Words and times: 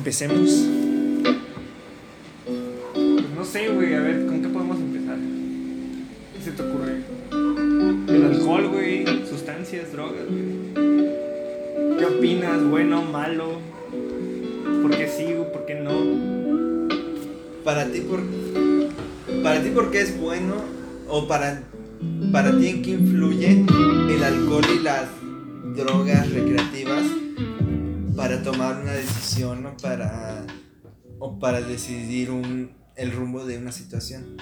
Empecemos. 0.00 0.48
Pues 2.94 3.26
no 3.36 3.44
sé, 3.44 3.68
güey, 3.68 3.92
a 3.92 4.00
ver, 4.00 4.24
¿con 4.24 4.40
qué 4.40 4.48
podemos 4.48 4.78
empezar? 4.78 5.18
¿Qué 5.18 6.42
se 6.42 6.52
te 6.52 6.62
ocurre? 6.62 7.02
El 8.08 8.24
alcohol, 8.24 8.68
güey, 8.68 9.04
sustancias, 9.28 9.92
drogas, 9.92 10.24
güey. 10.26 11.98
¿Qué 11.98 12.06
opinas? 12.06 12.64
¿Bueno, 12.64 13.02
malo? 13.02 13.58
¿Por 14.80 14.90
qué 14.96 15.06
sí 15.06 15.34
o 15.34 15.52
por 15.52 15.66
qué 15.66 15.74
no? 15.74 16.88
Para 17.62 17.84
ti, 17.84 18.00
por, 18.00 18.20
para 19.42 19.62
ti, 19.62 19.68
¿por 19.68 19.90
qué 19.90 20.00
es 20.00 20.18
bueno? 20.18 20.54
¿O 21.08 21.28
para, 21.28 21.62
para 22.32 22.58
ti 22.58 22.68
en 22.68 22.80
qué 22.80 22.92
influye 22.92 23.66
el 24.08 24.24
alcohol 24.24 24.64
y 24.74 24.82
las 24.82 25.08
drogas 25.76 26.32
recreativas 26.32 27.04
para 28.16 28.42
tomar 28.42 28.80
una 28.80 28.92
decisión 28.92 29.66
o 29.66 29.76
para, 29.76 30.44
o 31.18 31.38
para 31.38 31.60
decidir 31.60 32.30
un, 32.30 32.72
el 32.96 33.12
rumbo 33.12 33.44
de 33.44 33.58
una 33.58 33.72
situación? 33.72 34.36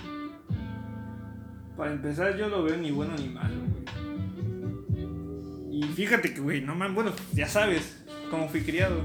Para 1.77 1.93
empezar, 1.93 2.37
yo 2.37 2.49
lo 2.49 2.63
veo 2.65 2.77
ni 2.77 2.91
bueno 2.91 3.15
ni 3.17 3.29
malo, 3.29 3.57
güey. 3.61 3.85
Y 5.71 5.83
fíjate 5.85 6.35
que, 6.35 6.41
güey, 6.41 6.61
no 6.61 6.75
man, 6.75 6.95
bueno, 6.95 7.13
ya 7.33 7.49
sabes 7.49 7.99
cómo 8.31 8.49
fui 8.49 8.63
criado, 8.63 9.01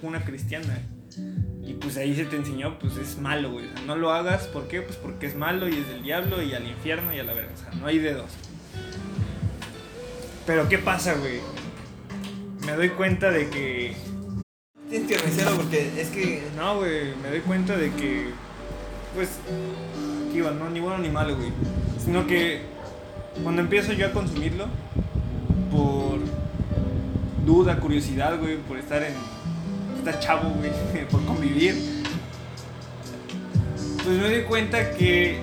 una 0.00 0.24
cristiana. 0.24 0.78
Y 1.64 1.74
pues 1.74 1.96
ahí 1.96 2.14
se 2.16 2.24
te 2.24 2.36
enseñó, 2.36 2.78
pues 2.78 2.96
es 2.96 3.18
malo, 3.18 3.52
güey. 3.52 3.66
No 3.86 3.96
lo 3.96 4.10
hagas, 4.10 4.46
¿por 4.46 4.68
qué? 4.68 4.80
Pues 4.82 4.96
porque 4.96 5.26
es 5.26 5.36
malo 5.36 5.68
y 5.68 5.74
es 5.74 5.86
del 5.88 6.02
diablo 6.02 6.42
y 6.42 6.54
al 6.54 6.66
infierno 6.66 7.14
y 7.14 7.18
a 7.18 7.24
la 7.24 7.34
verga. 7.34 7.52
O 7.54 7.56
sea, 7.58 7.70
no 7.78 7.86
hay 7.86 7.98
de 7.98 8.14
dos. 8.14 8.30
Pero 10.46 10.68
¿qué 10.68 10.78
pasa, 10.78 11.14
güey? 11.14 11.40
Me 12.66 12.72
doy 12.72 12.90
cuenta 12.90 13.30
de 13.30 13.48
que... 13.48 13.96
Tienes 14.88 15.08
que 15.08 15.18
revisarlo 15.18 15.56
porque 15.56 15.90
es 16.00 16.08
que 16.08 16.42
No, 16.56 16.78
güey, 16.78 17.14
me 17.22 17.30
doy 17.30 17.40
cuenta 17.40 17.76
de 17.76 17.90
que... 17.92 18.30
Pues... 19.14 19.30
Aquí 20.28 20.40
va, 20.40 20.52
no, 20.52 20.70
ni 20.70 20.80
bueno 20.80 20.98
ni 20.98 21.08
malo, 21.08 21.36
güey. 21.36 21.50
Sino 22.02 22.26
que 22.26 22.62
cuando 23.42 23.62
empiezo 23.62 23.92
yo 23.92 24.06
a 24.06 24.12
consumirlo, 24.12 24.66
por 25.70 26.20
duda, 27.44 27.80
curiosidad, 27.80 28.38
güey, 28.38 28.56
por 28.58 28.78
estar 28.78 29.02
en... 29.02 29.14
Estar 29.98 30.20
chavo, 30.20 30.50
güey, 30.50 30.70
por 31.10 31.24
convivir. 31.24 32.02
Pues 34.04 34.18
me 34.18 34.30
doy 34.30 34.42
cuenta 34.44 34.92
que 34.92 35.40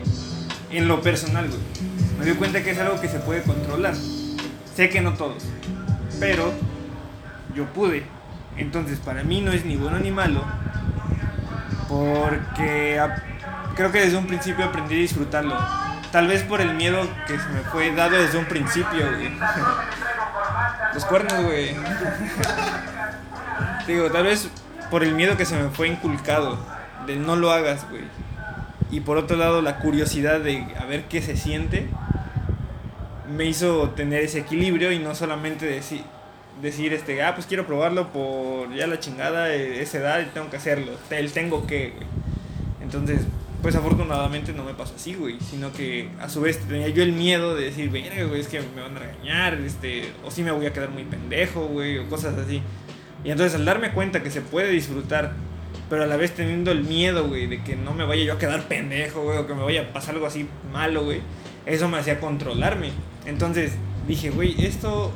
en 0.72 0.88
lo 0.88 1.02
personal, 1.02 1.48
güey, 1.48 1.60
me 2.18 2.26
doy 2.26 2.36
cuenta 2.36 2.64
que 2.64 2.72
es 2.72 2.80
algo 2.80 3.00
que 3.00 3.08
se 3.08 3.20
puede 3.20 3.42
controlar. 3.44 3.96
Sé 4.76 4.90
que 4.90 5.02
no 5.02 5.14
todos, 5.14 5.44
pero 6.20 6.54
yo 7.56 7.66
pude. 7.66 8.04
Entonces, 8.58 9.00
para 9.00 9.24
mí 9.24 9.42
no 9.42 9.52
es 9.52 9.66
ni 9.66 9.78
bueno 9.78 10.00
ni 10.00 10.12
malo, 10.12 10.44
porque 11.88 13.02
creo 13.76 13.92
que 13.92 14.02
desde 14.02 14.18
un 14.18 14.28
principio 14.28 14.66
aprendí 14.66 14.96
a 14.96 15.00
disfrutarlo. 15.00 15.58
Tal 16.12 16.28
vez 16.28 16.44
por 16.44 16.60
el 16.60 16.74
miedo 16.74 17.08
que 17.28 17.40
se 17.40 17.48
me 17.50 17.62
fue 17.62 17.94
dado 17.94 18.18
desde 18.18 18.38
un 18.38 18.46
principio, 18.46 19.06
güey. 19.16 19.30
Los 20.94 21.06
cuernos, 21.06 21.44
güey. 21.44 21.76
Digo, 23.88 24.12
tal 24.12 24.24
vez 24.24 24.50
por 24.90 25.04
el 25.04 25.14
miedo 25.14 25.38
que 25.38 25.46
se 25.46 25.56
me 25.56 25.70
fue 25.70 25.88
inculcado, 25.88 26.58
de 27.06 27.16
no 27.16 27.36
lo 27.36 27.52
hagas, 27.52 27.88
güey. 27.90 28.04
Y 28.92 29.02
por 29.02 29.18
otro 29.18 29.38
lado, 29.38 29.62
la 29.62 29.78
curiosidad 29.78 30.40
de 30.40 30.66
a 30.80 30.86
ver 30.86 31.06
qué 31.06 31.22
se 31.22 31.38
siente, 31.38 31.88
me 33.32 33.46
hizo 33.46 33.92
tener 33.92 34.24
ese 34.24 34.40
equilibrio 34.40 34.92
y 34.92 35.00
no 35.00 35.14
solamente 35.14 35.66
decir, 35.66 36.04
decir 36.62 36.94
este, 36.94 37.22
ah, 37.24 37.36
pues 37.36 37.48
quiero 37.48 37.66
probarlo 37.66 38.10
por 38.12 38.74
ya 38.74 38.88
la 38.88 39.00
chingada, 39.00 39.54
eh, 39.54 39.82
esa 39.82 40.00
edad 40.00 40.22
y 40.22 40.26
tengo 40.26 40.50
que 40.50 40.58
hacerlo, 40.58 40.92
el 41.10 41.32
tengo 41.32 41.66
que, 41.66 41.92
güey. 41.92 42.08
Entonces, 42.82 43.22
pues 43.62 43.76
afortunadamente 43.76 44.54
no 44.54 44.64
me 44.64 44.74
pasó 44.74 44.96
así, 44.96 45.14
güey, 45.16 45.38
sino 45.42 45.72
que 45.72 46.10
a 46.20 46.30
su 46.30 46.42
vez 46.42 46.60
tenía 46.60 46.88
yo 46.90 47.04
el 47.04 47.12
miedo 47.12 47.56
de 47.56 47.66
decir, 47.66 47.90
verga, 47.90 48.24
güey, 48.24 48.42
es 48.42 48.48
que 48.48 48.62
me 48.76 48.82
van 48.82 48.96
a 48.96 49.00
regañar, 49.00 49.56
este, 49.56 50.12
o 50.26 50.32
si 50.32 50.44
me 50.44 50.52
voy 50.52 50.66
a 50.66 50.74
quedar 50.74 50.90
muy 50.90 51.04
pendejo, 51.04 51.68
güey, 51.68 51.98
o 51.98 52.08
cosas 52.10 52.38
así. 52.38 52.62
Y 53.24 53.32
entonces 53.32 53.56
al 53.56 53.66
darme 53.66 53.92
cuenta 53.92 54.24
que 54.24 54.32
se 54.32 54.42
puede 54.42 54.70
disfrutar, 54.70 55.34
pero 55.90 56.04
a 56.04 56.08
la 56.08 56.16
vez 56.16 56.32
teniendo 56.32 56.72
el 56.72 56.84
miedo, 56.84 57.28
güey, 57.28 57.48
de 57.48 57.62
que 57.62 57.76
no 57.76 57.94
me 57.94 58.06
vaya 58.06 58.24
yo 58.24 58.34
a 58.34 58.38
quedar 58.38 58.68
pendejo, 58.68 59.24
güey, 59.24 59.38
o 59.38 59.48
que 59.48 59.54
me 59.54 59.64
vaya 59.64 59.82
a 59.82 59.94
pasar 59.94 60.16
algo 60.16 60.28
así 60.28 60.48
malo, 60.72 61.04
güey, 61.04 61.22
eso 61.66 61.90
me 61.90 61.98
hacía 61.98 62.20
controlarme. 62.20 62.92
Entonces 63.26 63.74
dije, 64.08 64.30
güey, 64.30 64.66
esto 64.66 65.12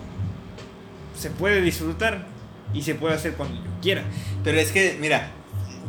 se 1.18 1.30
puede 1.30 1.62
disfrutar 1.62 2.26
y 2.74 2.82
se 2.82 2.96
puede 2.96 3.16
hacer 3.16 3.34
cuando 3.34 3.56
yo 3.56 3.72
quiera. 3.82 4.04
Pero 4.44 4.60
es 4.60 4.72
que, 4.72 4.98
mira, 5.00 5.32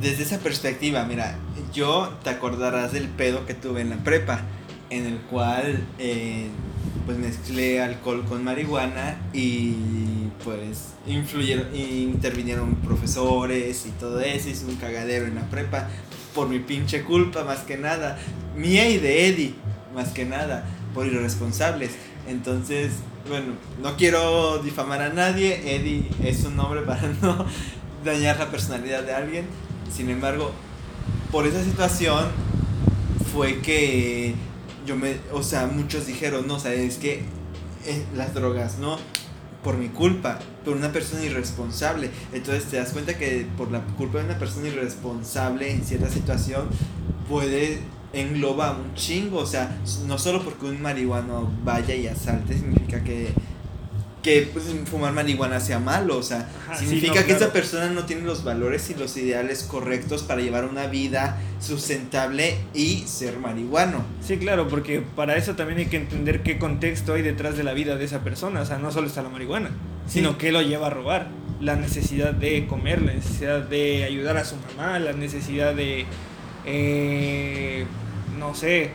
desde 0.00 0.22
esa 0.24 0.38
perspectiva, 0.38 1.04
mira, 1.04 1.36
yo 1.72 2.12
te 2.22 2.30
acordarás 2.30 2.92
del 2.92 3.08
pedo 3.08 3.46
que 3.46 3.54
tuve 3.54 3.80
en 3.80 3.90
la 3.90 3.96
prepa, 3.96 4.42
en 4.90 5.06
el 5.06 5.18
cual 5.18 5.84
eh, 5.98 6.48
pues 7.06 7.18
mezclé 7.18 7.82
alcohol 7.82 8.24
con 8.28 8.44
marihuana 8.44 9.18
y 9.32 9.74
pues 10.44 10.94
influyeron, 11.06 11.74
intervinieron 11.74 12.74
profesores 12.76 13.86
y 13.86 13.90
todo 13.90 14.20
eso, 14.20 14.48
hice 14.48 14.66
un 14.66 14.76
cagadero 14.76 15.26
en 15.26 15.36
la 15.36 15.48
prepa 15.48 15.88
por 16.34 16.48
mi 16.48 16.58
pinche 16.58 17.02
culpa 17.02 17.44
más 17.44 17.60
que 17.60 17.76
nada, 17.76 18.18
mía 18.56 18.88
y 18.88 18.98
de 18.98 19.28
Eddie 19.28 19.54
más 19.94 20.08
que 20.08 20.24
nada, 20.24 20.64
por 20.92 21.06
irresponsables. 21.06 21.92
Entonces, 22.28 22.92
bueno, 23.28 23.54
no 23.82 23.96
quiero 23.96 24.58
difamar 24.58 25.00
a 25.00 25.08
nadie, 25.08 25.76
Eddie 25.76 26.10
es 26.22 26.44
un 26.44 26.56
nombre 26.56 26.82
para 26.82 27.08
no 27.22 27.46
dañar 28.04 28.38
la 28.38 28.50
personalidad 28.50 29.02
de 29.02 29.14
alguien. 29.14 29.46
Sin 29.92 30.10
embargo, 30.10 30.52
por 31.30 31.46
esa 31.46 31.62
situación 31.62 32.26
fue 33.32 33.60
que 33.60 34.34
yo 34.86 34.96
me, 34.96 35.16
o 35.32 35.42
sea, 35.42 35.66
muchos 35.66 36.06
dijeron, 36.06 36.46
no, 36.46 36.54
o 36.54 36.58
sea, 36.58 36.72
es 36.72 36.98
que 36.98 37.22
eh, 37.86 38.04
las 38.14 38.34
drogas, 38.34 38.78
no, 38.78 38.98
por 39.62 39.76
mi 39.78 39.88
culpa, 39.88 40.38
por 40.64 40.76
una 40.76 40.92
persona 40.92 41.24
irresponsable. 41.24 42.10
Entonces 42.32 42.64
te 42.64 42.76
das 42.76 42.90
cuenta 42.90 43.16
que 43.16 43.46
por 43.56 43.70
la 43.70 43.80
culpa 43.96 44.18
de 44.18 44.26
una 44.26 44.38
persona 44.38 44.68
irresponsable 44.68 45.70
en 45.70 45.84
cierta 45.84 46.10
situación 46.10 46.68
puede 47.28 47.80
engloba 48.14 48.72
un 48.72 48.94
chingo, 48.94 49.38
o 49.38 49.46
sea, 49.46 49.76
no 50.06 50.18
solo 50.18 50.42
porque 50.42 50.66
un 50.66 50.80
marihuano 50.80 51.50
vaya 51.64 51.94
y 51.94 52.06
asalte 52.06 52.54
significa 52.54 53.02
que 53.02 53.32
que 54.24 54.48
pues, 54.52 54.64
fumar 54.86 55.12
marihuana 55.12 55.60
sea 55.60 55.78
malo, 55.78 56.16
o 56.16 56.22
sea, 56.22 56.48
Ajá, 56.66 56.78
sí, 56.78 56.86
significa 56.86 57.20
no, 57.20 57.20
que 57.20 57.26
claro. 57.26 57.44
esa 57.44 57.52
persona 57.52 57.90
no 57.90 58.06
tiene 58.06 58.22
los 58.22 58.42
valores 58.42 58.88
y 58.88 58.94
los 58.94 59.14
ideales 59.18 59.64
correctos 59.64 60.22
para 60.22 60.40
llevar 60.40 60.64
una 60.64 60.86
vida 60.86 61.38
sustentable 61.60 62.56
y 62.72 63.04
ser 63.06 63.38
marihuano. 63.38 64.02
Sí, 64.26 64.38
claro, 64.38 64.66
porque 64.66 65.02
para 65.14 65.36
eso 65.36 65.56
también 65.56 65.80
hay 65.80 65.86
que 65.86 65.98
entender 65.98 66.42
qué 66.42 66.58
contexto 66.58 67.12
hay 67.12 67.22
detrás 67.22 67.58
de 67.58 67.64
la 67.64 67.74
vida 67.74 67.96
de 67.96 68.06
esa 68.06 68.24
persona. 68.24 68.62
O 68.62 68.66
sea, 68.66 68.78
no 68.78 68.90
solo 68.90 69.06
está 69.06 69.20
la 69.22 69.28
marihuana, 69.28 69.70
sino 70.08 70.38
que 70.38 70.50
lo 70.50 70.62
lleva 70.62 70.86
a 70.86 70.90
robar. 70.90 71.28
La 71.60 71.76
necesidad 71.76 72.32
de 72.32 72.66
comer, 72.66 73.02
la 73.02 73.12
necesidad 73.12 73.60
de 73.60 74.04
ayudar 74.04 74.38
a 74.38 74.44
su 74.44 74.56
mamá, 74.56 74.98
la 74.98 75.12
necesidad 75.12 75.74
de, 75.74 76.04
eh, 76.66 77.86
no 78.38 78.54
sé, 78.54 78.90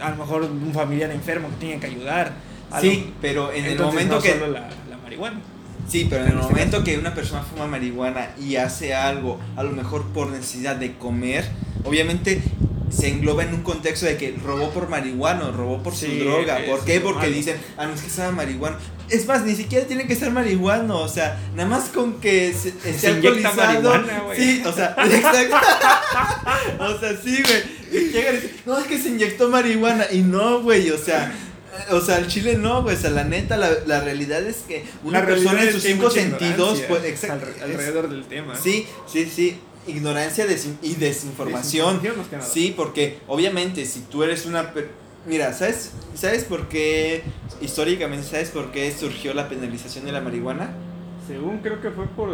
a 0.00 0.10
lo 0.10 0.16
mejor 0.16 0.42
un 0.42 0.72
familiar 0.72 1.10
enfermo 1.10 1.48
que 1.48 1.56
tiene 1.66 1.80
que 1.80 1.86
ayudar. 1.86 2.32
Sí, 2.80 3.04
lo- 3.06 3.12
pero 3.20 3.52
en 3.52 3.64
el 3.64 3.78
momento 3.78 4.16
no 4.16 4.20
que 4.22 4.32
solo 4.32 4.48
la, 4.48 4.68
la 4.90 4.96
marihuana. 5.02 5.40
Sí, 5.88 6.06
pero 6.10 6.24
en 6.24 6.32
el 6.32 6.38
este 6.38 6.50
momento 6.52 6.82
que 6.84 6.98
una 6.98 7.14
persona 7.14 7.42
fuma 7.42 7.66
marihuana 7.68 8.30
y 8.40 8.56
hace 8.56 8.94
algo, 8.94 9.38
a 9.56 9.62
lo 9.62 9.70
mejor 9.70 10.04
por 10.08 10.28
necesidad 10.28 10.74
de 10.76 10.94
comer, 10.96 11.44
obviamente 11.84 12.42
se 12.90 13.08
engloba 13.08 13.42
en 13.42 13.54
un 13.54 13.62
contexto 13.62 14.06
de 14.06 14.16
que 14.16 14.32
robó 14.44 14.70
por 14.70 14.88
marihuana, 14.88 15.50
robó 15.50 15.82
por 15.82 15.94
Sí, 15.94 16.06
su 16.18 16.24
droga. 16.24 16.60
¿Por 16.66 16.84
qué? 16.84 17.00
Porque 17.00 17.28
dicen, 17.28 17.56
ah, 17.76 17.86
no 17.86 17.94
es 17.94 18.00
que 18.00 18.10
sea 18.10 18.30
marihuana. 18.30 18.78
Es 19.08 19.26
más, 19.26 19.44
ni 19.44 19.54
siquiera 19.54 19.86
tiene 19.86 20.06
que 20.06 20.16
ser 20.16 20.30
marihuano, 20.32 20.98
o 21.00 21.08
sea, 21.08 21.38
nada 21.54 21.68
más 21.68 21.84
con 21.90 22.20
que 22.20 22.52
se, 22.54 22.70
esté 22.88 23.08
alcoholizado. 23.08 24.04
Sí, 24.36 24.62
o 24.64 24.72
sea, 24.72 24.96
exacto. 25.10 25.56
o 26.80 26.98
sea, 26.98 27.16
sí, 27.22 27.42
güey. 27.42 28.10
Llegan 28.12 28.34
y 28.34 28.38
dicen, 28.38 28.56
no, 28.66 28.78
es 28.78 28.86
que 28.86 28.98
se 28.98 29.08
inyectó 29.10 29.48
marihuana. 29.48 30.06
Y 30.10 30.18
no, 30.22 30.60
güey, 30.62 30.90
o 30.90 30.98
sea. 30.98 31.32
O 31.90 32.00
sea, 32.00 32.16
el 32.18 32.26
chile 32.26 32.56
no, 32.56 32.82
güey. 32.82 32.96
O 32.96 32.98
sea, 32.98 33.10
la 33.10 33.24
neta, 33.24 33.56
la, 33.58 33.68
la 33.86 34.00
realidad 34.00 34.42
es 34.46 34.56
que 34.66 34.82
una 35.04 35.20
La 35.20 35.26
persona 35.26 35.62
en 35.62 35.72
sus 35.72 35.82
cinco 35.82 36.10
sentidos, 36.10 36.80
pues, 36.88 37.04
exacto. 37.04 37.46
alre- 37.46 37.62
alrededor 37.62 38.08
del 38.08 38.24
tema. 38.24 38.56
Sí, 38.56 38.86
sí, 39.06 39.30
sí. 39.32 39.58
Ignorancia 39.86 40.46
desin- 40.46 40.76
y 40.82 40.94
desinformación. 40.94 42.00
Sí, 42.40 42.74
porque 42.76 43.18
obviamente 43.28 43.84
si 43.84 44.00
tú 44.00 44.22
eres 44.22 44.46
una... 44.46 44.72
Mira, 45.26 45.52
¿sabes, 45.52 45.90
¿sabes 46.14 46.44
por 46.44 46.68
qué, 46.68 47.22
históricamente, 47.60 48.26
¿sabes 48.26 48.50
por 48.50 48.70
qué 48.70 48.92
surgió 48.92 49.34
la 49.34 49.48
penalización 49.48 50.04
de 50.04 50.12
la 50.12 50.20
marihuana? 50.20 50.70
Según 51.26 51.58
creo 51.58 51.80
que 51.80 51.90
fue 51.90 52.06
por 52.06 52.28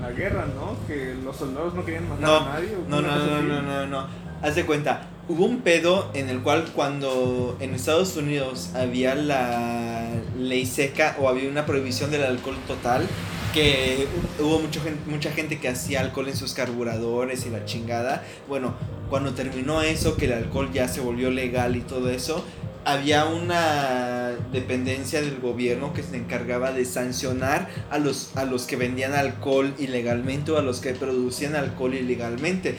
la 0.00 0.12
guerra, 0.12 0.46
¿no? 0.54 0.76
Que 0.86 1.14
los 1.24 1.36
soldados 1.36 1.74
no 1.74 1.84
querían 1.84 2.08
matar 2.08 2.22
No, 2.22 2.36
a 2.36 2.44
nadie. 2.54 2.76
o 2.76 2.88
No, 2.88 3.00
no, 3.02 3.16
no, 3.16 3.42
no, 3.42 3.62
no, 3.62 3.86
no. 3.86 4.06
Haz 4.42 4.54
de 4.54 4.64
cuenta, 4.64 5.08
hubo 5.28 5.44
un 5.44 5.62
pedo 5.62 6.10
en 6.14 6.28
el 6.28 6.40
cual 6.40 6.66
cuando 6.72 7.56
en 7.60 7.74
Estados 7.74 8.16
Unidos 8.16 8.70
había 8.74 9.16
la 9.16 10.08
ley 10.38 10.64
seca 10.66 11.16
o 11.18 11.28
había 11.28 11.48
una 11.50 11.66
prohibición 11.66 12.12
del 12.12 12.22
alcohol 12.22 12.56
total, 12.68 13.06
que 13.52 14.06
hubo 14.38 14.60
mucho, 14.60 14.80
mucha 15.06 15.32
gente 15.32 15.58
que 15.58 15.68
hacía 15.68 16.00
alcohol 16.00 16.28
en 16.28 16.36
sus 16.36 16.54
carburadores 16.54 17.46
y 17.46 17.50
la 17.50 17.64
chingada. 17.64 18.24
Bueno, 18.48 18.74
cuando 19.08 19.34
terminó 19.34 19.82
eso, 19.82 20.16
que 20.16 20.26
el 20.26 20.32
alcohol 20.32 20.70
ya 20.72 20.88
se 20.88 21.00
volvió 21.00 21.30
legal 21.30 21.76
y 21.76 21.80
todo 21.80 22.10
eso, 22.10 22.44
había 22.84 23.26
una 23.26 24.30
dependencia 24.52 25.20
del 25.20 25.38
gobierno 25.38 25.92
que 25.92 26.02
se 26.02 26.16
encargaba 26.16 26.72
de 26.72 26.84
sancionar 26.84 27.68
a 27.90 27.98
los, 27.98 28.36
a 28.36 28.44
los 28.44 28.64
que 28.64 28.76
vendían 28.76 29.12
alcohol 29.12 29.74
ilegalmente 29.78 30.52
o 30.52 30.58
a 30.58 30.62
los 30.62 30.80
que 30.80 30.94
producían 30.94 31.56
alcohol 31.56 31.94
ilegalmente. 31.94 32.78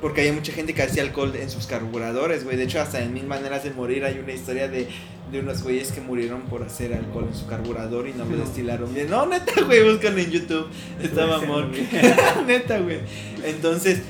Porque 0.00 0.22
hay 0.22 0.32
mucha 0.32 0.52
gente 0.52 0.72
que 0.72 0.82
hacía 0.82 1.02
alcohol 1.02 1.34
en 1.36 1.50
sus 1.50 1.66
carburadores, 1.66 2.44
güey. 2.44 2.56
De 2.56 2.64
hecho, 2.64 2.80
hasta 2.80 3.02
en 3.02 3.12
Mil 3.12 3.26
Maneras 3.26 3.64
de 3.64 3.70
Morir 3.70 4.04
hay 4.04 4.18
una 4.18 4.32
historia 4.32 4.66
de, 4.68 4.88
de 5.30 5.40
unos 5.40 5.62
güeyes 5.62 5.92
que 5.92 6.00
murieron 6.00 6.42
por 6.42 6.62
hacer 6.62 6.94
alcohol 6.94 7.26
en 7.30 7.38
su 7.38 7.46
carburador 7.46 8.08
y 8.08 8.14
no 8.14 8.24
lo 8.24 8.38
destilaron 8.38 8.94
bien. 8.94 9.10
No, 9.10 9.26
neta, 9.26 9.60
güey, 9.62 9.84
buscan 9.84 10.18
en 10.18 10.30
YouTube. 10.30 10.68
Está 11.02 11.26
mamón. 11.26 11.72
neta, 12.46 12.78
güey. 12.78 13.00
Entonces, 13.44 14.00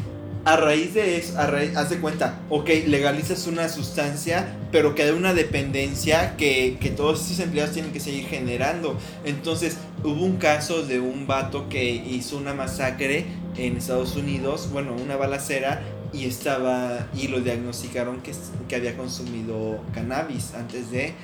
a 0.45 0.57
raíz 0.57 0.95
de 0.95 1.19
eso, 1.19 1.39
a 1.39 1.47
raíz, 1.47 1.77
haz 1.77 1.91
de 1.91 1.99
cuenta, 1.99 2.41
ok, 2.49 2.69
legalizas 2.87 3.47
una 3.47 3.69
sustancia, 3.69 4.57
pero 4.73 4.95
queda 4.95 5.15
una 5.15 5.35
dependencia 5.35 6.37
que, 6.37 6.79
que, 6.81 6.91
todos 6.91 7.25
esos 7.25 7.41
empleados 7.41 7.73
tienen 7.75 7.93
que 7.93 8.01
seguir 8.01 8.27
generando. 8.27 8.97
Entonces, 9.25 9.77
hubo 10.03 10.25
un 10.25 10.39
caso 10.39 10.83
de 10.83 11.01
un 11.01 11.27
vato 11.27 11.69
que 11.69 11.91
hizo 11.91 12.39
una 12.39 12.55
masacre 12.55 13.27
en 13.57 13.77
Estados 13.77 14.17
Unidos, 14.17 14.71
bueno, 14.73 14.95
una 14.95 15.17
balacera, 15.17 15.83
y 16.13 16.27
estaba, 16.27 17.09
y 17.15 17.29
lo 17.29 17.41
diagnosticaron 17.41 18.21
que, 18.21 18.33
que 18.69 18.77
había 18.77 18.97
consumido 18.97 19.81
cannabis 19.95 20.55
antes 20.55 20.91
de 20.91 21.15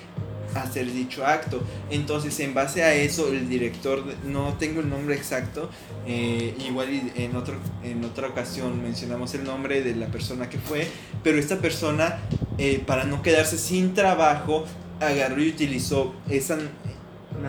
hacer 0.55 0.91
dicho 0.93 1.27
acto. 1.27 1.63
Entonces, 1.91 2.39
en 2.41 2.55
base 2.55 2.83
a 2.83 2.95
eso, 2.95 3.29
el 3.29 3.49
director, 3.49 4.03
no 4.25 4.55
tengo 4.55 4.81
el 4.81 4.89
nombre 4.89 5.15
exacto, 5.15 5.69
eh, 6.07 6.55
igual 6.67 6.89
en, 7.17 7.37
otro, 7.37 7.57
en 7.83 8.05
otra 8.05 8.29
ocasión 8.29 8.83
mencionamos 8.83 9.35
el 9.35 9.45
nombre 9.45 9.83
de 9.83 9.95
la 9.97 10.07
persona 10.07 10.49
que 10.49 10.59
fue, 10.59 10.87
pero 11.23 11.39
esta 11.39 11.59
persona, 11.59 12.19
eh, 12.59 12.83
para 12.87 13.05
no 13.05 13.23
quedarse 13.23 13.59
sin 13.59 13.95
trabajo, 13.95 14.65
agarró 15.01 15.43
y 15.43 15.49
utilizó 15.49 16.15
esa, 16.31 16.59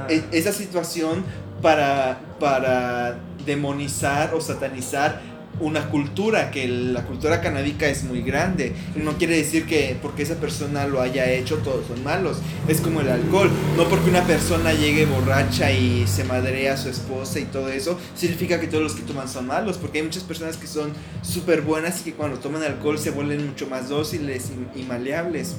e, 0.09 0.23
esa 0.31 0.51
situación 0.51 1.23
para, 1.61 2.19
para 2.39 3.19
demonizar 3.45 4.33
o 4.33 4.41
satanizar 4.41 5.21
una 5.59 5.89
cultura, 5.89 6.51
que 6.51 6.67
la 6.67 7.03
cultura 7.03 7.41
canábica 7.41 7.87
es 7.87 8.03
muy 8.03 8.21
grande. 8.21 8.73
No 8.95 9.17
quiere 9.17 9.37
decir 9.37 9.65
que 9.65 9.97
porque 10.01 10.23
esa 10.23 10.35
persona 10.35 10.87
lo 10.87 11.01
haya 11.01 11.31
hecho 11.31 11.57
todos 11.57 11.87
son 11.87 12.03
malos. 12.03 12.37
Es 12.67 12.81
como 12.81 13.01
el 13.01 13.09
alcohol. 13.09 13.49
No 13.75 13.87
porque 13.87 14.09
una 14.09 14.23
persona 14.23 14.73
llegue 14.73 15.05
borracha 15.05 15.71
y 15.71 16.05
se 16.07 16.23
madrea 16.23 16.73
a 16.73 16.77
su 16.77 16.89
esposa 16.89 17.39
y 17.39 17.45
todo 17.45 17.69
eso, 17.69 17.97
significa 18.15 18.59
que 18.59 18.67
todos 18.67 18.83
los 18.83 18.93
que 18.93 19.01
toman 19.01 19.27
son 19.27 19.47
malos. 19.47 19.77
Porque 19.77 19.99
hay 19.99 20.03
muchas 20.03 20.23
personas 20.23 20.57
que 20.57 20.67
son 20.67 20.91
súper 21.21 21.61
buenas 21.61 22.01
y 22.01 22.03
que 22.05 22.13
cuando 22.13 22.37
toman 22.39 22.63
alcohol 22.63 22.97
se 22.99 23.11
vuelven 23.11 23.45
mucho 23.45 23.67
más 23.67 23.89
dóciles 23.89 24.51
y, 24.75 24.79
y 24.79 24.83
maleables. 24.83 25.55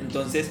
Entonces, 0.00 0.48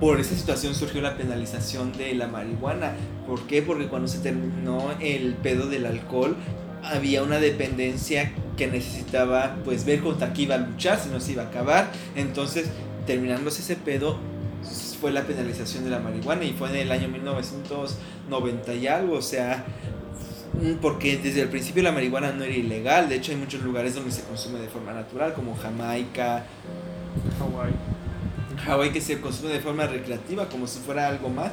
por 0.00 0.18
esa 0.18 0.34
situación 0.34 0.74
surgió 0.74 1.02
la 1.02 1.18
penalización 1.18 1.92
de 1.92 2.14
la 2.14 2.26
marihuana. 2.26 2.92
¿Por 3.26 3.42
qué? 3.42 3.60
Porque 3.60 3.86
cuando 3.86 4.08
se 4.08 4.18
terminó 4.18 4.94
el 4.98 5.34
pedo 5.34 5.66
del 5.66 5.84
alcohol, 5.84 6.36
había 6.82 7.22
una 7.22 7.38
dependencia 7.38 8.32
que 8.56 8.66
necesitaba 8.66 9.56
pues 9.64 9.84
ver 9.84 10.00
contra 10.00 10.32
qué 10.32 10.42
iba 10.42 10.54
a 10.54 10.58
luchar, 10.58 10.98
si 11.00 11.08
no 11.08 11.20
se 11.20 11.32
iba 11.32 11.44
a 11.44 11.46
acabar. 11.46 11.90
Entonces, 12.14 12.68
terminándose 13.06 13.62
ese 13.62 13.76
pedo, 13.76 14.18
fue 15.00 15.10
la 15.10 15.22
penalización 15.22 15.84
de 15.84 15.90
la 15.90 15.98
marihuana 15.98 16.44
y 16.44 16.52
fue 16.52 16.68
en 16.68 16.76
el 16.76 16.92
año 16.92 17.08
1990 17.08 18.74
y 18.74 18.86
algo, 18.86 19.14
o 19.16 19.22
sea, 19.22 19.64
porque 20.82 21.16
desde 21.16 21.40
el 21.42 21.48
principio 21.48 21.82
la 21.82 21.92
marihuana 21.92 22.32
no 22.32 22.44
era 22.44 22.54
ilegal, 22.54 23.08
de 23.08 23.16
hecho 23.16 23.32
hay 23.32 23.38
muchos 23.38 23.62
lugares 23.62 23.94
donde 23.94 24.10
se 24.10 24.22
consume 24.22 24.58
de 24.58 24.68
forma 24.68 24.92
natural, 24.92 25.32
como 25.32 25.56
Jamaica, 25.56 26.44
Hawái. 27.38 27.72
Hawái 28.66 28.92
que 28.92 29.00
se 29.00 29.20
consume 29.20 29.52
de 29.52 29.60
forma 29.60 29.86
recreativa, 29.86 30.48
como 30.48 30.66
si 30.66 30.80
fuera 30.80 31.08
algo 31.08 31.30
más 31.30 31.50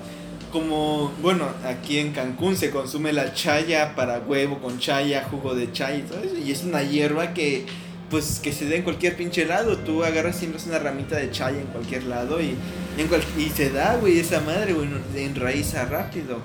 como, 0.51 1.11
bueno, 1.21 1.47
aquí 1.65 1.99
en 1.99 2.11
Cancún 2.11 2.55
se 2.55 2.71
consume 2.71 3.13
la 3.13 3.33
chaya 3.33 3.95
para 3.95 4.19
huevo 4.19 4.59
con 4.59 4.79
chaya, 4.79 5.23
jugo 5.29 5.55
de 5.55 5.71
chaya 5.71 5.97
y 5.97 6.01
todo 6.01 6.19
eso. 6.19 6.37
Y 6.37 6.51
es 6.51 6.63
una 6.63 6.83
hierba 6.83 7.33
que, 7.33 7.65
pues, 8.09 8.39
que 8.39 8.51
se 8.51 8.69
da 8.69 8.75
en 8.75 8.83
cualquier 8.83 9.15
pinche 9.15 9.45
lado. 9.45 9.77
Tú 9.77 10.03
agarras 10.03 10.37
siempre 10.37 10.61
una 10.67 10.79
ramita 10.79 11.15
de 11.15 11.31
chaya 11.31 11.59
en 11.59 11.67
cualquier 11.67 12.03
lado 12.03 12.41
y, 12.41 12.55
en 12.97 13.09
y 13.37 13.49
se 13.49 13.71
da, 13.71 13.97
güey, 13.97 14.19
esa 14.19 14.41
madre, 14.41 14.73
güey, 14.73 14.89
enraiza 15.15 15.85
rápido. 15.85 16.39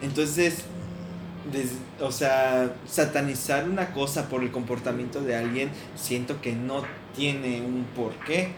Entonces, 0.00 0.64
o 2.00 2.12
sea, 2.12 2.74
satanizar 2.86 3.68
una 3.68 3.92
cosa 3.92 4.28
por 4.28 4.42
el 4.42 4.50
comportamiento 4.50 5.20
de 5.20 5.36
alguien, 5.36 5.70
siento 5.96 6.40
que 6.40 6.52
no 6.54 6.82
tiene 7.16 7.60
un 7.62 7.84
porqué. 7.94 8.50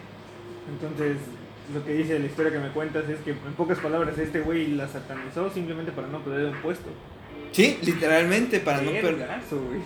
Entonces, 0.69 1.17
lo 1.73 1.83
que 1.83 1.93
dice 1.93 2.19
la 2.19 2.25
historia 2.25 2.51
que 2.51 2.59
me 2.59 2.69
cuentas 2.69 3.09
es 3.09 3.19
que 3.19 3.31
en 3.31 3.53
pocas 3.57 3.79
palabras 3.79 4.17
este 4.17 4.41
güey 4.41 4.67
la 4.67 4.87
satanizó 4.87 5.49
simplemente 5.51 5.91
para 5.91 6.07
no 6.07 6.23
perder 6.23 6.47
un 6.47 6.61
puesto. 6.61 6.89
Sí, 7.51 7.77
literalmente 7.81 8.59
para 8.59 8.81
no 8.81 8.91
perder. 8.91 9.27
güey. 9.49 9.81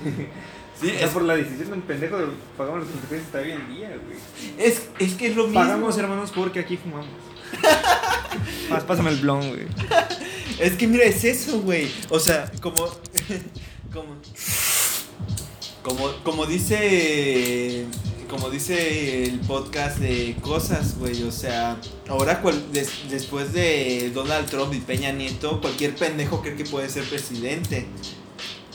Sí, 0.79 0.93
es 0.97 1.09
por 1.09 1.23
la 1.23 1.35
decisión 1.35 1.67
de 1.67 1.73
un 1.73 1.81
pendejo 1.81 2.17
de 2.17 2.27
pagamos 2.57 2.81
las 2.81 2.89
consecuencias 2.89 3.27
hasta 3.27 3.39
hoy 3.39 3.51
en 3.51 3.75
día, 3.75 3.89
güey. 3.89 4.17
Es, 4.57 4.89
es 4.97 5.13
que 5.15 5.27
es 5.27 5.35
lo 5.35 5.43
mismo. 5.43 5.59
Pagamos, 5.59 5.97
hermanos, 5.97 6.31
porque 6.33 6.59
aquí 6.59 6.77
fumamos. 6.77 7.07
Más 8.69 8.83
pásame 8.83 9.09
el 9.09 9.17
blon, 9.17 9.47
güey. 9.49 9.67
Es 10.59 10.73
que 10.73 10.87
mira, 10.87 11.05
es 11.05 11.23
eso, 11.23 11.61
güey. 11.61 11.89
O 12.09 12.19
sea, 12.19 12.51
como. 12.61 12.85
como. 13.93 14.17
Como, 15.83 16.11
como 16.23 16.45
dice 16.45 17.85
como 18.29 18.49
dice 18.49 19.25
el 19.25 19.39
podcast 19.39 19.97
de 19.97 20.35
cosas, 20.41 20.97
güey, 20.97 21.23
o 21.23 21.31
sea, 21.31 21.77
ahora 22.07 22.41
después 23.09 23.53
de 23.53 24.11
Donald 24.13 24.47
Trump 24.49 24.73
y 24.73 24.79
Peña 24.79 25.11
Nieto, 25.11 25.59
cualquier 25.59 25.95
pendejo 25.95 26.41
cree 26.41 26.55
que 26.55 26.63
puede 26.63 26.89
ser 26.89 27.03
presidente. 27.05 27.87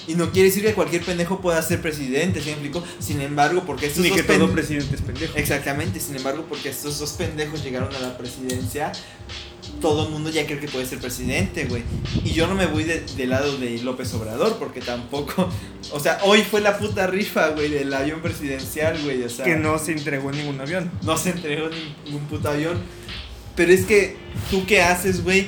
Y 0.06 0.16
no 0.16 0.32
quiere 0.32 0.48
decir 0.48 0.62
que 0.62 0.74
cualquier 0.74 1.02
pendejo 1.02 1.40
pueda 1.40 1.62
ser 1.62 1.80
presidente, 1.80 2.40
¿sí 2.40 2.46
me 2.46 2.52
explico? 2.52 2.84
Sin 2.98 3.20
embargo, 3.22 3.62
porque 3.64 3.86
estos 3.86 4.04
Ni 4.04 4.10
que 4.10 4.22
todo 4.22 4.52
presidente 4.52 4.96
es 4.96 5.00
pendejo. 5.00 5.32
Exactamente, 5.36 6.00
sin 6.00 6.16
embargo, 6.16 6.44
porque 6.48 6.68
estos 6.68 6.98
dos 6.98 7.12
pendejos 7.12 7.64
llegaron 7.64 7.94
a 7.94 8.00
la 8.00 8.18
presidencia, 8.18 8.92
todo 9.80 10.06
el 10.06 10.12
mundo 10.12 10.30
ya 10.30 10.46
cree 10.46 10.58
que 10.58 10.68
puede 10.68 10.86
ser 10.86 10.98
presidente, 10.98 11.66
güey. 11.66 11.82
Y 12.24 12.32
yo 12.32 12.46
no 12.46 12.54
me 12.54 12.66
voy 12.66 12.84
del 12.84 13.04
de 13.16 13.26
lado 13.26 13.56
de 13.58 13.78
López 13.80 14.12
Obrador, 14.14 14.56
porque 14.58 14.80
tampoco. 14.80 15.48
O 15.92 16.00
sea, 16.00 16.18
hoy 16.22 16.42
fue 16.42 16.60
la 16.60 16.78
puta 16.78 17.06
rifa, 17.06 17.50
güey, 17.50 17.70
del 17.70 17.92
avión 17.92 18.20
presidencial, 18.20 19.00
güey. 19.02 19.22
O 19.22 19.28
sea. 19.28 19.44
Que 19.44 19.56
no 19.56 19.78
se 19.78 19.92
entregó 19.92 20.32
ningún 20.32 20.60
avión. 20.60 20.90
No 21.02 21.16
se 21.16 21.30
entregó 21.30 21.68
ningún 22.04 22.22
puto 22.26 22.48
avión. 22.48 22.80
Pero 23.56 23.72
es 23.72 23.84
que, 23.84 24.16
¿tú 24.50 24.64
qué 24.66 24.82
haces, 24.82 25.22
güey? 25.22 25.46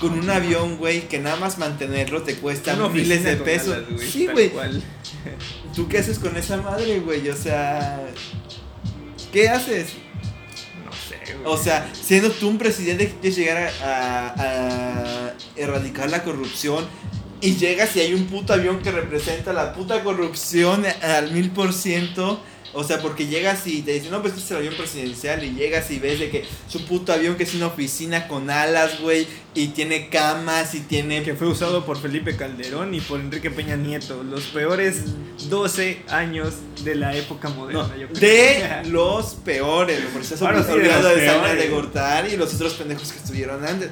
Con 0.00 0.12
un 0.12 0.30
avión, 0.30 0.76
güey, 0.76 1.08
que 1.08 1.18
nada 1.18 1.36
más 1.36 1.58
mantenerlo 1.58 2.22
te 2.22 2.36
cuesta 2.36 2.76
miles 2.88 3.24
de 3.24 3.36
pesos. 3.36 3.78
sí, 3.98 4.26
güey. 4.26 4.52
¿Tú 5.74 5.88
qué 5.88 5.98
haces 5.98 6.18
con 6.18 6.36
esa 6.36 6.58
madre, 6.58 7.00
güey? 7.00 7.28
O 7.28 7.36
sea. 7.36 8.00
¿Qué 9.32 9.48
haces? 9.48 9.88
O 11.44 11.56
sea, 11.56 11.90
siendo 11.92 12.30
tú 12.30 12.48
un 12.48 12.58
presidente 12.58 13.08
que 13.08 13.14
quieres 13.14 13.36
llegar 13.36 13.70
a, 13.82 15.32
erradicar 15.56 16.10
la 16.10 16.22
corrupción 16.22 16.86
y 17.40 17.56
llegas 17.56 17.94
y 17.96 18.00
hay 18.00 18.14
un 18.14 18.26
puto 18.26 18.52
avión 18.52 18.80
que 18.80 18.90
representa 18.90 19.52
la 19.52 19.72
puta 19.72 20.02
corrupción 20.02 20.84
al 21.02 21.32
mil 21.32 21.50
por 21.50 21.72
ciento 21.72 22.40
o 22.74 22.84
sea, 22.84 23.00
porque 23.00 23.26
llegas 23.26 23.66
y 23.66 23.80
te 23.82 23.92
dicen, 23.92 24.10
no, 24.10 24.20
pues 24.20 24.34
este 24.34 24.44
es 24.44 24.50
el 24.50 24.56
avión 24.58 24.74
presidencial. 24.74 25.42
Y 25.42 25.54
llegas 25.54 25.90
y 25.90 25.98
ves 25.98 26.20
de 26.20 26.30
que 26.30 26.44
su 26.68 26.84
puto 26.84 27.12
avión 27.12 27.36
que 27.36 27.44
es 27.44 27.54
una 27.54 27.66
oficina 27.66 28.28
con 28.28 28.50
alas, 28.50 29.00
güey. 29.00 29.26
Y 29.54 29.68
tiene 29.68 30.08
camas 30.08 30.74
y 30.74 30.80
tiene. 30.80 31.22
Que 31.22 31.34
fue 31.34 31.48
usado 31.48 31.86
por 31.86 31.98
Felipe 31.98 32.36
Calderón 32.36 32.94
y 32.94 33.00
por 33.00 33.20
Enrique 33.20 33.50
Peña 33.50 33.76
Nieto. 33.76 34.22
Los 34.22 34.44
peores 34.44 35.04
12 35.48 36.02
años 36.08 36.54
de 36.84 36.94
la 36.94 37.16
época 37.16 37.48
moderna. 37.48 37.88
de 38.20 38.82
los 38.86 39.34
peores. 39.44 40.00
Por 40.12 40.20
eso 40.20 40.36
se 40.36 40.44
olvidado 40.44 41.08
de, 41.08 41.22
de, 41.22 41.54
de 41.56 41.68
Gortari 41.70 42.34
y 42.34 42.36
los 42.36 42.54
otros 42.54 42.74
pendejos 42.74 43.12
que 43.12 43.18
estuvieron 43.18 43.64
antes 43.64 43.90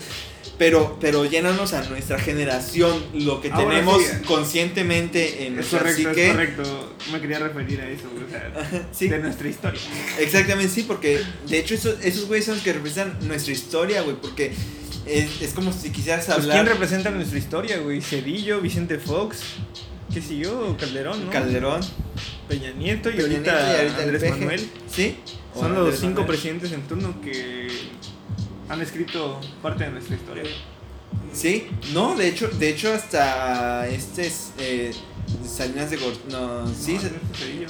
pero, 0.58 0.96
pero 1.00 1.24
llénanos 1.24 1.74
a 1.74 1.82
nuestra 1.88 2.18
generación 2.18 3.02
lo 3.14 3.40
que 3.40 3.50
tenemos 3.50 4.02
conscientemente 4.26 5.46
en 5.46 5.56
nuestra 5.56 5.80
correcto, 5.80 6.10
Es 6.10 6.30
correcto, 6.30 6.94
me 7.12 7.20
quería 7.20 7.38
referir 7.38 7.80
a 7.80 7.88
eso, 7.88 8.04
o 8.08 8.30
sea, 8.30 9.08
de 9.08 9.18
nuestra 9.18 9.48
historia. 9.48 9.80
Exactamente, 10.18 10.72
sí, 10.72 10.84
porque 10.84 11.20
de 11.48 11.58
hecho 11.58 11.74
esos, 11.74 11.96
esos 12.02 12.26
güeyes 12.26 12.46
son 12.46 12.54
los 12.54 12.64
que 12.64 12.72
representan 12.72 13.26
nuestra 13.26 13.52
historia, 13.52 14.02
güey, 14.02 14.16
porque 14.16 14.52
es, 15.04 15.42
es, 15.42 15.52
como 15.52 15.72
si 15.72 15.90
quisieras 15.90 16.24
pues, 16.24 16.38
hablar... 16.38 16.56
¿Quién 16.56 16.66
representa 16.66 17.10
nuestra 17.10 17.38
historia, 17.38 17.78
güey? 17.78 18.00
Cedillo, 18.00 18.60
Vicente 18.60 18.98
Fox, 18.98 19.40
qué 20.12 20.22
sé 20.22 20.38
yo, 20.38 20.76
Calderón, 20.78 21.26
¿no? 21.26 21.30
Calderón. 21.30 21.80
Peña 22.48 22.70
Nieto 22.70 23.10
y, 23.10 23.20
ahorita, 23.20 24.00
Andrés 24.00 24.30
Manuel. 24.30 24.68
Sí. 24.90 25.16
Son 25.54 25.74
los 25.74 25.98
cinco 25.98 26.26
presidentes 26.26 26.72
en 26.72 26.82
turno 26.82 27.20
que 27.20 27.68
han 28.68 28.80
escrito 28.80 29.40
parte 29.62 29.84
de 29.84 29.90
nuestra 29.90 30.16
historia. 30.16 30.44
Sí, 31.32 31.68
no, 31.92 32.14
de 32.16 32.28
hecho, 32.28 32.48
de 32.48 32.70
hecho 32.70 32.92
hasta 32.92 33.86
este 33.88 34.26
es, 34.26 34.52
eh, 34.58 34.92
Salinas 35.46 35.90
de 35.90 35.96
Gortari, 35.96 36.32
no, 36.32 36.66
sí, 36.74 36.94
No, 36.94 37.00
Cedillo. 37.36 37.66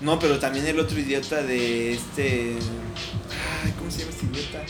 no, 0.00 0.18
pero 0.18 0.38
también 0.38 0.66
el 0.66 0.78
otro 0.78 0.98
idiota 0.98 1.42
de 1.42 1.94
este, 1.94 2.56
ay, 3.64 3.72
¿cómo 3.78 3.90
se 3.90 4.00
llama 4.00 4.10
este 4.12 4.26
idiota? 4.26 4.64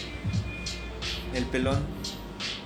El 1.35 1.45
pelón. 1.47 1.79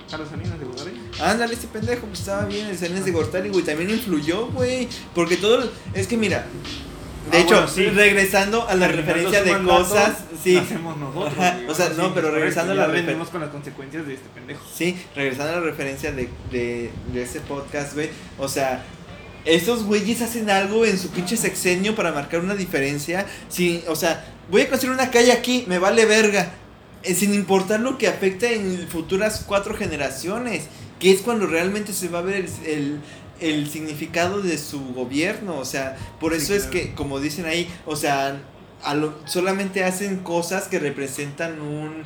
Carlos 0.09 0.29
Salinas 0.29 0.59
de 0.59 0.65
Gortari. 0.65 0.91
Ándale, 1.21 1.53
este 1.53 1.67
pendejo, 1.67 2.07
pues 2.07 2.19
estaba 2.19 2.45
bien, 2.45 2.67
el 2.67 2.77
Salinas 2.77 3.05
de 3.05 3.11
Gortari, 3.11 3.49
güey, 3.49 3.63
también 3.63 3.89
influyó, 3.91 4.47
güey, 4.47 4.87
porque 5.13 5.37
todo, 5.37 5.69
es 5.93 6.07
que 6.07 6.17
mira, 6.17 6.47
de 7.31 7.37
Ah, 7.37 7.41
hecho, 7.41 7.55
bueno, 7.55 7.67
sí. 7.67 7.85
regresando 7.85 8.67
a 8.67 8.73
la 8.75 8.87
Terminando 8.87 9.13
referencia 9.29 9.43
de 9.43 9.63
cosas, 9.63 10.17
sí, 10.43 10.57
Hacemos 10.57 10.97
nosotros. 10.97 11.33
Ajá, 11.37 11.59
o 11.67 11.73
sea, 11.75 11.89
no, 11.89 12.05
sí, 12.07 12.11
pero 12.15 12.31
regresando 12.31 12.71
a 12.73 12.75
la 12.75 12.87
refer- 12.87 13.05
venimos 13.05 13.29
con 13.29 13.41
las 13.41 13.49
consecuencias 13.49 14.07
de 14.07 14.13
este 14.15 14.29
pendejo. 14.29 14.61
Sí, 14.73 14.97
regresando 15.15 15.53
a 15.53 15.55
la 15.59 15.61
referencia 15.65 16.11
de, 16.11 16.29
de, 16.51 16.89
de 17.13 17.21
ese 17.23 17.39
podcast, 17.41 17.93
güey. 17.93 18.09
O 18.37 18.47
sea, 18.47 18.83
esos 19.45 19.83
güeyes 19.83 20.21
hacen 20.21 20.49
algo 20.49 20.85
en 20.85 20.97
su 20.97 21.09
pinche 21.09 21.37
sexenio 21.37 21.95
para 21.95 22.11
marcar 22.11 22.39
una 22.41 22.55
diferencia. 22.55 23.25
Sí, 23.49 23.83
o 23.87 23.95
sea, 23.95 24.25
voy 24.49 24.63
a 24.63 24.69
construir 24.69 24.93
una 24.95 25.11
calle 25.11 25.31
aquí, 25.31 25.65
me 25.67 25.79
vale 25.79 26.05
verga. 26.05 26.51
eh, 27.03 27.15
sin 27.15 27.33
importar 27.33 27.79
lo 27.79 27.97
que 27.97 28.07
afecte 28.09 28.55
en 28.55 28.87
futuras 28.89 29.43
cuatro 29.47 29.75
generaciones. 29.77 30.63
Que 30.99 31.11
es 31.11 31.21
cuando 31.21 31.47
realmente 31.47 31.93
se 31.93 32.09
va 32.09 32.19
a 32.19 32.21
ver 32.23 32.35
el, 32.35 32.49
el- 32.65 32.99
el 33.41 33.69
significado 33.69 34.41
de 34.41 34.57
su 34.57 34.93
gobierno. 34.93 35.57
O 35.57 35.65
sea, 35.65 35.97
por 36.19 36.33
Sí, 36.35 36.41
eso 36.43 36.53
es 36.55 36.63
claro. 36.63 36.71
que, 36.71 36.93
como 36.93 37.19
dicen 37.19 37.45
ahí, 37.45 37.69
o 37.85 37.95
sea, 37.95 38.41
a 38.83 38.93
lo- 38.95 39.15
solamente 39.25 39.83
hacen 39.83 40.17
cosas 40.19 40.67
que 40.67 40.79
representan 40.79 41.59
un, 41.61 42.03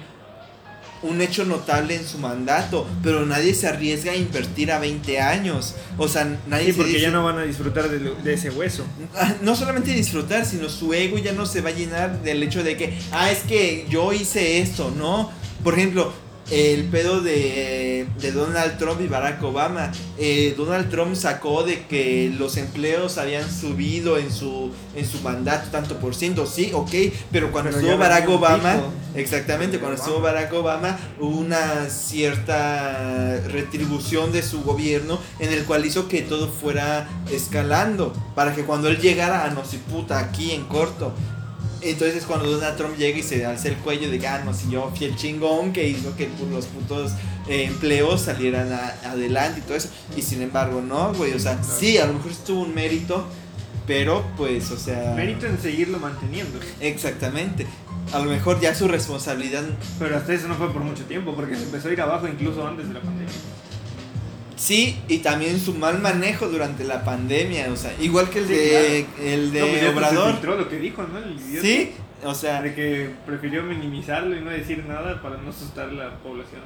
un 1.03 1.21
hecho 1.21 1.43
notable 1.43 1.95
en 1.95 2.07
su 2.07 2.17
mandato, 2.17 2.87
pero 3.03 3.25
nadie 3.25 3.53
se 3.53 3.67
arriesga 3.67 4.13
a 4.13 4.15
invertir 4.15 4.71
a 4.71 4.79
20 4.79 5.19
años. 5.19 5.75
O 5.97 6.07
sea, 6.07 6.25
nadie 6.47 6.67
Sí, 6.67 6.71
se 6.71 6.77
porque 6.77 6.91
dice- 6.93 7.01
ya 7.03 7.11
no 7.11 7.25
van 7.25 7.37
a 7.39 7.43
disfrutar 7.43 7.89
de 7.89 8.33
ese 8.33 8.49
hueso. 8.49 8.85
Ah, 9.13 9.33
no 9.41 9.53
solamente 9.55 9.91
disfrutar, 9.91 10.45
sino 10.45 10.69
su 10.69 10.93
ego 10.93 11.17
ya 11.17 11.33
no 11.33 11.45
se 11.45 11.59
va 11.61 11.69
a 11.69 11.73
llenar 11.73 12.21
del 12.23 12.41
hecho 12.41 12.63
de 12.63 12.77
que, 12.77 12.97
ah, 13.11 13.29
es 13.29 13.39
que 13.39 13.85
yo 13.89 14.13
hice 14.13 14.59
esto, 14.59 14.93
¿no? 14.97 15.29
Por 15.63 15.73
ejemplo, 15.77 16.13
el 16.51 16.83
pedo 16.85 17.21
de, 17.21 18.05
de 18.19 18.31
Donald 18.31 18.77
Trump 18.77 19.01
y 19.01 19.07
Barack 19.07 19.41
Obama. 19.43 19.91
Eh, 20.17 20.53
Donald 20.57 20.89
Trump 20.89 21.15
sacó 21.15 21.63
de 21.63 21.85
que 21.87 22.33
los 22.37 22.57
empleos 22.57 23.17
habían 23.17 23.49
subido 23.49 24.17
en 24.17 24.31
su, 24.31 24.71
en 24.95 25.05
su 25.05 25.19
mandato 25.21 25.69
tanto 25.71 25.97
por 25.97 26.15
ciento, 26.15 26.45
sí, 26.45 26.71
ok, 26.73 26.91
pero 27.31 27.51
cuando 27.51 27.71
Pero 27.71 27.81
estuvo 27.81 27.97
Barack 27.97 28.29
Obama, 28.29 28.73
pico 28.73 28.91
exactamente, 29.15 29.79
cuando 29.79 29.95
Obama. 29.95 30.07
estuvo 30.09 30.23
Barack 30.23 30.53
Obama, 30.53 30.99
hubo 31.19 31.37
una 31.37 31.89
cierta 31.89 33.39
retribución 33.47 34.31
de 34.31 34.43
su 34.43 34.63
gobierno 34.63 35.19
en 35.39 35.51
el 35.51 35.63
cual 35.65 35.85
hizo 35.85 36.07
que 36.07 36.21
todo 36.21 36.49
fuera 36.49 37.07
escalando 37.31 38.13
para 38.35 38.53
que 38.53 38.63
cuando 38.63 38.89
él 38.89 38.99
llegara 38.99 39.45
a 39.45 39.49
no 39.49 39.65
si 39.65 39.77
puta 39.77 40.19
aquí 40.19 40.51
en 40.51 40.63
corto 40.65 41.13
entonces 41.89 42.17
es 42.17 42.23
cuando 42.25 42.49
Donald 42.49 42.77
Trump 42.77 42.97
llega 42.97 43.17
y 43.19 43.23
se 43.23 43.45
alza 43.45 43.67
el 43.67 43.75
cuello 43.75 44.09
de 44.09 44.25
ah, 44.27 44.41
no, 44.45 44.53
si 44.53 44.69
yo 44.69 44.91
fui 44.95 45.07
el 45.07 45.15
chingón 45.15 45.73
que 45.73 45.87
hizo 45.87 46.15
que 46.15 46.29
los 46.51 46.65
putos 46.65 47.11
eh, 47.47 47.65
empleos 47.65 48.21
salieran 48.21 48.71
a- 48.71 48.93
adelante 49.11 49.59
y 49.59 49.63
todo 49.63 49.75
eso. 49.75 49.89
Y 50.15 50.21
sin 50.21 50.41
embargo, 50.41 50.81
no, 50.81 51.13
güey. 51.13 51.33
O 51.33 51.39
sea, 51.39 51.61
sí, 51.63 51.97
a 51.97 52.05
lo 52.05 52.13
mejor 52.13 52.31
estuvo 52.31 52.61
un 52.61 52.73
mérito, 52.73 53.25
pero 53.85 54.23
pues, 54.37 54.71
o 54.71 54.77
sea. 54.77 55.13
Mérito 55.15 55.45
en 55.45 55.59
seguirlo 55.61 55.99
manteniendo. 55.99 56.59
Exactamente. 56.79 57.67
A 58.13 58.19
lo 58.19 58.25
mejor 58.25 58.59
ya 58.59 58.75
su 58.75 58.87
responsabilidad. 58.87 59.63
Pero 59.99 60.17
hasta 60.17 60.33
eso 60.33 60.47
no 60.47 60.55
fue 60.55 60.71
por 60.71 60.81
mucho 60.83 61.03
tiempo, 61.05 61.33
porque 61.35 61.55
se 61.55 61.63
empezó 61.63 61.89
a 61.89 61.93
ir 61.93 62.01
abajo 62.01 62.27
incluso 62.27 62.65
antes 62.67 62.87
de 62.87 62.93
la 62.93 63.01
pandemia. 63.01 63.33
Sí, 64.63 64.97
y 65.09 65.17
también 65.17 65.59
su 65.59 65.73
mal 65.73 65.99
manejo 65.99 66.47
durante 66.47 66.85
la 66.85 67.03
pandemia. 67.03 67.69
O 67.69 67.75
sea, 67.75 67.93
igual 67.99 68.29
que 68.29 68.39
el 68.39 68.47
Sí, 68.47 68.53
de, 68.53 69.05
el 69.19 69.51
de 69.51 69.59
No, 69.59 69.65
pues 69.67 69.79
Se 69.81 69.89
Obrador. 69.89 70.31
filtró 70.31 70.55
lo 70.55 70.69
que 70.69 70.79
dijo, 70.79 71.03
¿no? 71.03 71.17
El 71.19 71.33
idiota. 71.37 71.61
Sí, 71.67 71.91
o 72.23 72.33
sea. 72.33 72.61
De 72.61 72.73
que 72.73 73.09
prefirió 73.25 73.61
minimizarlo 73.63 74.37
y 74.37 74.41
no 74.41 74.51
decir 74.51 74.85
nada 74.87 75.21
para 75.21 75.35
no 75.35 75.49
asustar 75.49 75.89
a 75.89 75.91
la 75.91 76.15
población. 76.19 76.61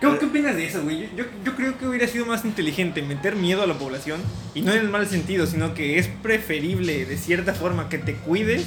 ¿Qué, 0.00 0.08
qué 0.18 0.26
opinas 0.26 0.56
de 0.56 0.66
eso, 0.66 0.82
güey? 0.82 1.08
Yo, 1.16 1.24
yo 1.44 1.54
creo 1.54 1.78
que 1.78 1.86
hubiera 1.86 2.08
sido 2.08 2.26
más 2.26 2.44
inteligente 2.44 3.02
meter 3.02 3.36
miedo 3.36 3.62
a 3.62 3.66
la 3.68 3.74
población 3.74 4.20
y 4.54 4.62
no 4.62 4.72
en 4.72 4.80
el 4.80 4.88
mal 4.88 5.06
sentido, 5.06 5.46
sino 5.46 5.74
que 5.74 5.98
es 5.98 6.08
preferible 6.08 7.04
de 7.04 7.16
cierta 7.16 7.54
forma 7.54 7.88
que 7.88 7.98
te 7.98 8.14
cuides 8.14 8.66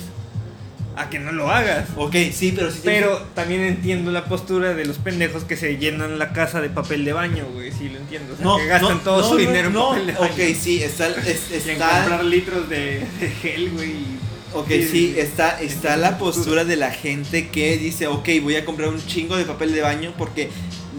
a 0.96 1.10
que 1.10 1.20
no 1.20 1.32
lo 1.32 1.50
hagas. 1.50 1.88
Ok, 1.96 2.16
sí, 2.34 2.54
pero 2.56 2.72
sí. 2.72 2.80
Pero 2.84 3.18
también 3.34 3.62
entiendo 3.62 4.12
la 4.12 4.26
postura 4.26 4.74
de 4.74 4.86
los 4.86 4.98
pendejos 4.98 5.44
que 5.44 5.56
se 5.58 5.78
llenan 5.78 6.20
la 6.20 6.34
casa 6.34 6.62
de 6.62 6.70
papel 6.70 7.06
de 7.06 7.14
baño, 7.14 7.46
güey. 7.54 7.72
Sí, 7.72 7.90
lo 7.90 7.98
entiendo. 8.00 8.34
O 8.34 8.36
sea, 8.38 8.46
no, 8.46 8.58
que 8.58 8.66
gastan 8.68 8.98
no, 8.98 9.00
todo 9.02 9.22
no, 9.22 9.28
su 9.28 9.34
no, 9.36 9.40
dinero 9.40 9.68
en 9.70 9.74
papel 9.74 10.08
de 10.08 10.14
baño. 10.14 10.34
Ok, 10.34 10.40
sí, 10.60 10.84
está. 10.84 11.08
es- 11.08 11.42
Y 11.52 11.54
en 11.54 11.70
está 11.72 12.00
comprar 12.00 12.26
litros 12.26 12.70
de, 12.70 13.06
de 13.20 13.30
gel, 13.42 13.70
güey. 13.72 13.90
y- 13.92 14.18
Ok, 14.54 14.68
Sí, 14.92 15.16
está, 15.18 15.62
está 15.62 15.96
la 15.96 16.18
tu 16.18 16.26
postura. 16.26 16.44
postura 16.44 16.66
de 16.66 16.76
la 16.76 16.92
gente 16.92 17.48
que 17.48 17.78
dice, 17.78 18.08
ok, 18.08 18.28
voy 18.44 18.58
a 18.58 18.66
comprar 18.66 18.90
un 18.90 19.02
chingo 19.06 19.38
de 19.38 19.46
papel 19.46 19.72
de 19.74 19.80
baño 19.80 20.14
porque 20.18 20.50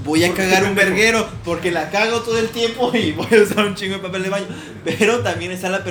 voy 0.05 0.25
a 0.25 0.33
cagar 0.35 0.65
un 0.65 0.75
verguero, 0.75 1.29
porque 1.45 1.71
la 1.71 1.91
cago 1.91 2.21
todo 2.21 2.39
el 2.39 2.49
tiempo 2.49 2.91
y 2.95 3.13
voy 3.13 3.27
a 3.39 3.43
usar 3.43 3.67
un 3.67 3.75
chingo 3.75 3.95
de 3.97 4.01
papel 4.03 4.23
de 4.25 4.29
baño. 4.31 4.47
Pero 4.85 5.21
también 5.21 5.53
está 5.53 5.69
la 5.71 5.83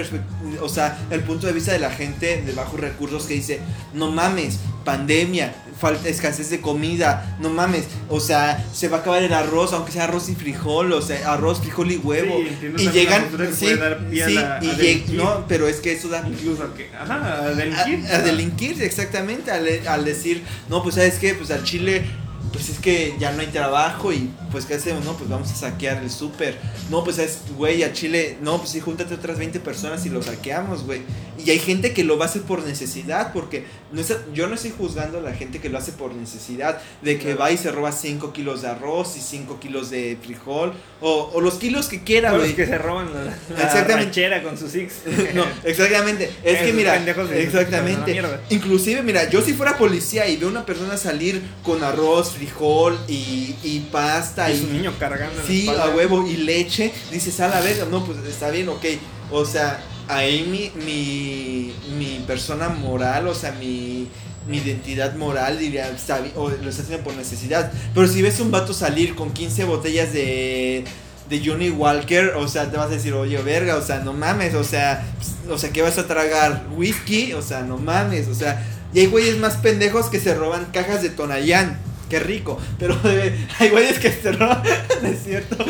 o 0.62 0.70
sea, 0.70 0.98
el 1.10 1.22
punto 1.22 1.48
de 1.48 1.54
vista 1.54 1.72
de 1.72 1.80
la 1.80 1.92
gente 1.92 2.42
de 2.46 2.52
bajos 2.54 2.80
recursos 2.80 3.24
que 3.26 3.34
dice, 3.36 3.60
no 3.94 4.12
mames, 4.12 4.60
pandemia, 4.84 5.54
falta 5.80 6.10
escasez 6.10 6.50
de 6.50 6.60
comida, 6.62 7.38
no 7.40 7.50
mames, 7.50 7.86
o 8.10 8.20
sea, 8.20 8.64
se 8.74 8.88
va 8.90 8.98
a 8.98 9.00
acabar 9.02 9.24
el 9.24 9.34
arroz, 9.34 9.74
aunque 9.74 9.92
sea 9.92 10.04
arroz 10.04 10.28
y 10.30 10.36
frijol, 10.36 10.92
o 10.92 11.02
sea, 11.02 11.32
arroz, 11.34 11.60
frijol 11.62 11.92
y 11.92 11.98
huevo. 11.98 12.36
Sí, 12.60 12.68
y 12.78 12.90
llegan, 12.92 13.26
sí, 13.54 13.68
a 13.68 14.28
sí, 14.28 14.34
la- 14.36 14.58
a 14.58 14.64
y 14.64 14.68
lleg- 14.68 14.76
delinquir. 14.78 15.16
no, 15.16 15.46
pero 15.48 15.68
es 15.68 15.78
que 15.78 15.94
eso 15.94 16.10
da 16.10 16.24
Incluso 16.28 16.64
a 16.64 16.74
que. 16.76 16.90
Ajá, 16.96 17.16
a 17.16 17.44
a, 17.46 17.50
delinquir. 17.52 18.06
a 18.12 18.20
delinquir, 18.20 18.82
exactamente, 18.84 19.52
al, 19.52 19.68
al 19.88 20.04
decir, 20.06 20.44
no, 20.70 20.84
pues 20.84 20.96
sabes 20.96 21.16
qué, 21.18 21.34
pues 21.34 21.50
al 21.52 21.64
Chile, 21.64 22.04
pues 22.52 22.70
es 22.70 22.80
que 22.80 23.16
ya 23.20 23.32
no 23.32 23.42
hay 23.42 23.48
trabajo 23.48 24.12
y 24.12 24.30
pues 24.52 24.66
qué 24.66 24.76
hacemos, 24.76 25.04
no, 25.06 25.14
pues 25.14 25.30
vamos 25.30 25.50
a 25.52 25.56
saquear 25.56 26.02
el 26.04 26.10
súper, 26.12 26.58
no, 26.90 27.04
pues 27.04 27.18
es, 27.18 27.40
güey, 27.58 27.84
a 27.84 27.94
Chile, 27.94 28.38
no, 28.42 28.58
pues 28.58 28.70
sí, 28.72 28.80
júntate 28.80 29.14
otras 29.14 29.38
20 29.38 29.60
personas 29.60 30.06
y 30.06 30.10
lo 30.10 30.22
saqueamos, 30.22 30.84
güey. 30.86 31.02
Y 31.44 31.50
hay 31.50 31.58
gente 31.60 31.94
que 31.94 32.04
lo 32.04 32.20
va 32.20 32.26
a 32.26 32.28
hacer 32.28 32.44
por 32.44 32.64
necesidad, 32.64 33.34
porque 33.34 33.66
no 33.92 34.00
es- 34.02 34.14
yo 34.34 34.48
no 34.48 34.54
estoy 34.56 34.72
juzgando 34.78 35.18
a 35.18 35.22
la 35.22 35.34
gente 35.34 35.60
que 35.60 35.70
lo 35.70 35.78
hace 35.80 35.92
por 35.94 36.14
necesidad, 36.14 36.80
de 37.02 37.18
que 37.18 37.34
va 37.34 37.52
y 37.52 37.58
se 37.58 37.72
roba 37.72 37.92
5 37.92 38.32
kilos 38.34 38.62
de 38.62 38.68
arroz 38.68 39.18
y 39.18 39.22
5 39.22 39.60
kilos 39.60 39.90
de 39.90 40.18
frijol, 40.22 40.74
o, 41.00 41.32
o 41.34 41.42
los 41.42 41.56
kilos 41.56 41.88
que 41.88 42.04
quiera, 42.04 42.32
güey. 42.34 42.48
los 42.48 42.56
que 42.56 42.66
se 42.68 42.78
roban 42.78 43.12
la, 43.14 43.24
la 43.24 43.32
Exactamente. 43.64 43.94
ranchera 44.04 44.44
con 44.44 44.58
sus 44.58 44.72
six. 44.72 44.94
No, 45.34 45.46
exactamente. 45.64 46.26
Es 46.44 46.58
que 46.60 46.66
Esos 46.66 46.76
mira, 46.76 46.96
exactamente. 46.98 48.22
Inclusive, 48.50 49.02
mira, 49.02 49.30
yo 49.30 49.42
si 49.42 49.54
fuera 49.54 49.78
policía 49.78 50.28
y 50.28 50.38
veo 50.38 50.50
una 50.50 50.66
persona 50.66 50.98
salir 50.98 51.42
con 51.64 51.84
arroz, 51.84 52.32
frijol 52.34 52.98
y, 53.08 53.56
y 53.64 53.88
pasta 53.92 54.41
Y 54.50 54.58
su 54.58 54.68
y 54.68 54.72
niño 54.72 54.94
cargando. 55.00 55.42
sí, 55.46 55.68
a 55.68 55.90
huevo 55.90 56.26
y 56.26 56.38
leche, 56.38 56.92
dices, 57.12 57.40
a 57.40 57.48
la 57.48 57.62
verga, 57.62 57.86
no, 57.86 58.04
pues 58.06 58.18
está 58.28 58.50
bien, 58.50 58.70
ok. 58.70 58.86
O 59.32 59.46
sea, 59.46 59.84
ahí 60.08 60.48
mi, 60.50 60.72
mi, 60.84 61.74
mi 61.98 62.24
persona 62.26 62.70
moral, 62.70 63.28
o 63.28 63.36
sea, 63.36 63.52
mi, 63.52 64.08
mi 64.48 64.58
identidad 64.58 65.16
moral 65.16 65.60
diría, 65.60 65.90
está 65.90 66.20
bien, 66.20 66.34
o 66.36 66.50
lo 66.50 66.70
está 66.70 66.82
haciendo 66.84 67.04
por 67.04 67.16
necesidad. 67.16 67.72
Pero 67.94 68.08
si 68.08 68.22
ves 68.22 68.40
un 68.40 68.52
vato 68.52 68.74
salir 68.74 69.16
con 69.16 69.32
15 69.32 69.66
botellas 69.66 70.14
de 70.14 70.86
de 71.32 71.42
Johnny 71.44 71.70
Walker, 71.70 72.34
o 72.36 72.46
sea, 72.50 72.70
te 72.70 72.76
vas 72.76 72.88
a 72.88 72.90
decir, 72.90 73.14
oye, 73.14 73.42
verga, 73.42 73.78
o 73.78 73.82
sea, 73.82 74.00
no 74.00 74.12
mames, 74.12 74.54
o 74.54 74.66
sea, 74.66 75.02
o 75.50 75.58
sea, 75.58 75.72
¿qué 75.72 75.82
vas 75.82 75.98
a 75.98 76.06
tragar? 76.06 76.68
¿Whisky? 76.76 77.32
O 77.32 77.42
sea, 77.42 77.62
no 77.62 77.78
mames, 77.78 78.28
o 78.28 78.36
sea, 78.36 78.68
y 78.94 79.00
hay 79.00 79.06
güeyes 79.06 79.38
más 79.38 79.56
pendejos 79.56 80.10
que 80.10 80.20
se 80.20 80.36
roban 80.36 80.68
cajas 80.74 81.02
de 81.02 81.10
Tonayán, 81.10 81.80
qué 82.12 82.20
rico, 82.20 82.60
pero 82.78 83.00
eh, 83.06 83.48
hay 83.58 83.70
güeyes 83.70 83.98
que 83.98 84.12
se 84.12 84.34
roban, 84.34 84.62
no 85.02 85.08
es 85.08 85.24
cierto. 85.24 85.56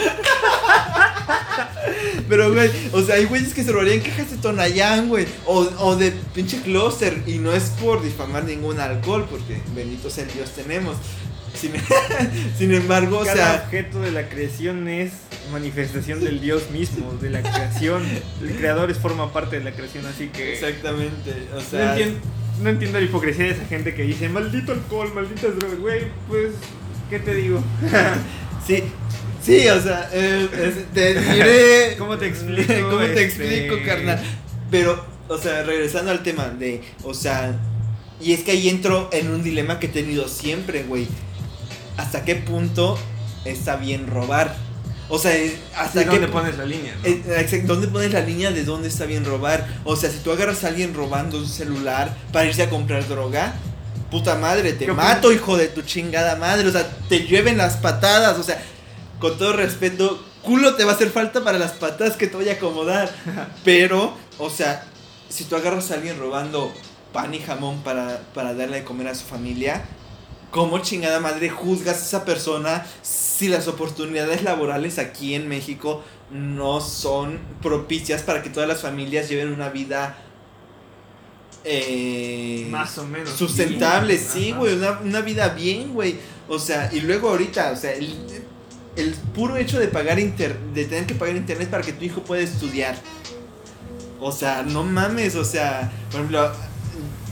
Pero, 2.28 2.54
güey, 2.54 2.70
o 2.94 3.02
sea, 3.02 3.16
hay 3.16 3.26
güeyes 3.26 3.54
que 3.54 3.64
se 3.64 3.72
robarían 3.72 4.00
cajas 4.00 4.32
de 4.32 4.38
Tonayán, 4.38 5.10
güey, 5.10 5.26
o, 5.46 5.70
o 5.80 5.96
de 5.98 6.12
pinche 6.34 6.62
closer, 6.62 7.22
y 7.28 7.40
no 7.40 7.52
es 7.52 7.64
por 7.82 8.02
difamar 8.02 8.46
ningún 8.46 8.80
alcohol, 8.80 9.28
porque 9.30 9.62
bendito 9.76 10.10
sea 10.10 10.24
el 10.24 10.32
Dios 10.32 10.50
tenemos. 10.52 10.96
Sin, 11.54 11.74
sin 12.58 12.74
embargo, 12.74 13.20
o 13.20 13.26
Cada 13.26 13.36
sea, 13.36 13.64
objeto 13.66 14.00
de 14.00 14.12
la 14.12 14.30
creación 14.30 14.88
es 14.88 15.12
manifestación 15.52 16.24
del 16.24 16.40
Dios 16.40 16.72
mismo, 16.72 17.12
de 17.22 17.30
la 17.30 17.42
creación. 17.42 18.04
El 18.42 18.56
creador 18.56 18.90
es 18.90 18.98
forma 18.98 19.34
parte 19.34 19.58
de 19.60 19.66
la 19.66 19.72
creación, 19.74 20.06
así 20.06 20.28
que. 20.30 20.54
exactamente, 20.54 21.50
o 21.52 21.56
No 21.56 21.62
sea, 21.62 21.92
entiendo, 21.92 22.20
no 22.62 22.70
entiendo 22.70 23.00
la 23.00 23.06
hipocresía 23.06 23.46
de 23.46 23.52
esa 23.52 23.66
gente 23.66 23.94
que 23.94 24.04
dice, 24.04 24.30
maldito 24.30 24.72
alcohol, 24.72 25.12
malditas 25.14 25.56
drogas, 25.58 25.80
güey, 25.80 26.02
pues, 26.28 26.52
¿qué 27.10 27.20
te 27.20 27.34
digo? 27.36 27.62
Sí, 28.68 28.84
sí, 29.44 29.68
o 29.70 29.82
sea, 29.82 30.08
eh, 30.14 30.48
es- 30.54 30.94
te 30.94 31.20
diré. 31.20 31.96
¿Cómo 31.98 32.16
te 32.20 32.28
explico, 32.28 32.72
¿Cómo 32.92 33.00
te 33.00 33.24
este? 33.24 33.24
explico, 33.26 33.76
carnal? 33.84 34.22
Pero, 34.70 35.04
o 35.28 35.38
sea, 35.40 35.64
regresando 35.64 36.12
al 36.12 36.22
tema 36.22 36.50
de, 36.50 36.82
o 37.04 37.16
sea, 37.16 37.60
y 38.22 38.34
es 38.34 38.42
que 38.42 38.52
ahí 38.52 38.70
entro 38.70 39.10
en 39.12 39.32
un 39.32 39.42
dilema 39.42 39.80
que 39.80 39.88
he 39.88 39.90
tenido 39.90 40.28
siempre, 40.28 40.84
güey. 40.84 41.08
¿Hasta 41.98 42.24
qué 42.24 42.36
punto 42.36 43.00
está 43.46 43.78
bien 43.78 44.06
robar. 44.06 44.56
O 45.14 45.20
sea, 45.20 45.36
eh, 45.36 45.60
hasta 45.76 46.04
¿Y 46.04 46.06
qué 46.06 46.12
dónde 46.12 46.28
pones 46.30 46.58
la 46.58 46.64
línea? 46.66 46.96
no? 46.96 47.06
eh, 47.08 47.22
exacto, 47.38 47.68
¿Dónde 47.68 47.90
pones 47.90 48.14
la 48.14 48.22
línea 48.22 48.52
de 48.52 48.64
dónde 48.64 48.88
está 48.88 49.06
bien 49.06 49.26
robar? 49.26 49.68
O 49.84 49.98
sea, 49.98 50.10
si 50.10 50.20
tú 50.20 50.32
agarras 50.32 50.64
a 50.64 50.70
alguien 50.70 50.94
robando 50.94 51.38
un 51.38 51.50
celular 51.50 52.16
para 52.32 52.46
irse 52.46 52.64
a 52.64 52.70
comprar 52.70 53.06
droga, 53.10 53.54
puta 54.10 54.36
madre, 54.36 54.72
te 54.72 54.86
¿Qué 54.86 54.94
mato, 54.94 55.34
hijo 55.34 55.58
de 55.58 55.68
tu 55.68 55.82
chingada 55.82 56.38
madre. 56.38 56.66
O 56.66 56.72
sea, 56.72 56.90
te 57.10 57.26
llueven 57.28 57.58
las 57.58 57.76
patadas. 57.76 58.40
O 58.40 58.44
sea, 58.44 58.64
con 59.20 59.38
todo 59.38 59.52
respeto, 59.52 60.24
culo 60.44 60.76
te 60.76 60.86
va 60.86 60.94
a 60.94 60.96
hacer 60.96 61.10
falta 61.10 61.44
para 61.44 61.60
las 61.60 61.72
patadas 61.74 62.16
que 62.16 62.28
te 62.28 62.38
voy 62.38 62.48
a 62.48 62.54
acomodar. 62.54 63.14
Pero, 63.66 64.16
o 64.38 64.50
sea, 64.50 64.86
si 65.28 65.44
tú 65.44 65.58
agarras 65.58 65.92
a 65.92 65.96
alguien 65.96 66.20
robando 66.20 66.74
pan 67.12 67.34
y 67.34 67.40
jamón 67.40 67.82
para, 67.84 68.22
para 68.34 68.54
darle 68.54 68.78
de 68.78 68.84
comer 68.86 69.10
a 69.10 69.16
su 69.16 69.26
familia, 69.26 69.82
¿cómo 70.52 70.80
chingada 70.80 71.20
madre 71.20 71.50
juzgas 71.50 71.98
a 71.98 72.06
esa 72.06 72.26
persona 72.26 72.86
si 73.02 73.48
las 73.48 73.68
oportunidades 73.68 74.44
laborales 74.44 75.00
aquí 75.00 75.34
en 75.34 75.48
México 75.48 76.04
no 76.30 76.80
son 76.82 77.40
propicias 77.62 78.22
para 78.22 78.42
que 78.44 78.50
todas 78.50 78.70
las 78.70 78.82
familias 78.82 79.28
lleven 79.30 79.52
una 79.52 79.70
vida 79.70 80.18
eh, 81.64 82.68
Más 82.70 82.98
o 82.98 83.06
menos. 83.06 83.30
sustentable? 83.32 84.18
Sí, 84.18 84.52
güey, 84.52 84.76
una, 84.76 85.00
una 85.00 85.22
vida 85.22 85.50
bien, 85.50 85.94
güey. 85.94 86.18
O 86.48 86.60
sea, 86.60 86.90
y 86.92 87.02
luego 87.02 87.30
ahorita, 87.30 87.72
o 87.72 87.76
sea, 87.76 87.94
el, 87.94 88.16
el 88.96 89.14
puro 89.34 89.58
hecho 89.58 89.80
de 89.80 89.88
pagar 89.88 90.20
inter, 90.20 90.58
de 90.74 90.86
tener 90.86 91.06
que 91.06 91.16
pagar 91.16 91.36
internet 91.36 91.70
para 91.70 91.84
que 91.84 91.94
tu 91.94 92.04
hijo 92.06 92.22
pueda 92.22 92.42
estudiar. 92.42 92.96
O 94.20 94.32
sea, 94.32 94.64
no 94.64 94.84
mames, 94.84 95.36
o 95.36 95.44
sea, 95.46 95.92
por 96.12 96.22
ejemplo, 96.22 96.52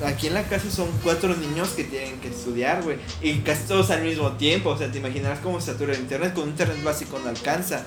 aquí 0.06 0.28
en 0.28 0.34
la 0.34 0.44
casa 0.44 0.70
son 0.72 0.88
cuatro 1.04 1.36
niños 1.36 1.70
que 1.70 1.84
tienen 1.84 2.20
que 2.20 2.30
estudiar, 2.30 2.84
güey. 2.84 2.98
Y 3.22 3.40
casi 3.40 3.64
todos 3.64 3.90
al 3.92 4.04
mismo 4.04 4.32
tiempo. 4.34 4.70
O 4.70 4.78
sea, 4.78 4.92
te 4.92 4.98
imaginarás 5.00 5.40
cómo 5.40 5.60
satura 5.62 5.94
el 5.94 6.00
internet. 6.00 6.34
Con 6.34 6.44
un 6.44 6.50
internet 6.50 6.84
básico 6.84 7.20
no 7.24 7.30
alcanza. 7.30 7.86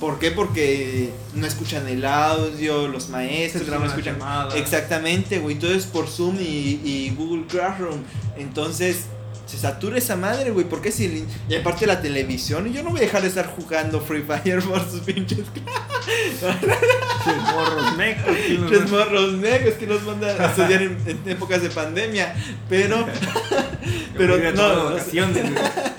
¿Por 0.00 0.18
qué? 0.18 0.32
Porque 0.32 1.10
no 1.34 1.46
escuchan 1.46 1.86
el 1.86 2.04
audio, 2.04 2.88
los 2.88 3.08
maestros 3.08 3.68
no 3.68 3.84
escuchan. 3.84 4.18
Exactamente, 4.56 5.38
güey. 5.38 5.56
Todo 5.56 5.72
es 5.72 5.86
por 5.86 6.08
Zoom 6.08 6.38
y, 6.40 6.80
y 6.84 7.14
Google 7.16 7.46
Classroom. 7.46 8.00
Entonces, 8.36 9.04
se 9.52 9.58
satura 9.58 9.98
esa 9.98 10.16
madre, 10.16 10.50
güey. 10.50 10.64
¿Por 10.66 10.80
qué 10.80 10.90
si.? 10.90 11.26
Y 11.46 11.54
aparte 11.54 11.86
la 11.86 12.00
televisión. 12.00 12.66
Y 12.68 12.72
yo 12.72 12.82
no 12.82 12.88
voy 12.88 13.00
a 13.00 13.02
dejar 13.02 13.20
de 13.20 13.28
estar 13.28 13.46
jugando 13.46 14.00
Free 14.00 14.22
Fire 14.22 14.62
por 14.62 14.90
sus 14.90 15.00
pinches. 15.00 15.40
Morros. 17.52 17.94
¿quién 18.46 18.70
los 18.70 18.90
morros 18.90 19.34
negros 19.34 19.74
que 19.74 19.86
nos 19.86 20.02
mandan 20.04 20.40
a 20.40 20.46
estudiar 20.46 20.80
en, 20.80 20.96
en 21.06 21.20
épocas 21.26 21.60
de 21.60 21.68
pandemia. 21.68 22.34
Pero. 22.66 23.06
pero 24.16 24.38
no, 24.38 24.52
tomado 24.52 24.72
o 24.72 24.84
sea, 24.84 24.94
vacaciones, 24.94 25.52
güey. 25.52 25.64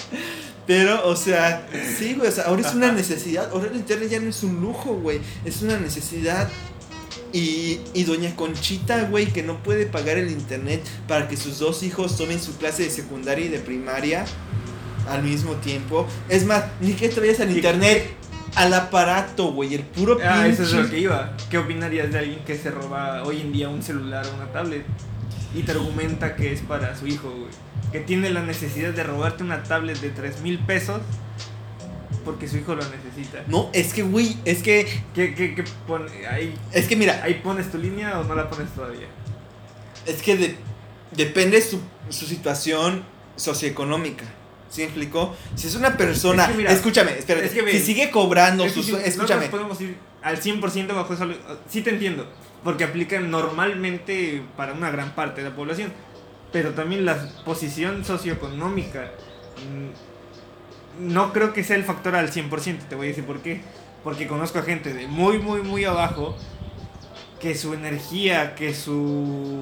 Pero, 0.66 1.06
o 1.10 1.16
sea, 1.18 1.68
sí, 1.98 2.14
güey, 2.14 2.30
o 2.30 2.32
sea, 2.32 2.46
ahora 2.46 2.62
es 2.62 2.74
una 2.74 2.90
necesidad. 2.92 3.50
Ahora 3.52 3.68
el 3.70 3.76
internet 3.76 4.10
ya 4.10 4.20
no 4.22 4.30
es 4.30 4.44
un 4.44 4.62
lujo, 4.62 4.94
güey. 4.96 5.20
Es 5.44 5.62
una 5.62 5.78
necesidad. 5.78 6.48
Y, 7.34 7.80
y 7.96 8.04
doña 8.04 8.36
Conchita, 8.36 9.06
güey, 9.06 9.26
que 9.26 9.42
no 9.44 9.62
puede 9.64 9.88
pagar 9.88 10.18
el 10.20 10.30
internet 10.32 10.84
para 11.08 11.28
que 11.28 11.36
sus 11.36 11.58
dos 11.60 11.82
hijos 11.84 12.16
tomen 12.16 12.40
su 12.40 12.56
clase 12.58 12.84
de 12.84 12.90
secundaria 12.92 13.46
y 13.46 13.50
de 13.50 13.58
primaria 13.60 14.24
al 15.10 15.24
mismo 15.24 15.54
tiempo. 15.56 16.08
Es 16.30 16.46
más, 16.46 16.64
ni 16.80 16.94
que 16.94 17.10
te 17.10 17.20
vayas 17.20 17.40
al 17.40 17.50
internet, 17.56 18.14
al 18.56 18.72
aparato, 18.76 19.52
güey, 19.52 19.74
el 19.74 19.82
puro 19.82 20.20
Ah, 20.24 20.48
eso 20.48 20.62
es 20.62 20.70
pinche- 20.70 20.84
lo 20.84 20.90
que 20.92 21.00
iba. 21.00 21.36
¿Qué 21.50 21.58
opinarías 21.58 22.12
de 22.12 22.20
alguien 22.20 22.40
que 22.46 22.56
se 22.56 22.70
roba 22.70 23.24
hoy 23.24 23.42
en 23.42 23.52
día 23.52 23.68
un 23.68 23.82
celular 23.82 24.26
o 24.28 24.36
una 24.36 24.52
tablet 24.52 24.86
y 25.56 25.64
te 25.64 25.72
argumenta 25.72 26.36
que 26.36 26.54
es 26.54 26.62
para 26.62 26.96
su 26.96 27.08
hijo, 27.08 27.32
güey? 27.32 27.52
Que 27.92 28.00
tiene 28.00 28.30
la 28.30 28.44
necesidad 28.44 28.92
de 28.92 29.04
robarte 29.04 29.44
una 29.44 29.64
tablet 29.64 30.00
de 30.00 30.10
3 30.12 30.42
mil 30.42 30.60
pesos 30.60 31.02
porque 32.26 32.48
su 32.48 32.58
hijo 32.58 32.76
lo 32.76 32.82
necesita. 32.90 33.44
No, 33.48 33.70
es 33.74 33.94
que, 33.94 34.04
güey, 34.04 34.38
es 34.46 34.64
que, 34.64 34.86
¿Qué, 35.14 35.34
qué, 35.36 35.56
qué 35.56 35.64
pone? 35.88 36.26
Ahí, 36.28 36.54
es 36.72 36.88
que 36.88 36.96
mira, 36.96 37.22
¿Ahí 37.24 37.36
pones 37.44 37.72
tu 37.72 37.78
línea 37.78 38.20
o 38.20 38.24
no 38.24 38.36
la 38.36 38.50
pones 38.50 38.70
todavía? 38.72 39.08
Es 40.06 40.22
que 40.22 40.36
de- 40.38 40.56
depende 41.12 41.62
su, 41.62 41.80
su 42.10 42.26
situación 42.26 43.04
socioeconómica. 43.36 44.26
¿Sí 44.70 44.82
me 44.82 44.86
explicó? 44.86 45.36
Si 45.56 45.68
es 45.68 45.76
una 45.76 45.96
persona. 45.98 46.44
Es 46.46 46.50
que 46.52 46.58
mira, 46.58 46.72
escúchame, 46.72 47.18
espérate. 47.18 47.46
es 47.46 47.52
que 47.54 47.72
si 47.74 47.80
sigue 47.80 48.10
cobrando 48.10 48.66
Es 48.66 48.74
que 48.74 48.82
sus. 48.82 48.86
si 48.88 48.96
escúchame. 48.96 49.46
nosotros 49.48 49.50
podemos 49.50 49.82
ir 49.82 49.98
al 50.24 50.42
100% 50.42 50.96
bajo 50.96 51.14
eso. 51.14 51.28
Sí 51.70 51.82
te 51.84 51.92
entiendo, 51.92 52.28
porque 52.64 52.84
aplican 52.84 53.30
normalmente 53.30 54.42
para 54.58 54.74
una 54.74 54.90
gran 54.90 55.14
parte 55.14 55.44
de 55.44 55.50
la 55.52 55.56
población. 55.56 55.94
Pero 56.52 56.72
también 56.72 57.06
la 57.06 57.18
posición 57.46 58.04
socioeconómica 58.04 59.12
mm, 59.58 60.13
no 61.00 61.34
creo 61.34 61.54
que 61.54 61.64
sea 61.64 61.76
el 61.76 61.84
factor 61.84 62.16
al 62.16 62.32
100%. 62.32 62.78
Te 62.90 62.96
voy 62.96 63.08
a 63.08 63.10
decir 63.10 63.24
por 63.26 63.40
qué. 63.42 63.62
Porque 64.04 64.28
conozco 64.28 64.60
a 64.60 64.64
gente 64.64 64.94
de 64.94 65.08
muy, 65.08 65.40
muy, 65.40 65.62
muy 65.62 65.86
abajo 65.86 66.36
que 67.40 67.56
su 67.56 67.74
energía, 67.74 68.56
que 68.56 68.74
su 68.74 69.62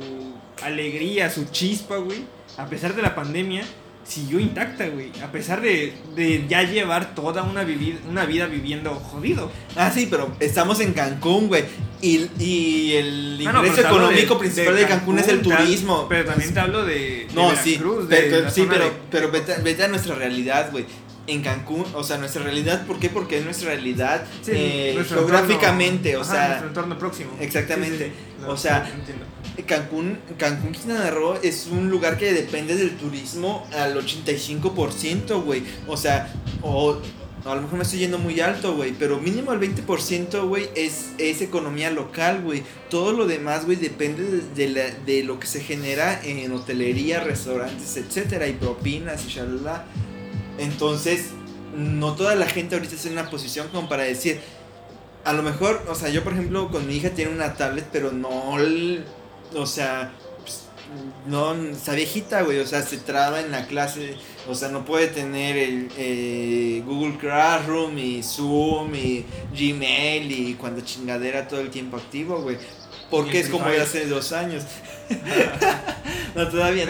alegría, 0.63 1.29
su 1.29 1.45
chispa, 1.45 1.97
güey, 1.97 2.23
a 2.57 2.65
pesar 2.67 2.95
de 2.95 3.01
la 3.01 3.15
pandemia, 3.15 3.63
siguió 4.03 4.39
intacta, 4.39 4.87
güey. 4.87 5.11
A 5.23 5.31
pesar 5.31 5.61
de, 5.61 5.93
de 6.15 6.45
ya 6.47 6.63
llevar 6.63 7.13
toda 7.15 7.43
una, 7.43 7.63
vivi- 7.63 7.97
una 8.09 8.25
vida 8.25 8.45
viviendo 8.47 8.93
jodido. 8.95 9.51
Ah, 9.75 9.91
sí, 9.93 10.07
pero 10.09 10.31
estamos 10.39 10.79
en 10.79 10.93
Cancún, 10.93 11.47
güey. 11.47 11.63
Y, 12.01 12.27
y 12.39 12.93
el 12.93 13.43
Ah, 13.47 13.51
no, 13.53 13.59
ingreso 13.65 13.87
económico 13.87 14.33
de- 14.33 14.39
principal 14.39 14.75
de, 14.75 14.87
Cancún, 14.87 15.19
es 15.19 15.27
el 15.27 15.41
turismo. 15.41 16.07
Pero 16.09 16.25
también 16.25 16.51
te 16.53 16.59
hablo 16.59 16.83
de, 16.83 17.27
No, 17.35 17.55
sí. 17.55 17.77
De 17.77 18.17
pero, 18.17 18.49
sí, 18.49 18.65
pero, 18.67 18.91
pero 19.11 19.31
vete, 19.31 19.55
vete 19.61 19.83
a 19.83 19.87
nuestra 19.87 20.15
realidad, 20.15 20.69
güey. 20.71 20.85
En 21.27 21.41
Cancún, 21.43 21.85
o 21.93 22.03
sea, 22.03 22.17
nuestra 22.17 22.43
realidad, 22.43 22.85
¿por 22.87 22.99
qué? 22.99 23.09
Porque 23.09 23.37
es 23.37 23.45
nuestra 23.45 23.69
realidad 23.69 24.25
Sí, 24.41 24.51
eh, 24.53 24.91
nuestro 24.95 25.19
geográficamente, 25.19 26.13
entorno- 26.13 26.19
o 26.19 26.21
ajá, 26.23 26.31
sea, 26.33 26.47
nuestro 26.47 26.67
entorno 26.69 26.97
próximo. 26.97 27.31
exactamente. 27.39 27.97
Sí, 27.97 28.03
sí, 28.05 28.11
sí. 28.39 28.41
No, 28.45 28.49
O 28.53 28.57
sea. 28.57 28.91
Cancún, 29.67 30.17
Cancún, 30.37 30.71
Quintana 30.71 31.11
Roo 31.11 31.35
es 31.43 31.67
un 31.71 31.89
lugar 31.89 32.17
que 32.17 32.33
depende 32.33 32.75
del 32.75 32.91
turismo 32.97 33.67
al 33.77 33.95
85%, 33.97 35.43
güey. 35.43 35.63
O 35.87 35.97
sea, 35.97 36.33
o 36.61 36.97
a 37.45 37.55
lo 37.55 37.61
mejor 37.61 37.77
me 37.77 37.83
estoy 37.83 37.99
yendo 37.99 38.17
muy 38.17 38.39
alto, 38.39 38.75
güey, 38.75 38.93
pero 38.97 39.19
mínimo 39.19 39.51
el 39.53 39.59
20%, 39.59 40.47
güey, 40.47 40.69
es, 40.75 41.11
es 41.17 41.41
economía 41.41 41.91
local, 41.91 42.41
güey. 42.41 42.63
Todo 42.89 43.11
lo 43.13 43.27
demás, 43.27 43.65
güey, 43.65 43.77
depende 43.77 44.23
de, 44.23 44.41
de 44.55 44.69
la- 44.69 44.95
de 45.05 45.23
lo 45.23 45.39
que 45.39 45.47
se 45.47 45.59
genera 45.61 46.19
en 46.23 46.51
hotelería, 46.51 47.19
restaurantes, 47.21 47.97
etcétera, 47.97 48.47
y 48.47 48.53
propinas 48.53 49.25
y 49.25 49.29
shalala. 49.29 49.85
Entonces, 50.61 51.31
no 51.75 52.13
toda 52.13 52.35
la 52.35 52.45
gente 52.45 52.75
ahorita 52.75 52.95
está 52.95 53.07
en 53.07 53.13
una 53.13 53.29
posición 53.29 53.67
como 53.69 53.89
para 53.89 54.03
decir, 54.03 54.39
a 55.23 55.33
lo 55.33 55.41
mejor, 55.41 55.83
o 55.89 55.95
sea, 55.95 56.09
yo 56.09 56.23
por 56.23 56.33
ejemplo 56.33 56.69
con 56.69 56.85
mi 56.87 56.95
hija 56.95 57.09
tiene 57.09 57.31
una 57.31 57.55
tablet, 57.55 57.87
pero 57.91 58.11
no, 58.11 58.57
o 59.55 59.65
sea, 59.65 60.11
pues, 60.41 60.65
no, 61.25 61.53
está 61.53 61.93
viejita, 61.93 62.43
güey, 62.43 62.59
o 62.59 62.67
sea, 62.67 62.83
se 62.83 62.97
traba 62.97 63.39
en 63.39 63.51
la 63.51 63.65
clase, 63.65 64.15
o 64.47 64.53
sea, 64.53 64.69
no 64.69 64.85
puede 64.85 65.07
tener 65.07 65.57
el 65.57 65.89
eh, 65.97 66.83
Google 66.85 67.17
Classroom 67.17 67.97
y 67.97 68.21
Zoom 68.21 68.93
y 68.93 69.25
Gmail 69.57 70.31
y 70.31 70.53
cuando 70.55 70.81
chingadera 70.81 71.47
todo 71.47 71.61
el 71.61 71.71
tiempo 71.71 71.97
activo, 71.97 72.41
güey. 72.41 72.57
Porque 73.11 73.41
es 73.41 73.49
como 73.49 73.65
Fire. 73.65 73.81
hace 73.81 74.07
dos 74.07 74.31
años. 74.31 74.63
no, 76.35 76.47
todavía, 76.47 76.85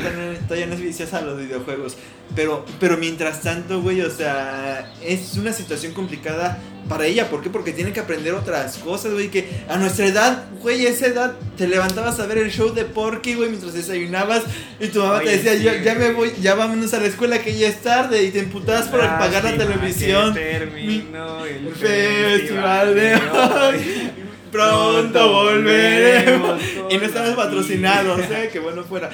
todavía, 0.48 0.68
no 0.68 0.76
es 0.76 0.82
viciosa 0.82 1.18
a 1.18 1.22
los 1.22 1.40
videojuegos. 1.40 1.98
Pero, 2.36 2.64
pero 2.80 2.98
mientras 2.98 3.42
tanto, 3.42 3.82
güey, 3.82 4.02
o 4.02 4.10
sea, 4.10 4.94
es 5.04 5.36
una 5.36 5.52
situación 5.52 5.94
complicada 5.94 6.60
para 6.88 7.06
ella. 7.08 7.30
¿Por 7.30 7.42
qué? 7.42 7.50
Porque 7.50 7.74
tiene 7.74 7.92
que 7.92 8.00
aprender 8.00 8.34
otras 8.34 8.78
cosas, 8.78 9.14
güey. 9.14 9.30
Que 9.30 9.50
a 9.68 9.78
nuestra 9.78 10.06
edad, 10.06 10.46
güey, 10.62 10.86
a 10.86 10.90
esa 10.90 11.08
edad, 11.08 11.36
te 11.58 11.68
levantabas 11.68 12.20
a 12.20 12.28
ver 12.28 12.38
el 12.38 12.52
show 12.52 12.74
de 12.74 12.86
Porky, 12.86 13.34
güey, 13.34 13.50
mientras 13.50 13.74
desayunabas. 13.74 14.44
Y 14.80 14.88
tu 14.90 15.00
mamá 15.00 15.22
te 15.22 15.38
decía, 15.38 15.58
sí, 15.58 15.64
ya, 15.64 15.82
ya 15.82 15.96
me 15.96 16.14
voy, 16.14 16.32
ya 16.40 16.54
vámonos 16.54 16.94
a 16.94 17.00
la 17.00 17.08
escuela 17.08 17.42
que 17.42 17.58
ya 17.58 17.68
es 17.68 17.82
tarde. 17.82 18.24
Y 18.24 18.32
te 18.32 18.40
emputabas 18.40 18.88
por 18.88 19.02
apagar 19.02 19.44
la 19.44 19.58
televisión. 19.58 20.34
que 20.34 20.40
terminó 20.40 21.46
el 21.46 21.74
Festival 21.74 22.96
de 22.96 23.16
hoy. 23.16 24.12
Pronto 24.52 25.32
volveremos. 25.32 26.62
Y 26.90 26.98
no 26.98 27.04
estamos 27.06 27.36
patrocinados, 27.36 28.20
¿eh? 28.30 28.50
Que 28.52 28.60
bueno 28.60 28.84
fuera. 28.84 29.10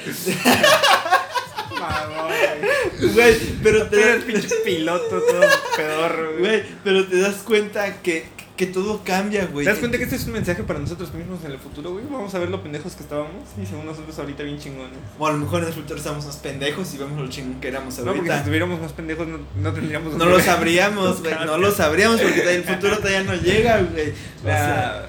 Güey, 3.14 3.38
pero 3.62 3.86
te, 3.86 4.14
el 4.14 4.22
pinche 4.22 4.54
piloto 4.64 5.08
todo 5.20 5.40
pedorro, 5.76 6.38
güey. 6.38 6.62
pero 6.82 7.06
te 7.06 7.20
das 7.20 7.36
cuenta 7.36 8.02
que, 8.02 8.26
que 8.56 8.66
todo 8.66 9.02
cambia, 9.04 9.46
güey. 9.46 9.64
¿Te 9.64 9.70
das 9.70 9.78
cuenta 9.78 9.98
que 9.98 10.04
este 10.04 10.16
es 10.16 10.26
un 10.26 10.32
mensaje 10.32 10.64
para 10.64 10.80
nosotros 10.80 11.14
mismos 11.14 11.44
en 11.44 11.52
el 11.52 11.58
futuro, 11.58 11.92
güey? 11.92 12.04
Vamos 12.10 12.34
a 12.34 12.38
ver 12.40 12.50
lo 12.50 12.60
pendejos 12.62 12.94
que 12.94 13.04
estábamos 13.04 13.44
y 13.62 13.64
según 13.66 13.86
nosotros 13.86 14.18
ahorita 14.18 14.42
bien 14.42 14.58
chingones. 14.58 14.98
O 15.18 15.26
a 15.26 15.32
lo 15.32 15.38
mejor 15.38 15.62
en 15.62 15.68
el 15.68 15.74
futuro 15.74 15.96
estamos 15.96 16.26
más 16.26 16.36
pendejos 16.36 16.92
y 16.94 16.98
vemos 16.98 17.20
lo 17.20 17.28
chingón 17.28 17.60
que 17.60 17.68
éramos 17.68 17.96
No, 17.98 18.04
porque 18.06 18.14
si 18.14 18.18
ahorita. 18.20 18.38
estuviéramos 18.38 18.80
más 18.80 18.92
pendejos 18.92 19.28
no, 19.28 19.38
no 19.62 19.72
tendríamos... 19.72 20.14
No 20.14 20.26
lo 20.26 20.40
sabríamos, 20.40 21.22
güey. 21.22 21.34
No 21.46 21.58
lo 21.58 21.70
sabríamos 21.70 22.20
porque 22.20 22.54
el 22.56 22.64
futuro 22.64 22.96
todavía 22.98 23.22
no 23.22 23.34
llega, 23.34 23.80
güey. 23.82 24.10
O 24.10 24.44
sea, 24.46 25.06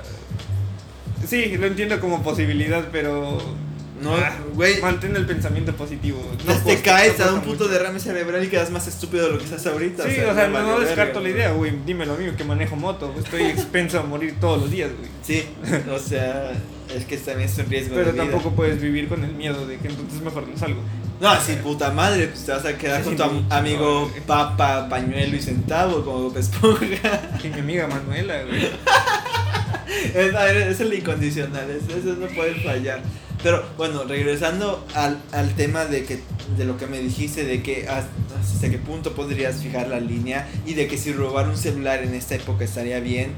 sí, 1.27 1.57
lo 1.57 1.67
entiendo 1.67 1.99
como 1.99 2.21
posibilidad, 2.23 2.87
pero 2.91 3.37
No, 4.01 4.15
Ah, 4.15 4.31
güey. 4.53 4.79
Mantén 4.81 5.13
el 5.17 5.25
pensamiento 5.25 5.73
positivo. 5.75 6.21
No 6.47 6.55
te 6.63 6.81
caes, 6.81 7.11
no 7.11 7.17
te 7.17 7.23
da 7.23 7.33
un 7.33 7.41
puto 7.41 7.65
mucho. 7.65 7.67
derrame 7.67 7.99
cerebral 7.99 8.41
y 8.43 8.47
quedas 8.47 8.71
más 8.71 8.87
estúpido 8.87 9.25
de 9.25 9.31
lo 9.33 9.37
que 9.37 9.43
estás 9.43 9.65
ahorita. 9.67 10.03
Sí, 10.03 10.21
o 10.21 10.33
sea, 10.33 10.47
no, 10.47 10.53
verga. 10.53 10.79
descarto 10.79 11.19
la 11.19 11.29
idea, 11.29 11.51
güey. 11.51 11.73
Dímelo 11.85 12.13
a 12.13 12.17
mí 12.17 12.31
que 12.37 12.43
manejo 12.45 12.77
moto. 12.77 13.13
Estoy 13.19 13.43
expenso 13.47 13.99
a 13.99 14.03
morir 14.03 14.35
todos 14.39 14.61
los 14.61 14.71
días, 14.71 14.89
güey. 14.97 15.09
Sí, 15.21 15.43
o 15.93 15.99
sea, 15.99 16.51
es 16.95 17.03
que 17.05 17.17
también 17.17 17.49
es 17.49 17.57
un 17.57 17.65
riesgo 17.69 17.95
Pero 17.95 18.05
de 18.07 18.11
vida. 18.13 18.23
tampoco 18.23 18.51
puedes 18.55 18.81
vivir 18.81 19.09
con 19.09 19.23
el 19.25 19.33
miedo 19.33 19.67
de 19.67 19.77
que 19.77 19.89
entonces 19.89 20.21
mejor 20.21 20.47
no 20.47 20.57
salgo. 20.57 20.79
No, 21.19 21.41
sí, 21.41 21.57
puta 21.61 21.91
madre, 21.91 22.27
pues 22.27 22.45
te 22.45 22.51
vas 22.53 22.65
a 22.65 22.77
quedar 22.77 23.03
con 23.03 23.15
tu 23.15 23.23
am- 23.23 23.45
amigo 23.49 24.09
no. 24.15 24.23
Papa, 24.25 24.87
Pañuelo 24.89 25.35
y 25.35 25.41
Centavo 25.41 26.03
como 26.05 26.23
Bob 26.29 26.37
Esponja. 26.37 27.21
Y 27.43 27.47
mi 27.49 27.59
amiga 27.59 27.87
Manuela, 27.87 28.43
güey. 28.43 28.69
Es, 30.13 30.31
ver, 30.33 30.55
es 30.57 30.79
el 30.79 30.93
incondicional, 30.93 31.67
eso, 31.69 31.97
eso 31.97 32.15
no 32.15 32.27
puede 32.27 32.55
fallar. 32.61 33.01
Pero 33.43 33.63
bueno, 33.75 34.03
regresando 34.03 34.85
al, 34.93 35.19
al 35.31 35.53
tema 35.55 35.85
de 35.85 36.05
que 36.05 36.19
de 36.57 36.65
lo 36.65 36.77
que 36.77 36.87
me 36.87 36.99
dijiste, 36.99 37.43
de 37.43 37.61
que 37.63 37.87
hasta, 37.87 38.09
hasta 38.39 38.69
qué 38.69 38.77
punto 38.77 39.13
podrías 39.13 39.57
fijar 39.61 39.87
la 39.87 39.99
línea 39.99 40.47
y 40.65 40.73
de 40.75 40.87
que 40.87 40.97
si 40.97 41.11
robar 41.11 41.47
un 41.49 41.57
celular 41.57 42.03
en 42.03 42.13
esta 42.13 42.35
época 42.35 42.63
estaría 42.65 42.99
bien, 42.99 43.33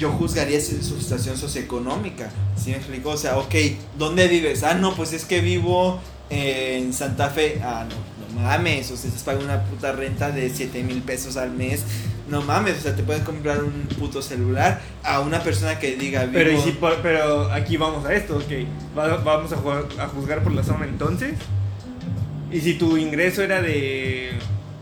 yo 0.00 0.10
juzgaría 0.10 0.60
su, 0.60 0.82
situación 0.82 1.36
socioeconómica. 1.36 2.30
¿Sí 2.56 2.70
me 2.70 2.76
explico? 2.78 3.10
O 3.10 3.16
sea, 3.16 3.36
ok, 3.38 3.54
¿dónde 3.98 4.26
vives? 4.28 4.62
Ah, 4.64 4.74
no, 4.74 4.94
pues 4.96 5.12
es 5.12 5.24
que 5.24 5.40
vivo 5.40 6.00
en 6.30 6.92
Santa 6.92 7.28
Fe. 7.30 7.60
Ah, 7.62 7.86
no, 7.88 8.40
no 8.40 8.40
mames, 8.48 8.90
o 8.90 8.96
sea, 8.96 9.08
estás 9.08 9.22
pagando 9.22 9.44
una 9.46 9.62
puta 9.64 9.92
renta 9.92 10.30
de 10.32 10.48
7 10.50 10.82
mil 10.82 11.02
pesos 11.02 11.36
al 11.36 11.50
mes. 11.52 11.84
No 12.28 12.40
mames, 12.42 12.78
o 12.78 12.80
sea, 12.80 12.96
te 12.96 13.02
puedes 13.02 13.22
comprar 13.24 13.62
un 13.62 13.72
puto 13.98 14.22
celular 14.22 14.80
a 15.02 15.20
una 15.20 15.42
persona 15.42 15.78
que 15.78 15.96
diga 15.96 16.22
vivo. 16.22 16.32
Pero, 16.34 16.52
y 16.52 16.58
si 16.60 16.70
por- 16.72 16.96
pero 17.02 17.52
aquí 17.52 17.76
vamos 17.76 18.04
a 18.06 18.14
esto, 18.14 18.36
ok. 18.36 18.96
Va- 18.98 19.16
vamos 19.18 19.52
a, 19.52 19.56
jugar- 19.56 19.86
a 19.98 20.06
juzgar 20.08 20.42
por 20.42 20.52
la 20.52 20.62
zona 20.62 20.86
entonces. 20.86 21.34
Y 22.50 22.60
si 22.60 22.74
tu 22.74 22.96
ingreso 22.96 23.42
era 23.42 23.60
de 23.60 24.30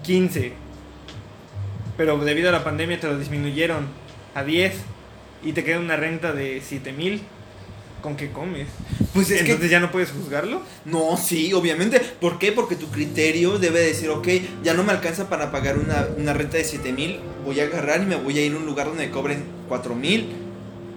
15, 0.05 0.53
pero 1.97 2.17
debido 2.19 2.51
a 2.51 2.53
la 2.53 2.63
pandemia 2.65 3.01
te 3.01 3.09
lo 3.09 3.19
disminuyeron 3.19 3.87
a 4.35 4.45
10 4.45 4.75
y 5.45 5.53
te 5.53 5.65
queda 5.65 5.79
una 5.79 5.97
renta 5.97 6.33
de 6.33 6.63
7 6.67 6.93
mil, 6.93 7.23
¿con 8.03 8.17
qué 8.17 8.31
comes? 8.31 8.69
Pues 9.15 9.31
es 9.31 9.43
que 9.43 9.51
Entonces 9.53 9.71
ya 9.71 9.81
no 9.81 9.91
puedes 9.91 10.11
juzgarlo. 10.11 10.63
No, 10.85 11.17
sí, 11.17 11.53
obviamente. 11.53 12.01
¿Por 12.01 12.39
qué? 12.39 12.53
Porque 12.53 12.77
tu 12.77 12.89
criterio 12.89 13.59
debe 13.59 13.81
decir, 13.81 14.11
ok, 14.11 14.29
ya 14.63 14.75
no 14.75 14.85
me 14.85 14.93
alcanza 14.93 15.29
para 15.29 15.51
pagar 15.51 15.79
una, 15.79 16.09
una 16.17 16.33
renta 16.33 16.57
de 16.57 16.65
7 16.65 16.93
mil, 16.93 17.21
voy 17.45 17.61
a 17.61 17.65
agarrar 17.65 18.03
y 18.03 18.07
me 18.07 18.17
voy 18.17 18.39
a 18.39 18.45
ir 18.45 18.53
a 18.53 18.57
un 18.57 18.67
lugar 18.67 18.89
donde 18.89 19.07
me 19.07 19.13
cobren 19.13 19.45
4 19.69 19.95
mil. 19.95 20.29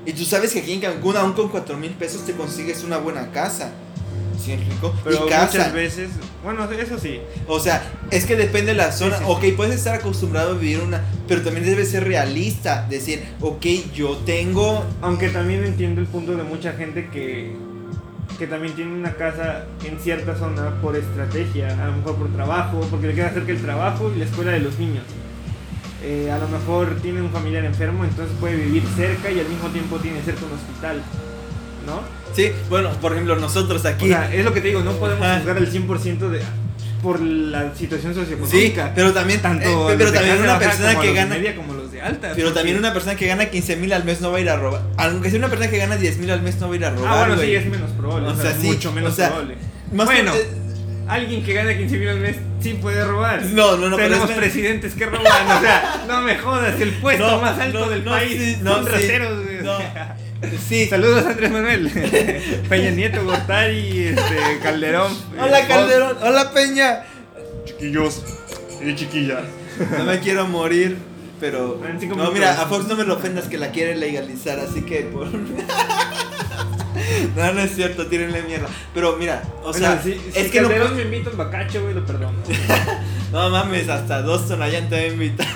Y 0.06 0.14
tú 0.14 0.26
sabes 0.26 0.54
que 0.54 0.60
aquí 0.60 0.74
en 0.74 0.82
Cancún, 0.82 1.16
aún 1.16 1.34
con 1.34 1.50
4 1.50 1.78
mil 1.78 1.92
pesos, 1.92 2.26
te 2.26 2.34
consigues 2.34 2.84
una 2.84 2.98
buena 2.98 3.32
casa. 3.32 3.72
¿Sí 4.40 4.52
me 4.52 4.56
explico? 4.56 4.94
Pero 5.04 5.18
y 5.18 5.20
muchas 5.22 5.74
veces, 5.74 6.10
bueno, 6.44 6.70
eso 6.72 7.00
sí. 7.00 7.20
O 7.48 7.60
sea, 7.60 7.82
es 8.10 8.26
que 8.26 8.36
depende 8.36 8.72
de 8.72 8.78
la 8.78 8.92
zona. 8.92 9.18
Sí, 9.18 9.24
sí, 9.26 9.32
ok, 9.32 9.56
puedes 9.56 9.76
estar 9.76 9.96
acostumbrado 9.96 10.52
a 10.52 10.58
vivir 10.58 10.80
una. 10.80 11.02
Pero 11.28 11.42
también 11.42 11.66
debes 11.66 11.92
ser 11.92 12.06
realista. 12.06 12.88
Decir, 12.90 13.24
ok, 13.40 13.66
yo 13.94 14.18
tengo. 14.26 14.84
Aunque 15.02 15.30
también 15.30 15.64
entiendo 15.64 16.02
el 16.02 16.08
punto 16.08 16.36
de 16.36 16.44
mucha 16.44 16.74
gente 16.74 17.10
que, 17.10 17.56
que 18.40 18.48
también 18.48 18.74
tiene 18.76 18.94
una 18.94 19.14
casa 19.14 19.66
en 19.84 20.00
cierta 20.00 20.38
zona 20.38 20.82
por 20.82 20.96
estrategia, 20.96 21.70
a 21.82 21.88
lo 21.88 21.98
mejor 21.98 22.16
por 22.16 22.34
trabajo, 22.34 22.86
porque 22.90 23.08
le 23.08 23.14
queda 23.14 23.32
cerca 23.32 23.52
el 23.52 23.62
trabajo 23.62 24.12
y 24.16 24.20
la 24.20 24.26
escuela 24.26 24.52
de 24.52 24.60
los 24.60 24.80
niños. 24.80 25.04
Eh, 26.04 26.32
a 26.32 26.40
lo 26.40 26.48
mejor 26.48 27.00
tiene 27.02 27.22
un 27.22 27.30
familiar 27.30 27.64
enfermo, 27.64 28.04
entonces 28.04 28.36
puede 28.40 28.56
vivir 28.56 28.84
cerca 28.96 29.30
y 29.30 29.40
al 29.40 29.48
mismo 29.48 29.70
tiempo 29.70 29.98
tiene 29.98 30.20
cerca 30.24 30.46
un 30.46 30.54
hospital, 30.54 31.04
¿no? 31.86 32.21
Sí, 32.36 32.52
bueno, 32.70 32.90
por 33.02 33.12
ejemplo, 33.14 33.36
nosotros 33.36 33.86
aquí. 33.86 34.06
O 34.06 34.08
sea, 34.10 34.34
es 34.34 34.44
lo 34.46 34.54
que 34.54 34.62
te 34.62 34.70
digo, 34.70 34.82
no 34.82 34.94
podemos 34.94 35.26
Ajá. 35.26 35.38
juzgar 35.40 35.58
al 35.58 35.72
100% 35.72 36.30
de, 36.30 36.42
por 37.02 37.20
la 37.20 37.74
situación 37.76 38.14
sí, 38.14 38.20
socioeconómica. 38.22 38.92
pero 38.96 39.12
también. 39.14 39.42
tanto 39.42 39.92
eh, 39.92 39.96
pero 39.98 40.12
también 40.14 40.40
una 40.40 40.60
persona 40.60 41.00
que 41.00 41.14
gana. 41.14 41.36
media 41.36 41.56
como 41.56 41.74
los 41.74 41.92
de 41.92 42.02
alta. 42.02 42.32
Pero 42.36 42.54
también 42.54 42.78
una 42.78 42.94
persona 42.94 43.16
que 43.16 43.28
gana 43.28 43.46
15 43.48 43.76
mil 43.78 43.92
al 43.94 44.04
mes 44.04 44.22
no 44.22 44.32
va 44.32 44.38
a 44.38 44.42
ir 44.42 44.50
a 44.50 44.56
robar. 44.58 44.82
Aunque 44.98 45.30
sea 45.30 45.40
una 45.40 45.50
persona 45.50 45.70
que 45.70 45.78
gana 45.78 45.98
10 45.98 46.18
mil 46.20 46.32
al 46.32 46.42
mes 46.42 46.58
no 46.60 46.68
va 46.70 46.74
a 46.74 46.78
ir 46.78 46.86
a 46.86 46.90
robar. 46.92 47.12
Ah, 47.14 47.26
bueno, 47.28 47.42
sí, 47.42 47.56
es 47.56 47.66
menos 47.66 47.90
probable. 47.92 48.28
O 48.28 48.32
O 48.32 48.36
sea, 48.36 48.52
sí, 48.54 48.68
mucho 48.68 48.92
menos 48.92 49.14
o 49.14 49.16
sea, 49.16 49.28
probable. 49.30 49.56
Más 49.94 50.06
bueno, 50.06 50.34
eh, 50.36 50.48
alguien 51.08 51.44
que 51.44 51.54
gana 51.54 51.76
15 51.76 51.98
mil 51.98 52.08
al 52.10 52.20
mes 52.20 52.36
sí 52.62 52.74
puede 52.76 53.04
robar. 53.04 53.42
No, 53.48 53.76
no, 53.78 53.90
no, 53.90 53.96
pero 53.98 54.10
Tenemos 54.10 54.30
es- 54.30 54.38
presidentes 54.38 54.94
que 54.94 55.06
roban, 55.08 55.26
o 55.26 55.62
sea, 55.62 56.04
no 56.08 56.22
me 56.22 56.38
jodas, 56.38 56.80
el 56.80 56.92
puesto 56.94 57.28
No, 57.32 57.42
más 57.42 57.60
alto 57.60 57.80
no, 57.80 57.90
del 57.90 58.06
no, 58.06 58.12
país 58.12 58.32
sí, 58.40 58.58
no, 58.62 58.76
son 58.76 58.86
sí, 58.86 58.92
rateros. 58.92 59.40
Sí. 60.68 60.88
Saludos 60.88 61.26
Andrés 61.26 61.52
Manuel, 61.52 61.90
Peña 62.70 62.92
Nieto, 62.92 63.24
Gortari, 63.24 64.08
este, 64.08 64.60
Calderón. 64.64 65.12
Hola 65.40 65.60
eh, 65.60 65.66
Calderón, 65.68 66.18
hola 66.22 66.52
Peña. 66.52 67.04
Chiquillos 67.66 68.24
y 68.84 68.96
chiquillas. 68.96 69.42
No 69.98 70.04
me 70.06 70.20
quiero 70.20 70.48
morir, 70.48 70.98
pero. 71.40 71.80
No, 72.16 72.32
mira, 72.32 72.60
a 72.62 72.66
Fox 72.66 72.88
no 72.88 72.96
me 72.96 73.04
lo 73.04 73.16
ofendas 73.16 73.46
que 73.46 73.58
la 73.58 73.72
quiere 73.72 73.96
legalizar, 73.96 74.60
así 74.60 74.82
que 74.82 75.02
por. 75.02 75.28
No, 77.36 77.54
no 77.54 77.62
es 77.62 77.76
cierto, 77.76 78.08
tírenle 78.08 78.42
mierda. 78.44 78.68
Pero 78.94 79.16
mira, 79.18 79.44
o 79.64 79.74
sea, 79.74 80.02
si, 80.02 80.12
es 80.34 80.46
si 80.46 80.50
que 80.52 80.62
no 80.62 80.68
Calderón 80.70 80.94
puedo- 80.94 80.96
me 81.10 81.16
invita 81.16 81.30
a 81.30 81.32
un 81.34 81.38
bacacho, 81.38 81.82
güey, 81.82 81.94
lo 81.94 82.06
perdono. 82.06 82.38
No 83.32 83.50
mames, 83.50 83.88
hasta 83.88 84.22
dos 84.22 84.46
Tonayán 84.48 84.90
te 84.90 84.96
va 84.96 85.02
a 85.02 85.08
invitar. 85.08 85.48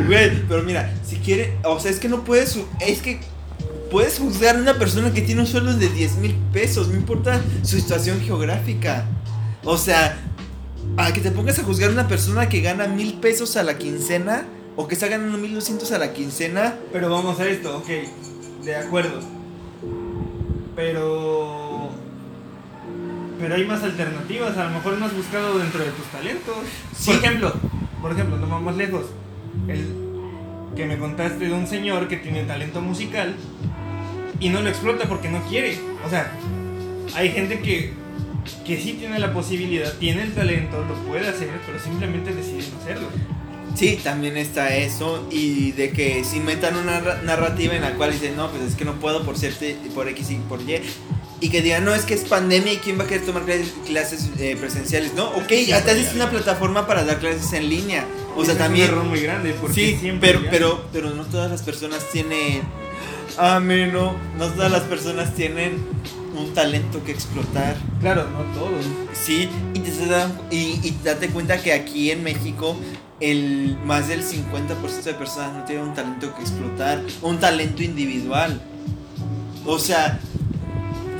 Güey, 0.06 0.42
pero 0.48 0.62
mira, 0.62 0.92
si 1.04 1.16
quiere, 1.16 1.56
o 1.64 1.78
sea, 1.78 1.90
es 1.90 1.98
que 1.98 2.08
no 2.08 2.24
puedes, 2.24 2.58
es 2.80 3.02
que 3.02 3.20
puedes 3.90 4.18
juzgar 4.18 4.56
a 4.56 4.58
una 4.58 4.74
persona 4.78 5.12
que 5.12 5.22
tiene 5.22 5.42
un 5.42 5.46
sueldo 5.46 5.74
de 5.74 5.88
10 5.88 6.16
mil 6.16 6.34
pesos, 6.52 6.88
no 6.88 6.96
importa 6.96 7.40
su 7.62 7.76
situación 7.76 8.20
geográfica. 8.20 9.06
O 9.64 9.76
sea, 9.76 10.16
a 10.96 11.12
que 11.12 11.20
te 11.20 11.30
pongas 11.30 11.58
a 11.58 11.64
juzgar 11.64 11.90
a 11.90 11.92
una 11.92 12.08
persona 12.08 12.48
que 12.48 12.60
gana 12.60 12.86
mil 12.86 13.14
pesos 13.14 13.56
a 13.56 13.62
la 13.62 13.78
quincena 13.78 14.44
o 14.76 14.88
que 14.88 14.94
está 14.94 15.08
ganando 15.08 15.36
1200 15.38 15.92
a 15.92 15.98
la 15.98 16.12
quincena. 16.12 16.76
Pero 16.92 17.10
vamos 17.10 17.38
a 17.40 17.46
esto, 17.46 17.78
ok, 17.78 17.88
de 18.64 18.76
acuerdo. 18.76 19.20
Pero. 20.76 21.90
Pero 23.38 23.54
hay 23.54 23.64
más 23.64 23.82
alternativas, 23.82 24.56
a 24.56 24.64
lo 24.64 24.70
mejor 24.70 24.98
no 24.98 25.06
has 25.06 25.16
buscado 25.16 25.58
dentro 25.58 25.82
de 25.82 25.90
tus 25.90 26.06
talentos. 26.06 26.56
Sí. 26.96 27.10
Por 27.10 27.24
ejemplo, 27.24 27.54
por 28.02 28.12
ejemplo, 28.12 28.36
no 28.36 28.46
vamos 28.46 28.76
lejos. 28.76 29.06
El 29.68 29.86
que 30.76 30.86
me 30.86 30.98
contaste 30.98 31.46
de 31.46 31.52
un 31.52 31.66
señor 31.66 32.08
que 32.08 32.16
tiene 32.16 32.42
talento 32.44 32.80
musical 32.80 33.34
y 34.38 34.48
no 34.48 34.60
lo 34.62 34.68
explota 34.68 35.08
porque 35.08 35.28
no 35.28 35.42
quiere. 35.48 35.78
O 36.06 36.10
sea, 36.10 36.32
hay 37.14 37.30
gente 37.30 37.60
que, 37.60 37.92
que 38.64 38.76
sí 38.80 38.94
tiene 38.94 39.18
la 39.18 39.32
posibilidad, 39.32 39.92
tiene 39.98 40.22
el 40.22 40.32
talento, 40.32 40.84
lo 40.84 40.94
puede 41.08 41.28
hacer, 41.28 41.48
pero 41.66 41.78
simplemente 41.78 42.32
decide 42.34 42.64
no 42.72 42.80
hacerlo. 42.82 43.08
Sí, 43.74 44.00
también 44.02 44.36
está 44.36 44.74
eso 44.74 45.26
y 45.30 45.72
de 45.72 45.90
que 45.90 46.24
se 46.24 46.38
inventan 46.38 46.76
una 46.76 47.00
ra- 47.00 47.22
narrativa 47.22 47.74
en 47.74 47.82
la 47.82 47.92
cual 47.94 48.10
dicen, 48.12 48.36
no, 48.36 48.48
pues 48.50 48.62
es 48.62 48.74
que 48.74 48.84
no 48.84 48.94
puedo 48.94 49.24
por 49.24 49.38
cierto, 49.38 49.64
por 49.94 50.08
X 50.08 50.30
y 50.32 50.34
por 50.36 50.60
Y. 50.62 50.80
Y 51.40 51.48
que 51.48 51.62
digan, 51.62 51.84
no, 51.84 51.94
es 51.94 52.04
que 52.04 52.14
es 52.14 52.24
pandemia 52.24 52.74
y 52.74 52.76
quién 52.76 52.98
va 52.98 53.04
a 53.04 53.06
querer 53.06 53.24
tomar 53.24 53.44
clases, 53.44 53.72
clases, 53.86 54.28
eh, 54.38 54.56
presenciales. 54.60 55.14
No, 55.14 55.28
ok, 55.30 55.46
que 55.46 55.74
haces 55.74 56.08
hay 56.08 56.16
una 56.16 56.30
plataforma 56.30 56.86
para 56.86 57.04
dar 57.04 57.18
clases 57.18 57.52
en 57.54 57.68
línea. 57.68 58.06
O 58.36 58.44
sea, 58.44 58.58
también... 58.58 58.86
Es 58.86 58.92
un 58.92 58.98
error 58.98 59.08
muy 59.08 59.20
grande 59.20 59.54
porque 59.58 59.74
Sí, 59.74 59.96
siempre 59.98 60.32
pero, 60.32 60.50
pero, 60.50 60.84
pero 60.92 61.10
no 61.10 61.24
todas 61.24 61.50
las 61.50 61.62
personas 61.62 62.06
tienen... 62.12 62.60
Ah, 63.38 63.58
no, 63.60 64.16
no 64.38 64.46
todas 64.48 64.70
las 64.70 64.82
personas 64.82 65.34
tienen 65.34 65.78
un 66.36 66.52
talento 66.52 67.02
que 67.04 67.12
explotar. 67.12 67.76
Claro, 68.00 68.26
no 68.30 68.42
todos. 68.58 68.84
Sí, 69.14 69.48
y, 69.72 69.80
te 69.80 69.90
y, 70.50 70.80
y 70.82 70.98
date 71.02 71.28
cuenta 71.28 71.60
que 71.62 71.72
aquí 71.72 72.10
en 72.10 72.22
México 72.22 72.76
el 73.20 73.76
más 73.84 74.08
del 74.08 74.22
50% 74.22 75.02
de 75.02 75.14
personas 75.14 75.52
no 75.54 75.64
tienen 75.64 75.88
un 75.88 75.94
talento 75.94 76.34
que 76.34 76.42
explotar, 76.42 77.02
un 77.22 77.38
talento 77.38 77.82
individual. 77.82 78.60
O 79.66 79.78
sea, 79.78 80.18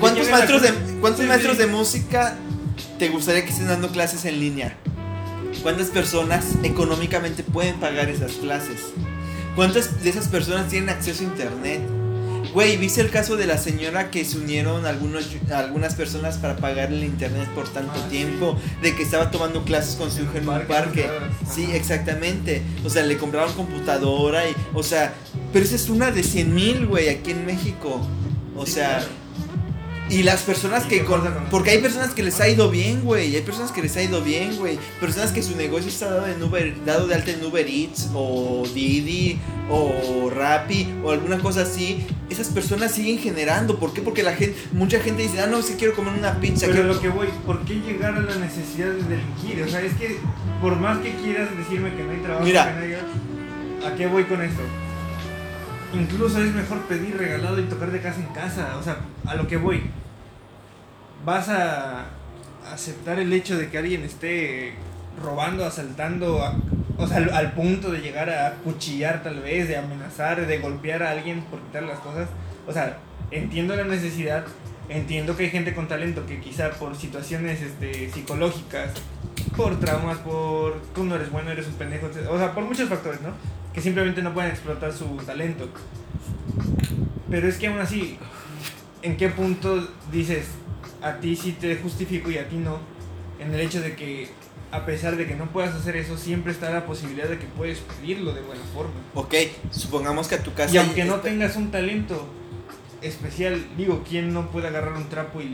¿cuántos 0.00 0.30
maestros 0.30 0.62
de, 0.62 0.72
cuántos 1.00 1.20
Sí, 1.22 1.26
maestros 1.28 1.56
sí. 1.56 1.62
de 1.62 1.66
música 1.68 2.36
te 2.98 3.08
gustaría 3.08 3.44
que 3.44 3.50
estén 3.50 3.68
dando 3.68 3.88
clases 3.90 4.24
en 4.24 4.40
línea? 4.40 4.76
¿Cuántas 5.62 5.88
personas 5.88 6.44
económicamente 6.62 7.42
pueden 7.42 7.76
pagar 7.76 8.08
esas 8.08 8.32
clases? 8.32 8.92
¿Cuántas 9.56 10.02
de 10.02 10.10
esas 10.10 10.28
personas 10.28 10.68
tienen 10.68 10.88
acceso 10.88 11.22
a 11.22 11.26
internet? 11.26 11.80
Güey, 12.54 12.78
¿viste 12.78 13.00
el 13.00 13.10
caso 13.10 13.36
de 13.36 13.46
la 13.46 13.58
señora 13.58 14.10
que 14.10 14.24
se 14.24 14.38
unieron 14.38 14.84
algunos, 14.86 15.28
algunas 15.54 15.94
personas 15.94 16.36
para 16.38 16.56
pagar 16.56 16.92
el 16.92 17.04
internet 17.04 17.48
por 17.54 17.68
tanto 17.68 17.92
Ah, 17.94 18.06
sí. 18.10 18.16
tiempo? 18.16 18.56
De 18.82 18.96
que 18.96 19.02
estaba 19.04 19.30
tomando 19.30 19.64
clases 19.64 19.94
con 19.96 20.10
su 20.10 20.22
hijo 20.22 20.32
en 20.36 20.48
un 20.48 20.62
Parque. 20.66 21.08
Sí, 21.52 21.64
Ajá. 21.66 21.74
exactamente. 21.76 22.62
O 22.84 22.90
sea, 22.90 23.04
le 23.04 23.18
compraron 23.18 23.52
computadora 23.52 24.48
y... 24.48 24.54
O 24.74 24.82
sea, 24.82 25.12
pero 25.52 25.64
esa 25.64 25.76
es 25.76 25.88
una 25.90 26.10
de 26.10 26.22
100 26.24 26.52
mil, 26.54 26.86
güey, 26.86 27.08
aquí 27.08 27.30
en 27.32 27.46
México. 27.46 28.00
O 28.56 28.66
Sí, 28.66 28.72
sea, 28.72 28.98
claro. 28.98 29.06
Y 30.10 30.24
las 30.24 30.42
personas 30.42 30.86
¿Y 30.86 30.88
que 30.88 31.04
con, 31.04 31.22
porque 31.50 31.70
hay 31.70 31.78
personas? 31.78 32.10
que 32.10 32.22
les 32.24 32.40
ha 32.40 32.48
ido 32.48 32.68
bien, 32.70 33.02
güey, 33.02 33.34
hay 33.36 33.42
personas 33.42 33.70
que 33.70 33.80
les 33.80 33.96
ha 33.96 34.02
ido 34.02 34.20
bien, 34.22 34.56
güey, 34.56 34.78
personas 34.98 35.30
que 35.30 35.40
su 35.42 35.54
negocio 35.56 35.88
está 35.88 36.10
dado, 36.10 36.26
en 36.26 36.42
Uber, 36.42 36.74
dado 36.84 37.06
de 37.06 37.14
alta 37.14 37.30
en 37.30 37.44
Uber 37.44 37.64
Eats 37.66 38.08
o 38.12 38.64
Didi 38.74 39.38
o 39.70 40.28
Rappi 40.30 40.88
o 41.04 41.12
alguna 41.12 41.38
cosa 41.38 41.62
así, 41.62 42.04
esas 42.28 42.48
personas 42.48 42.92
siguen 42.92 43.18
generando, 43.18 43.78
¿por 43.78 43.92
qué? 43.92 44.02
Porque 44.02 44.24
la 44.24 44.32
gente, 44.34 44.56
mucha 44.72 44.98
gente 44.98 45.22
dice, 45.22 45.40
ah, 45.40 45.46
no, 45.46 45.62
si 45.62 45.74
quiero 45.74 45.94
comer 45.94 46.14
una 46.18 46.40
pizza, 46.40 46.66
Pero 46.66 46.72
quiero- 46.72 46.94
lo 46.94 47.00
que 47.00 47.08
voy, 47.08 47.28
¿por 47.46 47.64
qué 47.64 47.74
llegar 47.74 48.14
a 48.14 48.20
la 48.20 48.34
necesidad 48.34 48.88
de 48.88 49.02
delinquir? 49.04 49.62
O 49.64 49.68
sea, 49.68 49.80
es 49.80 49.92
que 49.94 50.18
por 50.60 50.74
más 50.76 50.98
que 50.98 51.14
quieras 51.22 51.48
decirme 51.56 51.94
que 51.94 52.02
no 52.02 52.10
hay 52.10 52.18
trabajo, 52.18 52.44
Mira. 52.44 52.66
que 52.66 52.72
no 52.72 52.96
hay- 52.96 53.92
¿a 53.92 53.96
qué 53.96 54.06
voy 54.08 54.24
con 54.24 54.42
esto? 54.42 54.60
Incluso 55.92 56.40
es 56.42 56.54
mejor 56.54 56.82
pedir 56.82 57.16
regalado 57.16 57.58
y 57.58 57.64
tocar 57.64 57.90
de 57.90 58.00
casa 58.00 58.20
en 58.20 58.32
casa. 58.32 58.76
O 58.78 58.82
sea, 58.82 58.98
a 59.26 59.34
lo 59.34 59.46
que 59.46 59.56
voy. 59.56 59.82
Vas 61.24 61.48
a 61.48 62.06
aceptar 62.72 63.18
el 63.18 63.32
hecho 63.32 63.58
de 63.58 63.68
que 63.68 63.78
alguien 63.78 64.04
esté 64.04 64.74
robando, 65.22 65.64
asaltando, 65.64 66.40
o 66.96 67.06
sea, 67.06 67.16
al, 67.18 67.30
al 67.30 67.52
punto 67.52 67.90
de 67.90 68.00
llegar 68.00 68.30
a 68.30 68.54
cuchillar 68.64 69.22
tal 69.22 69.40
vez, 69.40 69.68
de 69.68 69.76
amenazar, 69.76 70.46
de 70.46 70.58
golpear 70.58 71.02
a 71.02 71.10
alguien 71.10 71.42
por 71.42 71.60
quitar 71.60 71.82
las 71.82 71.98
cosas. 71.98 72.28
O 72.66 72.72
sea, 72.72 72.98
entiendo 73.30 73.76
la 73.76 73.84
necesidad, 73.84 74.44
entiendo 74.88 75.36
que 75.36 75.44
hay 75.44 75.50
gente 75.50 75.74
con 75.74 75.88
talento 75.88 76.26
que 76.26 76.40
quizá 76.40 76.70
por 76.70 76.96
situaciones 76.96 77.60
este, 77.60 78.10
psicológicas, 78.10 78.92
por 79.62 79.78
traumas, 79.80 80.18
por 80.18 80.80
tú 80.94 81.04
no 81.04 81.14
eres 81.16 81.30
bueno, 81.30 81.50
eres 81.50 81.66
un 81.66 81.74
pendejo, 81.74 82.08
o 82.30 82.38
sea, 82.38 82.54
por 82.54 82.64
muchos 82.64 82.88
factores, 82.88 83.20
¿no? 83.20 83.28
Que 83.74 83.80
simplemente 83.80 84.22
no 84.22 84.32
pueden 84.32 84.50
explotar 84.50 84.92
su 84.92 85.04
talento. 85.26 85.68
Pero 87.30 87.48
es 87.48 87.56
que 87.58 87.68
aún 87.68 87.78
así, 87.78 88.18
¿en 89.02 89.16
qué 89.16 89.28
punto 89.28 89.88
dices, 90.10 90.46
a 91.02 91.14
ti 91.16 91.36
sí 91.36 91.52
te 91.52 91.76
justifico 91.76 92.30
y 92.30 92.38
a 92.38 92.48
ti 92.48 92.56
no? 92.56 92.78
En 93.38 93.54
el 93.54 93.60
hecho 93.60 93.80
de 93.80 93.94
que, 93.94 94.28
a 94.72 94.84
pesar 94.84 95.16
de 95.16 95.26
que 95.26 95.34
no 95.36 95.46
puedas 95.46 95.74
hacer 95.74 95.96
eso, 95.96 96.16
siempre 96.16 96.52
está 96.52 96.70
la 96.70 96.84
posibilidad 96.86 97.28
de 97.28 97.38
que 97.38 97.46
puedes 97.46 97.78
pedirlo 97.78 98.32
de 98.32 98.40
buena 98.42 98.62
forma. 98.74 98.92
Ok, 99.14 99.34
supongamos 99.70 100.28
que 100.28 100.34
a 100.36 100.42
tu 100.42 100.52
casa... 100.52 100.74
Y 100.74 100.78
aunque 100.78 101.04
no 101.04 101.16
está- 101.16 101.28
tengas 101.28 101.56
un 101.56 101.70
talento 101.70 102.28
especial, 103.02 103.64
digo, 103.76 104.02
¿quién 104.08 104.34
no 104.34 104.50
puede 104.50 104.68
agarrar 104.68 104.94
un 104.94 105.08
trapo 105.08 105.40
y 105.40 105.44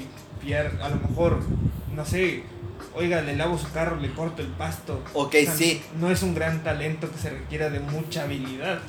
limpiar? 0.41 0.79
A 0.83 0.89
lo 0.89 0.97
mejor, 0.97 1.41
no 1.95 2.05
sé, 2.05 2.43
oiga, 2.97 3.21
le 3.23 3.37
lavo 3.37 3.57
su 3.59 3.71
carro, 3.73 3.97
le 4.01 4.11
corto 4.13 4.43
el 4.43 4.49
pasto. 4.49 5.03
Ok, 5.15 5.35
O 5.41 5.45
sea, 5.45 5.55
sí, 5.55 5.83
No 6.01 6.11
es 6.11 6.23
un 6.23 6.35
gran 6.35 6.63
talento 6.65 7.11
que 7.11 7.19
se 7.19 7.31
requiera 7.31 7.71
de 7.71 7.79
mucha 7.81 8.23
habilidad. 8.25 8.81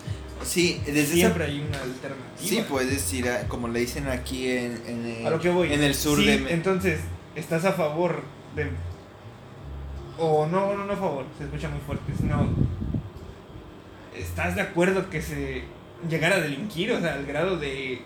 sí, 0.44 0.82
desde 0.86 1.02
esa 1.04 1.14
Siempre 1.14 1.46
hay 1.46 1.60
una 1.60 1.82
alternativa. 1.82 2.18
Sí, 2.40 2.64
puedes 2.68 3.14
ir 3.14 3.30
a, 3.30 3.48
como 3.48 3.68
le 3.68 3.80
dicen 3.82 4.08
aquí 4.08 4.50
en, 4.50 4.82
en 4.88 5.06
el, 5.06 5.28
A 5.28 5.30
lo 5.30 5.40
que 5.40 5.50
voy. 5.50 5.72
en 5.74 5.84
el 5.84 5.94
sur 5.94 6.18
Sí, 6.20 6.26
de... 6.26 6.54
Entonces, 6.54 7.00
¿estás 7.36 7.66
a 7.66 7.74
favor 7.74 8.24
de. 8.56 8.70
O 10.20 10.48
no, 10.48 10.76
no, 10.76 10.86
no 10.86 10.94
a 10.94 10.98
favor, 10.98 11.26
se 11.38 11.44
escucha 11.44 11.70
muy 11.70 11.80
fuerte, 11.82 12.12
sino. 12.18 12.48
¿Estás 14.16 14.56
de 14.56 14.62
acuerdo 14.62 15.10
que 15.10 15.22
se 15.22 15.64
llegara 16.10 16.38
a 16.38 16.40
delinquir? 16.40 16.92
O 16.94 17.00
sea, 17.00 17.14
al 17.14 17.26
grado 17.26 17.58
de, 17.58 18.02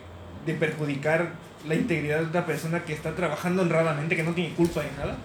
de 0.46 0.54
perjudicar 0.56 1.32
la 1.68 1.76
integridad 1.76 2.20
de 2.20 2.26
otra 2.26 2.46
persona 2.46 2.84
que 2.84 2.94
está 2.94 3.16
trabajando 3.16 3.62
honradamente, 3.62 4.16
que 4.16 4.24
no 4.24 4.34
tiene 4.34 4.54
culpa 4.56 4.82
de 4.82 4.92
nada. 4.98 5.18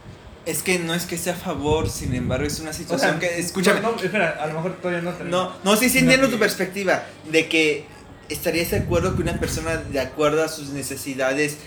Es 0.46 0.62
que 0.62 0.78
no 0.78 0.94
es 0.94 1.06
que 1.06 1.18
sea 1.18 1.34
a 1.34 1.36
favor, 1.36 1.90
sin 1.90 2.14
embargo, 2.14 2.46
es 2.46 2.60
una 2.60 2.70
O 2.70 2.72
situación 2.72 3.18
sea, 3.18 3.18
que... 3.18 3.38
Escúchame. 3.38 3.80
No, 3.80 3.92
no, 3.92 4.00
espera, 4.00 4.38
a 4.40 4.46
lo 4.46 4.54
mejor 4.54 4.76
todavía 4.76 5.02
no 5.02 5.12
termino. 5.12 5.44
No, 5.44 5.52
no, 5.64 5.76
sí, 5.76 5.90
sí 5.90 5.98
entiendo 5.98 6.28
tu 6.28 6.38
perspectiva 6.38 7.02
de 7.30 7.48
que 7.48 7.84
estarías 8.28 8.70
de 8.70 8.78
acuerdo 8.78 9.16
que 9.16 9.22
una 9.22 9.38
persona 9.38 9.76
de 9.76 10.00
acuerdo 10.00 10.44
a 10.44 10.48
sus 10.48 10.70
necesidades, 10.70 11.58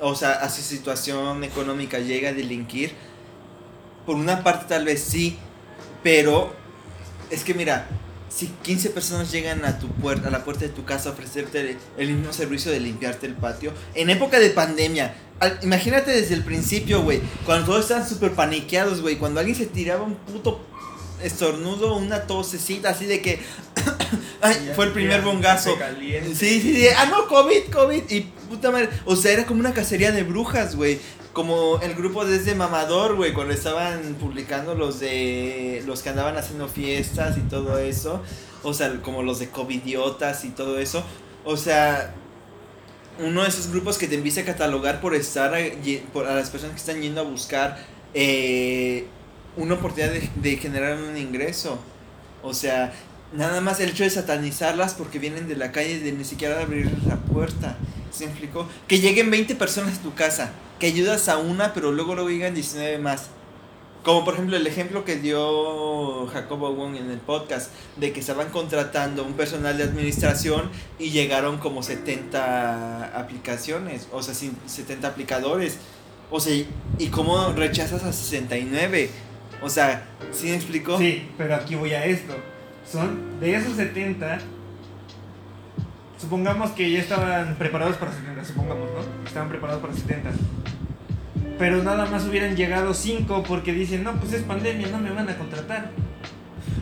o 0.00 0.14
sea, 0.14 0.32
a 0.32 0.50
su 0.50 0.62
situación 0.62 1.44
económica 1.44 1.98
llega 1.98 2.30
a 2.30 2.32
delinquir. 2.32 2.92
Por 4.04 4.16
una 4.16 4.42
parte 4.42 4.66
tal 4.68 4.84
vez 4.84 5.02
sí, 5.02 5.38
pero 6.02 6.54
es 7.30 7.44
que 7.44 7.54
mira, 7.54 7.86
si 8.30 8.46
15 8.62 8.90
personas 8.90 9.30
llegan 9.32 9.64
a 9.64 9.78
tu 9.78 9.88
puerta, 9.88 10.28
a 10.28 10.30
la 10.30 10.44
puerta 10.44 10.60
de 10.64 10.70
tu 10.70 10.84
casa 10.84 11.08
a 11.10 11.12
ofrecerte 11.12 11.76
el 11.98 12.12
mismo 12.14 12.32
servicio 12.32 12.70
de 12.72 12.80
limpiarte 12.80 13.26
el 13.26 13.34
patio, 13.34 13.72
en 13.94 14.08
época 14.08 14.38
de 14.38 14.50
pandemia, 14.50 15.14
al- 15.40 15.58
imagínate 15.62 16.12
desde 16.12 16.34
el 16.34 16.44
principio, 16.44 17.02
güey, 17.02 17.20
cuando 17.44 17.66
todos 17.66 17.82
estaban 17.82 18.08
súper 18.08 18.32
paniqueados, 18.32 19.00
güey, 19.02 19.16
cuando 19.16 19.40
alguien 19.40 19.56
se 19.58 19.66
tiraba 19.66 20.04
un 20.04 20.14
puto 20.14 20.64
estornudo, 21.22 21.96
una 21.96 22.22
tosecita 22.26 22.90
así 22.90 23.04
de 23.06 23.20
que 23.20 23.40
ay, 24.40 24.72
fue 24.74 24.86
el 24.86 24.92
primer 24.92 25.20
bongazo. 25.22 25.70
Sí, 26.34 26.60
sí, 26.60 26.74
sí, 26.76 26.86
ah 26.96 27.06
no, 27.06 27.26
COVID, 27.26 27.64
COVID 27.72 28.02
y 28.10 28.26
puta 28.50 28.70
madre, 28.70 28.90
o 29.06 29.16
sea, 29.16 29.32
era 29.32 29.46
como 29.46 29.60
una 29.60 29.72
cacería 29.72 30.12
de 30.12 30.22
brujas, 30.22 30.76
güey. 30.76 30.98
Como 31.32 31.78
el 31.80 31.94
grupo 31.94 32.24
desde 32.26 32.54
Mamador, 32.54 33.14
güey, 33.14 33.32
cuando 33.32 33.54
estaban 33.54 34.16
publicando 34.16 34.74
los 34.74 34.98
de 34.98 35.82
los 35.86 36.02
que 36.02 36.10
andaban 36.10 36.36
haciendo 36.36 36.68
fiestas 36.68 37.38
y 37.38 37.42
todo 37.42 37.78
eso, 37.78 38.20
o 38.64 38.74
sea, 38.74 39.00
como 39.00 39.22
los 39.22 39.38
de 39.38 39.48
covidiotas 39.48 40.44
y 40.44 40.50
todo 40.50 40.78
eso. 40.78 41.04
O 41.44 41.56
sea, 41.56 42.12
uno 43.20 43.42
de 43.42 43.48
esos 43.48 43.68
grupos 43.70 43.96
que 43.96 44.08
te 44.08 44.16
empieza 44.16 44.40
a 44.40 44.44
catalogar 44.44 45.00
por 45.00 45.14
estar 45.14 45.54
a, 45.54 45.58
por, 46.12 46.26
a 46.26 46.34
las 46.34 46.50
personas 46.50 46.74
que 46.74 46.80
están 46.80 47.00
yendo 47.00 47.20
a 47.20 47.24
buscar 47.24 47.78
eh, 48.12 49.06
una 49.56 49.74
oportunidad 49.74 50.12
de 50.12 50.56
generar 50.56 50.98
un 50.98 51.16
ingreso. 51.16 51.78
O 52.42 52.54
sea, 52.54 52.92
nada 53.32 53.60
más 53.60 53.80
el 53.80 53.90
hecho 53.90 54.04
de 54.04 54.10
satanizarlas 54.10 54.94
porque 54.94 55.18
vienen 55.18 55.48
de 55.48 55.56
la 55.56 55.72
calle 55.72 56.00
de 56.00 56.12
ni 56.12 56.24
siquiera 56.24 56.60
abrir 56.60 56.90
la 57.06 57.16
puerta. 57.16 57.76
¿Se 58.10 58.24
explicó? 58.24 58.68
Que 58.88 58.98
lleguen 59.00 59.30
20 59.30 59.54
personas 59.54 59.98
a 59.98 60.02
tu 60.02 60.14
casa, 60.14 60.50
que 60.78 60.86
ayudas 60.86 61.28
a 61.28 61.38
una, 61.38 61.72
pero 61.72 61.92
luego 61.92 62.14
luego 62.14 62.30
llegan 62.30 62.54
19 62.54 62.98
más. 62.98 63.28
Como 64.02 64.24
por 64.24 64.32
ejemplo 64.34 64.56
el 64.56 64.66
ejemplo 64.66 65.04
que 65.04 65.16
dio 65.16 66.26
Jacobo 66.28 66.74
Wong 66.74 66.96
en 66.96 67.10
el 67.10 67.18
podcast, 67.18 67.70
de 67.96 68.12
que 68.12 68.20
estaban 68.20 68.48
contratando 68.48 69.22
un 69.24 69.34
personal 69.34 69.76
de 69.76 69.84
administración 69.84 70.70
y 70.98 71.10
llegaron 71.10 71.58
como 71.58 71.82
70 71.82 73.16
aplicaciones, 73.18 74.08
o 74.12 74.22
sea, 74.22 74.34
sin- 74.34 74.56
70 74.66 75.08
aplicadores. 75.08 75.76
O 76.30 76.40
sea, 76.40 76.54
¿y 76.98 77.06
cómo 77.08 77.52
rechazas 77.52 78.02
a 78.04 78.12
69? 78.12 79.10
O 79.62 79.68
sea, 79.68 80.06
¿sí 80.32 80.46
me 80.46 80.54
explicó? 80.56 80.96
Sí, 80.98 81.28
pero 81.36 81.54
aquí 81.56 81.74
voy 81.74 81.92
a 81.92 82.04
esto. 82.06 82.34
Son 82.90 83.40
de 83.40 83.54
esos 83.54 83.76
70. 83.76 84.38
Supongamos 86.18 86.70
que 86.72 86.90
ya 86.90 86.98
estaban 86.98 87.54
preparados 87.56 87.96
para 87.96 88.12
70, 88.12 88.44
supongamos, 88.44 88.88
¿no? 88.90 89.26
Estaban 89.26 89.48
preparados 89.48 89.80
para 89.80 89.94
70. 89.94 90.30
Pero 91.58 91.82
nada 91.82 92.06
más 92.06 92.26
hubieran 92.26 92.56
llegado 92.56 92.92
5 92.92 93.44
porque 93.46 93.72
dicen, 93.72 94.02
no, 94.02 94.14
pues 94.14 94.32
es 94.32 94.42
pandemia, 94.42 94.88
no 94.88 94.98
me 94.98 95.10
van 95.10 95.28
a 95.28 95.36
contratar. 95.36 95.90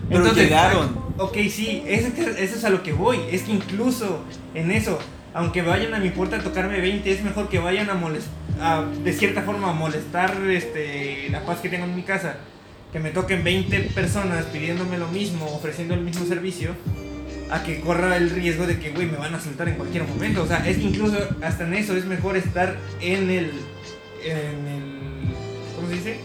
Pero 0.09 0.33
llegaron. 0.33 0.99
Ok, 1.18 1.37
sí, 1.51 1.83
eso, 1.87 2.09
eso 2.16 2.57
es 2.57 2.64
a 2.64 2.71
lo 2.71 2.83
que 2.83 2.92
voy. 2.92 3.21
Es 3.31 3.42
que 3.42 3.53
incluso 3.53 4.25
en 4.55 4.71
eso, 4.71 4.99
aunque 5.35 5.62
vayan 5.62 5.94
a 5.94 5.99
mi 5.99 6.11
puerta 6.11 6.37
a 6.37 6.40
tocarme 6.40 6.81
20, 6.81 7.11
es 7.11 7.23
mejor 7.23 7.49
que 7.49 7.59
vayan 7.59 7.90
a 7.90 7.94
molestar, 7.94 8.88
de 8.88 9.12
cierta 9.12 9.42
forma, 9.42 9.71
a 9.71 9.73
molestar 9.75 10.35
este, 10.49 11.29
la 11.31 11.44
paz 11.44 11.59
que 11.61 11.68
tengo 11.68 11.85
en 11.85 11.94
mi 11.94 12.03
casa. 12.03 12.37
Que 12.92 12.98
me 13.01 13.11
toquen 13.11 13.44
20 13.44 13.81
personas 13.94 14.46
pidiéndome 14.46 14.96
lo 14.98 15.09
mismo, 15.09 15.46
ofreciendo 15.46 15.94
el 15.94 16.01
mismo 16.01 16.24
servicio, 16.27 16.74
a 17.51 17.62
que 17.62 17.81
corra 17.81 18.16
el 18.16 18.31
riesgo 18.31 18.66
de 18.66 18.79
que, 18.79 18.90
güey, 18.90 19.07
me 19.07 19.16
van 19.18 19.35
a 19.35 19.38
asaltar 19.38 19.68
en 19.68 19.74
cualquier 19.74 20.05
momento. 20.05 20.42
O 20.42 20.46
sea, 20.46 20.66
es 20.66 20.79
que 20.79 20.85
incluso 20.85 21.16
hasta 21.42 21.64
en 21.64 21.74
eso 21.74 21.96
es 21.96 22.05
mejor 22.07 22.37
estar 22.37 22.77
en 23.01 23.31
el. 23.31 23.51
En 24.24 24.66
el. 24.66 24.98
¿Cómo 25.77 25.88
se 25.88 25.94
dice? 25.94 26.20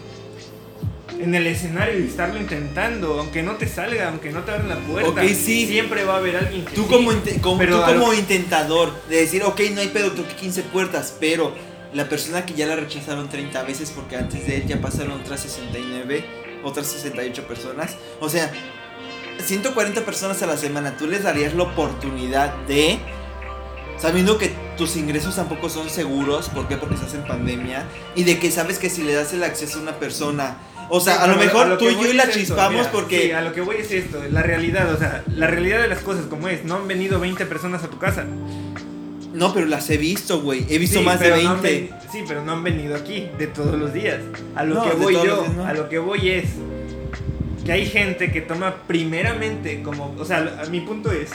En 1.20 1.34
el 1.34 1.46
escenario 1.46 2.00
y 2.00 2.04
estarlo 2.08 2.40
intentando, 2.40 3.20
aunque 3.20 3.42
no 3.42 3.52
te 3.52 3.68
salga, 3.68 4.08
aunque 4.08 4.32
no 4.32 4.40
te 4.40 4.50
abran 4.50 4.68
la 4.68 4.78
puerta. 4.78 5.10
Ok, 5.22 5.28
sí. 5.28 5.66
Siempre 5.66 6.04
va 6.04 6.14
a 6.14 6.18
haber 6.18 6.36
alguien 6.36 6.64
que. 6.64 6.74
Tú 6.74 6.82
sí. 6.82 6.88
como, 6.90 7.12
como- 7.42 7.58
pero 7.58 7.80
tú 7.80 7.92
como 7.92 8.10
que- 8.10 8.16
intentador 8.18 8.92
de 9.08 9.16
decir, 9.16 9.42
ok, 9.44 9.60
no 9.74 9.80
hay 9.82 9.88
pedo, 9.88 10.12
toqué 10.12 10.34
15 10.34 10.62
puertas, 10.62 11.14
pero 11.20 11.54
la 11.92 12.08
persona 12.08 12.44
que 12.44 12.54
ya 12.54 12.66
la 12.66 12.74
rechazaron 12.74 13.28
30 13.28 13.62
veces 13.62 13.92
porque 13.94 14.16
antes 14.16 14.46
de 14.46 14.56
él 14.56 14.66
ya 14.66 14.80
pasaron 14.80 15.12
otras 15.20 15.40
69, 15.40 16.24
otras 16.64 16.86
68 16.88 17.46
personas. 17.46 17.96
O 18.20 18.28
sea, 18.28 18.50
140 19.38 20.04
personas 20.04 20.42
a 20.42 20.46
la 20.46 20.56
semana, 20.56 20.96
tú 20.96 21.06
les 21.06 21.22
darías 21.22 21.54
la 21.54 21.64
oportunidad 21.64 22.54
de, 22.66 22.98
sabiendo 23.98 24.38
que 24.38 24.52
tus 24.76 24.96
ingresos 24.96 25.36
tampoco 25.36 25.68
son 25.68 25.90
seguros, 25.90 26.48
¿por 26.48 26.68
qué? 26.68 26.76
Porque 26.76 26.94
estás 26.94 27.14
en 27.14 27.26
pandemia, 27.26 27.84
y 28.14 28.24
de 28.24 28.38
que 28.38 28.50
sabes 28.50 28.78
que 28.78 28.90
si 28.90 29.02
le 29.02 29.14
das 29.14 29.32
el 29.32 29.44
acceso 29.44 29.78
a 29.78 29.82
una 29.82 29.98
persona, 29.98 30.58
o 30.88 31.00
sea, 31.00 31.16
Sí, 31.16 31.20
a 31.22 31.26
lo 31.26 31.36
mejor 31.36 31.66
lo 31.66 31.78
tú 31.78 31.88
y 31.88 31.94
yo 31.94 32.12
la 32.12 32.24
es 32.24 32.30
chispamos 32.30 32.78
mira, 32.78 32.92
porque... 32.92 33.22
Sí, 33.22 33.32
a 33.32 33.40
lo 33.40 33.52
que 33.52 33.60
voy 33.60 33.76
es 33.76 33.90
esto, 33.90 34.22
la 34.30 34.42
realidad, 34.42 34.92
o 34.92 34.98
sea, 34.98 35.24
la 35.28 35.46
realidad 35.46 35.80
de 35.80 35.88
las 35.88 36.00
cosas 36.00 36.26
como 36.26 36.48
es. 36.48 36.64
No 36.64 36.76
han 36.76 36.88
venido 36.88 37.18
20 37.20 37.46
personas 37.46 37.84
a 37.84 37.88
tu 37.88 37.98
casa. 37.98 38.26
No, 39.34 39.52
pero 39.52 39.66
las 39.66 39.90
he 39.90 39.96
visto, 39.98 40.40
güey. 40.40 40.64
He 40.70 40.78
visto 40.78 41.00
Sí, 41.00 41.04
más 41.04 41.18
de 41.20 41.26
pero 41.30 41.42
no 41.42 41.60
20. 41.60 41.68
han 41.68 41.88
ven- 42.00 42.10
sí, 42.12 42.24
pero 42.26 42.42
no 42.44 42.52
han 42.52 42.62
venido 42.62 42.94
aquí 42.96 43.28
de 43.38 43.46
todos 43.48 43.74
los 43.78 43.92
días. 43.92 44.20
A 44.54 44.64
lo 44.64 44.76
No, 44.76 44.84
que 44.88 44.96
voy 44.96 45.14
yo, 45.14 45.24
los 45.24 45.40
días, 45.42 45.56
no. 45.56 45.66
a 45.66 45.72
lo 45.74 45.88
que 45.88 45.98
voy 45.98 46.30
es 46.30 46.44
que 47.66 47.72
hay 47.72 47.86
gente 47.86 48.30
que 48.30 48.40
toma 48.42 48.76
primeramente 48.86 49.82
como, 49.82 50.14
o 50.18 50.24
sea, 50.24 50.60
a 50.64 50.68
mi 50.70 50.80
punto 50.80 51.10
es 51.12 51.30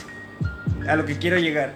a 0.88 0.96
lo 0.96 1.06
que 1.06 1.18
quiero 1.18 1.38
llegar. 1.40 1.74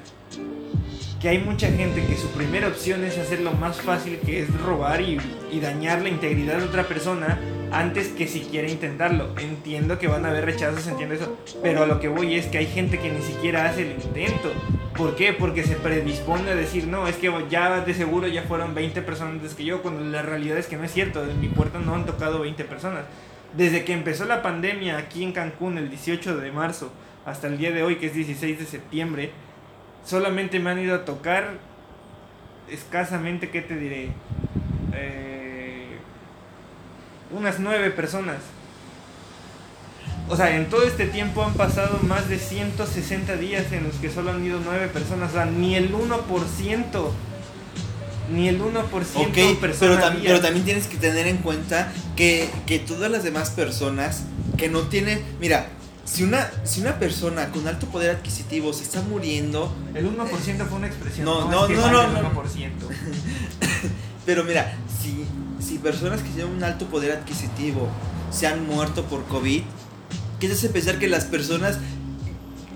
que 1.21 1.29
hay 1.29 1.37
mucha 1.39 1.67
gente 1.71 2.03
que 2.05 2.17
su 2.17 2.27
primera 2.31 2.67
opción 2.67 3.01
es 3.05 3.17
hacer 3.17 3.39
lo 3.39 3.53
más 3.53 3.79
fácil 3.79 4.19
que 4.25 4.41
es 4.41 4.61
robar 4.61 4.99
y, 4.99 5.17
y 5.53 5.61
dañar 5.61 6.01
la 6.01 6.09
integridad 6.09 6.57
de 6.57 6.63
otra 6.65 6.83
persona 6.85 7.39
antes 7.71 8.09
que 8.09 8.27
siquiera 8.27 8.69
intentarlo. 8.69 9.29
Entiendo 9.39 9.97
que 9.99 10.07
van 10.09 10.25
a 10.25 10.31
haber 10.31 10.43
rechazos, 10.43 10.85
entiendo 10.85 11.15
eso, 11.15 11.37
pero 11.61 11.83
a 11.83 11.85
lo 11.87 12.01
que 12.01 12.09
voy 12.09 12.35
es 12.35 12.47
que 12.47 12.57
hay 12.57 12.65
gente 12.67 12.99
que 12.99 13.09
ni 13.09 13.21
siquiera 13.21 13.65
hace 13.69 13.83
el 13.83 13.91
intento. 14.03 14.51
¿Por 14.95 15.15
qué? 15.15 15.33
Porque 15.33 15.63
se 15.63 15.75
predispone 15.75 16.51
a 16.51 16.55
decir, 16.55 16.87
no, 16.87 17.07
es 17.07 17.15
que 17.15 17.31
ya 17.49 17.81
de 17.81 17.93
seguro 17.93 18.27
ya 18.27 18.43
fueron 18.43 18.75
20 18.75 19.01
personas 19.01 19.33
antes 19.33 19.55
que 19.55 19.65
yo, 19.65 19.81
cuando 19.81 20.03
la 20.03 20.21
realidad 20.21 20.57
es 20.57 20.67
que 20.67 20.77
no 20.77 20.83
es 20.83 20.91
cierto, 20.91 21.23
en 21.23 21.41
mi 21.41 21.47
puerta 21.47 21.79
no 21.79 21.95
han 21.95 22.05
tocado 22.05 22.39
20 22.39 22.63
personas. 22.65 23.05
Desde 23.57 23.83
que 23.85 23.93
empezó 23.93 24.25
la 24.25 24.43
pandemia 24.43 24.97
aquí 24.97 25.23
en 25.23 25.31
Cancún 25.31 25.77
el 25.77 25.89
18 25.89 26.37
de 26.37 26.51
marzo 26.51 26.91
hasta 27.25 27.47
el 27.47 27.57
día 27.57 27.71
de 27.71 27.83
hoy, 27.83 27.95
que 27.95 28.07
es 28.07 28.13
16 28.13 28.59
de 28.59 28.65
septiembre, 28.65 29.31
solamente 30.05 30.59
me 30.59 30.69
han 30.69 30.79
ido 30.79 30.95
a 30.95 31.05
tocar 31.05 31.57
escasamente, 32.69 33.49
¿qué 33.49 33.61
te 33.61 33.75
diré? 33.75 34.09
Eh, 34.93 35.97
unas 37.31 37.59
nueve 37.59 37.89
personas. 37.91 38.37
O 40.29 40.35
sea, 40.37 40.55
en 40.55 40.69
todo 40.69 40.83
este 40.83 41.05
tiempo 41.07 41.43
han 41.43 41.53
pasado 41.53 41.99
más 42.03 42.29
de 42.29 42.39
160 42.39 43.35
días 43.35 43.71
en 43.71 43.83
los 43.83 43.95
que 43.95 44.09
solo 44.09 44.31
han 44.31 44.43
ido 44.45 44.59
nueve 44.63 44.87
personas. 44.87 45.31
O 45.31 45.33
sea, 45.33 45.45
ni 45.45 45.75
el 45.75 45.91
1%. 45.93 47.09
Ni 48.33 48.47
el 48.47 48.61
1% 48.61 48.83
Ok, 49.15 49.57
pero, 49.59 49.73
tam- 49.99 50.19
pero 50.23 50.39
también 50.39 50.63
tienes 50.65 50.87
que 50.87 50.97
tener 50.97 51.27
en 51.27 51.37
cuenta 51.37 51.91
que, 52.15 52.49
que 52.65 52.79
todas 52.79 53.11
las 53.11 53.23
demás 53.23 53.49
personas 53.49 54.23
que 54.57 54.69
no 54.69 54.81
tienen. 54.83 55.21
Mira, 55.41 55.67
si 56.05 56.23
una, 56.23 56.49
si 56.63 56.79
una 56.81 56.99
persona 56.99 57.49
con 57.49 57.67
alto 57.67 57.85
poder 57.87 58.11
adquisitivo 58.15 58.71
se 58.71 58.83
está 58.83 59.01
muriendo, 59.01 59.75
El 59.93 60.07
1% 60.17 60.67
fue 60.67 60.77
una 60.77 60.87
expresión. 60.87 61.25
No, 61.25 61.41
No, 61.41 61.51
no, 61.51 61.61
es 61.65 61.71
que 61.71 61.75
no, 61.75 61.91
no, 61.91 62.01
el 62.03 62.13
no. 62.13 62.43
1%. 62.43 62.43
pero 64.25 64.43
mira, 64.45 64.73
si, 65.01 65.25
si 65.65 65.77
personas 65.79 66.21
que 66.21 66.29
tienen 66.29 66.53
un 66.53 66.63
alto 66.63 66.85
poder 66.87 67.11
adquisitivo 67.11 67.89
se 68.31 68.47
han 68.47 68.65
muerto 68.65 69.03
por 69.05 69.25
COVID, 69.25 69.63
¿qué 70.43 70.49
te 70.49 70.55
hace 70.55 70.67
pensar 70.67 70.99
que 70.99 71.07
las 71.07 71.23
personas 71.23 71.77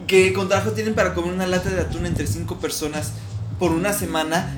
que 0.08 0.32
con 0.32 0.47
trabajo 0.47 0.71
tienen 0.71 0.93
para 0.93 1.13
comer 1.13 1.34
una 1.34 1.47
lata 1.47 1.69
de 1.69 1.82
atún 1.82 2.06
entre 2.06 2.25
cinco 2.25 2.60
personas 2.62 3.12
por 3.60 3.71
una 3.71 3.91
semana? 3.91 4.56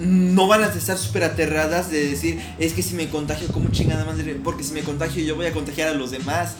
No 0.00 0.46
van 0.46 0.62
a 0.64 0.68
estar 0.68 0.96
súper 0.96 1.24
aterradas 1.24 1.90
de 1.90 2.08
decir, 2.08 2.40
es 2.58 2.72
que 2.72 2.82
si 2.82 2.94
me 2.94 3.08
contagio, 3.10 3.48
¿cómo 3.48 3.68
chingada 3.70 4.06
madre? 4.06 4.38
Porque 4.42 4.62
si 4.64 4.72
me 4.72 4.80
contagio 4.80 5.22
yo 5.22 5.36
voy 5.36 5.44
a 5.44 5.52
contagiar 5.52 5.88
a 5.88 5.92
los 5.92 6.10
demás. 6.12 6.54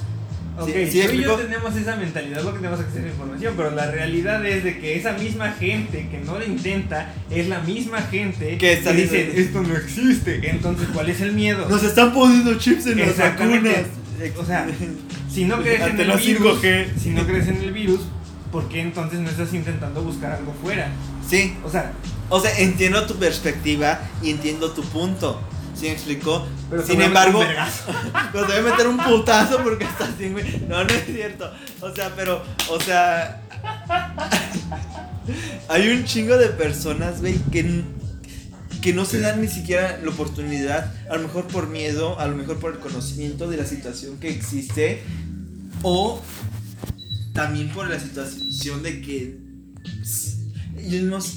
Ok, 0.58 0.68
¿Sí- 0.68 0.90
sí 0.90 1.02
tú 1.06 1.12
y 1.14 1.22
yo 1.22 1.34
tenemos 1.36 1.74
esa 1.76 1.96
mentalidad, 1.96 2.42
lo 2.42 2.52
que 2.52 2.58
tenemos 2.58 2.80
acceso 2.80 2.98
a 2.98 3.02
la 3.02 3.08
información, 3.08 3.54
pero 3.56 3.70
la 3.70 3.90
realidad 3.90 4.44
es 4.44 4.64
de 4.64 4.78
que 4.78 4.98
esa 4.98 5.12
misma 5.12 5.52
gente 5.52 6.08
que 6.10 6.18
no 6.18 6.38
lo 6.38 6.44
intenta 6.44 7.14
es 7.30 7.48
la 7.48 7.60
misma 7.60 8.02
gente 8.02 8.58
Que 8.58 8.74
está 8.74 8.92
dice 8.92 9.24
diciendo- 9.32 9.40
esto 9.40 9.62
no 9.62 9.76
existe. 9.78 10.50
Entonces, 10.50 10.88
¿cuál 10.92 11.08
es 11.08 11.22
el 11.22 11.32
miedo? 11.32 11.66
Nos 11.70 11.82
están 11.82 12.12
poniendo 12.12 12.54
chips 12.58 12.86
en 12.86 12.98
las 13.00 13.16
vacunas. 13.16 13.74
O 14.38 14.44
sea, 14.44 14.66
si 15.30 15.44
no 15.44 15.56
crees 15.62 15.80
en 15.82 16.00
el 16.00 16.12
virus, 16.18 16.62
5G. 16.62 16.98
si 16.98 17.10
no 17.10 17.26
crees 17.26 17.48
en 17.48 17.56
el 17.56 17.72
virus, 17.72 18.00
¿por 18.52 18.68
qué 18.68 18.80
entonces 18.80 19.20
no 19.20 19.30
estás 19.30 19.52
intentando 19.52 20.02
buscar 20.02 20.32
algo 20.32 20.54
fuera? 20.62 20.88
Sí, 21.28 21.54
O 21.64 21.70
sea, 21.70 21.92
o 22.28 22.40
sea, 22.40 22.56
entiendo 22.58 23.04
tu 23.06 23.16
perspectiva 23.16 24.00
y 24.22 24.30
entiendo 24.30 24.70
tu 24.70 24.82
punto. 24.82 25.40
¿Sí 25.74 25.86
me 25.86 25.92
explicó? 25.92 26.46
pero 26.70 26.82
Sin 26.82 27.02
embargo, 27.02 27.40
pero 28.32 28.46
te 28.46 28.52
voy 28.52 28.66
a 28.66 28.70
meter 28.70 28.86
un 28.86 28.96
putazo 28.96 29.58
porque 29.62 29.84
estás 29.84 30.08
así, 30.14 30.30
güey. 30.30 30.62
No, 30.66 30.82
no 30.82 30.90
es 30.90 31.04
cierto. 31.04 31.52
O 31.80 31.94
sea, 31.94 32.12
pero, 32.16 32.42
o 32.70 32.80
sea. 32.80 33.42
Hay 35.68 35.88
un 35.88 36.04
chingo 36.04 36.38
de 36.38 36.48
personas, 36.48 37.20
güey, 37.20 37.34
que, 37.52 37.82
que 38.80 38.92
no 38.92 39.04
se 39.04 39.20
dan 39.20 39.40
ni 39.40 39.48
siquiera 39.48 39.98
la 40.02 40.10
oportunidad, 40.10 40.94
a 41.10 41.16
lo 41.16 41.22
mejor 41.22 41.46
por 41.48 41.68
miedo, 41.68 42.18
a 42.18 42.26
lo 42.26 42.36
mejor 42.36 42.58
por 42.58 42.72
el 42.74 42.78
conocimiento 42.78 43.48
de 43.48 43.56
la 43.56 43.64
situación 43.66 44.18
que 44.18 44.30
existe, 44.30 45.02
o 45.82 46.20
también 47.32 47.68
por 47.70 47.88
la 47.88 47.98
situación 48.00 48.82
de 48.82 49.00
que 49.02 49.38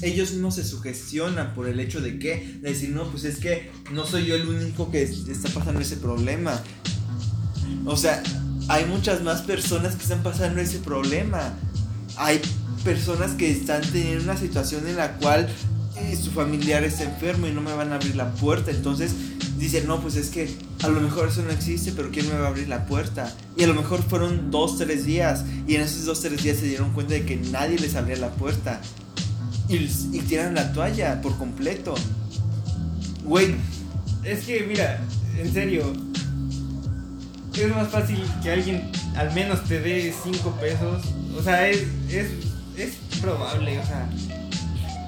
ellos 0.02 0.32
mismos 0.32 0.54
se 0.54 0.64
sugestionan 0.64 1.54
por 1.54 1.68
el 1.68 1.80
hecho 1.80 2.00
de 2.00 2.18
que, 2.18 2.58
de 2.62 2.70
decir, 2.70 2.90
no, 2.90 3.04
pues 3.10 3.24
es 3.24 3.36
que 3.38 3.70
no 3.92 4.06
soy 4.06 4.26
yo 4.26 4.34
el 4.34 4.46
único 4.48 4.90
que 4.90 5.02
es- 5.02 5.26
está 5.28 5.48
pasando 5.50 5.80
ese 5.80 5.96
problema. 5.96 6.60
O 7.86 7.96
sea, 7.96 8.22
hay 8.68 8.84
muchas 8.86 9.22
más 9.22 9.42
personas 9.42 9.96
que 9.96 10.02
están 10.02 10.22
pasando 10.22 10.60
ese 10.60 10.78
problema. 10.78 11.54
Hay 12.16 12.40
personas 12.84 13.32
que 13.32 13.50
están 13.50 13.82
teniendo 13.82 14.24
una 14.24 14.36
situación 14.36 14.86
en 14.86 14.96
la 14.96 15.16
cual 15.16 15.48
eh, 16.00 16.16
su 16.16 16.30
familiar 16.30 16.84
está 16.84 17.04
enfermo 17.04 17.46
y 17.46 17.52
no 17.52 17.60
me 17.60 17.72
van 17.72 17.92
a 17.92 17.96
abrir 17.96 18.16
la 18.16 18.32
puerta. 18.32 18.70
Entonces 18.70 19.12
dicen, 19.58 19.86
no, 19.86 20.00
pues 20.00 20.16
es 20.16 20.30
que 20.30 20.54
a 20.82 20.88
lo 20.88 21.00
mejor 21.00 21.28
eso 21.28 21.42
no 21.42 21.50
existe, 21.50 21.92
pero 21.92 22.10
¿quién 22.10 22.28
me 22.28 22.38
va 22.38 22.46
a 22.46 22.48
abrir 22.48 22.68
la 22.68 22.86
puerta? 22.86 23.34
Y 23.56 23.64
a 23.64 23.66
lo 23.66 23.74
mejor 23.74 24.02
fueron 24.02 24.50
dos, 24.50 24.78
tres 24.78 25.04
días. 25.04 25.44
Y 25.66 25.74
en 25.76 25.82
esos 25.82 26.04
dos, 26.04 26.20
tres 26.20 26.42
días 26.42 26.58
se 26.58 26.66
dieron 26.66 26.92
cuenta 26.92 27.14
de 27.14 27.24
que 27.24 27.36
nadie 27.36 27.78
les 27.78 27.94
abría 27.94 28.16
la 28.16 28.30
puerta. 28.30 28.80
Y, 29.68 29.76
y 29.76 30.24
la 30.52 30.72
toalla 30.72 31.20
por 31.20 31.36
completo. 31.38 31.94
Güey, 33.24 33.54
Es 34.24 34.44
que, 34.44 34.64
mira, 34.66 35.00
en 35.38 35.52
serio, 35.52 35.92
es 37.54 37.74
más 37.74 37.88
fácil 37.88 38.18
que 38.42 38.50
alguien 38.50 38.90
al 39.16 39.32
menos 39.34 39.64
te 39.64 39.80
dé 39.80 40.12
5 40.22 40.56
pesos. 40.60 41.02
O 41.38 41.42
sea, 41.42 41.68
es, 41.68 41.82
es, 42.08 42.28
es 42.76 42.94
probable, 43.20 43.78
o 43.78 43.86
sea. 43.86 44.08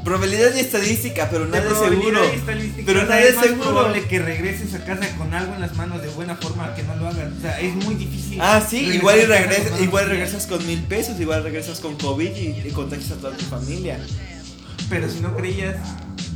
Probabilidad 0.04 0.54
y 0.54 0.60
estadística, 0.60 1.28
pero 1.30 1.46
nada 1.46 1.70
es 1.70 1.78
seguro. 1.78 2.20
Pero 2.84 3.02
nada 3.02 3.20
es 3.20 3.34
es 3.34 3.40
seguro. 3.40 3.70
probable 3.70 4.04
que 4.04 4.18
regreses 4.18 4.74
a 4.74 4.84
casa 4.84 5.08
con 5.16 5.32
algo 5.32 5.54
en 5.54 5.60
las 5.60 5.74
manos 5.76 6.02
de 6.02 6.08
buena 6.08 6.36
forma 6.36 6.74
que 6.74 6.82
no 6.82 6.96
lo 6.96 7.08
hagas. 7.08 7.32
O 7.36 7.40
sea, 7.40 7.60
es 7.60 7.74
muy 7.74 7.94
difícil. 7.94 8.38
Ah, 8.40 8.64
sí, 8.68 8.78
igual 8.78 9.20
y 9.20 9.26
con 9.26 9.82
igual 9.84 10.08
regresas 10.08 10.46
con 10.46 10.66
mil 10.66 10.82
pesos, 10.84 11.20
igual 11.20 11.42
regresas 11.42 11.80
con 11.80 11.96
COVID 11.96 12.36
y, 12.36 12.62
y 12.66 12.70
contagias 12.72 13.12
a 13.12 13.16
toda 13.16 13.36
tu 13.36 13.44
familia. 13.44 13.98
Pero 14.88 15.08
si 15.08 15.20
no 15.20 15.36
creías. 15.36 15.76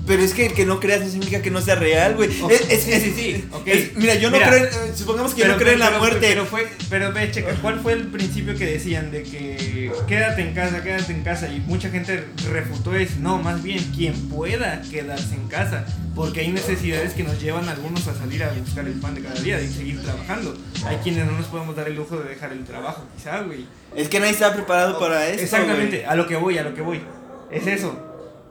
Pero 0.07 0.23
es 0.23 0.35
que 0.35 0.47
el 0.47 0.53
que 0.55 0.65
no 0.65 0.79
creas 0.79 1.01
no 1.01 1.09
significa 1.09 1.43
que 1.43 1.51
no 1.51 1.61
sea 1.61 1.75
real, 1.75 2.15
güey. 2.15 2.31
Es- 2.31 2.71
es- 2.71 2.83
sí, 2.85 2.93
sí, 3.01 3.13
sí, 3.17 3.49
ok. 3.53 3.67
es- 3.67 3.97
mira, 3.97 4.15
yo 4.15 4.31
no 4.31 4.37
Mira. 4.37 4.49
creo, 4.51 4.61
en- 4.65 4.67
eh, 4.67 4.93
supongamos 4.95 5.35
que 5.35 5.41
yo 5.43 5.49
no 5.49 5.57
creo 5.57 5.73
en 5.73 5.81
la 5.81 5.91
muerte. 5.99 6.19
Pero 6.21 6.47
fue, 6.47 6.69
pero 6.89 7.13
ve, 7.13 7.31
checa, 7.33 7.55
¿cuál 7.61 7.81
fue 7.81 7.93
el 7.95 8.07
principio 8.07 8.55
que 8.57 8.67
decían 8.67 9.11
de 9.11 9.25
que 9.25 9.91
quédate 10.07 10.43
en 10.43 10.55
casa, 10.55 10.83
quédate 10.83 11.13
en 11.13 11.23
casa? 11.25 11.49
Y 11.53 11.59
mucha 11.61 11.91
gente 11.91 12.25
refutó 12.53 12.95
eso. 12.95 13.15
No, 13.21 13.39
más 13.39 13.63
bien 13.63 13.83
quien 13.97 14.15
pueda 14.29 14.81
quedarse 14.91 15.35
en 15.35 15.49
casa, 15.49 15.85
porque 16.15 16.41
hay 16.41 16.49
necesidades 16.49 17.13
que 17.15 17.25
nos 17.25 17.41
llevan 17.43 17.69
a 17.69 17.73
algunos 17.73 18.07
a 18.07 18.15
salir 18.15 18.45
a 18.45 18.53
buscar 18.53 18.87
el 18.87 18.95
pan 19.01 19.15
de 19.17 19.23
cada 19.23 19.41
día, 19.41 19.59
de 19.59 19.67
seguir 19.69 20.01
trabajando. 20.03 20.57
Hay 20.87 20.99
quienes 20.99 21.27
no 21.27 21.33
nos 21.33 21.47
podemos 21.47 21.75
dar 21.75 21.89
el 21.89 21.97
lujo 21.97 22.17
de 22.19 22.29
dejar 22.29 22.53
el 22.53 22.65
trabajo, 22.65 23.05
quizá, 23.17 23.41
güey. 23.41 23.67
Es 23.97 24.09
que 24.09 24.21
nadie 24.21 24.33
está 24.33 24.53
preparado 24.55 25.01
para 25.01 25.27
esto. 25.27 25.43
Exactamente, 25.43 26.07
a 26.07 26.15
lo 26.15 26.29
que 26.29 26.37
voy, 26.37 26.59
a 26.59 26.63
lo 26.63 26.75
que 26.75 26.83
voy. 26.83 27.03
Es 27.51 27.67
eso. 27.67 27.99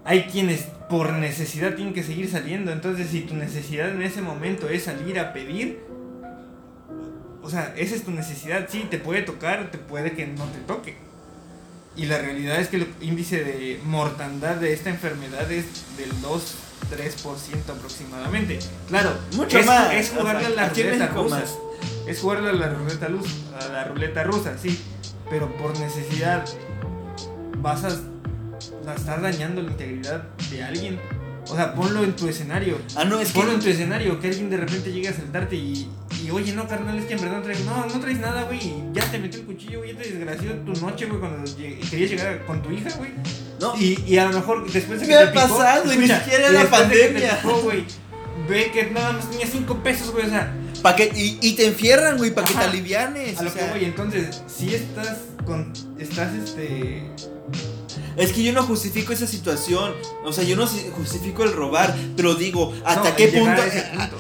Hay 0.04 0.24
quienes 0.24 0.66
por 0.90 1.14
necesidad 1.14 1.76
tienen 1.76 1.94
que 1.94 2.04
seguir 2.04 2.30
saliendo. 2.30 2.72
Entonces, 2.72 3.10
si 3.10 3.22
tu 3.22 3.36
necesidad 3.36 3.90
en 3.90 4.02
ese 4.02 4.22
momento 4.22 4.70
es 4.70 4.84
salir 4.84 5.20
a 5.20 5.34
pedir, 5.34 5.80
o 7.42 7.50
sea, 7.50 7.74
esa 7.78 7.96
es 7.96 8.04
tu 8.04 8.12
necesidad. 8.12 8.68
Sí, 8.70 8.86
te 8.90 8.98
puede 8.98 9.22
tocar, 9.22 9.72
te 9.72 9.78
puede 9.78 10.14
que 10.14 10.26
no 10.28 10.46
te 10.46 10.60
toque. 10.60 10.98
Y 11.96 12.08
la 12.08 12.18
realidad 12.18 12.60
es 12.60 12.68
que 12.68 12.78
el 12.78 12.88
índice 13.02 13.44
de 13.44 13.80
mortandad 13.86 14.56
de 14.56 14.74
esta 14.74 14.90
enfermedad 14.90 15.50
es 15.52 15.66
del 15.98 16.12
2-3% 16.22 17.70
aproximadamente. 17.70 18.60
Claro, 18.90 19.12
Mucho 19.36 19.60
es, 19.60 19.66
más, 19.66 19.94
es 19.94 20.12
o 20.12 20.20
jugarle 20.20 20.42
sea, 20.42 20.50
a 20.50 20.56
la 20.56 20.70
ruleta 20.70 21.08
rusa. 21.08 21.38
más. 21.40 21.58
Es 22.08 22.20
jugarle 22.20 22.50
a 22.50 22.54
la 22.54 22.70
ruleta, 22.70 23.10
luz, 23.10 23.28
a 23.60 23.72
la 23.72 23.84
ruleta 23.86 24.24
rusa, 24.24 24.58
sí. 24.58 24.80
Pero 25.30 25.56
por 25.58 25.78
necesidad 25.80 26.46
vas 27.60 27.84
a, 27.86 27.98
a 28.88 28.94
estar 28.96 29.22
dañando 29.22 29.62
la 29.62 29.72
integridad 29.72 30.24
de 30.52 30.64
alguien. 30.64 31.00
O 31.48 31.56
sea, 31.56 31.76
ponlo 31.76 32.04
en 32.04 32.16
tu 32.16 32.28
escenario. 32.28 32.80
Ah, 32.96 33.06
no, 33.06 33.20
es 33.20 33.32
que. 33.32 33.40
Ponlo 33.40 33.54
en 33.54 33.60
tu 33.60 33.70
escenario, 33.70 34.20
que 34.20 34.28
alguien 34.30 34.50
de 34.50 34.58
repente 34.58 34.92
llegue 34.92 35.10
a 35.10 35.14
saltarte 35.14 35.56
y, 35.56 35.88
y 36.26 36.32
oye, 36.32 36.54
no, 36.54 36.68
carnal, 36.68 36.98
es 36.98 37.06
que 37.06 37.14
en 37.14 37.22
verdad 37.22 37.38
no 37.38 37.44
traes, 37.44 37.60
no, 37.66 37.86
no 37.86 38.00
traes 38.00 38.20
nada, 38.20 38.44
güey, 38.44 38.74
ya 38.94 39.04
te 39.12 39.20
metió 39.20 39.42
el 39.42 39.46
cuchillo, 39.46 39.80
güey, 39.80 39.94
ya 39.94 40.02
te 40.02 40.10
desgració 40.12 40.54
tu 40.62 40.74
noche, 40.82 41.06
güey, 41.06 41.20
cuando 41.20 41.44
lleg- 41.52 41.88
querías 41.88 42.10
llegar 42.10 42.46
con 42.46 42.64
tu 42.64 42.72
hija, 42.72 42.90
güey. 42.98 43.12
No, 43.60 43.76
Y, 43.80 44.04
y 44.08 44.18
a 44.18 44.26
lo 44.26 44.34
mejor 44.40 44.70
después 44.72 45.00
de 45.02 45.06
que 45.08 45.14
Me 45.14 45.20
te 45.20 45.28
picó, 45.28 45.42
pasado 45.48 45.84
y 45.94 45.98
ni 45.98 46.06
escucha, 46.06 46.24
siquiera 46.24 46.50
te 46.62 46.66
pandemia. 46.68 47.38
picó, 47.42 47.62
güey, 47.62 47.86
ve 48.50 48.72
que 48.74 48.90
nada 48.90 49.12
más 49.14 49.30
tenía 49.30 49.46
5 49.48 49.84
pesos, 49.84 50.12
güey, 50.12 50.26
o 50.26 50.30
sea, 50.30 50.52
pa' 50.82 50.96
que, 50.96 51.12
y, 51.16 51.38
y 51.44 51.54
te 51.56 51.68
enfierran, 51.68 52.18
güey, 52.18 52.32
para 52.34 52.48
que 52.48 52.54
te 52.56 52.60
alivianes. 52.64 53.38
a 53.38 53.44
lo 53.44 53.50
o 53.52 53.54
sea, 53.54 53.68
que 53.68 53.78
voy, 53.78 53.86
entonces, 53.86 54.42
si 54.48 54.74
estás 54.74 55.20
con, 55.46 55.72
estás, 56.00 56.34
este, 56.34 57.04
Es 58.18 58.32
que 58.32 58.44
yo 58.44 58.54
no 58.54 58.64
justifico 58.64 59.14
esa 59.14 59.28
situación. 59.28 59.94
O 60.24 60.32
sea, 60.32 60.44
yo 60.44 60.56
no 60.56 60.68
justifico 60.68 61.44
el 61.44 61.54
robar. 61.54 61.96
Pero 62.16 62.36
digo, 62.36 62.74
¿hasta 62.86 63.10
No, 63.10 63.16
qué 63.16 63.28
punto? 63.30 63.62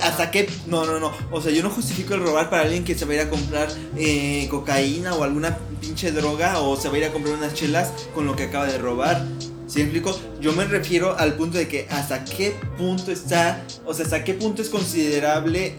¿Hasta 0.03 0.31
qué? 0.31 0.49
No, 0.67 0.85
no, 0.85 0.99
no. 0.99 1.11
O 1.31 1.41
sea, 1.41 1.51
yo 1.51 1.63
no 1.63 1.69
justifico 1.69 2.13
el 2.13 2.21
robar 2.21 2.49
para 2.49 2.63
alguien 2.63 2.83
que 2.83 2.95
se 2.95 3.05
va 3.05 3.11
a 3.11 3.15
ir 3.15 3.21
a 3.21 3.29
comprar 3.29 3.69
eh, 3.97 4.47
cocaína 4.49 5.13
o 5.15 5.23
alguna 5.23 5.57
pinche 5.79 6.11
droga. 6.11 6.59
O 6.59 6.75
se 6.75 6.89
va 6.89 6.95
a 6.95 6.97
ir 6.97 7.05
a 7.05 7.13
comprar 7.13 7.35
unas 7.35 7.53
chelas 7.53 7.91
con 8.13 8.25
lo 8.25 8.35
que 8.35 8.43
acaba 8.43 8.65
de 8.65 8.77
robar. 8.77 9.25
¿Sí 9.67 9.79
me 9.79 9.85
explico? 9.85 10.19
Yo 10.39 10.53
me 10.53 10.65
refiero 10.65 11.17
al 11.17 11.33
punto 11.33 11.57
de 11.57 11.67
que 11.67 11.87
hasta 11.89 12.23
qué 12.23 12.55
punto 12.77 13.11
está, 13.11 13.63
o 13.85 13.93
sea, 13.93 14.05
hasta 14.05 14.23
qué 14.23 14.35
punto 14.35 14.61
es 14.61 14.69
considerable 14.69 15.75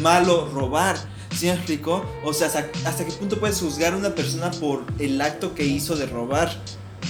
malo 0.00 0.48
robar. 0.54 0.96
¿Sí 1.36 1.46
me 1.46 1.52
explico? 1.52 2.04
O 2.24 2.32
sea, 2.32 2.46
hasta, 2.46 2.66
hasta 2.84 3.04
qué 3.04 3.10
punto 3.12 3.40
puedes 3.40 3.58
juzgar 3.58 3.94
a 3.94 3.96
una 3.96 4.14
persona 4.14 4.52
por 4.52 4.84
el 5.00 5.20
acto 5.20 5.54
que 5.54 5.64
hizo 5.64 5.96
de 5.96 6.06
robar. 6.06 6.56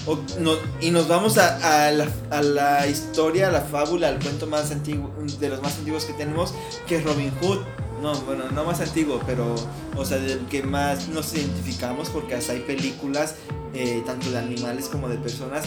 O 0.07 0.19
no- 0.41 0.57
y 0.81 0.91
nos 0.91 1.09
vamos 1.09 1.39
a, 1.39 1.87
a 1.87 1.91
la, 1.93 2.09
a 2.31 2.43
la 2.43 2.87
historia, 2.87 3.49
a 3.49 3.51
la 3.51 3.63
fábula, 3.63 4.09
al 4.09 4.19
cuento 4.19 4.47
más 4.47 4.71
antiguo, 4.71 5.11
de 5.41 5.49
los 5.49 5.63
más 5.63 5.79
antiguos 5.79 6.05
que 6.05 6.13
tenemos, 6.13 6.53
que 6.87 6.97
es 6.97 7.05
Robin 7.05 7.33
Hood. 7.41 7.59
No, 8.03 8.15
bueno, 8.23 8.45
no 8.51 8.65
más 8.65 8.81
antiguo, 8.81 9.21
pero, 9.25 9.55
o 9.97 10.05
sea, 10.05 10.19
del 10.19 10.41
que 10.47 10.63
más 10.63 11.09
nos 11.09 11.33
identificamos, 11.35 12.11
porque 12.11 12.35
hasta 12.35 12.53
hay 12.53 12.61
películas, 12.61 13.37
eh, 13.73 14.03
tanto 14.05 14.31
de 14.31 14.39
animales 14.39 14.87
como 14.87 15.09
de 15.09 15.17
personas, 15.17 15.65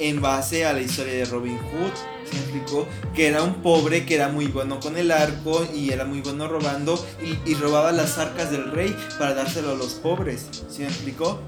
en 0.00 0.20
base 0.20 0.66
a 0.66 0.72
la 0.72 0.80
historia 0.80 1.12
de 1.12 1.24
Robin 1.26 1.56
Hood. 1.58 1.92
¿Se 2.28 2.36
explicó? 2.38 2.88
Que 3.14 3.28
era 3.28 3.42
un 3.44 3.62
pobre 3.62 4.04
que 4.04 4.16
era 4.16 4.28
muy 4.28 4.46
bueno 4.46 4.80
con 4.80 4.96
el 4.96 5.12
arco 5.12 5.64
y 5.72 5.90
era 5.90 6.04
muy 6.04 6.22
bueno 6.22 6.48
robando 6.48 7.02
y, 7.22 7.38
y 7.48 7.54
robaba 7.54 7.92
las 7.92 8.18
arcas 8.18 8.50
del 8.50 8.72
rey 8.72 8.96
para 9.16 9.34
dárselo 9.34 9.70
a 9.70 9.74
los 9.76 9.94
pobres. 9.94 10.46
¿Se 10.68 10.82
explicó? 10.84 11.40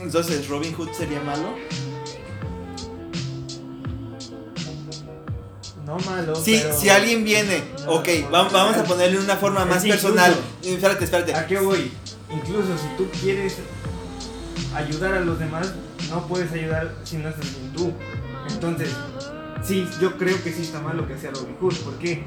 Entonces, 0.00 0.48
¿Robin 0.48 0.72
Hood 0.74 0.90
sería 0.92 1.20
malo? 1.20 1.54
No 5.86 5.98
malo. 5.98 6.34
Si, 6.36 6.56
pero- 6.58 6.78
si 6.78 6.88
alguien 6.88 7.24
viene, 7.24 7.62
ok, 7.86 8.08
no, 8.24 8.30
va- 8.30 8.48
vamos 8.48 8.76
a 8.76 8.84
ponerle 8.84 9.18
una 9.18 9.36
forma 9.36 9.64
más 9.64 9.84
incluso- 9.84 10.08
personal. 10.08 10.36
Espérate, 10.62 11.04
espérate. 11.04 11.34
¿A 11.34 11.46
qué 11.46 11.58
voy? 11.58 11.90
Incluso 12.30 12.68
si 12.78 12.96
tú 12.96 13.06
quieres 13.20 13.56
ayudar 14.74 15.14
a 15.14 15.20
los 15.20 15.38
demás, 15.38 15.72
no 16.08 16.26
puedes 16.26 16.50
ayudar 16.52 16.94
si 17.04 17.16
no 17.16 17.28
estás 17.28 17.44
bien 17.54 17.72
tú. 17.72 17.92
Entonces, 18.48 18.90
sí, 19.64 19.86
yo 20.00 20.16
creo 20.16 20.42
que 20.42 20.52
sí 20.52 20.62
está 20.62 20.80
mal 20.80 20.96
lo 20.96 21.06
que 21.06 21.14
hacía 21.14 21.30
Robin 21.30 21.56
Hood. 21.60 21.74
¿Por 21.78 21.94
qué? 21.98 22.22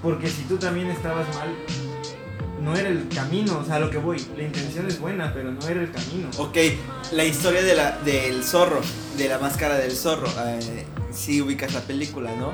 Porque 0.00 0.28
si 0.30 0.42
tú 0.42 0.56
también 0.56 0.88
estabas 0.90 1.26
mal, 1.34 1.48
no 2.64 2.74
era 2.74 2.88
el 2.88 3.08
camino. 3.08 3.58
O 3.58 3.64
sea, 3.64 3.78
lo 3.78 3.90
que 3.90 3.98
voy, 3.98 4.24
la 4.36 4.44
intención 4.44 4.86
es 4.88 4.98
buena, 4.98 5.32
pero 5.32 5.52
no 5.52 5.68
era 5.68 5.82
el 5.82 5.92
camino. 5.92 6.28
Ok, 6.38 6.56
la 7.12 7.24
historia 7.24 7.62
de 7.62 7.74
la, 7.74 7.98
del 7.98 8.42
zorro, 8.42 8.80
de 9.16 9.28
la 9.28 9.38
máscara 9.38 9.76
del 9.76 9.92
zorro. 9.92 10.26
eh, 10.46 10.86
si 11.12 11.40
ubicas 11.40 11.72
la 11.74 11.80
película, 11.80 12.34
¿no? 12.36 12.52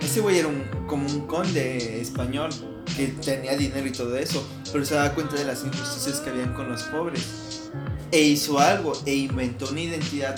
Ese 0.00 0.20
güey 0.20 0.38
era 0.38 0.48
un, 0.48 0.64
como 0.86 1.06
un 1.06 1.26
conde 1.26 2.00
español 2.00 2.50
que 2.96 3.06
tenía 3.06 3.56
dinero 3.56 3.86
y 3.86 3.92
todo 3.92 4.16
eso, 4.16 4.46
pero 4.72 4.84
se 4.84 4.94
daba 4.94 5.14
cuenta 5.14 5.36
de 5.36 5.44
las 5.44 5.64
injusticias 5.64 6.20
que 6.20 6.30
habían 6.30 6.52
con 6.52 6.68
los 6.68 6.82
pobres. 6.84 7.70
E 8.12 8.20
hizo 8.20 8.58
algo, 8.58 8.92
e 9.06 9.14
inventó 9.14 9.68
una 9.70 9.80
identidad, 9.80 10.36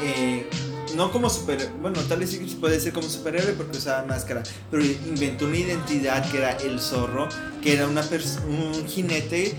eh, 0.00 0.48
no 0.96 1.10
como 1.12 1.28
super, 1.30 1.70
bueno, 1.80 2.00
tal 2.08 2.20
vez 2.20 2.30
sí 2.30 2.38
puede 2.60 2.78
ser 2.80 2.92
como 2.92 3.08
superhéroe 3.08 3.52
porque 3.52 3.78
usaba 3.78 4.04
máscara, 4.04 4.42
pero 4.70 4.84
inventó 4.84 5.46
una 5.46 5.56
identidad 5.58 6.28
que 6.30 6.38
era 6.38 6.52
el 6.52 6.78
zorro, 6.80 7.28
que 7.62 7.74
era 7.74 7.86
una 7.86 8.02
un 8.48 8.86
jinete 8.86 9.54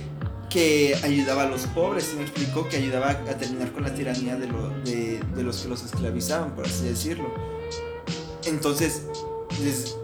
que 0.49 0.95
ayudaba 1.03 1.43
a 1.43 1.47
los 1.47 1.61
pobres, 1.67 2.05
¿sí 2.05 2.15
me 2.15 2.21
explicó? 2.23 2.67
Que 2.69 2.77
ayudaba 2.77 3.09
a 3.09 3.37
terminar 3.37 3.71
con 3.71 3.83
la 3.83 3.93
tiranía 3.93 4.35
de, 4.35 4.47
lo- 4.47 4.69
de, 4.85 5.19
de 5.35 5.43
los 5.43 5.57
que 5.61 5.69
los 5.69 5.83
esclavizaban, 5.83 6.53
por 6.55 6.65
así 6.67 6.83
decirlo. 6.85 7.25
Entonces, 8.45 9.03
les- 9.63 9.95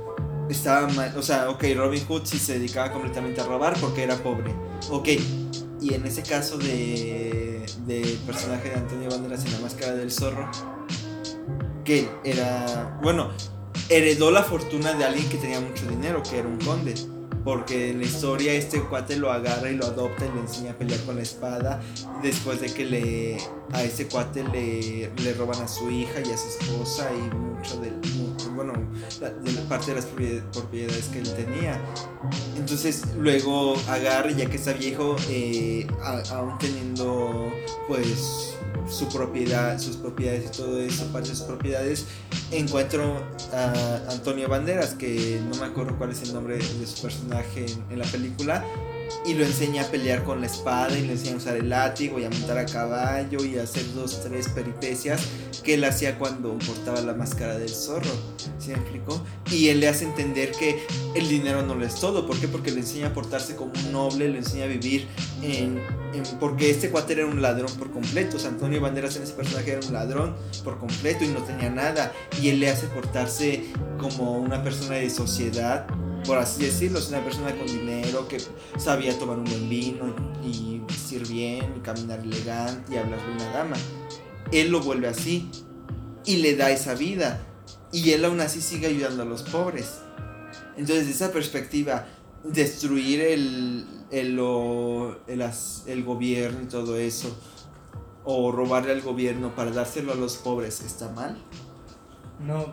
estaba 0.49 0.87
mal, 0.89 1.15
o 1.17 1.21
sea, 1.21 1.49
ok, 1.49 1.63
Robin 1.75 2.03
Hood 2.07 2.23
sí 2.25 2.39
se 2.39 2.53
dedicaba 2.53 2.91
completamente 2.91 3.41
a 3.41 3.43
robar 3.45 3.77
porque 3.79 4.01
era 4.03 4.15
pobre. 4.17 4.51
Ok, 4.89 5.09
y 5.81 5.93
en 5.93 6.05
ese 6.05 6.23
caso 6.23 6.57
de 6.57 7.65
del 7.85 8.17
personaje 8.25 8.69
de 8.69 8.75
Antonio 8.75 9.09
Banderas 9.09 9.45
en 9.45 9.51
la 9.53 9.59
máscara 9.59 9.93
del 9.93 10.11
zorro, 10.11 10.49
que 11.83 12.09
era, 12.23 12.99
bueno, 13.01 13.29
heredó 13.89 14.31
la 14.31 14.43
fortuna 14.43 14.93
de 14.93 15.05
alguien 15.05 15.27
que 15.29 15.37
tenía 15.37 15.59
mucho 15.59 15.87
dinero, 15.87 16.21
que 16.23 16.37
era 16.39 16.47
un 16.47 16.57
conde. 16.59 16.93
Porque 17.45 17.91
en 17.91 17.99
la 17.99 18.05
historia 18.05 18.51
este 18.53 18.81
cuate 18.81 19.15
lo 19.15 19.31
agarra 19.31 19.71
y 19.71 19.75
lo 19.75 19.85
adopta 19.85 20.25
y 20.25 20.35
le 20.35 20.41
enseña 20.41 20.71
a 20.71 20.73
pelear 20.75 20.99
con 21.03 21.15
la 21.15 21.21
espada. 21.21 21.81
Después 22.21 22.59
de 22.59 22.71
que 22.71 22.85
le 22.85 23.37
a 23.71 23.81
ese 23.81 24.07
cuate 24.07 24.43
le, 24.43 25.09
le 25.15 25.33
roban 25.35 25.59
a 25.61 25.67
su 25.67 25.89
hija 25.89 26.19
y 26.19 26.31
a 26.31 26.37
su 26.37 26.49
esposa 26.49 27.09
y 27.13 27.33
mucho 27.35 27.79
del 27.79 27.93
bueno 28.53 28.73
de 29.41 29.51
la 29.53 29.61
parte 29.69 29.91
de 29.91 29.95
las 29.95 30.07
propied- 30.07 30.43
propiedades 30.51 31.05
que 31.05 31.19
él 31.19 31.33
tenía. 31.33 31.79
Entonces 32.57 33.03
luego 33.17 33.75
agarra 33.87 34.31
ya 34.31 34.49
que 34.49 34.57
está 34.57 34.73
viejo, 34.73 35.15
eh, 35.29 35.87
aún 36.31 36.57
teniendo 36.59 37.53
pues 37.87 38.57
su 38.89 39.07
propiedad, 39.07 39.79
sus 39.79 39.97
propiedades 39.97 40.45
y 40.47 40.57
todo 40.57 40.79
eso, 40.81 41.05
parte 41.07 41.29
de 41.29 41.35
sus 41.35 41.45
propiedades, 41.45 42.05
encuentro 42.51 43.23
a 43.53 44.01
Antonio 44.09 44.47
Banderas, 44.47 44.93
que 44.95 45.41
no 45.49 45.59
me 45.59 45.67
acuerdo 45.67 45.97
cuál 45.97 46.11
es 46.11 46.23
el 46.23 46.33
nombre 46.33 46.57
de 46.57 46.87
su 46.87 47.01
personaje 47.01 47.65
en, 47.65 47.85
en 47.91 47.99
la 47.99 48.05
película, 48.05 48.65
y 49.25 49.33
lo 49.33 49.45
enseña 49.45 49.83
a 49.83 49.85
pelear 49.85 50.23
con 50.23 50.41
la 50.41 50.47
espada 50.47 50.97
y 50.97 51.05
le 51.05 51.13
enseña 51.13 51.33
a 51.33 51.37
usar 51.37 51.55
el 51.57 51.69
látigo 51.69 52.19
y 52.19 52.25
a 52.25 52.29
montar 52.29 52.57
a 52.57 52.65
caballo 52.65 53.43
y 53.43 53.57
a 53.57 53.63
hacer 53.63 53.83
dos, 53.93 54.21
tres 54.23 54.49
peripecias 54.49 55.21
que 55.63 55.75
él 55.75 55.83
hacía 55.83 56.17
cuando 56.17 56.57
portaba 56.59 57.01
la 57.01 57.13
máscara 57.13 57.57
del 57.57 57.69
zorro, 57.69 58.09
¿sí 58.59 58.69
me 58.69 58.75
explicó? 58.75 59.21
Y 59.51 59.69
él 59.69 59.79
le 59.79 59.89
hace 59.89 60.05
entender 60.05 60.51
que 60.51 60.85
el 61.15 61.27
dinero 61.27 61.61
no 61.63 61.75
lo 61.75 61.85
es 61.85 61.95
todo, 61.95 62.25
¿por 62.25 62.39
qué? 62.39 62.47
Porque 62.47 62.71
le 62.71 62.79
enseña 62.79 63.07
a 63.07 63.13
portarse 63.13 63.55
como 63.55 63.73
un 63.73 63.91
noble, 63.91 64.29
le 64.29 64.37
enseña 64.37 64.65
a 64.65 64.67
vivir 64.67 65.07
en, 65.41 65.81
porque 66.39 66.71
este 66.71 66.89
cuate 66.89 67.13
era 67.13 67.25
un 67.25 67.41
ladrón 67.41 67.71
por 67.77 67.91
completo, 67.91 68.37
o 68.37 68.47
Antonio 68.47 68.81
Banderas 68.81 69.15
en 69.17 69.23
ese 69.23 69.33
personaje 69.33 69.71
era 69.71 69.85
un 69.85 69.93
ladrón 69.93 70.35
por 70.63 70.79
completo 70.79 71.23
y 71.23 71.27
no 71.27 71.43
tenía 71.43 71.69
nada, 71.69 72.13
y 72.41 72.49
él 72.49 72.59
le 72.59 72.69
hace 72.69 72.87
portarse 72.87 73.65
como 73.99 74.37
una 74.37 74.63
persona 74.63 74.95
de 74.95 75.09
sociedad, 75.09 75.87
por 76.25 76.37
así 76.37 76.63
decirlo, 76.63 76.99
es 76.99 77.09
una 77.09 77.23
persona 77.23 77.55
con 77.55 77.67
dinero 77.67 78.27
que 78.27 78.37
sabía 78.77 79.17
tomar 79.17 79.37
un 79.37 79.45
buen 79.45 79.69
vino 79.69 80.15
y 80.43 80.79
vestir 80.87 81.27
bien, 81.27 81.79
caminar 81.81 82.19
elegante 82.19 82.95
y 82.95 82.97
hablar 82.97 83.19
de 83.25 83.31
una 83.31 83.51
dama. 83.51 83.75
Él 84.51 84.69
lo 84.71 84.81
vuelve 84.81 85.07
así 85.07 85.49
y 86.25 86.37
le 86.37 86.55
da 86.55 86.71
esa 86.71 86.93
vida, 86.93 87.41
y 87.91 88.11
él 88.11 88.25
aún 88.25 88.39
así 88.41 88.61
sigue 88.61 88.87
ayudando 88.87 89.23
a 89.23 89.25
los 89.25 89.43
pobres. 89.43 89.99
Entonces, 90.77 91.05
de 91.05 91.11
esa 91.11 91.31
perspectiva, 91.31 92.07
destruir 92.43 93.21
el, 93.21 93.85
el, 94.11 94.39
el, 95.27 95.51
el 95.87 96.03
gobierno 96.03 96.61
y 96.61 96.65
todo 96.65 96.97
eso, 96.97 97.35
o 98.23 98.51
robarle 98.51 98.91
al 98.91 99.01
gobierno 99.01 99.55
para 99.55 99.71
dárselo 99.71 100.11
a 100.11 100.15
los 100.15 100.37
pobres, 100.37 100.81
¿está 100.81 101.09
mal? 101.09 101.37
No. 102.39 102.67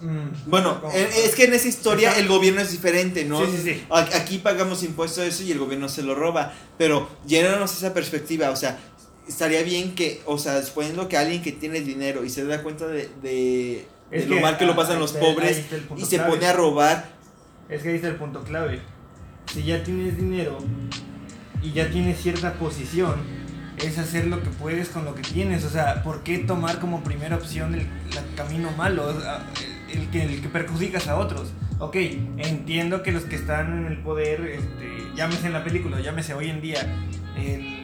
Mm, 0.00 0.50
Bueno, 0.50 0.80
eh, 0.92 1.08
es 1.24 1.34
que 1.34 1.44
en 1.44 1.54
esa 1.54 1.68
historia 1.68 2.18
el 2.18 2.28
gobierno 2.28 2.60
es 2.60 2.72
diferente, 2.72 3.24
¿no? 3.24 3.44
Sí, 3.46 3.52
sí, 3.56 3.62
sí. 3.62 3.84
Aquí 3.90 4.38
pagamos 4.38 4.82
impuestos 4.82 5.24
a 5.24 5.26
eso 5.26 5.42
y 5.44 5.52
el 5.52 5.58
gobierno 5.58 5.88
se 5.88 6.02
lo 6.02 6.14
roba, 6.14 6.52
pero 6.76 7.08
llénanos 7.26 7.72
esa 7.76 7.94
perspectiva, 7.94 8.50
o 8.50 8.56
sea, 8.56 8.78
estaría 9.28 9.62
bien 9.62 9.94
que, 9.94 10.20
o 10.26 10.36
sea, 10.36 10.62
suponiendo 10.62 11.08
que 11.08 11.16
alguien 11.16 11.42
que 11.42 11.52
tiene 11.52 11.80
dinero 11.80 12.24
y 12.24 12.30
se 12.30 12.44
da 12.44 12.62
cuenta 12.62 12.86
de, 12.86 13.08
de, 13.22 13.86
lo 14.26 14.40
mal 14.40 14.58
que 14.58 14.66
lo 14.66 14.72
ah, 14.72 14.76
pasan 14.76 14.98
los 14.98 15.14
está- 15.14 15.24
pobres 15.24 15.62
y 15.96 16.04
se 16.04 16.16
clave. 16.16 16.30
pone 16.32 16.46
a 16.46 16.52
robar, 16.52 17.08
Es 17.68 17.82
que 17.82 17.90
ahí 17.90 17.94
está 17.96 18.08
el 18.08 18.16
punto 18.16 18.42
clave. 18.44 18.80
Si 19.52 19.62
ya 19.62 19.82
tienes 19.82 20.16
dinero 20.16 20.58
y 21.62 21.72
ya 21.72 21.90
tienes 21.90 22.20
cierta 22.20 22.54
posición, 22.54 23.14
es 23.78 23.98
hacer 23.98 24.26
lo 24.26 24.42
que 24.42 24.50
puedes 24.50 24.88
con 24.88 25.04
lo 25.04 25.14
que 25.14 25.22
tienes. 25.22 25.64
O 25.64 25.70
sea, 25.70 26.02
¿por 26.02 26.22
qué 26.22 26.38
tomar 26.38 26.78
como 26.78 27.02
primera 27.02 27.36
opción 27.36 27.74
el, 27.74 27.86
camino 28.36 28.70
malo? 28.72 29.06
O 29.06 29.20
sea, 29.20 29.46
El, 29.94 30.10
que, 30.10 30.24
el 30.24 30.42
que 30.42 30.48
perjudicas 30.48 31.08
a 31.08 31.16
otros. 31.16 31.52
Ok, 31.78 31.96
entiendo 32.38 33.02
que 33.02 33.12
los 33.12 33.24
que 33.24 33.36
están 33.36 33.78
en 33.78 33.86
el 33.86 33.98
poder, 33.98 34.40
este, 34.40 34.88
llámese 35.14 35.46
en 35.46 35.52
la 35.52 35.62
película, 35.62 36.00
llámese 36.00 36.34
hoy 36.34 36.50
en 36.50 36.60
día, 36.60 36.80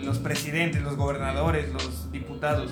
los 0.03 0.19
presidentes, 0.19 0.83
los 0.83 0.97
gobernadores, 0.97 1.73
los 1.73 2.11
diputados. 2.11 2.71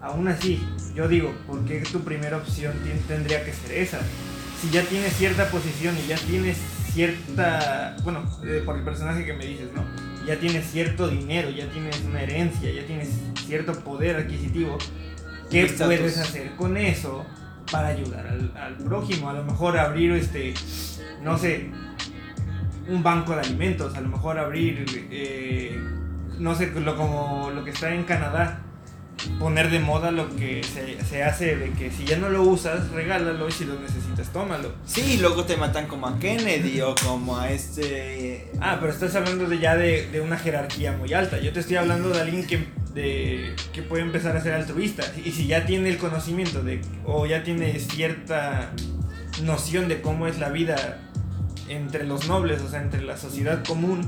Aún 0.00 0.28
así, 0.28 0.62
yo 0.94 1.08
digo, 1.08 1.34
¿por 1.46 1.64
qué 1.64 1.80
tu 1.80 2.00
primera 2.00 2.36
opción 2.36 2.74
tendría 3.08 3.44
que 3.44 3.52
ser 3.52 3.72
esa? 3.72 4.00
Si 4.60 4.70
ya 4.70 4.82
tienes 4.82 5.14
cierta 5.14 5.48
posición 5.50 5.94
y 6.02 6.08
ya 6.08 6.16
tienes 6.16 6.58
cierta, 6.92 7.96
bueno, 8.04 8.24
eh, 8.44 8.62
por 8.64 8.76
el 8.76 8.84
personaje 8.84 9.24
que 9.24 9.32
me 9.32 9.44
dices, 9.46 9.68
¿no? 9.74 9.84
Ya 10.26 10.38
tienes 10.38 10.70
cierto 10.70 11.08
dinero, 11.08 11.50
ya 11.50 11.66
tienes 11.68 12.00
una 12.02 12.22
herencia, 12.22 12.70
ya 12.70 12.86
tienes 12.86 13.10
cierto 13.46 13.72
poder 13.80 14.16
adquisitivo, 14.16 14.78
¿qué 15.50 15.66
puedes 15.66 16.18
hacer 16.18 16.54
con 16.56 16.76
eso 16.76 17.26
para 17.70 17.88
ayudar 17.88 18.26
al, 18.26 18.52
al 18.56 18.74
prójimo? 18.76 19.28
A 19.30 19.32
lo 19.34 19.44
mejor 19.44 19.78
abrir, 19.78 20.12
este, 20.12 20.54
no 21.22 21.38
sé, 21.38 21.70
un 22.88 23.02
banco 23.02 23.34
de 23.34 23.40
alimentos, 23.40 23.94
a 23.96 24.00
lo 24.00 24.08
mejor 24.08 24.38
abrir, 24.38 24.84
eh, 25.10 25.78
no 26.38 26.54
sé, 26.54 26.72
lo, 26.78 26.96
como 26.96 27.50
lo 27.50 27.64
que 27.64 27.70
está 27.70 27.94
en 27.94 28.04
Canadá, 28.04 28.60
poner 29.38 29.70
de 29.70 29.80
moda 29.80 30.10
lo 30.10 30.34
que 30.36 30.62
se, 30.62 31.02
se 31.04 31.22
hace 31.22 31.56
de 31.56 31.70
que 31.70 31.90
si 31.90 32.04
ya 32.04 32.18
no 32.18 32.28
lo 32.28 32.42
usas, 32.42 32.90
regálalo 32.90 33.48
y 33.48 33.52
si 33.52 33.64
lo 33.64 33.78
necesitas, 33.78 34.32
tómalo. 34.32 34.72
sí, 34.84 35.14
y 35.14 35.16
luego 35.18 35.44
te 35.44 35.56
matan 35.56 35.86
como 35.86 36.06
a 36.06 36.18
Kennedy 36.18 36.80
o 36.80 36.94
como 36.94 37.38
a 37.38 37.50
este... 37.50 38.50
Ah, 38.60 38.78
pero 38.80 38.92
estás 38.92 39.14
hablando 39.14 39.46
de 39.46 39.58
ya 39.58 39.76
de, 39.76 40.08
de 40.10 40.20
una 40.20 40.38
jerarquía 40.38 40.92
muy 40.92 41.12
alta. 41.12 41.38
Yo 41.40 41.52
te 41.52 41.60
estoy 41.60 41.76
hablando 41.76 42.10
de 42.10 42.20
alguien 42.20 42.46
que 42.46 42.66
de 42.94 43.56
que 43.72 43.82
puede 43.82 44.02
empezar 44.02 44.36
a 44.36 44.40
ser 44.40 44.54
altruista. 44.54 45.02
Y 45.24 45.32
si 45.32 45.46
ya 45.46 45.66
tiene 45.66 45.90
el 45.90 45.98
conocimiento 45.98 46.62
de, 46.62 46.80
o 47.04 47.26
ya 47.26 47.42
tiene 47.42 47.78
cierta 47.80 48.70
noción 49.42 49.88
de 49.88 50.00
cómo 50.00 50.26
es 50.26 50.38
la 50.38 50.48
vida 50.48 51.00
entre 51.68 52.04
los 52.04 52.28
nobles, 52.28 52.62
o 52.62 52.68
sea, 52.68 52.82
entre 52.82 53.02
la 53.02 53.16
sociedad 53.16 53.64
común, 53.64 54.02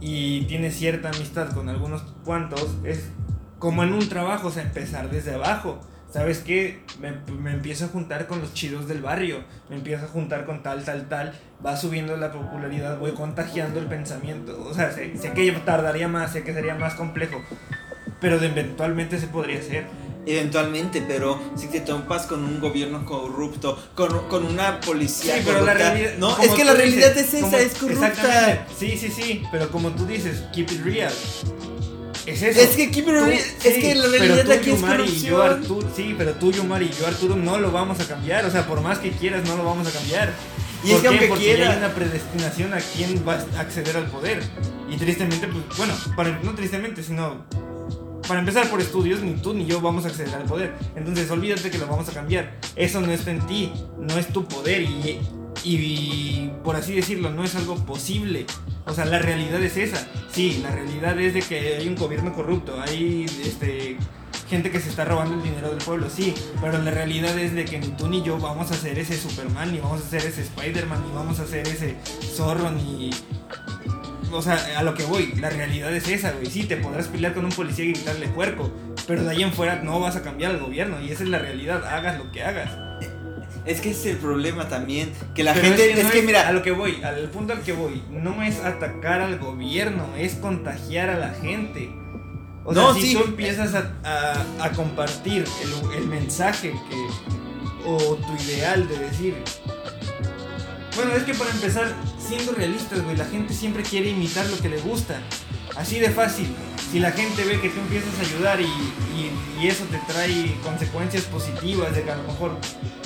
y 0.00 0.44
tiene 0.46 0.70
cierta 0.70 1.10
amistad 1.10 1.52
con 1.52 1.68
algunos 1.68 2.02
cuantos, 2.24 2.76
es 2.84 3.08
como 3.64 3.82
en 3.82 3.94
un 3.94 4.06
trabajo, 4.10 4.48
o 4.48 4.50
sea, 4.50 4.62
empezar 4.62 5.08
desde 5.08 5.36
abajo. 5.36 5.80
¿Sabes 6.12 6.40
qué? 6.40 6.82
Me, 7.00 7.12
me, 7.32 7.50
empiezo 7.50 7.86
a 7.86 7.88
juntar 7.88 8.26
con 8.26 8.40
los 8.40 8.52
chidos 8.52 8.86
del 8.88 9.00
barrio, 9.00 9.42
me 9.70 9.76
empiezo 9.76 10.04
a 10.04 10.08
juntar 10.08 10.44
con 10.44 10.62
tal, 10.62 10.84
tal, 10.84 11.08
tal, 11.08 11.32
va 11.64 11.74
subiendo 11.74 12.14
la 12.18 12.30
popularidad, 12.30 12.98
voy 12.98 13.12
contagiando 13.12 13.80
el 13.80 13.86
pensamiento. 13.86 14.62
O 14.68 14.74
sea, 14.74 14.92
sé, 14.92 15.16
sé 15.16 15.32
que 15.32 15.50
tardaría 15.64 16.08
más, 16.08 16.32
sé 16.32 16.44
que 16.44 16.52
sería 16.52 16.74
más 16.74 16.92
complejo, 16.92 17.40
pero 18.20 18.38
de 18.38 18.48
eventualmente 18.48 19.18
se 19.18 19.28
podría 19.28 19.60
hacer. 19.60 19.86
Eventualmente, 20.26 21.02
pero 21.08 21.40
si 21.56 21.68
te 21.68 21.80
topas 21.80 22.26
con 22.26 22.44
un 22.44 22.60
gobierno 22.60 23.06
corrupto, 23.06 23.82
con, 23.94 24.28
con 24.28 24.44
una 24.44 24.78
policía 24.80 25.36
sí, 25.36 25.42
pero 25.42 25.64
la 25.64 25.72
realidad, 25.72 26.12
No, 26.18 26.38
es 26.38 26.50
que 26.50 26.64
la 26.64 26.74
realidad 26.74 27.16
es 27.16 27.32
esa, 27.32 27.58
es 27.58 27.74
corrupta. 27.76 28.66
Sí, 28.78 28.98
sí, 28.98 29.08
sí, 29.10 29.42
pero 29.50 29.70
como 29.70 29.90
tú 29.92 30.04
dices, 30.04 30.44
keep 30.52 30.70
it 30.70 30.84
real. 30.84 31.12
Es 32.26 32.42
eso. 32.42 32.60
Es 32.60 32.70
que, 32.70 32.90
keep 32.90 33.04
it 33.04 33.10
real, 33.10 33.32
es 33.32 33.54
que 33.62 33.94
la 33.94 34.08
realidad 34.08 34.50
aquí 34.50 34.70
es 34.70 34.80
corrupción. 34.80 35.30
Yo, 35.30 35.42
Arturo, 35.42 35.88
sí, 35.94 36.14
pero 36.16 36.32
tú, 36.34 36.52
Yomari 36.52 36.86
y 36.86 36.90
yo, 36.90 37.06
Arturo, 37.06 37.36
no 37.36 37.58
lo 37.58 37.70
vamos 37.70 38.00
a 38.00 38.08
cambiar. 38.08 38.44
O 38.46 38.50
sea, 38.50 38.66
por 38.66 38.80
más 38.80 38.98
que 38.98 39.10
quieras, 39.10 39.46
no 39.46 39.56
lo 39.56 39.64
vamos 39.64 39.86
a 39.86 39.90
cambiar. 39.90 40.32
Y 40.84 40.92
es 40.92 41.00
que 41.00 41.08
aunque 41.08 41.26
Porque 41.28 41.44
quiera. 41.44 41.64
ya 41.64 41.72
hay 41.72 41.78
una 41.78 41.94
predestinación 41.94 42.74
a 42.74 42.78
quién 42.78 43.24
va 43.26 43.44
a 43.56 43.60
acceder 43.60 43.96
al 43.96 44.06
poder. 44.06 44.42
Y 44.90 44.96
tristemente, 44.96 45.48
pues, 45.48 45.64
bueno, 45.76 45.94
para, 46.16 46.38
no 46.42 46.54
tristemente, 46.54 47.02
sino 47.02 47.44
para 48.26 48.40
empezar 48.40 48.68
por 48.70 48.80
estudios, 48.80 49.20
ni 49.20 49.34
tú 49.34 49.54
ni 49.54 49.66
yo 49.66 49.80
vamos 49.80 50.04
a 50.04 50.08
acceder 50.08 50.34
al 50.34 50.44
poder. 50.44 50.74
Entonces, 50.96 51.30
olvídate 51.30 51.70
que 51.70 51.78
lo 51.78 51.86
vamos 51.86 52.08
a 52.08 52.12
cambiar. 52.12 52.58
Eso 52.76 53.00
no 53.00 53.12
está 53.12 53.30
en 53.30 53.46
ti, 53.46 53.72
no 53.98 54.18
es 54.18 54.28
tu 54.28 54.46
poder 54.46 54.82
y, 54.82 55.20
y, 55.62 56.50
por 56.62 56.76
así 56.76 56.94
decirlo, 56.94 57.30
no 57.30 57.44
es 57.44 57.54
algo 57.54 57.76
posible. 57.76 58.46
O 58.86 58.92
sea, 58.92 59.04
la 59.04 59.18
realidad 59.18 59.62
es 59.62 59.76
esa. 59.76 60.06
Sí, 60.30 60.60
la 60.62 60.70
realidad 60.70 61.18
es 61.20 61.34
de 61.34 61.42
que 61.42 61.76
hay 61.76 61.88
un 61.88 61.94
gobierno 61.94 62.32
corrupto, 62.32 62.80
hay 62.80 63.26
este 63.44 63.96
gente 64.48 64.70
que 64.70 64.78
se 64.78 64.90
está 64.90 65.04
robando 65.04 65.36
el 65.36 65.42
dinero 65.42 65.70
del 65.70 65.78
pueblo, 65.78 66.10
sí, 66.10 66.34
pero 66.60 66.76
la 66.78 66.90
realidad 66.90 67.36
es 67.38 67.54
de 67.54 67.64
que 67.64 67.78
ni 67.78 67.88
tú 67.88 68.08
ni 68.08 68.22
yo 68.22 68.38
vamos 68.38 68.70
a 68.70 68.74
hacer 68.74 68.98
ese 68.98 69.16
Superman, 69.16 69.72
ni 69.72 69.78
vamos 69.78 70.02
a 70.02 70.04
hacer 70.04 70.20
ese 70.20 70.42
Spider-Man, 70.42 71.02
ni 71.06 71.14
vamos 71.14 71.40
a 71.40 71.44
hacer 71.44 71.66
ese 71.66 71.96
zorro, 72.34 72.70
ni, 72.70 73.10
o 74.34 74.42
sea, 74.42 74.58
a 74.76 74.82
lo 74.82 74.94
que 74.94 75.04
voy, 75.04 75.32
la 75.36 75.48
realidad 75.48 75.94
es 75.94 76.08
esa, 76.08 76.32
güey. 76.32 76.46
Sí, 76.46 76.64
te 76.64 76.76
podrás 76.76 77.08
pelear 77.08 77.34
con 77.34 77.44
un 77.44 77.52
policía 77.52 77.84
y 77.84 77.92
gritarle 77.92 78.28
puerco, 78.28 78.70
pero 79.06 79.22
de 79.22 79.30
ahí 79.30 79.42
en 79.42 79.52
fuera 79.52 79.76
no 79.76 80.00
vas 80.00 80.16
a 80.16 80.22
cambiar 80.22 80.52
al 80.52 80.58
gobierno 80.58 81.00
y 81.00 81.10
esa 81.10 81.22
es 81.22 81.28
la 81.28 81.38
realidad, 81.38 81.84
hagas 81.84 82.18
lo 82.18 82.30
que 82.32 82.42
hagas. 82.42 82.70
Es 83.66 83.80
que 83.80 83.90
ese 83.90 84.10
es 84.10 84.16
el 84.16 84.20
problema 84.20 84.68
también, 84.68 85.12
que 85.34 85.42
la 85.42 85.54
Pero 85.54 85.68
gente, 85.68 85.92
es, 86.00 86.10
que, 86.10 86.18
es 86.18 86.24
mira, 86.24 86.46
a 86.48 86.52
lo 86.52 86.62
que 86.62 86.70
voy, 86.72 87.02
al 87.02 87.30
punto 87.30 87.54
al 87.54 87.62
que 87.62 87.72
voy, 87.72 88.02
no 88.10 88.42
es 88.42 88.60
atacar 88.60 89.22
al 89.22 89.38
gobierno, 89.38 90.06
es 90.18 90.34
contagiar 90.34 91.08
a 91.08 91.18
la 91.18 91.30
gente. 91.30 91.90
O 92.64 92.74
sea, 92.74 92.82
No, 92.82 92.94
si 92.94 93.02
sí. 93.02 93.14
tú 93.14 93.24
empiezas 93.24 93.74
a, 93.74 93.92
a- 94.04 94.64
a 94.66 94.72
compartir 94.72 95.44
el, 95.62 95.98
el 96.02 96.06
mensaje 96.08 96.72
que, 96.90 97.88
o 97.88 98.16
tu 98.16 98.34
ideal 98.44 98.86
de 98.86 98.98
decir, 98.98 99.34
bueno, 100.96 101.12
es 101.14 101.24
que 101.24 101.34
para 101.34 101.50
empezar, 101.50 101.92
siendo 102.18 102.52
realistas, 102.52 103.02
güey, 103.02 103.16
la 103.16 103.24
gente 103.24 103.52
siempre 103.52 103.82
quiere 103.82 104.10
imitar 104.10 104.46
lo 104.46 104.58
que 104.58 104.68
le 104.68 104.78
gusta. 104.80 105.16
Así 105.76 105.98
de 105.98 106.10
fácil. 106.10 106.54
Si 106.94 107.00
la 107.00 107.10
gente 107.10 107.42
ve 107.42 107.60
que 107.60 107.70
tú 107.70 107.80
empiezas 107.80 108.16
a 108.20 108.22
ayudar 108.22 108.60
y, 108.60 108.66
y- 108.66 109.66
eso 109.66 109.84
te 109.90 109.98
trae 110.12 110.54
consecuencias 110.62 111.24
positivas 111.24 111.92
de 111.96 112.02
que 112.04 112.10
a 112.12 112.16
lo 112.16 112.22
mejor, 112.22 112.56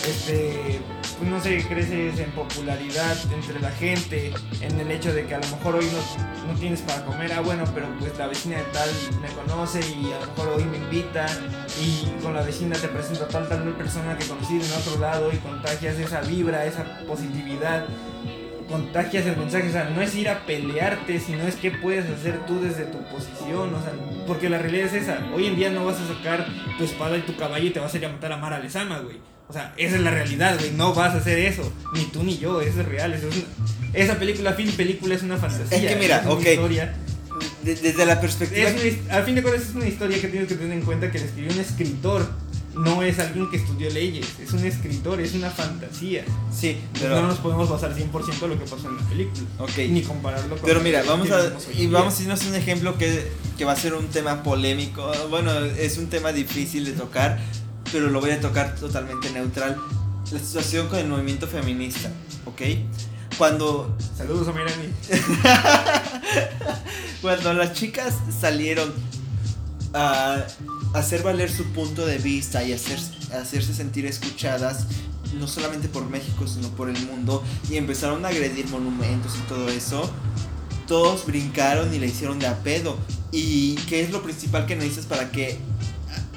este, 0.07 0.79
pues 1.17 1.31
no 1.31 1.41
sé, 1.41 1.65
creces 1.67 2.19
en 2.19 2.31
popularidad 2.33 3.17
entre 3.33 3.61
la 3.61 3.71
gente, 3.71 4.35
en 4.61 4.79
el 4.79 4.91
hecho 4.91 5.15
de 5.15 5.25
que 5.25 5.37
a 5.37 5.39
lo 5.39 5.47
mejor 5.49 5.77
hoy 5.77 5.87
no, 5.87 6.53
no 6.53 6.59
tienes 6.59 6.83
para 6.83 7.03
comer, 7.07 7.33
ah 7.33 7.41
bueno, 7.41 7.65
pero 7.75 7.87
pues 7.99 8.19
la 8.19 8.27
vecina 8.27 8.59
de 8.59 8.65
tal 8.65 8.91
me 9.23 9.29
conoce 9.29 9.81
y 9.81 10.13
a 10.13 10.21
lo 10.21 10.27
mejor 10.27 10.49
hoy 10.57 10.65
me 10.65 10.77
invita 10.79 11.27
y 11.81 12.05
con 12.23 12.35
la 12.35 12.43
vecina 12.43 12.77
te 12.77 12.89
presento 12.89 13.25
a 13.25 13.29
tal 13.29 13.49
tal 13.49 13.63
persona 13.75 14.19
que 14.19 14.27
conocí 14.27 14.57
en 14.57 14.73
otro 14.73 14.99
lado 14.99 15.33
y 15.33 15.37
contagias 15.37 15.97
esa 15.97 16.21
vibra, 16.23 16.67
esa 16.67 16.99
positividad 17.07 17.87
contagias 18.69 19.27
el 19.27 19.37
mensaje, 19.37 19.69
o 19.69 19.73
sea, 19.73 19.91
no 19.91 20.01
es 20.03 20.15
ir 20.15 20.29
a 20.29 20.45
pelearte, 20.47 21.19
sino 21.21 21.47
es 21.47 21.55
qué 21.57 21.71
puedes 21.71 22.05
hacer 22.09 22.45
tú 22.47 22.61
desde 22.61 22.85
tu 22.85 22.99
posición, 23.09 23.75
o 23.75 23.83
sea, 23.83 23.93
porque 24.27 24.49
la 24.51 24.59
realidad 24.59 24.87
es 24.87 25.03
esa, 25.05 25.19
hoy 25.35 25.47
en 25.47 25.57
día 25.57 25.71
no 25.71 25.85
vas 25.85 25.97
a 26.01 26.07
sacar 26.15 26.47
tu 26.77 26.85
espada 26.85 27.17
y 27.17 27.23
tu 27.23 27.37
caballo 27.37 27.67
y 27.67 27.71
te 27.71 27.81
vas 27.81 27.95
a 27.95 27.97
ir 27.99 28.07
a 28.07 28.11
matar 28.11 28.33
a 28.33 28.37
Mara 28.37 28.59
Lezama, 28.59 28.99
güey, 29.01 29.17
o 29.49 29.53
sea, 29.53 29.73
esa 29.79 29.97
es 29.97 30.03
la 30.03 30.11
realidad, 30.11 30.57
güey, 30.59 30.73
no 30.73 30.93
vas 30.95 31.15
a 31.15 31.19
hacer 31.19 31.39
eso, 31.39 31.73
ni 31.95 32.05
tú 32.05 32.23
ni 32.23 32.37
yo, 32.39 32.61
eso 32.61 32.81
es 32.81 32.87
real, 32.87 33.15
eso 33.15 33.29
es 33.29 33.37
una- 33.37 33.91
esa 33.95 34.19
película, 34.19 34.53
fin 34.53 34.71
película 34.73 35.15
es 35.15 35.23
una 35.23 35.39
fantasía, 35.39 35.79
Es 35.79 35.87
que 35.95 35.97
mira, 35.97 36.19
es 36.19 36.23
una 36.27 36.35
ok. 36.35 36.47
historia, 36.47 36.95
de- 37.63 37.75
desde 37.77 38.05
la 38.07 38.21
perspectiva 38.21 38.69
es 38.69 39.01
una 39.09 39.15
al 39.17 39.25
fin 39.25 39.35
de 39.37 39.43
cuentas 39.43 39.69
es 39.71 39.75
una 39.75 39.87
historia 39.87 40.21
que 40.21 40.29
tienes 40.29 40.49
que 40.49 40.57
tener 40.57 40.73
en 40.73 40.83
cuenta 40.85 41.11
que 41.11 41.19
la 41.19 41.25
escribió 41.25 41.53
un 41.55 41.61
escritor, 41.61 42.29
no 42.79 43.03
es 43.03 43.19
alguien 43.19 43.51
que 43.51 43.57
estudió 43.57 43.91
leyes, 43.91 44.27
es 44.41 44.53
un 44.53 44.65
escritor, 44.65 45.21
es 45.21 45.35
una 45.35 45.51
fantasía. 45.51 46.25
Sí, 46.53 46.81
Pero 47.01 47.21
no 47.21 47.29
nos 47.29 47.39
podemos 47.39 47.69
basar 47.69 47.95
100% 47.95 48.43
en 48.43 48.51
lo 48.51 48.59
que 48.59 48.65
pasó 48.65 48.89
en 48.89 48.97
la 48.97 49.03
película. 49.03 49.47
ok. 49.59 49.79
Ni 49.89 50.03
compararlo 50.03 50.57
con 50.57 50.65
Pero 50.65 50.81
mira, 50.81 51.03
vamos 51.03 51.31
a 51.31 51.53
y 51.77 51.87
vamos 51.89 52.19
a 52.19 52.23
irnos 52.23 52.43
a 52.45 52.49
un 52.49 52.55
ejemplo 52.55 52.97
que, 52.97 53.31
que 53.57 53.65
va 53.65 53.73
a 53.73 53.77
ser 53.77 53.95
un 53.95 54.07
tema 54.09 54.43
polémico. 54.43 55.11
Bueno, 55.29 55.53
es 55.59 55.99
un 55.99 56.09
tema 56.09 56.33
difícil 56.33 56.85
de 56.85 56.93
tocar, 56.93 57.39
pero 57.93 58.09
lo 58.11 58.21
voy 58.21 58.31
a 58.31 58.41
tocar 58.41 58.75
totalmente 58.77 59.31
neutral. 59.31 59.77
La 60.31 60.39
situación 60.39 60.89
con 60.89 60.99
el 60.99 61.09
movimiento 61.09 61.49
feminista, 61.49 62.11
¿ok? 62.45 62.61
Cuando 63.39 63.97
Saludos 64.17 64.49
a 64.49 64.53
Mirani. 64.53 64.89
Cuando 67.23 67.53
las 67.55 67.73
chicas 67.73 68.15
salieron 68.41 68.93
a 69.95 70.45
hacer 70.95 71.23
valer 71.23 71.51
su 71.51 71.65
punto 71.67 72.07
de 72.07 72.19
vista 72.19 72.65
y 72.65 72.73
hacer, 72.73 72.99
hacerse 73.33 73.75
sentir 73.75 74.07
escuchadas, 74.07 74.87
no 75.39 75.47
solamente 75.47 75.89
por 75.89 76.09
México, 76.09 76.47
sino 76.47 76.69
por 76.71 76.89
el 76.89 77.01
mundo, 77.07 77.43
y 77.71 77.77
empezaron 77.77 78.25
a 78.25 78.29
agredir 78.29 78.69
monumentos 78.69 79.33
y 79.37 79.49
todo 79.49 79.69
eso, 79.69 80.11
todos 80.87 81.27
brincaron 81.27 81.93
y 81.93 81.99
le 81.99 82.07
hicieron 82.07 82.39
de 82.39 82.47
a 82.47 82.63
pedo. 82.63 82.97
¿Y 83.31 83.75
qué 83.89 84.03
es 84.03 84.11
lo 84.11 84.23
principal 84.23 84.67
que 84.67 84.75
necesitas 84.75 85.07
para 85.07 85.31
que 85.31 85.59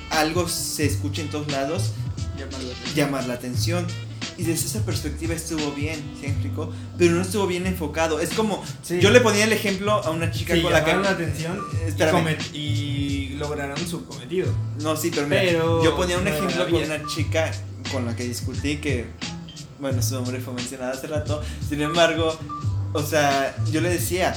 algo 0.10 0.48
se 0.50 0.86
escuche 0.86 1.22
en 1.22 1.30
todos 1.30 1.50
lados? 1.52 1.92
llamar 2.96 3.26
la 3.28 3.34
atención. 3.34 3.86
Y 4.42 4.44
desde 4.44 4.66
esa 4.66 4.84
perspectiva 4.84 5.36
estuvo 5.36 5.72
bien, 5.74 6.02
¿se 6.20 6.26
explicó? 6.26 6.72
Pero 6.98 7.14
no 7.14 7.22
estuvo 7.22 7.46
bien 7.46 7.68
enfocado. 7.68 8.20
Es 8.20 8.32
como, 8.34 8.64
Sí. 8.82 9.00
yo 9.00 9.12
le 9.12 9.22
ponía 9.22 9.44
el 9.44 9.54
ejemplo 9.54 9.92
a 9.92 10.10
una 10.10 10.32
chica 10.32 10.56
Sí, 10.56 10.64
con 10.64 10.74
la 10.74 10.84
que... 10.84 10.96
la 10.96 11.12
atención 11.12 11.60
y, 12.52 13.36
lograron 13.38 13.78
su 13.88 14.04
cometido. 14.04 14.52
No, 14.82 14.98
sí, 14.98 15.12
pero 15.14 15.28
mira, 15.28 15.44
Pero 15.44 15.84
yo 15.84 15.96
ponía 15.96 16.18
un 16.18 16.24
no 16.24 16.32
ejemplo 16.32 16.68
con 16.72 16.82
una 16.82 17.06
chica 17.06 17.52
con 17.92 18.08
la 18.08 18.16
que 18.16 18.24
discutí 18.24 18.78
que, 18.78 19.06
bueno, 19.80 20.02
su 20.02 20.16
nombre 20.16 20.40
fue 20.40 20.56
mencionado 20.56 20.94
hace 20.94 21.06
rato. 21.06 21.44
Sin 21.70 21.80
embargo, 21.80 22.36
o 22.94 23.04
sea, 23.04 23.56
yo 23.72 23.80
le 23.80 23.90
decía, 23.92 24.36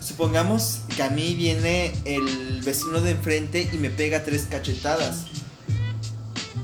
supongamos 0.00 0.80
que 0.96 1.02
a 1.02 1.10
mí 1.10 1.34
viene 1.34 1.92
el 2.06 2.62
vecino 2.64 3.02
de 3.02 3.10
enfrente 3.10 3.68
y 3.70 3.76
me 3.76 3.90
pega 3.90 4.24
tres 4.24 4.46
cachetadas. 4.50 5.26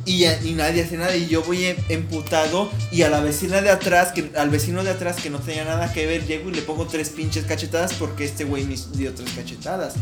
Y, 0.06 0.24
nadie 0.54 0.82
hace 0.82 0.96
nada 0.96 1.16
y 1.16 1.28
yo 1.28 1.42
voy 1.42 1.64
em- 1.64 1.76
emputado 1.88 2.70
y 2.92 3.02
a 3.02 3.08
la 3.08 3.20
vecina 3.20 3.62
de 3.62 3.70
atrás, 3.70 4.12
que, 4.12 4.30
al 4.36 4.50
vecino 4.50 4.84
de 4.84 4.90
atrás 4.90 5.16
que 5.16 5.30
no 5.30 5.38
tenía 5.38 5.64
nada 5.64 5.92
que 5.92 6.06
ver, 6.06 6.26
llego 6.26 6.50
y 6.50 6.54
le 6.54 6.62
pongo 6.62 6.86
tres 6.86 7.08
pinches 7.10 7.44
cachetadas 7.44 7.94
porque 7.94 8.24
este 8.24 8.44
güey 8.44 8.64
me 8.64 8.76
dio 8.96 9.14
tres 9.14 9.30
cachetadas 9.34 9.94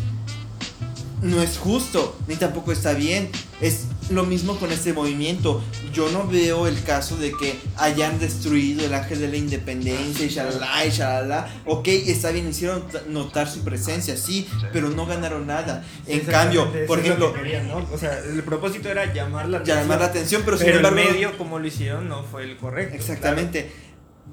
no 1.22 1.40
es 1.40 1.56
justo, 1.56 2.16
ni 2.26 2.34
tampoco 2.36 2.72
está 2.72 2.92
bien. 2.92 3.30
Es 3.60 3.84
lo 4.14 4.24
mismo 4.24 4.56
con 4.58 4.70
este 4.72 4.92
movimiento. 4.92 5.62
Yo 5.92 6.10
no 6.10 6.26
veo 6.26 6.66
el 6.66 6.82
caso 6.82 7.16
de 7.16 7.32
que 7.32 7.58
hayan 7.76 8.18
destruido 8.18 8.84
el 8.84 8.94
ángel 8.94 9.20
de 9.20 9.28
la 9.28 9.36
independencia 9.36 10.26
y 10.26 10.28
shalala 10.28 10.86
y 10.86 10.90
shalala. 10.90 11.48
Ok, 11.66 11.88
está 11.88 12.30
bien, 12.30 12.48
hicieron 12.48 12.84
notar 13.08 13.48
su 13.48 13.60
presencia, 13.64 14.16
sí, 14.16 14.48
pero 14.72 14.90
no 14.90 15.06
ganaron 15.06 15.46
nada. 15.46 15.84
En 16.06 16.20
cambio, 16.20 16.72
por 16.86 16.98
ejemplo, 17.00 17.32
que 17.32 17.40
querían, 17.40 17.68
¿no? 17.68 17.86
O 17.92 17.98
sea, 17.98 18.18
el 18.18 18.42
propósito 18.42 18.88
era 18.88 19.12
llamar 19.12 19.48
la 19.48 19.58
atención. 19.58 19.78
llamar 19.78 20.00
la 20.00 20.06
atención, 20.06 20.42
pero, 20.44 20.56
sin 20.56 20.66
pero 20.66 20.78
embargo. 20.78 20.98
el 20.98 21.04
medio, 21.06 21.38
como 21.38 21.58
lo 21.58 21.66
hicieron, 21.66 22.08
no 22.08 22.22
fue 22.24 22.44
el 22.44 22.56
correcto. 22.56 22.94
Exactamente. 22.94 23.70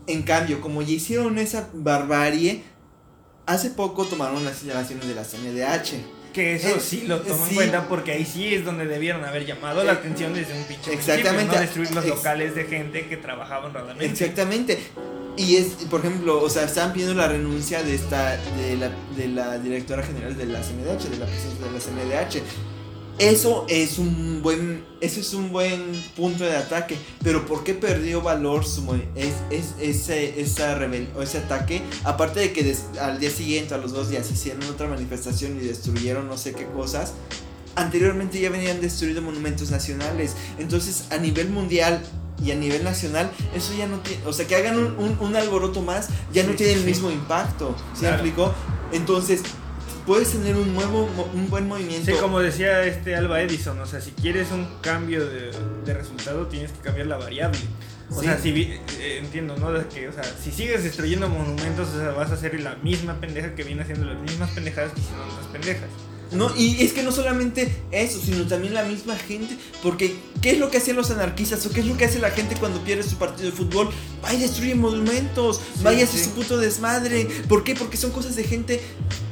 En 0.07 0.23
cambio, 0.23 0.61
como 0.61 0.81
ya 0.81 0.93
hicieron 0.93 1.37
esa 1.37 1.69
barbarie, 1.73 2.63
hace 3.45 3.71
poco 3.71 4.05
tomaron 4.05 4.45
las 4.45 4.61
instalaciones 4.61 5.07
de 5.07 5.15
la 5.15 5.23
CNDH. 5.23 6.18
Que 6.33 6.55
eso 6.55 6.79
sí 6.79 7.05
lo 7.07 7.21
tomo 7.21 7.43
sí. 7.45 7.49
en 7.51 7.55
cuenta 7.55 7.87
porque 7.87 8.11
ahí 8.11 8.25
sí 8.25 8.53
es 8.53 8.63
donde 8.63 8.85
debieron 8.85 9.25
haber 9.25 9.45
llamado 9.45 9.83
la 9.83 9.93
Eh, 9.93 9.95
atención 9.95 10.33
desde 10.33 10.53
un 10.53 10.63
pinche 10.65 10.93
exactamente. 10.93 11.31
principio, 11.33 11.55
no 11.55 11.61
destruir 11.61 11.91
los 11.91 12.05
locales 12.05 12.55
de 12.55 12.63
gente 12.65 13.07
que 13.07 13.17
trabajaba 13.17 13.65
honradamente. 13.67 14.05
Exactamente. 14.05 14.77
Y 15.37 15.55
es, 15.55 15.67
por 15.89 16.01
ejemplo, 16.01 16.41
o 16.41 16.49
sea, 16.49 16.65
están 16.65 16.91
pidiendo 16.93 17.15
la 17.15 17.27
renuncia 17.27 17.81
de 17.81 17.95
esta, 17.95 18.37
de 18.57 18.77
la, 18.77 18.91
de 19.15 19.27
la 19.29 19.57
directora 19.57 20.03
general 20.03 20.37
de 20.37 20.45
la 20.45 20.59
CNDH, 20.59 21.09
de 21.09 21.17
la 21.17 21.25
presidenta 21.25 21.65
de 21.65 21.71
la 21.71 21.79
CNDH. 21.79 22.41
Eso 23.19 23.65
es 23.67 23.99
un 23.99 24.41
buen, 24.41 24.85
eso 25.01 25.19
es 25.19 25.33
un 25.33 25.51
buen 25.51 25.91
punto 26.15 26.45
de 26.45 26.55
ataque, 26.55 26.97
pero 27.21 27.45
¿por 27.45 27.65
qué 27.65 27.73
perdió 27.73 28.21
valor 28.21 28.65
su 28.65 28.81
es, 29.13 29.33
es, 29.49 29.75
ese, 29.81 30.39
esa 30.39 30.75
rebel, 30.75 31.09
ese 31.21 31.39
ataque? 31.39 31.81
Aparte 32.05 32.39
de 32.39 32.53
que 32.53 32.73
al 33.01 33.19
día 33.19 33.29
siguiente, 33.29 33.73
a 33.73 33.77
los 33.77 33.91
dos 33.91 34.09
días, 34.09 34.31
hicieron 34.31 34.63
otra 34.69 34.87
manifestación 34.87 35.57
y 35.57 35.65
destruyeron 35.67 36.29
no 36.29 36.37
sé 36.37 36.53
qué 36.53 36.65
cosas, 36.67 37.11
anteriormente 37.75 38.39
ya 38.39 38.49
venían 38.49 38.79
destruidos 38.79 39.21
monumentos 39.21 39.69
nacionales. 39.69 40.35
Entonces, 40.57 41.03
a 41.09 41.17
nivel 41.17 41.49
mundial 41.49 42.01
y 42.41 42.51
a 42.51 42.55
nivel 42.55 42.85
nacional, 42.85 43.29
eso 43.53 43.73
ya 43.77 43.87
no 43.87 43.99
tiene, 43.99 44.25
o 44.25 44.31
sea, 44.31 44.47
que 44.47 44.55
hagan 44.55 44.79
un, 44.79 45.17
un, 45.19 45.35
alboroto 45.35 45.81
más, 45.81 46.07
ya 46.31 46.43
no 46.43 46.53
tiene 46.53 46.71
el 46.71 46.85
mismo 46.85 47.11
impacto. 47.11 47.75
¿Se 47.93 48.07
explicó? 48.07 48.53
Entonces, 48.93 49.41
puedes 50.09 50.31
tener 50.31 50.55
un 50.55 50.73
nuevo, 50.73 51.07
un 51.35 51.51
buen 51.51 51.67
movimiento. 51.67 52.11
Sí, 52.11 52.17
como 52.19 52.39
decía 52.39 52.83
este 52.83 53.15
Alba 53.15 53.43
Edison, 53.43 53.79
o 53.79 53.85
sea, 53.85 54.01
si 54.01 54.09
quieres 54.09 54.49
un 54.49 54.67
cambio 54.81 55.23
de, 55.23 55.51
de 55.85 55.93
resultado, 55.93 56.47
tienes 56.47 56.71
que 56.71 56.79
cambiar 56.79 57.05
la 57.05 57.17
variable. 57.17 57.59
O 58.09 58.19
sea, 58.19 58.39
si 58.39 58.49
eh, 58.49 59.19
entiendo, 59.19 59.55
¿no? 59.55 59.67
que, 59.87 60.07
o 60.07 60.11
sea, 60.11 60.23
si 60.23 60.51
sigues 60.51 60.83
destruyendo 60.83 61.29
monumentos, 61.29 61.89
o 61.89 61.99
sea, 61.99 62.09
vas 62.09 62.31
a 62.31 62.33
hacer 62.33 62.59
la 62.59 62.73
misma 62.77 63.21
pendeja 63.21 63.53
que 63.53 63.61
viene 63.61 63.83
haciendo 63.83 64.07
las 64.07 64.19
mismas 64.19 64.49
pendejadas 64.49 64.93
que 64.93 65.01
hicieron 65.01 65.29
otras 65.29 65.45
pendejas. 65.45 65.89
No, 66.31 66.51
y 66.57 66.83
es 66.83 66.93
que 66.93 67.03
no 67.03 67.11
solamente 67.11 67.71
eso, 67.91 68.19
sino 68.19 68.47
también 68.47 68.73
la 68.73 68.85
misma 68.85 69.15
gente. 69.15 69.59
Porque, 69.83 70.15
¿qué 70.41 70.51
es 70.51 70.57
lo 70.57 70.71
que 70.71 70.77
hacen 70.77 70.95
los 70.95 71.11
anarquistas? 71.11 71.63
¿O 71.67 71.69
qué 71.69 71.81
es 71.81 71.85
lo 71.85 71.97
que 71.97 72.05
hace 72.05 72.17
la 72.17 72.31
gente 72.31 72.55
cuando 72.55 72.83
pierde 72.83 73.03
su 73.03 73.17
partido 73.17 73.51
de 73.51 73.55
fútbol? 73.55 73.89
Va 74.25 74.33
y 74.33 74.39
destruye 74.39 74.73
monumentos, 74.73 75.61
vaya 75.83 76.03
a 76.03 76.07
su 76.07 76.31
puto 76.31 76.57
desmadre. 76.57 77.27
¿Por 77.47 77.63
qué? 77.63 77.75
Porque 77.75 77.97
son 77.97 78.09
cosas 78.09 78.35
de 78.35 78.43
gente 78.43 78.81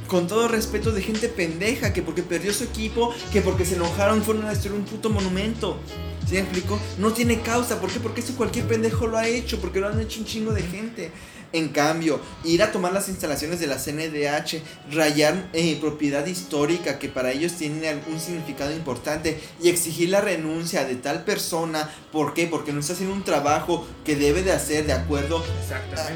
con 0.08 0.26
todo 0.26 0.48
respeto, 0.48 0.90
de 0.90 1.02
gente 1.02 1.28
pendeja, 1.28 1.92
que 1.92 2.02
porque 2.02 2.22
perdió 2.22 2.52
su 2.52 2.64
equipo, 2.64 3.14
que 3.32 3.42
porque 3.42 3.64
se 3.64 3.76
enojaron 3.76 4.22
fueron 4.22 4.46
a 4.46 4.50
destruir 4.50 4.76
un 4.80 4.84
puto 4.84 5.10
monumento. 5.10 5.78
¿Sí 6.26 6.34
me 6.34 6.40
explico? 6.40 6.78
No 6.98 7.12
tiene 7.12 7.40
causa. 7.40 7.80
¿Por 7.80 7.90
qué? 7.90 8.00
Porque 8.00 8.20
eso 8.20 8.34
cualquier 8.36 8.66
pendejo 8.66 9.06
lo 9.06 9.16
ha 9.16 9.28
hecho, 9.28 9.60
porque 9.60 9.80
lo 9.80 9.88
han 9.88 10.00
hecho 10.00 10.20
un 10.20 10.26
chingo 10.26 10.52
de 10.52 10.62
gente. 10.62 11.12
En 11.52 11.68
cambio, 11.68 12.20
ir 12.44 12.62
a 12.62 12.72
tomar 12.72 12.92
las 12.92 13.08
instalaciones 13.08 13.58
de 13.58 13.66
la 13.66 13.76
CNDH, 13.76 14.62
rayar 14.92 15.48
eh, 15.54 15.78
propiedad 15.80 16.26
histórica 16.26 16.98
que 16.98 17.08
para 17.08 17.32
ellos 17.32 17.54
tiene 17.54 17.88
algún 17.88 18.20
significado 18.20 18.70
importante 18.72 19.40
y 19.62 19.70
exigir 19.70 20.10
la 20.10 20.20
renuncia 20.20 20.84
de 20.84 20.96
tal 20.96 21.24
persona, 21.24 21.90
¿por 22.12 22.34
qué? 22.34 22.46
Porque 22.46 22.72
no 22.72 22.80
está 22.80 22.92
haciendo 22.92 23.14
un 23.14 23.24
trabajo 23.24 23.86
que 24.04 24.14
debe 24.14 24.42
de 24.42 24.52
hacer 24.52 24.86
de 24.86 24.92
acuerdo 24.92 25.42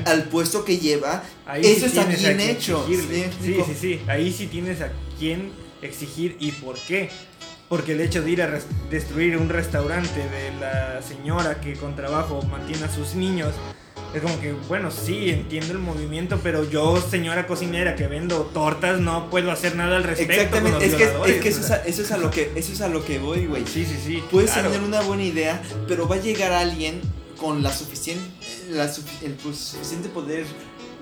al 0.04 0.24
puesto 0.24 0.64
que 0.64 0.78
lleva. 0.78 1.22
Eso 1.56 1.86
está 1.86 2.04
bien 2.04 2.40
hecho. 2.40 2.84
¿sí? 2.86 2.96
sí, 3.42 3.56
sí, 3.66 3.74
sí. 3.80 4.00
Ahí 4.06 4.32
sí 4.32 4.48
tienes 4.48 4.82
a 4.82 4.92
quién 5.18 5.50
exigir 5.80 6.36
y 6.40 6.52
por 6.52 6.78
qué. 6.78 7.10
Porque 7.70 7.92
el 7.92 8.02
hecho 8.02 8.20
de 8.20 8.30
ir 8.30 8.42
a 8.42 8.60
destruir 8.90 9.38
un 9.38 9.48
restaurante 9.48 10.20
de 10.28 10.52
la 10.60 11.00
señora 11.00 11.58
que 11.58 11.72
con 11.72 11.96
trabajo 11.96 12.42
mantiene 12.42 12.84
a 12.84 12.92
sus 12.92 13.14
niños 13.14 13.54
es 14.14 14.20
como 14.20 14.38
que, 14.40 14.52
bueno, 14.68 14.90
sí, 14.90 15.30
entiendo 15.30 15.72
el 15.72 15.78
movimiento, 15.78 16.38
pero 16.42 16.68
yo, 16.68 17.00
señora 17.00 17.46
cocinera 17.46 17.96
que 17.96 18.06
vendo 18.06 18.42
tortas, 18.52 19.00
no 19.00 19.30
puedo 19.30 19.50
hacer 19.50 19.74
nada 19.74 19.96
al 19.96 20.04
respecto. 20.04 20.34
Exactamente, 20.34 20.84
es, 20.84 20.94
que, 20.94 21.04
es 21.04 21.40
que, 21.40 21.48
eso, 21.48 21.60
es 21.60 21.70
a, 21.70 21.76
eso, 21.84 22.02
es 22.02 22.12
a, 22.12 22.18
lo 22.18 22.30
que 22.30 22.52
eso 22.54 22.72
es 22.72 22.80
a 22.82 22.88
lo 22.88 23.04
que 23.04 23.18
voy, 23.18 23.46
güey. 23.46 23.64
Sí, 23.66 23.86
sí, 23.86 23.98
sí. 24.04 24.22
Puedes 24.30 24.52
tener 24.52 24.80
una 24.80 25.00
buena 25.00 25.22
idea, 25.22 25.62
pero 25.88 26.06
va 26.06 26.16
a 26.16 26.20
llegar 26.20 26.52
alguien 26.52 27.00
con 27.38 27.62
la 27.62 27.72
suficiente, 27.72 28.22
la, 28.70 28.84
el 29.22 29.32
pues, 29.42 29.56
suficiente 29.56 30.10
poder 30.10 30.44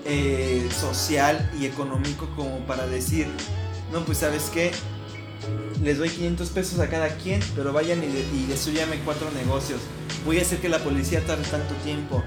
eh, 0.05 0.67
social 0.79 1.51
y 1.59 1.65
económico 1.65 2.29
como 2.37 2.59
para 2.65 2.87
decir, 2.87 3.27
no, 3.91 4.05
pues 4.05 4.19
sabes 4.19 4.49
qué, 4.53 4.71
les 5.83 5.97
doy 5.97 6.09
500 6.09 6.49
pesos 6.49 6.79
a 6.79 6.89
cada 6.89 7.09
quien, 7.17 7.41
pero 7.57 7.73
vayan 7.73 8.01
y, 8.03 8.05
y 8.05 8.45
destruyame 8.47 8.99
cuatro 9.03 9.29
negocios. 9.31 9.81
Voy 10.25 10.39
a 10.39 10.43
hacer 10.43 10.59
que 10.59 10.69
la 10.69 10.79
policía 10.79 11.19
tarde 11.25 11.43
tanto 11.49 11.73
tiempo 11.83 12.23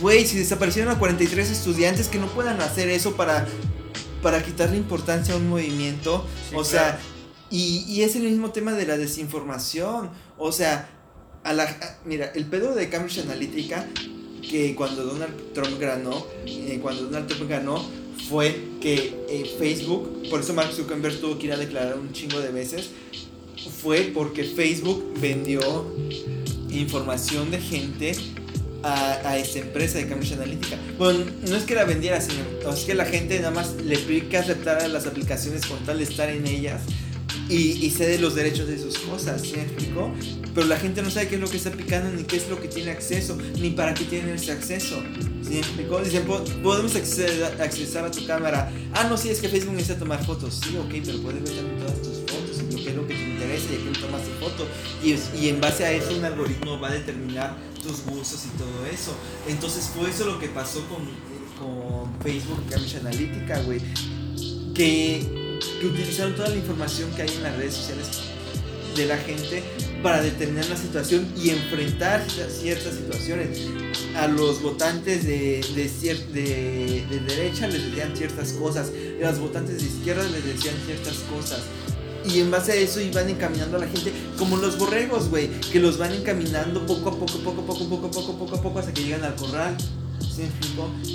güey, 0.00 0.26
si 0.26 0.38
desaparecieron 0.38 0.94
a 0.94 0.98
43 0.98 1.50
estudiantes 1.50 2.08
que 2.08 2.18
no 2.18 2.26
puedan 2.28 2.60
hacer 2.60 2.88
eso 2.88 3.16
para, 3.16 3.46
para 4.22 4.42
quitarle 4.42 4.76
importancia 4.76 5.34
a 5.34 5.36
un 5.36 5.48
movimiento. 5.48 6.26
o 6.54 6.64
sea, 6.64 6.98
y, 7.50 8.02
es 8.02 8.16
el 8.16 8.22
mismo 8.22 8.50
tema 8.50 8.72
de 8.72 8.86
la 8.86 8.96
desinformación. 8.96 10.10
O 10.38 10.50
sea, 10.50 10.88
a 11.44 11.52
la, 11.52 12.00
mira, 12.04 12.32
el 12.34 12.46
pedo 12.46 12.74
de 12.74 12.88
Cambridge 12.88 13.18
Analytica, 13.18 13.86
que 14.50 14.74
cuando 14.74 15.04
Donald 15.04 15.52
Trump 15.52 15.78
ganó, 15.78 16.26
eh, 16.46 16.78
cuando 16.82 17.04
Donald 17.04 17.28
Trump 17.28 17.48
ganó, 17.48 17.84
fue 18.28 18.68
que 18.80 19.24
eh, 19.28 19.56
Facebook, 19.58 20.28
por 20.30 20.40
eso 20.40 20.54
Mark 20.54 20.72
Zuckerberg 20.72 21.20
tuvo 21.20 21.38
que 21.38 21.46
ir 21.46 21.52
a 21.52 21.56
declarar 21.56 21.98
un 21.98 22.12
chingo 22.12 22.40
de 22.40 22.50
veces, 22.50 22.90
fue 23.80 24.10
porque 24.14 24.44
Facebook 24.44 25.14
vendió 25.20 25.60
información 26.70 27.50
de 27.50 27.60
gente 27.60 28.12
a, 28.84 29.28
a 29.28 29.38
esta 29.38 29.58
empresa 29.58 29.98
de 29.98 30.06
Cambridge 30.06 30.32
Analytica. 30.34 30.78
Bueno, 30.98 31.24
no 31.48 31.56
es 31.56 31.64
que 31.64 31.74
la 31.74 31.84
vendiera, 31.84 32.20
sino 32.20 32.44
es 32.72 32.84
que 32.84 32.94
la 32.94 33.06
gente 33.06 33.38
nada 33.38 33.50
más 33.50 33.74
le 33.82 33.96
que 34.28 34.36
aceptara 34.36 34.86
las 34.88 35.06
aplicaciones 35.06 35.66
con 35.66 35.78
tal 35.84 35.98
de 35.98 36.04
estar 36.04 36.28
en 36.28 36.46
ellas 36.46 36.82
y, 37.48 37.84
y 37.84 37.90
cede 37.90 38.18
los 38.18 38.34
derechos 38.34 38.68
de 38.68 38.78
sus 38.78 38.98
cosas, 38.98 39.42
¿sí 39.42 39.54
me 39.56 39.62
explico? 39.62 40.12
Pero 40.54 40.66
la 40.66 40.76
gente 40.76 41.02
no 41.02 41.10
sabe 41.10 41.28
qué 41.28 41.34
es 41.34 41.40
lo 41.40 41.48
que 41.48 41.56
está 41.56 41.70
aplicando, 41.70 42.10
ni 42.10 42.22
qué 42.22 42.36
es 42.36 42.48
lo 42.48 42.60
que 42.60 42.68
tiene 42.68 42.90
acceso, 42.92 43.36
ni 43.60 43.70
para 43.70 43.92
qué 43.92 44.04
tiene 44.04 44.34
ese 44.34 44.52
acceso. 44.52 45.02
¿Sí 45.42 45.50
me 45.50 45.58
explicó? 45.58 45.98
Dicen, 46.00 46.24
podemos 46.62 46.94
acceder, 46.94 47.60
accesar 47.60 48.04
a 48.04 48.10
tu 48.10 48.24
cámara. 48.24 48.70
Ah, 48.92 49.06
no, 49.08 49.16
sí, 49.16 49.30
es 49.30 49.40
que 49.40 49.48
Facebook 49.48 49.74
necesita 49.74 49.98
tomar 49.98 50.24
fotos. 50.24 50.60
Sí, 50.64 50.76
ok, 50.76 50.94
pero 51.04 51.18
puedes 51.18 51.42
ver 51.42 51.56
también 51.56 51.78
todas 51.78 52.03
y 53.70 53.74
a 53.74 53.78
quién 53.78 53.92
tomas 53.92 54.22
tu 54.22 54.30
foto. 54.40 54.66
Y, 55.02 55.16
y 55.38 55.48
en 55.48 55.60
base 55.60 55.84
a 55.84 55.92
eso 55.92 56.14
un 56.16 56.24
algoritmo 56.24 56.78
va 56.80 56.88
a 56.88 56.92
determinar 56.92 57.56
tus 57.82 58.04
gustos 58.04 58.44
y 58.46 58.58
todo 58.58 58.86
eso. 58.86 59.14
Entonces 59.48 59.90
fue 59.94 60.10
eso 60.10 60.24
lo 60.24 60.38
que 60.38 60.48
pasó 60.48 60.80
con, 60.88 61.04
con 61.58 62.20
Facebook 62.22 62.62
Cambridge 62.70 62.96
Analytica, 62.96 63.60
güey. 63.60 63.80
Que, 64.74 65.58
que 65.80 65.86
utilizaron 65.86 66.34
toda 66.34 66.48
la 66.48 66.56
información 66.56 67.10
que 67.14 67.22
hay 67.22 67.28
en 67.28 67.42
las 67.42 67.56
redes 67.56 67.74
sociales 67.74 68.08
de 68.96 69.06
la 69.06 69.16
gente 69.18 69.62
para 70.02 70.22
determinar 70.22 70.66
la 70.66 70.76
situación 70.76 71.26
y 71.36 71.50
enfrentar 71.50 72.24
ciertas 72.48 72.94
situaciones. 72.94 73.58
A 74.16 74.28
los 74.28 74.62
votantes 74.62 75.24
de, 75.24 75.64
de, 75.74 76.14
de, 76.32 77.04
de 77.10 77.20
derecha 77.20 77.66
les 77.66 77.84
decían 77.86 78.16
ciertas 78.16 78.52
cosas, 78.52 78.90
a 78.90 79.30
los 79.30 79.38
votantes 79.40 79.78
de 79.80 79.86
izquierda 79.86 80.22
les 80.30 80.44
decían 80.44 80.74
ciertas 80.86 81.16
cosas. 81.32 81.60
Y 82.26 82.40
en 82.40 82.50
base 82.50 82.72
a 82.72 82.74
eso 82.76 83.00
iban 83.00 83.28
encaminando 83.28 83.76
a 83.76 83.80
la 83.80 83.86
gente 83.86 84.12
como 84.38 84.56
los 84.56 84.78
borregos, 84.78 85.28
güey, 85.28 85.48
que 85.72 85.78
los 85.78 85.98
van 85.98 86.12
encaminando 86.12 86.86
poco 86.86 87.10
a 87.10 87.18
poco, 87.18 87.38
poco 87.38 87.60
a 87.60 87.66
poco, 87.66 87.88
poco 87.88 88.06
a 88.06 88.10
poco, 88.10 88.38
poco 88.38 88.56
a 88.56 88.62
poco 88.62 88.78
hasta 88.78 88.92
que 88.92 89.02
llegan 89.02 89.24
al 89.24 89.34
corral. 89.34 89.76
¿Sí 90.20 90.42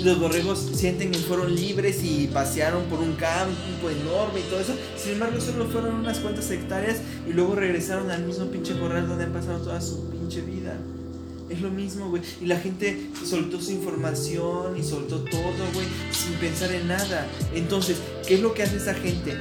los 0.02 0.18
borregos 0.18 0.58
sienten 0.74 1.10
que 1.10 1.18
fueron 1.18 1.54
libres 1.54 2.02
y 2.02 2.28
pasearon 2.32 2.84
por 2.84 3.00
un 3.00 3.14
campo 3.14 3.90
enorme 3.90 4.40
y 4.40 4.42
todo 4.44 4.60
eso. 4.60 4.74
Sin 4.96 5.12
embargo, 5.12 5.40
solo 5.40 5.66
fueron 5.66 5.96
unas 5.96 6.18
cuantas 6.20 6.50
hectáreas 6.50 6.98
y 7.28 7.32
luego 7.32 7.54
regresaron 7.54 8.10
al 8.10 8.24
mismo 8.24 8.46
pinche 8.46 8.78
corral 8.78 9.08
donde 9.08 9.24
han 9.24 9.32
pasado 9.32 9.58
toda 9.58 9.80
su 9.80 10.08
pinche 10.08 10.40
vida. 10.40 10.78
Es 11.50 11.60
lo 11.60 11.70
mismo, 11.70 12.08
güey. 12.08 12.22
Y 12.40 12.46
la 12.46 12.58
gente 12.58 13.10
soltó 13.24 13.60
su 13.60 13.72
información 13.72 14.76
y 14.78 14.82
soltó 14.82 15.18
todo, 15.24 15.66
güey, 15.74 15.86
sin 16.12 16.34
pensar 16.34 16.72
en 16.72 16.88
nada. 16.88 17.26
Entonces, 17.54 17.98
¿qué 18.26 18.34
es 18.34 18.40
lo 18.40 18.54
que 18.54 18.62
hace 18.62 18.76
esa 18.76 18.94
gente? 18.94 19.36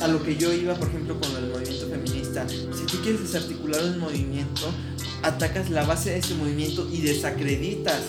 A 0.00 0.08
lo 0.08 0.22
que 0.22 0.36
yo 0.36 0.52
iba, 0.52 0.74
por 0.74 0.88
ejemplo, 0.88 1.18
con 1.20 1.36
el 1.36 1.50
movimiento 1.50 1.88
feminista. 1.88 2.46
Si 2.48 2.84
tú 2.86 3.02
quieres 3.02 3.22
desarticular 3.22 3.82
un 3.84 3.98
movimiento, 3.98 4.72
atacas 5.22 5.70
la 5.70 5.84
base 5.84 6.10
de 6.10 6.18
ese 6.18 6.34
movimiento 6.34 6.88
y 6.92 7.00
desacreditas. 7.00 8.02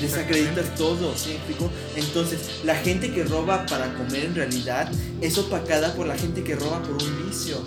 Desacreditas 0.00 0.74
todo, 0.74 1.16
¿sí 1.16 1.32
explico? 1.32 1.70
Entonces, 1.96 2.40
la 2.64 2.74
gente 2.74 3.10
que 3.12 3.24
roba 3.24 3.64
para 3.66 3.94
comer 3.94 4.26
en 4.26 4.34
realidad 4.34 4.90
es 5.22 5.38
opacada 5.38 5.94
por 5.94 6.06
la 6.06 6.16
gente 6.16 6.44
que 6.44 6.54
roba 6.54 6.82
por 6.82 7.02
un 7.02 7.26
vicio. 7.26 7.58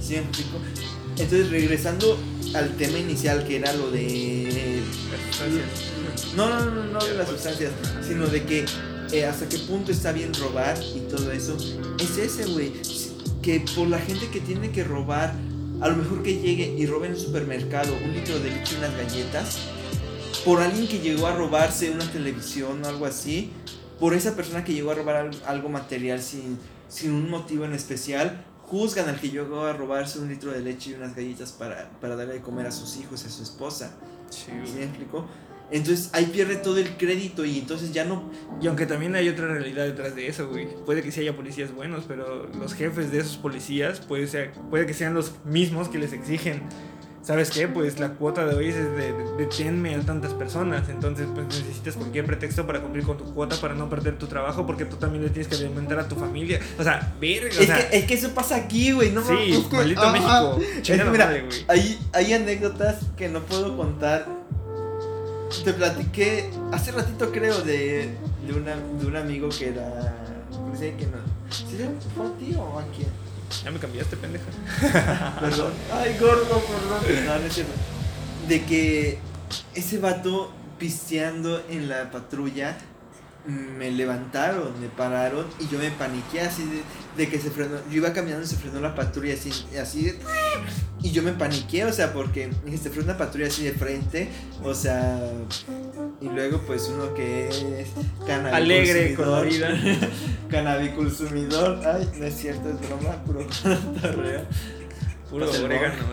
¿Sí 0.00 0.16
explico? 0.16 0.58
Entonces, 1.16 1.50
regresando 1.50 2.18
al 2.54 2.70
tema 2.76 2.98
inicial 2.98 3.46
que 3.46 3.56
era 3.56 3.72
lo 3.74 3.90
de... 3.90 4.82
No, 6.36 6.48
no, 6.48 6.70
no, 6.70 6.84
no 6.84 7.04
de 7.04 7.14
las 7.14 7.28
sustancias, 7.28 7.72
sino 8.06 8.26
de 8.26 8.42
que 8.44 8.64
eh, 9.12 9.26
hasta 9.26 9.48
qué 9.48 9.58
punto 9.58 9.92
está 9.92 10.12
bien 10.12 10.32
robar 10.34 10.76
y 10.82 11.00
todo 11.00 11.30
eso, 11.32 11.56
es 12.00 12.18
ese, 12.18 12.46
güey. 12.46 12.72
Que 13.42 13.60
por 13.74 13.88
la 13.88 13.98
gente 13.98 14.28
que 14.28 14.40
tiene 14.40 14.70
que 14.70 14.84
robar, 14.84 15.34
a 15.80 15.88
lo 15.88 15.96
mejor 15.96 16.22
que 16.22 16.38
llegue 16.38 16.74
y 16.78 16.86
robe 16.86 17.08
en 17.08 17.14
un 17.14 17.20
supermercado 17.20 17.92
un 18.04 18.12
litro 18.14 18.38
de 18.38 18.50
leche 18.50 18.74
y 18.74 18.78
unas 18.78 18.96
galletas, 18.96 19.58
por 20.44 20.60
alguien 20.60 20.88
que 20.88 21.00
llegó 21.00 21.26
a 21.26 21.36
robarse 21.36 21.90
una 21.90 22.10
televisión 22.10 22.84
o 22.84 22.88
algo 22.88 23.04
así, 23.04 23.52
por 24.00 24.14
esa 24.14 24.34
persona 24.34 24.64
que 24.64 24.72
llegó 24.72 24.90
a 24.92 24.94
robar 24.94 25.30
algo 25.46 25.68
material 25.68 26.22
sin, 26.22 26.58
sin 26.88 27.12
un 27.12 27.30
motivo 27.30 27.64
en 27.64 27.74
especial, 27.74 28.44
juzgan 28.62 29.08
al 29.08 29.20
que 29.20 29.28
llegó 29.28 29.64
a 29.64 29.72
robarse 29.72 30.18
un 30.18 30.28
litro 30.28 30.52
de 30.52 30.60
leche 30.60 30.90
y 30.90 30.94
unas 30.94 31.14
galletas 31.14 31.52
para, 31.52 31.90
para 32.00 32.16
darle 32.16 32.34
de 32.34 32.40
comer 32.40 32.66
a 32.66 32.72
sus 32.72 32.96
hijos 32.96 33.22
y 33.24 33.26
a 33.26 33.30
su 33.30 33.42
esposa. 33.42 33.92
Sí. 34.30 34.46
¿Sí 34.64 34.72
me 34.78 34.84
explico? 34.84 35.26
Entonces 35.72 36.10
ahí 36.12 36.26
pierde 36.26 36.56
todo 36.56 36.78
el 36.78 36.90
crédito 36.96 37.44
y 37.44 37.58
entonces 37.58 37.92
ya 37.92 38.04
no... 38.04 38.30
Y 38.60 38.66
aunque 38.66 38.86
también 38.86 39.14
hay 39.14 39.28
otra 39.28 39.46
realidad 39.46 39.84
detrás 39.84 40.14
de 40.14 40.28
eso, 40.28 40.48
güey. 40.48 40.68
Puede 40.84 41.02
que 41.02 41.10
sí 41.10 41.20
haya 41.20 41.34
policías 41.34 41.74
buenos, 41.74 42.04
pero 42.06 42.46
los 42.58 42.74
jefes 42.74 43.10
de 43.10 43.18
esos 43.18 43.36
policías 43.36 44.00
puede, 44.00 44.26
ser, 44.26 44.52
puede 44.70 44.86
que 44.86 44.94
sean 44.94 45.14
los 45.14 45.32
mismos 45.44 45.88
que 45.88 45.98
les 45.98 46.12
exigen 46.12 46.62
¿sabes 47.22 47.50
qué? 47.50 47.68
Pues 47.68 47.98
la 47.98 48.10
cuota 48.10 48.44
de 48.44 48.54
hoy 48.54 48.68
es 48.68 48.76
de, 48.76 49.14
deténme 49.38 49.94
a 49.94 50.00
tantas 50.00 50.34
personas, 50.34 50.88
entonces 50.88 51.26
pues 51.32 51.46
necesitas 51.46 51.94
cualquier 51.96 52.26
pretexto 52.26 52.66
para 52.66 52.80
cumplir 52.80 53.04
con 53.04 53.16
tu 53.16 53.32
cuota, 53.32 53.56
para 53.56 53.74
no 53.74 53.88
perder 53.88 54.18
tu 54.18 54.26
trabajo, 54.26 54.66
porque 54.66 54.84
tú 54.84 54.96
también 54.96 55.24
le 55.24 55.30
tienes 55.30 55.48
que 55.48 55.54
alimentar 55.54 55.98
a 56.00 56.08
tu 56.08 56.16
familia. 56.16 56.60
O 56.78 56.82
sea, 56.82 57.14
verga. 57.20 57.48
Es, 57.48 57.70
que, 57.70 57.98
es 57.98 58.04
que 58.04 58.14
eso 58.14 58.30
pasa 58.34 58.56
aquí, 58.56 58.92
güey, 58.92 59.10
no 59.12 59.22
Sí, 59.22 59.64
maldito 59.72 60.10
México. 60.10 60.60
mira, 61.10 61.32
hay, 61.68 61.98
hay 62.12 62.32
anécdotas 62.32 63.06
que 63.16 63.28
no 63.28 63.40
puedo 63.40 63.76
contar. 63.76 64.41
Te 65.60 65.72
platiqué 65.74 66.50
hace 66.72 66.92
ratito 66.92 67.30
creo 67.30 67.60
de, 67.62 68.14
de, 68.46 68.52
una, 68.52 68.74
de 68.76 69.06
un 69.06 69.16
amigo 69.16 69.48
que 69.50 69.68
era... 69.68 70.14
que 70.80 71.06
no. 71.06 71.18
¿Sí 71.50 71.76
fue 72.16 72.26
a 72.26 72.32
ti 72.38 72.54
o 72.56 72.78
a 72.78 72.84
quién? 72.86 73.08
Ya 73.62 73.70
me 73.70 73.78
cambiaste, 73.78 74.16
pendeja. 74.16 74.46
perdón. 75.40 75.72
Ay, 75.92 76.16
gordo, 76.18 76.62
perdón. 76.62 77.26
No, 77.26 77.38
no 77.38 77.46
es 77.46 77.52
cierto. 77.52 77.72
De 78.48 78.64
que 78.64 79.18
ese 79.74 79.98
vato 79.98 80.50
pisteando 80.78 81.62
en 81.68 81.88
la 81.88 82.10
patrulla 82.10 82.76
me 83.46 83.90
levantaron, 83.90 84.80
me 84.80 84.88
pararon 84.88 85.46
y 85.58 85.66
yo 85.66 85.78
me 85.78 85.90
paniqué 85.90 86.42
así 86.42 86.62
de, 87.16 87.28
que 87.28 87.40
se 87.40 87.50
frenó. 87.50 87.76
Yo 87.90 87.96
iba 87.96 88.12
caminando 88.12 88.44
y 88.44 88.48
se 88.48 88.56
frenó 88.56 88.80
la 88.80 88.94
patrulla 88.94 89.34
así, 89.34 89.50
así 89.80 90.04
de, 90.04 90.18
Y 91.02 91.10
yo 91.10 91.22
me 91.22 91.32
paniqué, 91.32 91.84
o 91.84 91.92
sea, 91.92 92.12
porque 92.12 92.50
se 92.80 92.90
frenó 92.90 93.06
una 93.06 93.18
patrulla 93.18 93.48
así 93.48 93.64
de 93.64 93.72
frente, 93.72 94.28
o 94.62 94.74
sea. 94.74 95.20
Y 96.20 96.28
luego, 96.28 96.58
pues 96.66 96.88
uno 96.88 97.12
que 97.14 97.48
es 97.48 97.64
Alegre 98.52 99.14
con 99.14 99.30
la 99.32 99.40
vida. 99.40 99.70
consumidor. 100.94 101.80
Ay, 101.84 102.08
no 102.18 102.24
es 102.26 102.36
cierto, 102.36 102.70
es 102.70 102.80
broma, 102.80 103.24
puro 103.24 103.46
Puro 105.28 105.50
orégano, 105.64 106.04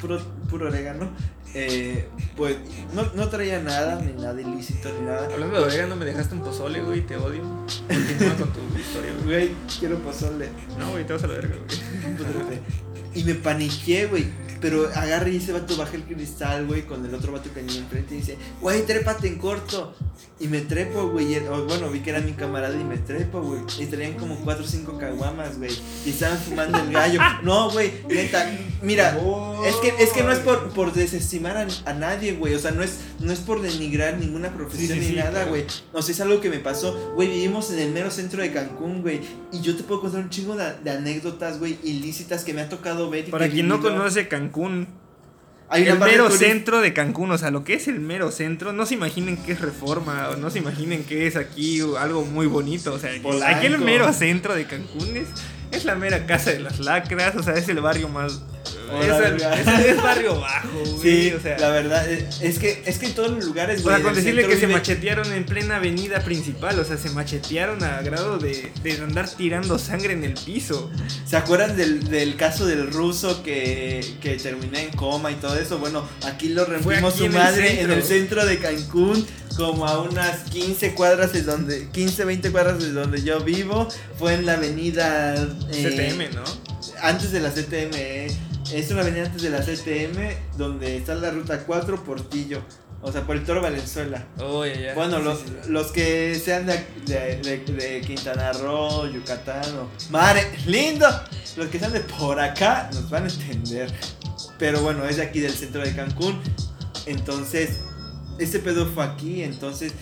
puro, 0.00 0.20
puro 0.48 0.68
orégano. 0.68 1.10
Eh, 1.52 2.06
pues 2.36 2.56
no, 2.94 3.10
no, 3.14 3.28
traía 3.28 3.60
nada, 3.60 4.00
ni 4.00 4.12
nada 4.20 4.40
ilícito, 4.40 4.88
ni 4.92 5.06
nada. 5.06 5.28
Hablando 5.32 5.58
de 5.58 5.64
orégano, 5.64 5.96
me 5.96 6.04
dejaste 6.04 6.34
un 6.34 6.42
pozole, 6.42 6.80
güey, 6.80 7.04
te 7.06 7.16
odio. 7.16 7.42
Continúa 7.88 8.34
con 8.36 8.52
tu 8.52 8.78
historia, 8.78 9.12
güey. 9.24 9.50
quiero 9.78 9.98
pozole. 9.98 10.48
No, 10.78 10.90
güey, 10.92 11.06
te 11.06 11.12
vas 11.12 11.24
a 11.24 11.26
la 11.26 11.34
verga, 11.34 11.56
güey. 11.56 12.60
y 13.14 13.24
me 13.24 13.34
paniqué, 13.34 14.06
güey. 14.06 14.26
Pero 14.60 14.90
agarra 14.94 15.28
y 15.30 15.36
ese 15.36 15.52
vato 15.52 15.76
baja 15.76 15.96
el 15.96 16.02
cristal, 16.02 16.66
güey, 16.66 16.82
con 16.82 17.04
el 17.04 17.14
otro 17.14 17.32
vato 17.32 17.48
que 17.52 17.62
venía 17.62 17.78
enfrente 17.78 18.14
y 18.14 18.18
dice, 18.18 18.36
güey, 18.60 18.84
trépate 18.84 19.26
en 19.26 19.38
corto. 19.38 19.94
Y 20.38 20.48
me 20.48 20.60
trepo, 20.60 21.08
güey. 21.08 21.38
Bueno, 21.66 21.90
vi 21.90 22.00
que 22.00 22.10
era 22.10 22.20
mi 22.20 22.32
camarada 22.32 22.78
y 22.78 22.84
me 22.84 22.98
trepo, 22.98 23.40
güey. 23.40 23.60
Y 23.78 23.86
traían 23.86 24.14
como 24.14 24.36
cuatro 24.36 24.64
o 24.64 24.68
cinco 24.68 24.98
caguamas, 24.98 25.58
güey. 25.58 25.70
Y 26.04 26.10
estaban 26.10 26.38
fumando 26.38 26.78
el 26.78 26.92
gallo. 26.92 27.20
No, 27.42 27.70
güey, 27.70 27.92
neta. 28.08 28.50
Mira, 28.82 29.18
es 29.66 29.76
que, 29.76 30.02
es 30.02 30.10
que 30.10 30.22
no 30.22 30.32
es 30.32 30.38
por, 30.40 30.70
por 30.70 30.92
desestimar 30.92 31.39
a, 31.46 31.94
nadie, 31.94 32.32
güey. 32.32 32.54
O 32.54 32.58
sea, 32.58 32.70
no 32.70 32.82
es, 32.82 32.98
no 33.18 33.32
es 33.32 33.40
por 33.40 33.62
denigrar 33.62 34.18
ninguna 34.18 34.52
profesión 34.52 34.98
ni 35.00 35.12
nada, 35.12 35.44
güey. 35.44 35.64
O 35.92 36.02
sea, 36.02 36.14
es 36.14 36.20
algo 36.20 36.40
que 36.40 36.50
me 36.50 36.58
pasó. 36.58 37.12
Güey, 37.14 37.28
vivimos 37.28 37.72
en 37.72 37.78
el 37.78 37.90
mero 37.92 38.10
centro 38.10 38.42
de 38.42 38.52
Cancún, 38.52 39.02
güey. 39.02 39.20
Y 39.52 39.60
yo 39.60 39.76
te 39.76 39.82
puedo 39.82 40.00
contar 40.00 40.20
un 40.20 40.30
chingo 40.30 40.56
de, 40.56 40.90
anécdotas, 40.90 41.58
güey, 41.58 41.78
ilícitas 41.82 42.44
que 42.44 42.54
me 42.54 42.60
ha 42.62 42.68
tocado 42.68 43.10
ver. 43.10 43.30
Para 43.30 43.48
quien 43.48 43.68
no 43.68 43.80
conoce 43.80 44.28
Cancún, 44.28 44.88
el 45.72 45.98
mero 45.98 46.30
centro 46.30 46.80
de 46.80 46.92
Cancún, 46.92 47.30
o 47.30 47.38
sea, 47.38 47.50
lo 47.50 47.64
que 47.64 47.74
es 47.74 47.88
el 47.88 48.00
mero 48.00 48.30
centro, 48.30 48.72
no 48.72 48.86
se 48.86 48.94
imaginen 48.94 49.36
que 49.36 49.52
es 49.52 49.60
reforma, 49.60 50.28
o 50.30 50.36
no 50.36 50.50
se 50.50 50.58
imaginen 50.58 51.04
que 51.04 51.26
es 51.26 51.36
aquí 51.36 51.80
algo 51.98 52.24
muy 52.24 52.46
bonito, 52.46 52.94
o 52.94 52.98
sea, 52.98 53.10
aquí 53.46 53.66
el 53.66 53.78
mero 53.78 54.12
centro 54.12 54.54
de 54.54 54.66
Cancún 54.66 55.16
es, 55.16 55.28
es 55.70 55.84
la 55.84 55.94
mera 55.94 56.26
casa 56.26 56.50
de 56.50 56.60
las 56.60 56.80
lacras, 56.80 57.36
o 57.36 57.42
sea, 57.42 57.54
es 57.54 57.68
el 57.68 57.80
barrio 57.80 58.08
más 58.08 58.42
es, 59.02 60.02
barrio 60.02 60.40
bajo, 60.40 60.68
güey. 60.78 61.00
Sí, 61.02 61.32
o 61.32 61.40
sea. 61.40 61.58
La 61.58 61.70
verdad, 61.70 62.08
es 62.08 62.58
que, 62.58 62.82
es 62.84 62.98
que 62.98 63.06
en 63.06 63.14
todos 63.14 63.30
los 63.30 63.44
lugares, 63.44 63.82
güey. 63.82 63.94
Para 63.94 64.04
con 64.04 64.14
decirle 64.14 64.46
que 64.46 64.56
se 64.56 64.66
machetearon 64.66 65.32
en 65.32 65.44
plena 65.44 65.76
avenida 65.76 66.20
principal, 66.20 66.78
o 66.78 66.84
sea, 66.84 66.96
se 66.96 67.10
machetearon 67.10 67.82
a 67.84 68.00
grado 68.02 68.38
de, 68.38 68.72
de 68.82 68.92
andar 68.92 69.28
tirando 69.28 69.78
sangre 69.78 70.12
en 70.12 70.24
el 70.24 70.34
piso. 70.34 70.90
¿Se 71.24 71.36
acuerdan 71.36 71.76
del, 71.76 72.08
del 72.08 72.36
caso 72.36 72.66
del 72.66 72.90
ruso 72.90 73.42
que, 73.42 74.04
que 74.20 74.36
terminé 74.36 74.84
en 74.84 74.90
coma 74.90 75.30
y 75.30 75.36
todo 75.36 75.56
eso? 75.58 75.78
Bueno, 75.78 76.08
aquí 76.24 76.48
lo 76.48 76.64
rompimos 76.64 77.14
su 77.14 77.28
madre 77.28 77.80
en 77.80 77.90
el 77.90 78.02
centro 78.02 78.44
de 78.44 78.58
Cancún 78.58 79.26
como 79.56 79.86
a 79.86 80.00
unas 80.00 80.48
15 80.50 80.94
cuadras 80.94 81.32
de 81.32 81.42
donde 81.42 81.88
15 81.88 82.24
20 82.24 82.50
cuadras 82.50 82.82
de 82.82 82.92
donde 82.92 83.22
yo 83.22 83.40
vivo 83.40 83.88
fue 84.18 84.34
en 84.34 84.46
la 84.46 84.54
avenida 84.54 85.34
eh, 85.34 86.14
CTM 86.14 86.34
no 86.34 86.44
antes 87.02 87.32
de 87.32 87.40
la 87.40 87.50
CTM 87.50 87.94
eh. 87.94 88.36
Es 88.72 88.90
una 88.90 89.00
avenida 89.00 89.24
antes 89.24 89.42
de 89.42 89.50
la 89.50 89.60
CTM 89.60 90.56
donde 90.56 90.96
está 90.96 91.14
la 91.14 91.30
ruta 91.30 91.64
4 91.64 92.04
Portillo. 92.04 92.62
O 93.02 93.10
sea, 93.10 93.22
por 93.22 93.34
el 93.34 93.44
Toro 93.44 93.62
Valenzuela. 93.62 94.26
Oh, 94.38 94.64
ya, 94.66 94.94
Bueno, 94.94 95.18
los, 95.20 95.40
los 95.68 95.90
que 95.90 96.34
sean 96.34 96.66
de, 96.66 96.84
de, 97.06 97.64
de, 97.66 98.00
Quintana 98.02 98.52
Roo, 98.52 99.06
Yucatán 99.06 99.64
o... 99.76 99.88
¡Mare! 100.10 100.46
¡Lindo! 100.66 101.06
Los 101.56 101.68
que 101.68 101.78
sean 101.78 101.92
de 101.92 102.00
por 102.00 102.38
acá 102.38 102.90
nos 102.92 103.08
van 103.08 103.24
a 103.24 103.28
entender. 103.28 103.90
Pero 104.58 104.82
bueno, 104.82 105.06
es 105.06 105.16
de 105.16 105.22
aquí 105.22 105.40
del 105.40 105.52
centro 105.52 105.82
de 105.82 105.94
Cancún. 105.94 106.38
Entonces, 107.06 107.78
este 108.38 108.58
pedo 108.58 108.86
fue 108.86 109.02
aquí. 109.02 109.42
Entonces, 109.42 109.92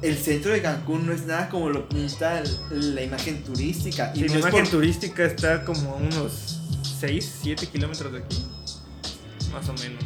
el 0.00 0.16
centro 0.16 0.52
de 0.52 0.62
Cancún 0.62 1.06
no 1.06 1.12
es 1.12 1.26
nada 1.26 1.50
como 1.50 1.68
lo 1.68 1.88
pinta 1.90 2.42
la 2.70 3.02
imagen 3.02 3.44
turística. 3.44 4.12
Y 4.14 4.26
la 4.28 4.38
imagen 4.38 4.68
turística 4.68 5.24
está 5.24 5.62
como 5.62 5.96
unos 5.96 6.61
6, 7.02 7.38
7 7.42 7.66
kilómetros 7.66 8.12
de 8.12 8.18
aquí. 8.18 8.44
Más 9.52 9.68
o 9.68 9.72
menos. 9.72 10.04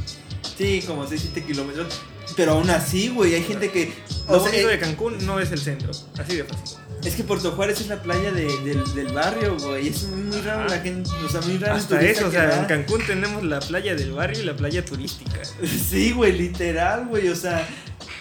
Sí, 0.56 0.82
como 0.86 1.06
6, 1.06 1.20
7 1.34 1.44
kilómetros. 1.46 1.88
Pero 2.34 2.52
aún 2.52 2.70
así, 2.70 3.10
güey, 3.10 3.34
hay 3.34 3.44
gente 3.44 3.70
que. 3.70 3.92
Lo 4.30 4.40
bonito 4.40 4.66
de 4.66 4.78
Cancún 4.78 5.26
no 5.26 5.38
es 5.38 5.52
el 5.52 5.58
centro. 5.58 5.90
Así 6.18 6.36
de 6.36 6.44
fácil. 6.44 6.78
Es 7.04 7.14
que 7.14 7.22
Puerto 7.22 7.52
Juárez 7.52 7.82
es 7.82 7.88
la 7.88 8.02
playa 8.02 8.32
de, 8.32 8.46
del 8.94 9.12
barrio, 9.12 9.58
güey. 9.58 9.88
Es 9.88 10.04
muy, 10.04 10.40
raro 10.40 10.66
la 10.70 10.78
gente. 10.78 11.10
O 11.22 11.28
sea, 11.28 11.42
muy 11.42 11.58
raro. 11.58 11.74
Hasta 11.74 12.00
eso, 12.00 12.28
o 12.28 12.30
sea, 12.30 12.60
en 12.60 12.64
Cancún 12.64 13.06
tenemos 13.06 13.44
la 13.44 13.60
playa 13.60 13.94
del 13.94 14.12
barrio 14.12 14.40
y 14.40 14.44
la 14.44 14.56
playa 14.56 14.82
turística. 14.82 15.38
Sí, 15.90 16.12
güey, 16.12 16.32
literal, 16.32 17.08
güey. 17.08 17.28
O 17.28 17.36
sea, 17.36 17.68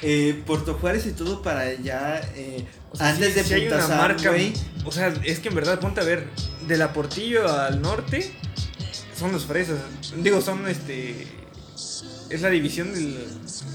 eh, 0.02 0.44
Puerto 0.46 0.74
Juárez 0.74 1.06
y 1.06 1.14
todo 1.14 1.42
para 1.42 1.62
allá. 1.62 2.20
Eh, 2.36 2.66
antes 3.00 3.36
de 3.36 3.44
si 3.46 3.54
hay 3.54 3.68
una 3.68 3.88
marca, 3.88 4.32
güey. 4.32 4.52
O 4.84 4.92
sea, 4.92 5.14
es 5.24 5.40
que 5.40 5.48
en 5.48 5.56
verdad, 5.56 5.80
ponte 5.80 6.02
a 6.02 6.04
ver. 6.04 6.28
De 6.68 6.78
la 6.78 6.92
Portillo 6.92 7.48
al 7.48 7.82
norte 7.82 8.34
son 9.18 9.32
los 9.32 9.46
fresas. 9.46 9.80
Digo, 10.18 10.42
son 10.42 10.68
este. 10.68 11.28
Es 12.30 12.42
la 12.42 12.50
división 12.50 12.94
del, 12.94 13.18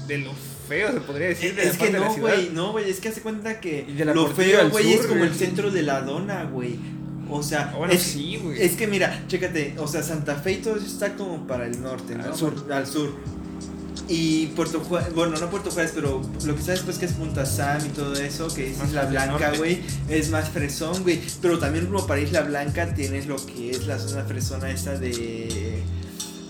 de 0.07 0.17
lo 0.17 0.33
feo, 0.67 0.91
se 0.91 1.01
podría 1.01 1.27
decir. 1.27 1.57
es 1.59 1.77
que 1.77 1.89
no, 1.89 2.13
güey, 2.15 2.49
no, 2.49 2.71
güey, 2.71 2.89
es 2.89 2.99
que 2.99 3.09
hace 3.09 3.21
cuenta 3.21 3.59
que 3.59 3.85
lo 4.13 4.27
feo, 4.27 4.69
güey, 4.69 4.93
es 4.93 5.05
como 5.05 5.23
el 5.23 5.33
centro 5.33 5.71
de 5.71 5.83
la 5.83 6.01
dona, 6.01 6.43
güey. 6.45 6.77
O 7.29 7.41
sea, 7.41 7.73
ah, 7.73 7.87
es, 7.89 8.01
sí, 8.01 8.39
güey. 8.43 8.61
Es 8.61 8.73
que 8.73 8.87
mira, 8.87 9.23
chécate, 9.27 9.75
o 9.77 9.87
sea, 9.87 10.03
Santa 10.03 10.35
Fe 10.35 10.53
y 10.53 10.57
todo 10.57 10.75
eso 10.75 10.85
está 10.85 11.15
como 11.15 11.47
para 11.47 11.65
el 11.65 11.81
norte, 11.81 12.13
¿no? 12.15 12.25
Al 12.25 12.35
sur. 12.35 12.53
Al 12.69 12.85
sur. 12.85 13.15
Y 14.13 14.47
Puerto 14.47 14.81
Juárez, 14.81 15.13
bueno, 15.15 15.37
no 15.37 15.49
Puerto 15.49 15.71
Juárez, 15.71 15.93
pero 15.95 16.21
lo 16.43 16.55
que 16.57 16.61
sabes 16.61 16.81
pues 16.81 16.97
que 16.97 17.05
es 17.05 17.13
Punta 17.13 17.45
Sam 17.45 17.85
y 17.85 17.89
todo 17.89 18.13
eso, 18.15 18.53
que 18.53 18.69
es 18.69 18.77
Isla 18.83 19.05
Blanca, 19.05 19.53
güey, 19.55 19.81
es 20.09 20.29
más 20.29 20.49
fresón, 20.49 21.03
güey. 21.03 21.21
Pero 21.41 21.59
también 21.59 21.85
como 21.85 22.05
para 22.05 22.19
Isla 22.19 22.41
Blanca 22.41 22.93
tienes 22.93 23.27
lo 23.27 23.37
que 23.45 23.71
es 23.71 23.87
la 23.87 23.97
zona 23.97 24.25
fresona 24.25 24.69
esta 24.69 24.97
de 24.97 25.81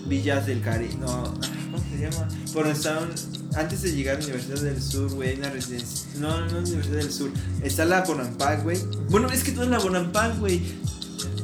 Villas 0.06 0.44
del 0.46 0.60
Cari, 0.60 0.88
no, 0.98 1.06
¿cómo 1.70 1.78
se 1.88 2.00
llama? 2.00 2.26
Bueno, 2.52 2.70
estaban, 2.70 3.10
antes 3.54 3.82
de 3.82 3.92
llegar 3.92 4.16
a 4.16 4.18
la 4.18 4.24
Universidad 4.24 4.60
del 4.60 4.82
Sur, 4.82 5.12
güey, 5.12 5.38
una 5.38 5.50
residencia, 5.50 6.08
no, 6.18 6.44
no 6.46 6.58
Universidad 6.58 6.96
del 6.96 7.12
Sur, 7.12 7.30
está 7.62 7.84
la 7.84 8.02
Bonampak, 8.02 8.64
güey. 8.64 8.78
Bueno, 9.08 9.30
es 9.30 9.44
que 9.44 9.52
toda 9.52 9.66
la 9.66 9.78
Bonampak, 9.78 10.36
güey, 10.40 10.60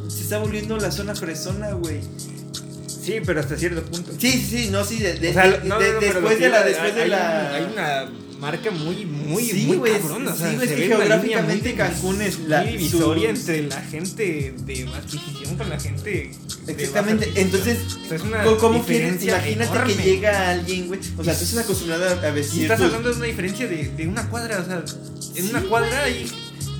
se 0.08 0.22
está 0.22 0.38
volviendo 0.38 0.76
la 0.78 0.90
zona 0.90 1.14
fresona, 1.14 1.70
güey. 1.74 2.00
Sí, 3.08 3.20
pero 3.24 3.40
hasta 3.40 3.56
cierto 3.56 3.82
punto. 3.84 4.12
Sí, 4.18 4.32
sí, 4.32 4.64
sí, 4.64 4.68
no, 4.70 4.84
sí, 4.84 4.98
de, 4.98 5.14
de, 5.14 5.32
después 5.98 6.38
de 6.38 6.48
la, 6.50 6.62
después 6.62 6.94
de 6.94 7.08
la... 7.08 7.54
Hay 7.54 7.64
una 7.72 8.10
marca 8.38 8.70
muy, 8.70 9.06
muy, 9.06 9.44
sí, 9.44 9.64
muy 9.66 9.78
wey, 9.78 9.92
cabrona. 9.94 10.36
Sí, 10.36 10.42
o 10.42 10.46
sea, 10.46 10.62
es 10.62 10.72
que 10.72 10.86
geográficamente 10.88 11.74
Cancún 11.74 12.20
es 12.20 12.40
la 12.40 12.64
divisoria 12.64 13.30
entre 13.30 13.62
la 13.62 13.80
gente 13.80 14.54
de 14.58 14.88
adquisición 14.94 15.56
con 15.56 15.70
la 15.70 15.80
gente. 15.80 16.32
Exactamente, 16.66 17.32
entonces, 17.36 17.78
o 17.96 18.08
sea, 18.08 18.16
es 18.18 18.22
una 18.22 18.44
¿cómo 18.44 18.84
quieres? 18.84 19.22
Imagínate 19.24 19.78
que 19.86 20.02
llega 20.02 20.50
alguien, 20.50 20.88
güey. 20.88 21.00
O 21.16 21.24
sea, 21.24 21.34
tú 21.34 21.44
estás 21.44 21.64
acostumbrado 21.64 22.04
a 22.10 22.30
vestir. 22.30 22.60
Y 22.60 22.62
estás 22.64 22.82
hablando 22.82 23.08
de 23.08 23.16
una 23.16 23.26
diferencia 23.26 23.66
de, 23.66 23.88
de 23.88 24.06
una 24.06 24.28
cuadra, 24.28 24.60
o 24.60 24.64
sea, 24.66 24.84
en 25.34 25.48
una 25.48 25.62
cuadra 25.62 26.04
hay 26.04 26.30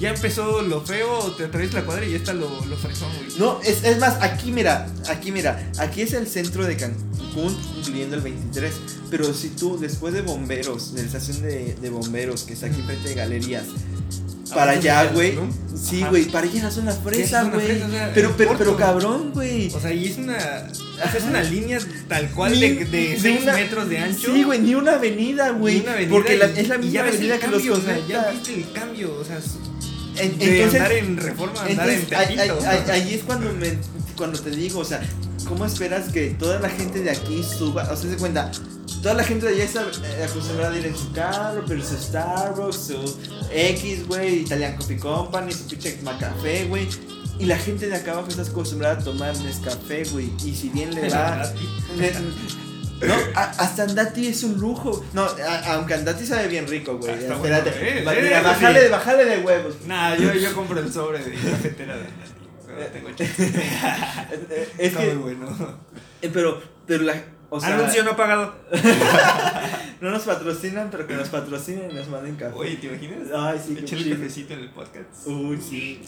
ya 0.01 0.11
empezó 0.11 0.63
lo 0.63 0.81
feo, 0.81 1.33
te 1.37 1.47
traes 1.49 1.73
la 1.75 1.85
cuadra 1.85 2.05
y 2.07 2.11
ya 2.13 2.17
está 2.19 2.33
lo, 2.33 2.49
lo 2.67 2.77
fresón, 2.77 3.09
güey. 3.17 3.39
No, 3.39 3.61
es, 3.63 3.83
es, 3.85 3.99
más, 3.99 4.17
aquí 4.23 4.51
mira, 4.53 4.87
aquí 5.09 5.33
mira, 5.33 5.71
aquí 5.79 6.03
es 6.03 6.13
el 6.13 6.27
centro 6.27 6.65
de 6.67 6.77
Cancún, 6.77 7.57
incluyendo 7.79 8.17
el 8.17 8.23
23. 8.23 8.73
Pero 9.11 9.33
si 9.35 9.49
tú, 9.51 9.79
después 9.79 10.13
de 10.15 10.23
bomberos, 10.23 10.95
de 10.95 11.03
la 11.03 11.07
estación 11.07 11.43
de, 11.43 11.75
de 11.81 11.91
bomberos 11.91 12.45
que 12.45 12.53
está 12.55 12.67
aquí 12.67 12.81
frente 12.83 13.09
de 13.09 13.15
galerías, 13.15 13.65
para 14.55 14.73
allá, 14.73 15.05
güey. 15.13 15.35
¿no? 15.37 15.49
Sí, 15.77 16.03
güey, 16.09 16.25
para 16.25 16.47
allá 16.49 16.69
es 16.69 16.77
una 16.79 16.93
fresa, 16.93 17.45
güey. 17.45 17.67
fresa, 17.67 17.87
o 17.87 17.91
sea, 17.91 18.11
pero, 18.15 18.35
pero, 18.37 18.57
pero 18.57 18.77
cabrón, 18.77 19.31
güey. 19.33 19.71
O 19.75 19.79
sea, 19.81 19.93
y 19.93 20.07
es 20.07 20.17
una. 20.17 20.37
o 20.37 20.75
sea, 20.75 21.15
es 21.19 21.25
una 21.25 21.43
línea 21.43 21.79
tal 22.09 22.31
cual 22.31 22.53
Ni- 22.53 22.61
de, 22.61 22.85
de 22.87 23.19
6 23.21 23.43
una- 23.43 23.53
metros 23.55 23.89
de 23.91 23.99
ancho. 23.99 24.33
Sí, 24.35 24.43
güey, 24.45 24.59
ni 24.61 24.75
una 24.75 24.93
avenida, 24.95 25.53
Ni 25.53 25.59
güey. 25.59 25.85
Porque 26.09 26.37
la- 26.39 26.47
y- 26.49 26.61
es 26.61 26.69
la 26.69 26.79
misma 26.79 27.01
avenida 27.01 27.39
que 27.39 27.47
los 27.49 27.63
cambio, 27.63 27.75
o 27.75 27.81
sea, 27.81 27.99
ya 28.09 28.31
viste 28.31 28.55
el 28.55 28.73
cambio, 28.73 29.15
o 29.21 29.25
sea, 29.25 29.39
entonces, 30.21 30.75
andar 30.75 30.93
en 30.93 31.17
reforma 31.17 31.61
andar 31.63 31.89
en 31.89 31.95
entonces 32.01 32.19
ahí, 32.19 32.37
Tepito. 32.37 32.59
ahí- 32.69 32.77
ahí- 32.87 32.91
ahí 33.03 33.15
es 33.15 33.23
cuando, 33.25 33.53
me, 33.55 33.79
cuando 34.17 34.39
te 34.41 34.51
digo, 34.51 34.81
o 34.81 34.85
sea, 34.85 35.01
¿cómo 35.47 35.65
esperas 35.65 36.09
que 36.13 36.31
toda 36.31 36.59
la 36.61 36.69
gente 36.71 37.03
de 37.03 37.11
aquí 37.11 37.43
suba? 37.43 37.85
O 37.91 37.97
sea, 37.97 38.11
se 38.11 38.17
cuenta, 38.17 38.51
toda 39.03 39.15
la 39.15 39.25
gente 39.25 39.47
de 39.47 39.55
allá 39.55 39.65
está 39.65 39.83
eh, 39.83 40.25
acostumbrada 40.25 40.75
a 40.75 40.79
ir 40.79 40.87
en 40.87 40.97
su 40.97 41.13
carro, 41.13 41.65
pero 41.67 41.83
su 41.85 41.97
Starbucks, 41.97 42.77
su 42.89 43.17
X, 43.53 44.07
güey, 44.07 44.41
Italian 44.41 44.77
Coffee 44.77 44.99
Company, 44.99 45.53
su 45.53 45.67
pinche 45.67 45.99
Macafé, 46.03 46.65
güey. 46.67 46.89
Y 47.41 47.45
la 47.45 47.57
gente 47.57 47.87
de 47.89 47.95
acá 47.95 48.13
abajo 48.13 48.29
está 48.29 48.43
acostumbrada 48.43 48.95
a 49.01 49.05
tomar 49.05 49.37
Nescafé, 49.39 50.03
güey. 50.11 50.29
Y 50.45 50.55
si 50.57 50.71
bien 50.71 50.93
le 50.93 51.09
va. 51.09 51.53
No, 53.07 53.15
a- 53.35 53.43
hasta 53.59 53.83
Andati 53.85 54.27
es 54.29 54.43
un 54.43 54.59
lujo. 54.59 55.05
No, 55.13 55.23
a- 55.25 55.75
aunque 55.75 55.95
Andati 55.95 56.27
sabe 56.27 56.49
bien 56.49 56.67
rico, 56.67 56.97
güey. 56.99 57.11
Ah, 57.11 57.15
Espérate. 57.35 57.71
bueno, 57.71 57.87
eh, 57.89 58.05
Va- 58.05 58.15
eh, 58.15 58.29
sí. 58.87 58.91
bájale, 58.91 59.25
de 59.25 59.39
huevos. 59.39 59.75
Nah, 59.87 60.15
yo, 60.17 60.33
yo 60.35 60.53
compro 60.55 60.79
el 60.81 60.93
sobre 60.93 61.19
de 61.25 61.33
cafetera 61.33 61.97
de. 61.97 62.05
Tengo 62.93 63.11
chiste. 63.11 63.47
Eh, 63.47 64.69
Es 64.79 64.87
Está 64.89 65.01
que, 65.01 65.15
muy 65.15 65.35
bueno. 65.35 65.79
eh, 66.23 66.31
pero, 66.33 66.61
pero 66.87 67.03
la, 67.05 67.15
o 67.51 67.61
sea, 67.61 67.75
Anuncio 67.75 68.05
no 68.05 68.17
pagado. 68.17 68.55
no 70.01 70.11
nos 70.11 70.23
patrocinan, 70.23 70.89
pero 70.91 71.07
que 71.07 71.15
nos 71.15 71.29
patrocinen 71.29 71.91
y 71.91 71.95
nos 71.95 72.09
manden 72.09 72.37
café. 72.37 72.55
Oye, 72.57 72.77
¿te 72.77 72.87
imaginas? 72.87 73.29
Ay, 73.37 73.61
sí, 73.65 73.77
Echar 73.81 73.99
el 73.99 74.11
cafecito 74.17 74.55
en 74.55 74.61
el 74.61 74.71
podcast. 74.71 75.27
Uy, 75.27 75.59
sí. 75.61 76.03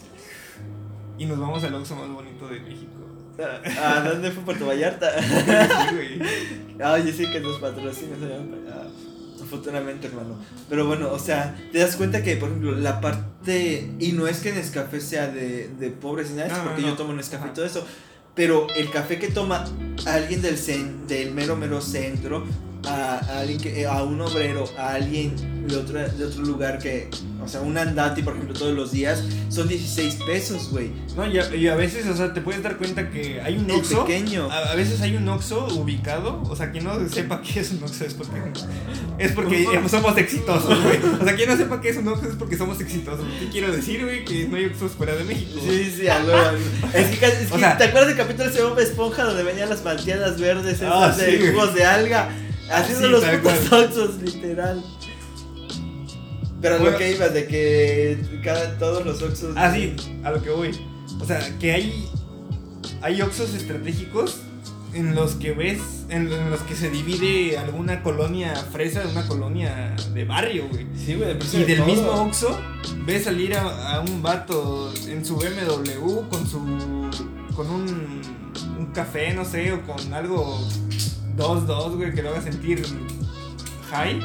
Y 1.17 1.25
nos 1.25 1.39
vamos 1.39 1.63
al 1.63 1.75
Oxxo 1.75 1.95
más 1.95 2.07
bonito 2.09 2.47
de 2.47 2.59
México. 2.61 2.91
¿A 3.79 3.97
a 3.97 4.09
dónde 4.09 4.31
fue 4.31 4.43
Puerto 4.43 4.65
Vallarta? 4.67 5.09
Ay, 6.83 7.05
yo 7.05 7.13
sé 7.13 7.31
que 7.31 7.39
nos 7.39 7.59
patrocinan. 7.59 8.17
ah, 8.69 8.87
Futuramente, 9.49 10.07
hermano. 10.07 10.37
Pero 10.69 10.85
bueno, 10.87 11.11
o 11.11 11.19
sea, 11.19 11.55
te 11.71 11.79
das 11.79 11.95
cuenta 11.95 12.23
que, 12.23 12.37
por 12.37 12.49
ejemplo, 12.49 12.71
la 12.73 13.01
parte. 13.01 13.89
Y 13.99 14.11
no 14.13 14.27
es 14.27 14.39
que 14.39 14.51
Nescafé 14.53 15.01
sea 15.01 15.27
de, 15.27 15.67
de 15.79 15.89
pobres 15.89 16.29
ni 16.31 16.37
nada, 16.37 16.49
No, 16.49 16.57
no, 16.59 16.63
porque 16.65 16.81
no. 16.83 16.87
yo 16.89 16.93
tomo 16.95 17.13
Nescafé 17.13 17.43
y 17.43 17.45
Ajá. 17.47 17.53
todo 17.53 17.65
eso. 17.65 17.85
Pero 18.35 18.67
el 18.75 18.89
café 18.91 19.19
que 19.19 19.27
toma 19.27 19.65
alguien 20.05 20.41
del, 20.41 20.55
cen- 20.57 21.05
del 21.05 21.31
mero, 21.33 21.55
mero 21.57 21.81
centro, 21.81 22.45
a, 22.85 23.15
a 23.17 23.39
alguien 23.39 23.59
que, 23.59 23.85
a 23.85 24.03
un 24.03 24.19
obrero, 24.21 24.65
a 24.77 24.93
alguien 24.95 25.35
de 25.67 25.75
otro, 25.77 25.99
de 25.99 26.25
otro 26.25 26.41
lugar 26.43 26.79
que. 26.79 27.09
O 27.43 27.47
sea, 27.47 27.61
un 27.61 27.75
andati, 27.75 28.21
por 28.21 28.35
ejemplo, 28.35 28.53
todos 28.53 28.75
los 28.75 28.91
días, 28.91 29.23
son 29.49 29.67
16 29.67 30.15
pesos, 30.27 30.69
güey. 30.69 30.91
No, 31.15 31.25
y 31.27 31.39
a, 31.39 31.55
y 31.55 31.67
a 31.69 31.75
veces, 31.75 32.05
o 32.05 32.15
sea, 32.15 32.33
te 32.33 32.41
puedes 32.41 32.61
dar 32.61 32.77
cuenta 32.77 33.09
que 33.09 33.41
hay 33.41 33.57
un 33.57 33.69
Oxxo. 33.71 34.05
pequeño. 34.05 34.47
A, 34.51 34.71
a 34.71 34.75
veces 34.75 35.01
hay 35.01 35.15
un 35.15 35.27
Oxxo 35.27 35.65
ubicado, 35.75 36.39
o 36.43 36.55
sea, 36.55 36.69
quien 36.71 36.83
no 36.83 36.93
sepa 37.09 37.41
qué 37.41 37.61
es 37.61 37.71
un 37.71 37.81
Oxxo 37.83 38.05
es 38.05 38.13
porque 38.13 38.39
es 39.17 39.31
porque 39.31 39.63
eh, 39.73 39.89
somos 39.89 40.15
exitosos, 40.19 40.83
güey. 40.83 40.99
O 41.19 41.23
sea, 41.25 41.35
quien 41.35 41.49
no 41.49 41.57
sepa 41.57 41.81
qué 41.81 41.89
es 41.89 41.97
un 41.97 42.07
Oxxo 42.09 42.29
es 42.29 42.35
porque 42.35 42.57
somos 42.57 42.79
exitosos. 42.79 43.25
¿Qué 43.39 43.49
quiero 43.49 43.71
decir, 43.71 44.03
güey? 44.03 44.23
Que 44.23 44.47
no 44.47 44.57
hay 44.57 44.65
Oxxos 44.65 44.91
fuera 44.91 45.15
de 45.15 45.23
México. 45.23 45.59
Sí, 45.67 45.91
sí, 45.97 46.07
a 46.07 46.19
huevo, 46.19 46.33
a 46.37 46.51
huevo. 46.51 46.57
Es 46.93 47.17
que, 47.17 47.25
es 47.25 47.51
O 47.51 47.55
que, 47.55 47.59
sea- 47.59 47.77
¿te 47.79 47.85
acuerdas 47.85 48.09
del 48.09 48.17
capítulo 48.17 48.51
de 48.51 48.61
Bob 48.63 48.79
Esponja 48.79 49.23
donde 49.23 49.41
venían 49.41 49.67
las 49.69 49.83
malteadas 49.83 50.39
verdes 50.39 50.75
esas 50.75 50.91
Ah, 50.93 51.09
de 51.17 51.31
sí, 51.31 51.37
güey. 51.37 51.51
jugos 51.53 51.73
de 51.73 51.85
alga? 51.85 52.29
Haciendo 52.71 53.07
Sí, 53.07 53.11
los 53.11 53.23
putos 53.39 53.71
oxos, 53.71 54.21
literal. 54.21 54.83
Pero 56.61 56.75
a 56.75 56.77
Bueno. 56.77 56.91
lo 56.91 56.97
que 56.97 57.11
ibas 57.15 57.33
de 57.33 57.47
que 57.47 58.17
cada, 58.43 58.77
todos 58.77 59.05
los 59.05 59.21
oxos. 59.21 59.53
Ah, 59.55 59.73
sí, 59.73 59.95
a 60.23 60.31
lo 60.31 60.41
que 60.43 60.49
voy. 60.51 60.71
O 61.19 61.25
sea, 61.25 61.39
que 61.59 61.71
hay 61.73 62.07
hay 63.01 63.21
Oxxos 63.21 63.53
estratégicos 63.55 64.37
en 64.93 65.15
los 65.15 65.31
que 65.35 65.53
ves, 65.53 65.79
en, 66.09 66.31
en 66.31 66.49
los 66.51 66.59
que 66.61 66.75
se 66.75 66.89
divide 66.91 67.57
alguna 67.57 68.03
colonia 68.03 68.53
fresa 68.71 68.99
de 69.01 69.07
una 69.11 69.27
colonia 69.27 69.95
de 70.13 70.25
barrio, 70.25 70.67
güey. 70.69 70.85
Sí, 70.95 71.15
güey, 71.15 71.37
pero 71.39 71.61
Y 71.61 71.63
del 71.65 71.83
mismo 71.85 72.11
Oxxo 72.11 72.59
ves 73.05 73.23
salir 73.23 73.55
a, 73.55 73.95
a 73.95 73.99
un 74.01 74.21
vato 74.21 74.93
en 75.07 75.25
su 75.25 75.35
BMW 75.37 76.21
con 76.29 76.47
su. 76.47 76.59
con 77.55 77.69
un. 77.69 78.21
un 78.77 78.85
café, 78.93 79.33
no 79.33 79.45
sé, 79.45 79.71
o 79.73 79.81
con 79.81 80.13
algo 80.13 80.59
2-2, 81.37 81.95
güey, 81.97 82.13
que 82.13 82.21
lo 82.23 82.29
haga 82.29 82.41
sentir 82.41 82.81
high. 83.89 84.19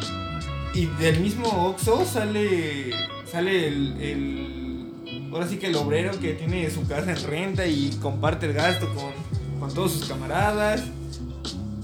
Y 0.75 0.87
del 1.01 1.21
mismo 1.21 1.49
Oxxo 1.69 2.05
sale. 2.05 2.91
sale 3.31 3.69
el. 3.69 4.01
el- 4.01 5.31
ahora 5.33 5.47
sí 5.49 5.57
que 5.59 5.67
el 5.67 5.77
obrero 5.77 6.19
que 6.19 6.33
tiene 6.35 6.71
su 6.71 6.87
casa 6.87 7.13
en 7.13 7.23
renta 7.27 7.67
y 7.67 7.91
comparte 8.01 8.47
el 8.47 8.53
gasto 8.55 8.87
con, 8.95 9.13
con 9.61 9.75
todos 9.75 9.93
sus 9.93 10.05
camaradas. 10.07 10.83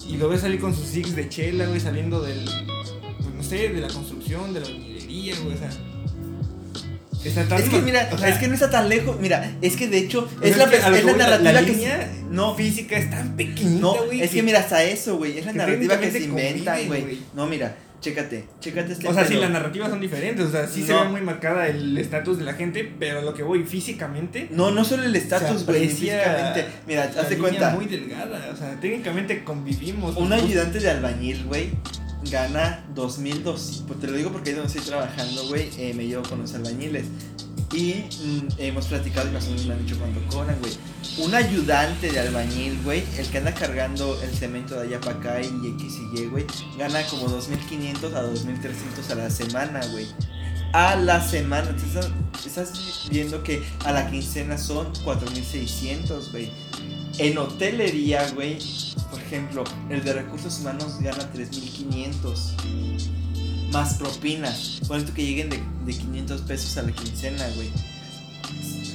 Y 0.08 0.16
lo 0.16 0.28
ves 0.28 0.42
salir 0.42 0.60
con 0.60 0.74
sus 0.74 0.84
six 0.86 1.14
de 1.16 1.28
chela, 1.28 1.66
güey, 1.66 1.80
saliendo 1.80 2.20
del. 2.20 2.44
Pues 2.44 3.34
no 3.34 3.42
sé, 3.42 3.68
de 3.70 3.80
la 3.80 3.88
construcción, 3.88 4.52
de 4.52 4.60
la 4.60 4.68
minería, 4.68 5.34
güey, 5.42 5.54
o 5.54 5.58
sea. 5.58 5.70
Está 7.24 7.46
tan 7.46 7.60
Es 7.60 7.68
que 7.68 7.80
mira, 7.80 8.08
o 8.12 8.18
sea, 8.18 8.28
es 8.28 8.38
que 8.38 8.48
no 8.48 8.54
está 8.54 8.70
tan 8.70 8.88
lejos. 8.88 9.18
Mira, 9.20 9.52
es 9.62 9.76
que 9.76 9.88
de 9.88 9.98
hecho 9.98 10.28
es 10.42 10.56
la, 10.56 10.68
que 10.68 10.76
es 10.76 10.84
que 10.84 10.90
la 10.90 11.12
narrativa 11.12 11.52
la 11.52 11.60
que. 11.64 11.72
línea 11.72 12.10
no, 12.30 12.54
física 12.54 12.96
es 12.96 13.10
tan 13.10 13.36
pequeñita, 13.36 13.80
No, 13.80 14.04
güey. 14.06 14.22
es 14.22 14.30
que 14.30 14.42
mira, 14.42 14.60
hasta 14.60 14.82
eso, 14.82 15.16
güey. 15.16 15.38
Es 15.38 15.46
la 15.46 15.52
que 15.52 15.58
narrativa 15.58 16.00
que 16.00 16.10
se 16.10 16.20
inventan, 16.22 16.86
güey. 16.86 17.18
No, 17.34 17.46
mira, 17.46 17.76
chécate, 18.00 18.44
chécate 18.60 18.92
este 18.94 19.08
O 19.08 19.14
sea, 19.14 19.24
sí, 19.24 19.34
pedo. 19.34 19.42
las 19.42 19.50
narrativas 19.50 19.90
son 19.90 20.00
diferentes, 20.00 20.44
o 20.46 20.50
sea, 20.50 20.66
sí 20.66 20.82
se 20.82 20.92
ve 20.92 21.04
muy 21.04 21.20
marcada 21.20 21.68
el 21.68 21.96
estatus 21.96 22.38
de 22.38 22.44
la 22.44 22.54
gente, 22.54 22.90
pero 22.98 23.22
lo 23.22 23.32
que 23.32 23.42
voy 23.42 23.64
físicamente. 23.64 24.48
No, 24.50 24.70
no 24.70 24.84
solo 24.84 25.04
el 25.04 25.14
estatus, 25.14 25.64
güey, 25.64 25.88
físicamente. 25.88 26.66
Mira, 26.86 27.04
hazte 27.04 27.38
cuenta. 27.38 27.70
muy 27.70 27.86
delgada, 27.86 28.50
o 28.52 28.56
sea, 28.56 28.78
técnicamente 28.80 29.44
convivimos. 29.44 30.16
Un 30.16 30.32
ayudante 30.32 30.80
de 30.80 30.90
albañil, 30.90 31.44
güey, 31.44 31.70
gana 32.30 32.84
2200. 32.94 33.84
Pues 33.86 34.00
te 34.00 34.06
lo 34.06 34.16
digo 34.16 34.30
porque 34.30 34.50
ahí 34.50 34.56
donde 34.56 34.68
estoy 34.68 34.86
trabajando, 34.86 35.46
güey, 35.48 35.70
eh, 35.78 35.94
me 35.94 36.06
llevo 36.06 36.22
con 36.28 36.40
los 36.40 36.54
albañiles. 36.54 37.06
Y 37.72 37.94
mm, 37.94 38.48
hemos 38.58 38.86
platicado 38.86 39.28
y 39.28 39.32
más 39.32 39.46
o 39.46 39.50
menos 39.50 39.66
me 39.66 39.74
han 39.74 39.84
dicho 39.84 39.98
cuánto 39.98 40.20
cobran, 40.28 40.58
güey. 40.60 40.72
Un 41.18 41.34
ayudante 41.34 42.10
de 42.10 42.20
albañil, 42.20 42.78
güey, 42.84 43.02
el 43.16 43.26
que 43.28 43.38
anda 43.38 43.54
cargando 43.54 44.20
el 44.22 44.30
cemento 44.30 44.74
de 44.74 44.88
allá 44.88 45.00
para 45.00 45.16
acá 45.16 45.40
y 45.40 45.46
X 45.46 45.94
y 46.14 46.20
Y, 46.20 46.26
güey, 46.26 46.46
gana 46.78 47.02
como 47.06 47.28
2500 47.28 48.14
a 48.14 48.22
2300 48.22 49.10
a 49.10 49.14
la 49.14 49.30
semana, 49.30 49.80
güey. 49.90 50.06
A 50.74 50.96
la 50.96 51.26
semana. 51.26 51.70
Entonces, 51.70 52.10
estás 52.46 53.08
viendo 53.10 53.42
que 53.42 53.62
a 53.84 53.92
la 53.92 54.10
quincena 54.10 54.58
son 54.58 54.92
4600, 55.04 56.30
güey. 56.30 56.50
En 57.18 57.38
hotelería, 57.38 58.30
güey, 58.30 58.58
por 59.10 59.20
ejemplo, 59.20 59.64
el 59.90 60.02
de 60.02 60.14
recursos 60.14 60.60
humanos 60.60 60.98
gana 61.00 61.30
3500 61.30 62.54
más 63.70 63.94
propinas. 63.94 64.80
Ponle 64.86 65.04
tú 65.04 65.12
que 65.12 65.24
lleguen 65.24 65.50
de, 65.50 65.62
de 65.84 65.92
500 65.92 66.40
pesos 66.42 66.76
a 66.78 66.82
la 66.82 66.92
quincena, 66.92 67.46
güey. 67.54 67.70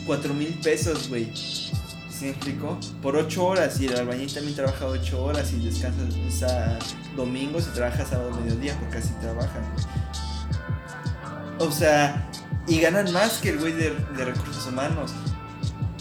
4 0.05 0.33
mil 0.33 0.53
pesos, 0.63 1.09
güey. 1.09 1.31
¿Sí 1.35 2.25
me 2.25 2.29
explico? 2.29 2.79
Por 3.01 3.15
8 3.15 3.45
horas. 3.45 3.79
Y 3.79 3.85
el 3.85 3.95
albañil 3.95 4.33
también 4.33 4.55
trabaja 4.55 4.87
8 4.87 5.23
horas 5.23 5.51
y 5.53 5.63
descansa 5.63 6.01
esa 6.27 6.79
domingos 7.15 7.67
y 7.71 7.75
trabaja 7.75 8.05
sábado 8.05 8.31
mediodía 8.31 8.77
porque 8.79 8.97
así 8.97 9.11
trabajan. 9.21 9.63
O 11.59 11.71
sea, 11.71 12.29
y 12.67 12.79
ganan 12.79 13.11
más 13.11 13.39
que 13.39 13.49
el 13.49 13.59
güey 13.59 13.73
de 13.73 14.25
recursos 14.25 14.65
humanos. 14.67 15.11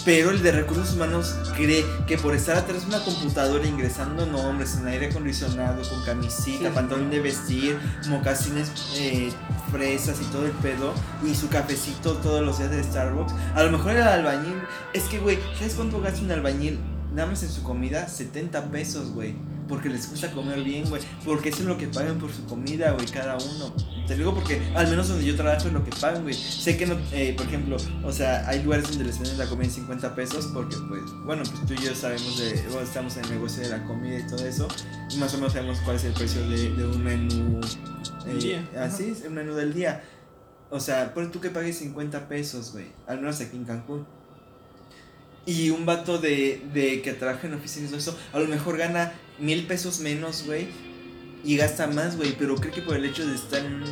Pero 0.07 0.31
el 0.31 0.41
de 0.41 0.53
recursos 0.53 0.95
humanos 0.95 1.35
cree 1.57 1.85
que 2.07 2.17
por 2.17 2.33
estar 2.35 2.57
atrás 2.57 2.83
de 2.83 2.95
una 2.95 3.05
computadora 3.05 3.67
ingresando 3.67 4.25
nombres 4.25 4.77
en 4.77 4.87
aire 4.87 5.07
acondicionado, 5.09 5.83
con 5.89 6.03
camisita, 6.05 6.69
Sí. 6.69 6.73
pantalón 6.73 7.11
de 7.11 7.19
vestir, 7.21 7.77
mocasines 8.09 8.71
eh, 8.97 9.33
fresas 9.73 10.19
y 10.23 10.25
todo 10.27 10.47
el 10.47 10.53
pedo, 10.53 10.95
y 11.25 11.35
su 11.35 11.49
cafecito 11.49 12.15
todos 12.19 12.41
los 12.47 12.57
días 12.59 12.71
de 12.71 12.85
Starbucks, 12.85 13.35
a 13.57 13.65
lo 13.65 13.73
mejor 13.73 13.93
el 13.97 14.03
albañil, 14.03 14.55
es 14.95 15.03
que, 15.05 15.19
güey, 15.19 15.39
¿sabes 15.59 15.75
cuánto 15.75 16.01
gasta 16.01 16.21
un 16.23 16.31
albañil? 16.31 16.79
Nada 17.13 17.29
más 17.29 17.43
en 17.43 17.51
su 17.51 17.65
comida, 17.65 18.07
70 18.09 18.63
pesos, 18.71 19.11
güey. 19.11 19.35
Porque 19.69 19.89
les 19.89 20.09
gusta 20.09 20.31
comer 20.31 20.63
bien, 20.63 20.89
güey. 20.89 21.03
Porque 21.25 21.49
eso 21.49 21.61
es 21.61 21.65
lo 21.65 21.77
que 21.77 21.89
pagan 21.89 22.19
por 22.19 22.33
su 22.33 22.45
comida, 22.47 22.93
güey, 22.93 23.07
cada 23.07 23.37
uno. 23.37 23.75
Te 24.07 24.17
digo 24.17 24.33
porque 24.33 24.63
al 24.75 24.89
menos 24.89 25.09
donde 25.09 25.25
yo 25.25 25.35
trabajo 25.35 25.67
es 25.67 25.73
lo 25.73 25.85
que 25.85 25.91
pagan, 26.01 26.23
güey. 26.23 26.35
Sé 26.35 26.77
que 26.77 26.87
no, 26.87 26.97
eh, 27.13 27.35
por 27.37 27.47
ejemplo, 27.47 27.77
o 28.05 28.13
sea, 28.13 28.49
hay 28.49 28.63
lugares 28.63 28.89
donde 28.89 29.05
les 29.05 29.19
venden 29.19 29.39
la 29.39 29.47
comida 29.47 29.67
en 29.67 29.73
50 29.73 30.15
pesos 30.15 30.51
porque, 30.55 30.77
pues, 30.89 31.03
bueno, 31.25 31.43
pues 31.43 31.67
tú 31.67 31.75
y 31.75 31.85
yo 31.85 31.95
sabemos 31.95 32.39
de, 32.39 32.63
bueno, 32.69 32.81
estamos 32.81 33.17
en 33.17 33.25
el 33.25 33.31
negocio 33.31 33.63
de 33.63 33.71
la 33.71 33.85
comida 33.85 34.19
y 34.21 34.27
todo 34.27 34.47
eso. 34.47 34.69
Y 35.11 35.17
más 35.17 35.35
o 35.35 35.39
menos 35.39 35.53
sabemos 35.53 35.79
cuál 35.81 35.97
es 35.97 36.05
el 36.05 36.13
precio 36.13 36.49
de, 36.49 36.71
de 36.71 36.87
un 36.87 37.03
menú. 37.03 37.61
Del 38.25 38.41
día. 38.41 38.69
Así 38.79 39.11
es, 39.11 39.25
un 39.27 39.35
menú 39.35 39.55
del 39.55 39.75
día. 39.75 40.03
O 40.71 40.81
sea, 40.81 41.15
pon 41.15 41.31
tú 41.31 41.41
que 41.41 41.51
pagues 41.51 41.79
50 41.79 42.29
pesos, 42.29 42.73
güey. 42.73 42.87
Al 43.07 43.19
menos 43.19 43.41
aquí 43.41 43.57
en 43.57 43.65
Cancún. 43.65 44.07
Y 45.47 45.71
un 45.71 45.87
vato 45.87 46.19
de, 46.19 46.61
de 46.75 47.01
que 47.03 47.13
trabaja 47.13 47.47
en 47.47 47.55
oficinas 47.55 47.93
o 47.93 47.97
eso, 47.97 48.19
a 48.33 48.39
lo 48.41 48.47
mejor 48.49 48.77
gana 48.77 49.13
mil 49.39 49.65
pesos 49.67 50.01
menos, 50.01 50.45
güey. 50.45 50.67
Y 51.45 51.57
gasta 51.57 51.87
más, 51.87 52.17
güey. 52.17 52.35
Pero 52.37 52.57
creo 52.57 52.73
que 52.75 52.83
por 52.83 52.97
el 52.97 53.05
hecho 53.05 53.25
de 53.25 53.37
estar 53.37 53.65
en, 53.65 53.85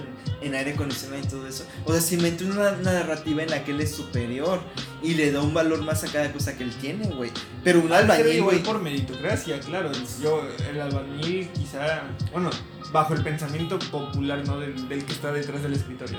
en 0.43 0.55
aire 0.57 0.73
acondicionado 0.73 1.23
y 1.23 1.27
todo 1.29 1.47
eso. 1.47 1.65
O 1.85 1.93
sea, 1.93 2.01
si 2.01 2.17
mete 2.17 2.45
una, 2.45 2.73
una 2.73 2.93
narrativa 2.93 3.45
en 3.45 3.51
la 3.51 3.63
que 3.63 3.71
él 3.71 3.81
es 3.81 3.93
superior. 3.93 4.61
Y 5.05 5.15
le 5.15 5.31
da 5.31 5.41
un 5.43 5.55
valor 5.55 5.83
más 5.83 6.03
a 6.03 6.09
cada 6.11 6.33
cosa 6.33 6.57
que 6.57 6.65
él 6.65 6.73
tiene, 6.81 7.07
güey. 7.15 7.31
Pero 7.63 7.81
un 7.81 7.93
Ah, 7.93 7.99
albañil, 7.99 8.43
güey. 8.43 8.61
por 8.65 8.83
meritocracia, 8.83 9.61
claro. 9.61 9.93
Yo, 10.21 10.43
el 10.69 10.81
albañil, 10.81 11.49
quizá. 11.51 12.03
Bueno, 12.33 12.51
bajo 12.91 13.15
el 13.15 13.23
pensamiento 13.23 13.79
popular, 13.79 14.43
¿no? 14.45 14.59
Del, 14.59 14.89
del 14.89 15.05
que 15.05 15.13
está 15.13 15.31
detrás 15.31 15.63
del 15.63 15.75
escritorio. 15.75 16.19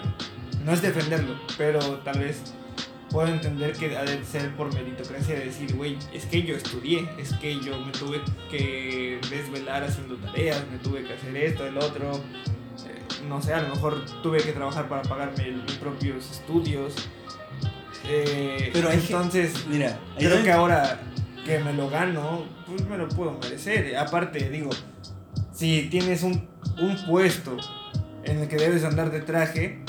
No 0.63 0.71
es 0.71 0.81
defenderlo, 0.81 1.35
pero 1.57 1.79
tal 2.05 2.19
vez 2.19 2.37
puedo 3.15 3.29
entender 3.29 3.71
que 3.71 3.95
ha 3.95 4.03
de 4.03 4.25
ser 4.25 4.53
por 4.57 4.73
meritocracia 4.73 5.35
de 5.35 5.45
decir, 5.45 5.73
güey, 5.73 5.97
es 6.13 6.25
que 6.25 6.43
yo 6.43 6.53
estudié, 6.57 7.07
es 7.17 7.31
que 7.35 7.57
yo 7.61 7.79
me 7.79 7.93
tuve 7.93 8.19
que 8.51 9.21
desvelar 9.29 9.85
haciendo 9.85 10.17
tareas, 10.17 10.61
me 10.69 10.77
tuve 10.79 11.01
que 11.05 11.13
hacer 11.13 11.33
esto, 11.37 11.65
el 11.65 11.77
otro. 11.77 12.11
eh, 12.11 13.01
no 13.29 13.41
sé, 13.41 13.53
a 13.53 13.61
lo 13.61 13.69
mejor 13.73 14.03
tuve 14.21 14.39
que 14.39 14.51
trabajar 14.51 14.89
para 14.89 15.01
pagarme 15.03 15.47
el- 15.47 15.63
mis 15.63 15.75
propios 15.75 16.29
estudios. 16.29 16.93
Eh, 18.05 18.71
Pero 18.73 18.91
entonces, 18.91 19.65
Mira, 19.67 19.97
Creo 20.17 20.43
que 20.43 20.51
ahora 20.51 20.99
que 21.45 21.59
me 21.59 21.71
lo 21.71 21.89
gano, 21.89 22.43
pues 22.67 22.85
me 22.85 22.97
lo 22.97 23.07
puedo 23.07 23.31
merecer. 23.41 23.95
Aparte, 23.95 24.49
digo, 24.49 24.71
si 25.53 25.83
tienes 25.89 26.21
un, 26.23 26.49
un 26.81 26.97
puesto 27.07 27.55
en 28.25 28.39
el 28.39 28.47
que 28.49 28.57
debes 28.57 28.83
andar 28.83 29.09
de 29.09 29.21
traje, 29.21 29.85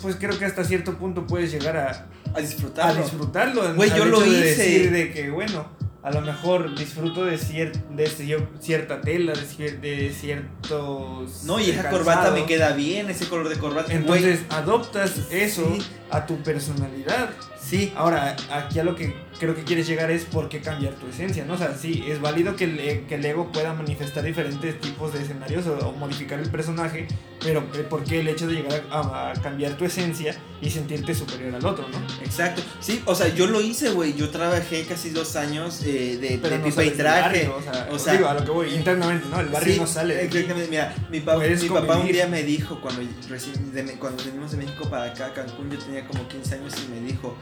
pues 0.00 0.14
creo 0.14 0.38
que 0.38 0.44
hasta 0.44 0.62
cierto 0.62 0.96
punto 0.96 1.26
puedes 1.26 1.50
llegar 1.50 1.76
a, 1.76 2.09
a 2.34 2.38
a 2.38 2.40
disfrutarlo. 2.40 3.02
disfrutarlo. 3.02 3.74
Güey, 3.74 3.90
yo 3.96 4.04
lo 4.04 4.20
de 4.20 4.28
hice. 4.28 4.40
decir 4.44 4.90
de 4.90 5.12
que, 5.12 5.30
bueno, 5.30 5.66
a 6.02 6.10
lo 6.10 6.20
mejor 6.22 6.74
disfruto 6.78 7.24
de, 7.26 7.38
cier- 7.38 7.72
de 7.90 8.08
cier- 8.08 8.48
cierta 8.60 9.00
tela, 9.00 9.32
de, 9.32 9.42
cier- 9.46 9.80
de 9.80 10.10
ciertos. 10.18 11.44
No, 11.44 11.60
y 11.60 11.70
esa 11.70 11.90
corbata 11.90 12.30
me 12.30 12.46
queda 12.46 12.72
bien, 12.72 13.10
ese 13.10 13.26
color 13.26 13.48
de 13.48 13.56
corbata. 13.58 13.92
Entonces 13.92 14.40
adoptas 14.48 15.12
eso 15.30 15.70
Sí. 15.76 15.82
a 16.10 16.26
tu 16.26 16.36
personalidad. 16.42 17.30
Sí, 17.70 17.92
Ahora, 17.94 18.34
aquí 18.52 18.80
a 18.80 18.84
lo 18.84 18.96
que 18.96 19.14
creo 19.38 19.54
que 19.54 19.62
quieres 19.62 19.86
llegar 19.86 20.10
es 20.10 20.24
por 20.24 20.48
qué 20.48 20.60
cambiar 20.60 20.94
tu 20.94 21.06
esencia, 21.06 21.44
¿no? 21.44 21.54
O 21.54 21.56
sea, 21.56 21.76
sí, 21.80 22.04
es 22.08 22.20
válido 22.20 22.56
que 22.56 22.64
el, 22.64 22.78
e- 22.80 23.04
que 23.08 23.14
el 23.14 23.24
ego 23.24 23.52
pueda 23.52 23.72
manifestar 23.72 24.24
diferentes 24.24 24.80
tipos 24.80 25.12
de 25.14 25.22
escenarios 25.22 25.66
o, 25.68 25.78
o 25.88 25.92
modificar 25.92 26.40
el 26.40 26.50
personaje, 26.50 27.06
pero 27.42 27.60
eh, 27.74 27.86
¿por 27.88 28.02
qué 28.04 28.20
el 28.20 28.28
hecho 28.28 28.48
de 28.48 28.54
llegar 28.54 28.82
a, 28.90 29.30
a 29.30 29.32
cambiar 29.34 29.74
tu 29.74 29.84
esencia 29.84 30.34
y 30.60 30.68
sentirte 30.68 31.14
superior 31.14 31.54
al 31.54 31.64
otro, 31.64 31.86
¿no? 31.88 31.98
exacto. 32.24 32.60
Sí, 32.80 33.02
o 33.06 33.14
sea, 33.14 33.28
yo 33.28 33.46
lo 33.46 33.60
hice, 33.60 33.90
güey. 33.90 34.14
Yo 34.14 34.28
trabajé 34.30 34.84
casi 34.84 35.10
dos 35.10 35.36
años 35.36 35.80
eh, 35.84 36.18
de, 36.20 36.28
de 36.30 36.38
Pero 36.38 36.58
no 36.58 36.64
pipa 36.64 36.84
y 36.84 36.90
traje. 36.90 37.20
barrio, 37.46 37.56
o 37.56 37.62
sea, 37.62 37.88
o 37.92 37.98
sea, 37.98 38.12
digo, 38.14 38.28
a 38.28 38.34
lo 38.34 38.44
que 38.44 38.50
voy, 38.50 38.74
internamente, 38.74 39.26
¿no? 39.30 39.40
El 39.40 39.46
barrio 39.48 39.74
Sí, 39.74 39.80
no 39.80 39.86
sale 39.86 40.16
de. 40.16 40.24
Exactamente, 40.24 40.68
mira, 40.70 40.94
mi, 41.08 41.20
pa- 41.20 41.34
Puedes 41.36 41.62
mi 41.62 41.68
papá 41.68 41.96
un 41.98 42.08
día 42.08 42.26
me 42.26 42.42
dijo, 42.42 42.80
cuando, 42.80 43.00
recién, 43.28 43.72
de- 43.72 43.84
cuando 43.94 44.22
venimos 44.24 44.50
de 44.50 44.56
México 44.58 44.90
para 44.90 45.04
acá, 45.04 45.32
Cancún, 45.32 45.70
yo 45.70 45.78
tenía 45.78 46.04
como 46.06 46.26
15 46.28 46.56
años 46.56 46.74
y 46.84 46.90
me 46.92 47.06
dijo, 47.06 47.36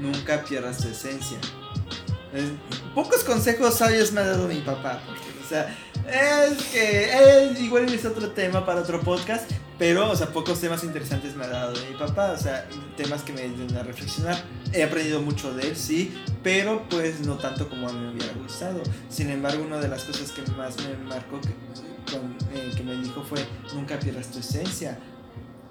nunca 0.00 0.42
pierdas 0.44 0.78
tu 0.78 0.88
esencia. 0.88 1.38
Pocos 2.94 3.24
consejos 3.24 3.74
sabios 3.76 4.12
me 4.12 4.20
ha 4.20 4.26
dado 4.26 4.48
mi 4.48 4.60
papá, 4.60 5.00
porque, 5.06 5.22
o 5.44 5.48
sea, 5.48 5.74
es 6.50 6.62
que 6.64 7.46
es, 7.50 7.60
igual 7.60 7.92
es 7.92 8.04
otro 8.04 8.30
tema 8.32 8.66
para 8.66 8.80
otro 8.82 9.00
podcast, 9.00 9.50
pero, 9.78 10.10
o 10.10 10.16
sea, 10.16 10.26
pocos 10.28 10.60
temas 10.60 10.82
interesantes 10.84 11.36
me 11.36 11.44
ha 11.44 11.48
dado 11.48 11.74
mi 11.90 11.96
papá, 11.96 12.32
o 12.32 12.38
sea, 12.38 12.66
temas 12.96 13.22
que 13.22 13.32
me 13.32 13.42
ayudan 13.42 13.76
a 13.78 13.82
reflexionar. 13.82 14.42
He 14.72 14.82
aprendido 14.82 15.22
mucho 15.22 15.54
de 15.54 15.68
él, 15.68 15.76
sí, 15.76 16.12
pero 16.42 16.86
pues 16.90 17.20
no 17.20 17.36
tanto 17.38 17.68
como 17.68 17.88
a 17.88 17.92
mí 17.92 17.98
me 18.00 18.10
hubiera 18.12 18.32
gustado. 18.34 18.82
Sin 19.08 19.30
embargo, 19.30 19.64
una 19.64 19.78
de 19.78 19.88
las 19.88 20.04
cosas 20.04 20.30
que 20.32 20.42
más 20.52 20.76
me 20.78 20.94
marcó 21.08 21.40
que, 21.40 21.54
con- 22.12 22.36
eh, 22.52 22.72
que 22.76 22.82
me 22.82 22.94
dijo 22.96 23.22
fue, 23.22 23.38
nunca 23.74 23.98
pierdas 23.98 24.26
tu 24.30 24.40
esencia. 24.40 24.98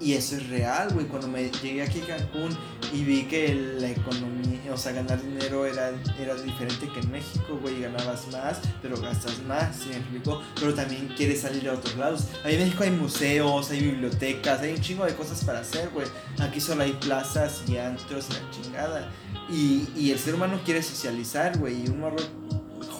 Y 0.00 0.12
eso 0.12 0.36
es 0.36 0.48
real, 0.48 0.90
güey. 0.92 1.06
Cuando 1.06 1.26
me 1.26 1.50
llegué 1.50 1.82
aquí 1.82 2.00
a 2.02 2.18
Cancún 2.18 2.56
y 2.92 3.02
vi 3.02 3.24
que 3.24 3.52
la 3.54 3.90
economía, 3.90 4.72
o 4.72 4.76
sea, 4.76 4.92
ganar 4.92 5.20
dinero 5.20 5.66
era, 5.66 5.90
era 6.20 6.34
diferente 6.36 6.88
que 6.88 7.00
en 7.00 7.10
México, 7.10 7.58
güey. 7.60 7.80
Ganabas 7.80 8.28
más, 8.30 8.60
pero 8.80 9.00
gastas 9.00 9.42
más, 9.42 9.74
¿sí 9.76 9.88
me 9.88 9.96
explico? 9.96 10.40
Pero 10.60 10.74
también 10.74 11.08
quieres 11.16 11.40
salir 11.40 11.68
a 11.68 11.72
otros 11.74 11.96
lados. 11.96 12.28
Ahí 12.44 12.54
en 12.54 12.60
México 12.64 12.84
hay 12.84 12.92
museos, 12.92 13.70
hay 13.70 13.80
bibliotecas, 13.80 14.60
hay 14.60 14.74
un 14.74 14.80
chingo 14.80 15.04
de 15.04 15.14
cosas 15.14 15.42
para 15.44 15.60
hacer, 15.60 15.88
güey. 15.90 16.06
Aquí 16.38 16.60
solo 16.60 16.84
hay 16.84 16.92
plazas 16.92 17.62
y 17.66 17.76
antros 17.76 18.26
y 18.30 18.34
la 18.34 18.50
chingada. 18.50 19.12
Y, 19.50 19.88
y 19.96 20.12
el 20.12 20.18
ser 20.18 20.34
humano 20.34 20.60
quiere 20.64 20.82
socializar, 20.82 21.58
güey. 21.58 21.84
Y 21.84 21.88
un 21.88 22.00
morro 22.00 22.18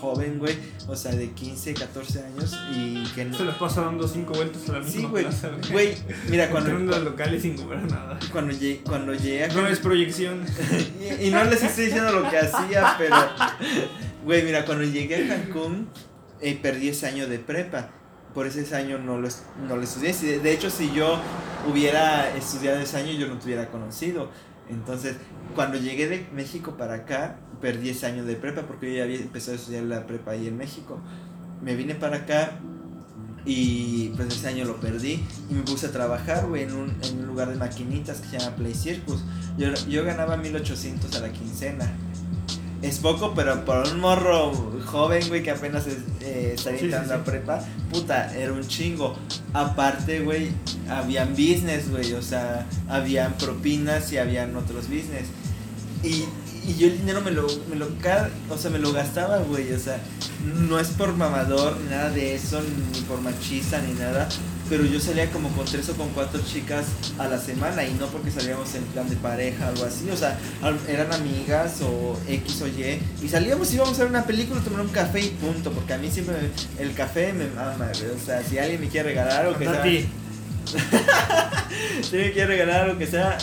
joven, 0.00 0.38
güey, 0.38 0.56
o 0.86 0.96
sea, 0.96 1.12
de 1.12 1.30
15, 1.30 1.74
14 1.74 2.22
años 2.24 2.56
y 2.74 3.04
que 3.14 3.24
no... 3.24 3.36
Se 3.36 3.44
las 3.44 3.56
pasa 3.56 3.82
dando 3.82 4.06
cinco 4.08 4.34
vueltas 4.34 4.68
a 4.68 4.72
la 4.72 4.78
misma 4.80 4.92
Sí, 5.00 5.06
güey. 5.06 5.24
plaza, 5.24 5.50
Güey, 5.70 5.94
mira, 6.30 6.44
Entrando 6.44 6.70
a 6.70 6.94
cuando, 6.94 7.10
locales 7.10 7.42
sin 7.42 7.56
comprar 7.56 7.82
nada. 7.90 8.18
cuando, 8.32 8.52
llegué, 8.52 8.82
cuando 8.82 9.12
No 9.12 9.66
es 9.66 9.78
proyección. 9.80 10.44
y, 11.20 11.26
y 11.26 11.30
no 11.30 11.44
les 11.44 11.62
estoy 11.62 11.86
diciendo 11.86 12.12
lo 12.12 12.28
que 12.30 12.38
hacía, 12.38 12.94
pero. 12.98 13.16
Güey, 14.24 14.42
mira, 14.44 14.64
cuando 14.64 14.84
llegué 14.84 15.24
a 15.24 15.28
Cancún, 15.28 15.88
eh, 16.40 16.58
perdí 16.60 16.88
ese 16.88 17.06
año 17.06 17.26
de 17.28 17.38
prepa. 17.38 17.90
Por 18.34 18.46
ese 18.46 18.74
año 18.76 18.98
no 18.98 19.18
lo, 19.18 19.28
no 19.66 19.76
lo 19.76 19.82
estudié. 19.82 20.12
De 20.38 20.52
hecho, 20.52 20.70
si 20.70 20.92
yo 20.92 21.18
hubiera 21.70 22.34
estudiado 22.36 22.78
ese 22.80 22.96
año, 22.98 23.12
yo 23.12 23.26
no 23.26 23.38
te 23.38 23.46
hubiera 23.46 23.68
conocido. 23.68 24.30
Entonces, 24.68 25.16
cuando 25.54 25.78
llegué 25.78 26.08
de 26.08 26.26
México 26.32 26.76
para 26.76 26.94
acá, 26.94 27.38
perdí 27.60 27.90
ese 27.90 28.06
año 28.06 28.24
de 28.24 28.34
prepa 28.36 28.62
porque 28.62 28.90
yo 28.90 28.98
ya 28.98 29.04
había 29.04 29.16
empezado 29.16 29.52
a 29.52 29.56
estudiar 29.60 29.84
la 29.84 30.06
prepa 30.06 30.32
ahí 30.32 30.46
en 30.46 30.56
México. 30.56 30.98
Me 31.62 31.74
vine 31.76 31.94
para 31.94 32.18
acá 32.18 32.58
y 33.44 34.08
pues 34.16 34.28
ese 34.34 34.48
año 34.48 34.64
lo 34.64 34.76
perdí 34.76 35.24
y 35.50 35.54
me 35.54 35.62
puse 35.62 35.86
a 35.86 35.92
trabajar, 35.92 36.46
güey, 36.46 36.64
en 36.64 36.74
un, 36.74 36.94
en 37.02 37.20
un 37.20 37.26
lugar 37.26 37.48
de 37.48 37.56
maquinitas 37.56 38.20
que 38.20 38.28
se 38.28 38.38
llama 38.38 38.56
Play 38.56 38.74
Circus. 38.74 39.22
Yo, 39.56 39.72
yo 39.88 40.04
ganaba 40.04 40.36
1800 40.36 41.14
a 41.16 41.20
la 41.20 41.32
quincena. 41.32 41.90
Es 42.82 42.98
poco, 42.98 43.32
pero 43.34 43.64
para 43.64 43.90
un 43.90 43.98
morro 44.00 44.52
joven, 44.86 45.26
güey, 45.28 45.42
que 45.42 45.50
apenas 45.50 45.84
eh, 46.20 46.52
está 46.54 46.70
Sí, 46.70 46.76
sí, 46.78 46.84
entrando 46.84 47.14
sí. 47.14 47.20
a 47.20 47.24
prepa, 47.24 47.64
puta, 47.90 48.36
era 48.36 48.52
un 48.52 48.64
chingo. 48.68 49.16
Aparte, 49.52 50.20
güey, 50.20 50.50
habían 50.88 51.30
business, 51.30 51.90
güey, 51.90 52.12
o 52.12 52.22
sea, 52.22 52.66
habían 52.88 53.32
propinas 53.32 54.12
y 54.12 54.18
habían 54.18 54.54
otros 54.54 54.84
business. 54.88 55.26
Y, 56.04 56.26
y 56.68 56.76
yo 56.76 56.86
el 56.88 56.98
dinero 56.98 57.20
me 57.22 57.30
lo, 57.30 57.46
me 57.70 57.76
lo, 57.76 57.86
o 58.50 58.58
sea, 58.58 58.70
me 58.70 58.78
lo 58.78 58.92
gastaba, 58.92 59.38
güey, 59.38 59.72
o 59.72 59.78
sea, 59.78 59.98
no 60.68 60.78
es 60.78 60.88
por 60.88 61.14
mamador, 61.16 61.76
ni 61.80 61.90
nada 61.90 62.10
de 62.10 62.34
eso, 62.34 62.60
ni 62.92 63.00
por 63.02 63.20
machista, 63.22 63.80
ni 63.80 63.94
nada, 63.94 64.28
pero 64.68 64.84
yo 64.84 65.00
salía 65.00 65.30
como 65.30 65.48
con 65.50 65.64
tres 65.64 65.88
o 65.88 65.94
con 65.94 66.08
cuatro 66.10 66.40
chicas 66.46 66.84
a 67.18 67.26
la 67.26 67.38
semana 67.40 67.84
y 67.84 67.94
no 67.94 68.06
porque 68.08 68.30
salíamos 68.30 68.74
en 68.74 68.84
plan 68.84 69.08
de 69.08 69.16
pareja 69.16 69.64
o 69.64 69.68
algo 69.70 69.84
así, 69.86 70.10
o 70.10 70.16
sea, 70.16 70.38
eran 70.88 71.10
amigas 71.12 71.80
o 71.82 72.18
X 72.28 72.60
o 72.62 72.66
Y, 72.68 73.00
y 73.22 73.28
salíamos 73.28 73.70
y 73.72 73.76
íbamos 73.76 73.96
a 73.98 74.02
ver 74.02 74.10
una 74.10 74.24
película, 74.24 74.60
tomar 74.60 74.82
un 74.82 74.88
café 74.88 75.20
y 75.20 75.28
punto, 75.30 75.72
porque 75.72 75.94
a 75.94 75.98
mí 75.98 76.10
siempre 76.10 76.36
me- 76.36 76.82
el 76.84 76.92
café 76.94 77.32
me 77.32 77.46
mama, 77.48 77.88
güey, 77.98 78.10
o 78.10 78.24
sea, 78.24 78.42
si 78.42 78.58
alguien 78.58 78.80
me 78.80 78.88
quiere 78.88 79.08
regalar 79.10 79.46
algo 79.46 79.58
que 79.58 79.64
sea... 79.64 79.82
Si 82.02 82.16
me 82.16 82.32
quiere 82.32 82.46
regalar 82.46 82.82
algo 82.84 82.98
que 82.98 83.06
sea 83.06 83.38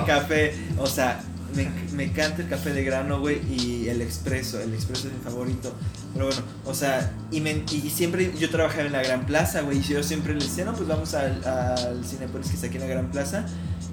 el 0.00 0.06
café, 0.06 0.54
o 0.78 0.86
sea, 0.86 1.20
me, 1.64 1.70
me 1.96 2.04
encanta 2.04 2.42
el 2.42 2.48
café 2.48 2.72
de 2.72 2.84
grano, 2.84 3.20
güey, 3.20 3.38
y 3.52 3.88
el 3.88 4.00
expreso, 4.02 4.60
el 4.60 4.72
expreso 4.74 5.08
es 5.08 5.14
mi 5.14 5.20
favorito. 5.20 5.74
Pero 6.14 6.26
bueno, 6.26 6.42
o 6.64 6.74
sea, 6.74 7.12
y, 7.30 7.40
me- 7.40 7.64
y 7.70 7.90
siempre 7.90 8.32
yo 8.38 8.48
trabajaba 8.50 8.84
en 8.84 8.92
la 8.92 9.02
Gran 9.02 9.26
Plaza, 9.26 9.60
güey, 9.62 9.78
y 9.78 9.82
yo 9.82 10.02
siempre 10.02 10.34
les 10.34 10.44
decía, 10.44 10.64
no, 10.64 10.74
pues 10.74 10.88
vamos 10.88 11.14
al, 11.14 11.44
al 11.44 12.04
Cinepolis 12.04 12.48
que 12.48 12.54
está 12.54 12.66
aquí 12.68 12.76
en 12.76 12.82
la 12.82 12.88
Gran 12.88 13.10
Plaza. 13.10 13.46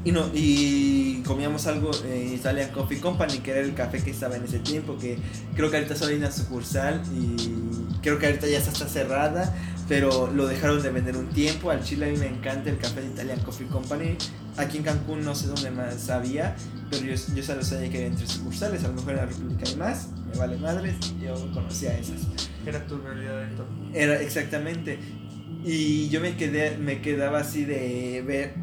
Y, 0.04 0.12
no, 0.12 0.30
y 0.36 1.24
comíamos 1.26 1.66
algo 1.66 1.90
en 2.08 2.34
Italian 2.36 2.70
Coffee 2.72 3.00
Company, 3.00 3.40
que 3.40 3.52
era 3.52 3.60
el 3.62 3.74
café 3.74 4.04
que 4.04 4.12
estaba 4.12 4.36
en 4.36 4.44
ese 4.44 4.60
tiempo, 4.60 4.98
que 5.00 5.18
creo 5.56 5.72
que 5.72 5.78
ahorita 5.78 5.96
solo 5.96 6.12
hay 6.12 6.18
una 6.18 6.32
sucursal 6.32 7.02
y 7.12 7.36
creo 8.04 8.20
que 8.20 8.28
ahorita 8.28 8.46
ya 8.48 8.60
está, 8.60 8.72
está 8.72 8.88
cerrada, 8.88 9.52
pero 9.90 10.30
lo 10.32 10.46
dejaron 10.46 10.82
de 10.84 10.92
vender 10.92 11.18
un 11.18 11.30
tiempo. 11.30 11.72
Al 11.72 11.84
Chile 11.84 12.06
a 12.08 12.10
mí 12.12 12.18
me 12.18 12.28
encanta 12.28 12.70
el 12.70 12.78
café 12.78 13.02
de 13.02 13.08
Italian 13.08 13.40
Coffee 13.40 13.66
Company. 13.68 14.16
Aquí 14.58 14.78
en 14.78 14.84
Cancún 14.84 15.24
no 15.24 15.36
sé 15.36 15.48
dónde 15.48 15.70
más 15.70 16.10
había, 16.10 16.56
pero 16.90 17.04
yo, 17.04 17.16
yo 17.36 17.44
solo 17.44 17.64
sabía 17.64 17.90
que 17.90 17.98
había 17.98 18.08
entre 18.08 18.28
sucursales, 18.28 18.84
a 18.86 18.88
lo 18.88 18.94
mejor 18.94 19.12
en 19.12 19.18
la 19.18 19.26
República 19.26 19.66
hay 19.68 19.76
más, 19.76 20.10
me 20.32 20.38
vale 20.38 20.58
madres, 20.58 20.96
yo 21.22 21.36
conocía 21.54 21.98
esas. 21.98 22.22
era 22.66 22.86
tu 22.86 22.98
realidad 22.98 23.44
entonces. 23.44 23.76
Era 23.94 24.22
exactamente. 24.22 25.00
Y 25.64 26.10
yo 26.10 26.22
me 26.22 26.36
quedé, 26.38 26.78
me 26.78 27.02
quedaba 27.02 27.40
así 27.40 27.66
de 27.66 28.24
ver. 28.26 28.54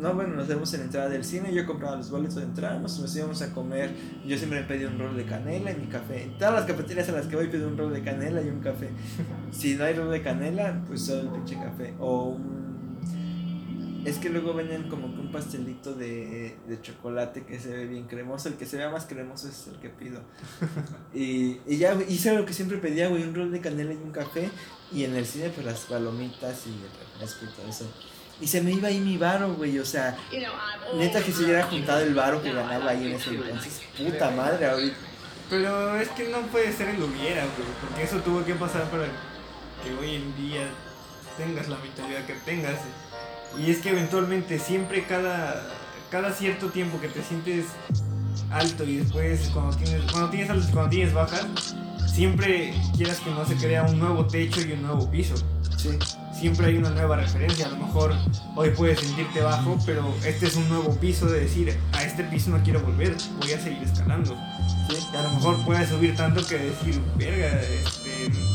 No, 0.00 0.14
bueno, 0.14 0.34
nos 0.34 0.46
vemos 0.48 0.72
en 0.74 0.80
la 0.80 0.86
entrada 0.86 1.08
del 1.10 1.24
cine. 1.24 1.52
Yo 1.52 1.66
compraba 1.66 1.96
los 1.96 2.10
boletos 2.10 2.36
de 2.36 2.44
entrada, 2.44 2.78
nos, 2.78 3.14
íbamos 3.14 3.42
a 3.42 3.52
comer. 3.52 3.90
Yo 4.26 4.38
siempre 4.38 4.62
pedí 4.62 4.84
un 4.84 4.98
rol 4.98 5.16
de 5.16 5.24
canela 5.24 5.70
en 5.70 5.80
mi 5.80 5.88
café. 5.88 6.22
En 6.22 6.38
todas 6.38 6.54
las 6.54 6.64
cafeterías 6.64 7.08
a 7.10 7.12
las 7.12 7.26
que 7.26 7.36
voy 7.36 7.48
pido 7.48 7.68
un 7.68 7.76
rol 7.76 7.92
de 7.92 8.02
canela 8.02 8.40
y 8.40 8.48
un 8.48 8.60
café. 8.60 8.88
si 9.50 9.74
no 9.74 9.84
hay 9.84 9.94
rol 9.94 10.10
de 10.10 10.22
canela, 10.22 10.82
pues 10.86 11.02
solo 11.02 11.20
el 11.22 11.28
pinche 11.28 11.56
café. 11.56 11.92
O 11.98 12.30
un. 12.30 12.57
Es 14.04 14.18
que 14.18 14.30
luego 14.30 14.54
venden 14.54 14.88
como 14.88 15.12
que 15.12 15.20
un 15.20 15.32
pastelito 15.32 15.94
de, 15.94 16.56
de 16.66 16.80
chocolate 16.80 17.44
que 17.44 17.58
se 17.58 17.70
ve 17.70 17.86
bien 17.86 18.06
cremoso. 18.06 18.48
El 18.48 18.54
que 18.54 18.66
se 18.66 18.76
vea 18.76 18.90
más 18.90 19.06
cremoso 19.06 19.48
es 19.48 19.66
el 19.66 19.80
que 19.80 19.88
pido. 19.88 20.20
y, 21.14 21.58
y 21.66 21.78
ya, 21.78 21.94
hice 22.08 22.34
lo 22.34 22.46
que 22.46 22.52
siempre 22.52 22.78
pedía, 22.78 23.08
güey, 23.08 23.24
un 23.24 23.34
rol 23.34 23.50
de 23.50 23.60
canela 23.60 23.92
y 23.92 23.96
un 23.96 24.12
café. 24.12 24.50
Y 24.92 25.04
en 25.04 25.14
el 25.16 25.26
cine, 25.26 25.50
pues 25.50 25.66
las 25.66 25.80
palomitas 25.80 26.66
y 26.66 26.70
el 26.70 27.20
refresco 27.20 27.44
y 27.44 27.56
todo 27.56 27.68
eso. 27.68 27.86
Y 28.40 28.46
se 28.46 28.60
me 28.60 28.72
iba 28.72 28.88
ahí 28.88 29.00
mi 29.00 29.16
varo, 29.16 29.54
güey, 29.54 29.78
o 29.80 29.84
sea, 29.84 30.16
neta 30.94 31.20
que 31.22 31.32
se 31.32 31.44
hubiera 31.44 31.64
juntado 31.64 32.00
el 32.00 32.14
varo 32.14 32.40
que 32.40 32.52
ganaba 32.52 32.90
ahí 32.92 33.06
en 33.08 33.12
ese 33.14 33.30
entonces. 33.30 33.82
Puta 33.98 34.30
madre, 34.30 34.66
ahorita. 34.66 34.96
Pero 35.50 35.96
es 35.96 36.08
que 36.10 36.28
no 36.28 36.42
puede 36.42 36.72
ser 36.72 36.90
el 36.90 37.02
hubiera, 37.02 37.42
güey, 37.42 37.68
porque 37.80 38.02
eso 38.04 38.18
tuvo 38.18 38.44
que 38.44 38.54
pasar 38.54 38.88
para 38.90 39.06
que 39.82 39.92
hoy 39.98 40.16
en 40.16 40.36
día 40.36 40.68
tengas 41.36 41.68
la 41.68 41.78
mentalidad 41.78 42.26
que 42.26 42.34
tengas. 42.34 42.76
Y 43.56 43.70
es 43.70 43.78
que 43.78 43.90
eventualmente 43.90 44.58
siempre 44.58 45.04
cada, 45.04 45.66
cada 46.10 46.32
cierto 46.32 46.68
tiempo 46.68 47.00
que 47.00 47.08
te 47.08 47.22
sientes 47.22 47.66
alto 48.50 48.84
y 48.84 48.98
después 48.98 49.50
cuando 49.52 49.76
tienes, 49.76 50.10
cuando 50.10 50.30
tienes 50.30 50.50
altos 50.50 50.68
y 50.68 50.72
cuando 50.72 50.90
tienes 50.90 51.14
bajas, 51.14 51.74
siempre 52.12 52.74
quieras 52.96 53.20
que 53.20 53.30
no 53.30 53.44
se 53.46 53.56
crea 53.56 53.84
un 53.84 53.98
nuevo 53.98 54.26
techo 54.26 54.60
y 54.60 54.72
un 54.72 54.82
nuevo 54.82 55.10
piso. 55.10 55.34
Sí. 55.76 55.90
Siempre 56.32 56.66
hay 56.66 56.76
una 56.76 56.90
nueva 56.90 57.16
referencia. 57.16 57.66
A 57.66 57.70
lo 57.70 57.76
mejor 57.78 58.14
hoy 58.54 58.70
puedes 58.70 59.00
sentirte 59.00 59.40
bajo, 59.40 59.78
pero 59.84 60.14
este 60.24 60.46
es 60.46 60.56
un 60.56 60.68
nuevo 60.68 60.94
piso 60.96 61.26
de 61.26 61.40
decir, 61.40 61.76
a 61.92 62.02
este 62.02 62.24
piso 62.24 62.50
no 62.50 62.62
quiero 62.62 62.80
volver, 62.80 63.16
voy 63.40 63.52
a 63.52 63.60
seguir 63.60 63.82
escalando. 63.82 64.36
Sí. 64.88 64.96
Y 65.12 65.16
a 65.16 65.22
lo 65.22 65.30
mejor 65.30 65.64
puedes 65.64 65.88
subir 65.88 66.16
tanto 66.16 66.44
que 66.46 66.58
decir, 66.58 67.00
verga, 67.16 67.60
este, 67.60 68.07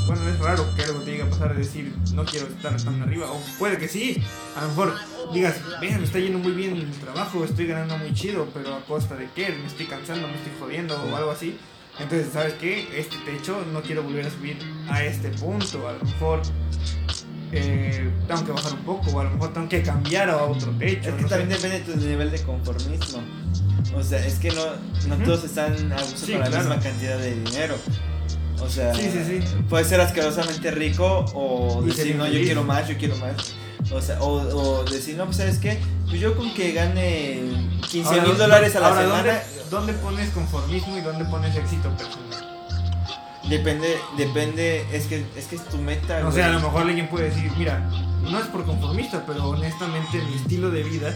bueno, 0.08 0.28
es 0.30 0.39
raro 0.39 0.66
que 0.76 0.84
algo 0.84 0.99
te 1.01 1.12
llegue 1.12 1.24
a 1.24 1.30
pasar 1.30 1.54
de 1.54 1.60
decir, 1.60 1.93
no 2.14 2.26
quiero 2.26 2.47
estar 2.47 2.76
tan 2.82 3.01
arriba. 3.01 3.32
O 3.32 3.39
puede 3.60 3.78
que 3.78 3.88
sí, 3.88 4.22
a 4.56 4.62
lo 4.62 4.68
mejor 4.70 4.95
digas, 5.34 5.56
vean, 5.82 5.99
me 5.99 6.06
está 6.06 6.20
yendo 6.20 6.39
muy 6.39 6.51
bien 6.51 6.76
el 6.76 6.91
trabajo, 6.99 7.43
estoy 7.45 7.68
ganando 7.68 7.97
muy 7.97 8.14
chido, 8.14 8.47
pero 8.54 8.76
a 8.76 8.86
costa 8.86 9.16
de 9.16 9.30
qué, 9.36 9.49
me 9.49 9.68
estoy 9.68 9.86
cansando, 9.86 10.28
me 10.28 10.36
estoy 10.36 10.54
jodiendo 10.60 10.95
o 10.95 11.16
algo 11.16 11.32
así. 11.32 11.58
Entonces, 11.99 12.30
¿sabes 12.34 12.54
qué? 12.56 12.88
Este 12.97 13.16
techo 13.26 13.64
no 13.72 13.82
quiero 13.82 14.01
volver 14.04 14.26
a 14.26 14.30
subir 14.32 14.58
a 14.89 15.04
este 15.04 15.30
punto. 15.30 15.88
A 15.88 15.93
lo 15.93 16.04
mejor 16.04 16.41
eh, 17.51 18.12
tengo 18.28 18.45
que 18.45 18.51
bajar 18.51 18.74
un 18.74 18.80
poco, 18.84 19.12
o 19.12 19.20
a 19.20 19.26
lo 19.26 19.30
mejor 19.30 19.54
tengo 19.54 19.70
que 19.70 19.84
cambiar 19.84 20.30
a 20.30 20.43
otro 20.43 20.72
techo. 20.72 21.10
Es 21.10 21.16
que 21.16 21.22
no 21.22 21.28
sé. 21.28 21.36
también 21.36 21.49
depende 21.49 21.80
de 21.80 21.93
tu 21.93 21.99
nivel 21.99 22.32
de 22.32 22.41
conformismo. 22.41 23.24
O 23.95 24.01
sea, 24.01 24.26
es 24.26 24.36
que 24.39 24.49
no, 24.51 24.66
no 25.08 25.24
todos 25.24 25.43
están 25.43 25.91
a 25.91 26.01
gusto 26.01 26.26
Sí, 26.26 26.32
con 26.32 26.41
la 26.41 26.47
claro. 26.47 26.70
misma 26.70 26.82
cantidad 26.82 27.18
de 27.20 27.36
dinero. 27.36 27.76
O 28.62 28.70
sea, 28.70 28.93
Sí, 28.95 29.10
sí, 29.12 29.20
sí. 29.26 29.39
puede 29.70 29.84
ser 29.86 29.99
asquerosamente 30.01 30.72
rico 30.72 31.26
o 31.34 31.82
Y 31.84 31.88
decir, 31.88 32.16
no, 32.16 32.26
yo 32.28 32.39
quiero 32.41 32.64
más, 32.64 32.88
yo 32.88 32.97
quiero 32.97 33.16
más. 33.18 33.54
O 33.91 34.01
sea, 34.01 34.22
o, 34.22 34.32
o 34.32 34.84
decir, 34.86 35.18
no, 35.18 35.26
pues 35.26 35.38
sabes 35.38 35.58
qué, 35.60 35.78
pues 36.08 36.20
yo 36.22 36.36
con 36.38 36.54
que 36.54 36.72
gane 36.72 37.41
15 37.89 38.10
Ahora, 38.10 38.24
mil 38.24 38.38
dólares 38.38 38.76
a 38.76 38.80
la 38.80 38.88
ahora, 38.88 39.01
semana, 39.01 39.24
¿dónde, 39.24 39.70
¿dónde 39.70 39.93
pones 39.93 40.30
conformismo 40.30 40.97
y 40.97 41.01
dónde 41.01 41.26
pones 41.26 41.56
éxito 41.56 41.89
personal? 41.97 42.49
depende, 43.49 43.97
depende, 44.18 44.86
es 44.93 45.06
que, 45.08 45.26
es 45.36 45.47
que 45.47 45.58
es 45.58 45.66
tu 45.66 45.78
meta. 45.78 46.20
O 46.20 46.24
güey. 46.24 46.34
sea, 46.36 46.47
a 46.47 46.51
lo 46.54 46.62
mejor 46.62 46.84
alguien 46.84 47.10
puede 47.10 47.26
decir, 47.30 47.51
mira, 47.58 47.80
no 48.22 48.39
es 48.39 48.45
por 48.47 48.64
conformista, 48.66 49.26
pero 49.28 49.49
honestamente 49.49 50.18
mi 50.30 50.36
estilo 50.36 50.72
de 50.72 50.82
vida, 50.84 51.14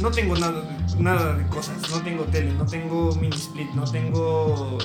no 0.00 0.10
tengo 0.10 0.34
nada, 0.36 0.60
de- 0.62 0.96
nada 1.02 1.34
de 1.34 1.46
cosas, 1.46 1.76
no 1.90 2.00
tengo 2.02 2.24
tele, 2.24 2.52
no 2.54 2.66
tengo 2.66 3.14
mini 3.14 3.36
split, 3.36 3.70
no 3.74 3.84
tengo, 3.84 4.76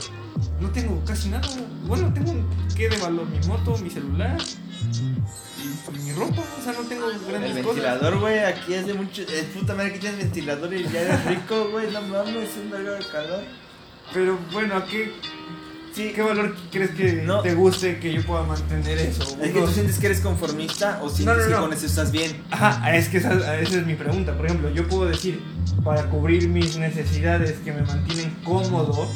no 0.62 0.70
tengo 0.72 1.04
casi 1.06 1.30
nada. 1.30 1.48
Bueno, 1.86 2.12
tengo 2.14 2.34
qué 2.76 2.90
de 2.90 2.98
valor, 2.98 3.26
mi 3.28 3.40
moto, 3.48 3.78
mi 3.80 3.90
celular 3.90 4.38
y, 4.42 5.96
y 5.98 6.00
mi 6.04 6.12
ropa, 6.14 6.42
o 6.60 6.64
sea, 6.64 6.74
no 6.74 6.82
tengo 6.88 7.10
El 7.10 7.20
grandes 7.20 7.52
cosas. 7.64 7.66
ventilador, 7.84 8.20
güey, 8.20 8.40
aquí 8.40 8.74
es 8.74 8.86
de 8.88 8.94
mucho. 8.94 9.22
Es 9.24 9.46
puta 9.58 9.74
madre 9.76 9.94
que 9.94 10.00
tienes 10.00 10.20
ventilador 10.20 10.74
y 10.74 10.84
ya 10.84 11.02
eres 11.02 11.26
rico, 11.26 11.70
güey. 11.72 11.92
No 11.92 12.02
mames, 12.02 12.50
es 12.50 12.58
un 12.64 12.70
vergo 12.72 12.92
de 12.92 13.06
calor. 13.12 13.44
Pero 14.14 14.38
bueno, 14.52 14.76
¿a 14.78 14.86
qué, 14.86 15.12
Sí, 15.94 16.12
qué 16.16 16.22
valor 16.22 16.56
crees 16.72 16.92
que 16.92 17.14
No. 17.24 17.42
te 17.42 17.56
guste 17.56 18.00
que 18.00 18.14
yo 18.14 18.22
pueda 18.24 18.44
mantener 18.44 19.00
eso? 19.00 19.24
es 19.42 19.52
que 19.52 19.60
tú 19.60 19.68
sientes 19.68 19.98
que 19.98 20.06
eres 20.06 20.22
conformista 20.22 21.00
o 21.04 21.10
sientes 21.10 21.36
No, 21.38 21.44
no, 21.44 21.50
que 21.50 21.62
con 21.62 21.74
eso 21.74 21.86
estás 21.88 22.12
bien. 22.12 22.42
Ajá, 22.52 22.96
es 22.96 23.10
que 23.10 23.18
esa, 23.18 23.34
esa 23.60 23.78
es 23.80 23.86
mi 23.86 23.96
pregunta. 23.96 24.38
Por 24.38 24.46
ejemplo, 24.46 24.70
yo 24.70 24.88
puedo 24.88 25.06
decir, 25.10 25.42
para 25.84 26.06
cubrir 26.10 26.48
mis 26.48 26.78
necesidades 26.78 27.54
que 27.66 27.72
me 27.74 27.82
mantienen 27.82 28.30
cómodo, 28.44 29.10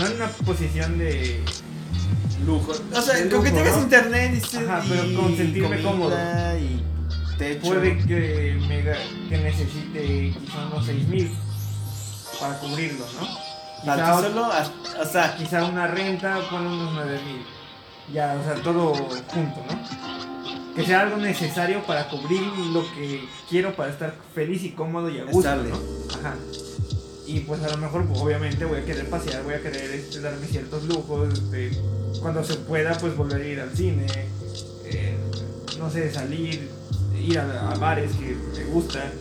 no 0.00 0.06
en 0.06 0.16
una 0.16 0.28
posición 0.28 0.98
de... 0.98 1.42
Lujo. 2.46 2.72
O 2.72 3.02
sea, 3.02 3.28
con 3.28 3.44
que 3.44 3.50
tengas 3.50 3.76
¿no? 3.76 3.82
internet 3.82 4.32
dices, 4.32 4.66
Ajá, 4.66 4.82
y 4.84 4.88
pero 4.88 5.20
con 5.20 5.36
sentirme 5.36 5.82
comida 5.82 6.58
Y 6.58 6.82
techo. 7.36 7.68
Puede 7.68 7.98
que, 7.98 8.58
me, 8.66 9.28
que 9.28 9.38
necesite 9.38 10.34
quizá 10.38 10.66
unos 10.72 10.86
6 10.86 11.08
mil 11.08 11.36
para 12.40 12.58
cubrirlo, 12.58 13.04
¿no? 13.20 13.28
Quizá, 13.82 14.16
ti 14.16 14.26
solo, 14.26 14.48
o 15.00 15.04
sea, 15.04 15.36
quizá 15.36 15.64
una 15.64 15.86
renta 15.86 16.40
pone 16.50 16.68
unos 16.68 16.94
9 16.94 17.20
mil. 17.26 17.44
Ya, 18.12 18.36
o 18.40 18.44
sea, 18.44 18.62
todo 18.62 18.94
junto, 18.94 19.64
¿no? 19.68 20.74
Que 20.74 20.84
sea 20.84 21.00
algo 21.02 21.18
necesario 21.18 21.82
para 21.84 22.08
cubrir 22.08 22.42
lo 22.72 22.82
que 22.94 23.28
quiero 23.48 23.74
para 23.74 23.90
estar 23.90 24.14
feliz 24.34 24.62
y 24.62 24.70
cómodo 24.70 25.10
y 25.10 25.18
a 25.18 25.24
gusto. 25.24 25.56
¿no? 25.56 25.76
Ajá. 26.18 26.36
Y 27.32 27.40
pues 27.40 27.62
a 27.62 27.68
lo 27.68 27.76
mejor, 27.76 28.06
pues, 28.06 28.20
obviamente, 28.20 28.64
voy 28.64 28.78
a 28.78 28.84
querer 28.84 29.08
pasear, 29.08 29.44
voy 29.44 29.54
a 29.54 29.62
querer 29.62 29.88
este, 29.92 30.20
darme 30.20 30.48
ciertos 30.48 30.82
lujos. 30.84 31.32
este, 31.32 31.70
cuando 32.20 32.42
se 32.42 32.54
pueda, 32.54 32.98
pues 32.98 33.16
volver 33.16 33.40
a 33.40 33.46
ir 33.46 33.60
al 33.60 33.70
cine. 33.70 34.06
eh, 34.84 35.16
no 35.78 35.88
sé, 35.88 36.12
salir, 36.12 36.68
ir 37.24 37.38
a, 37.38 37.72
bares 37.78 38.10
que 38.16 38.34
me 38.34 38.64
gustan. 38.64 39.12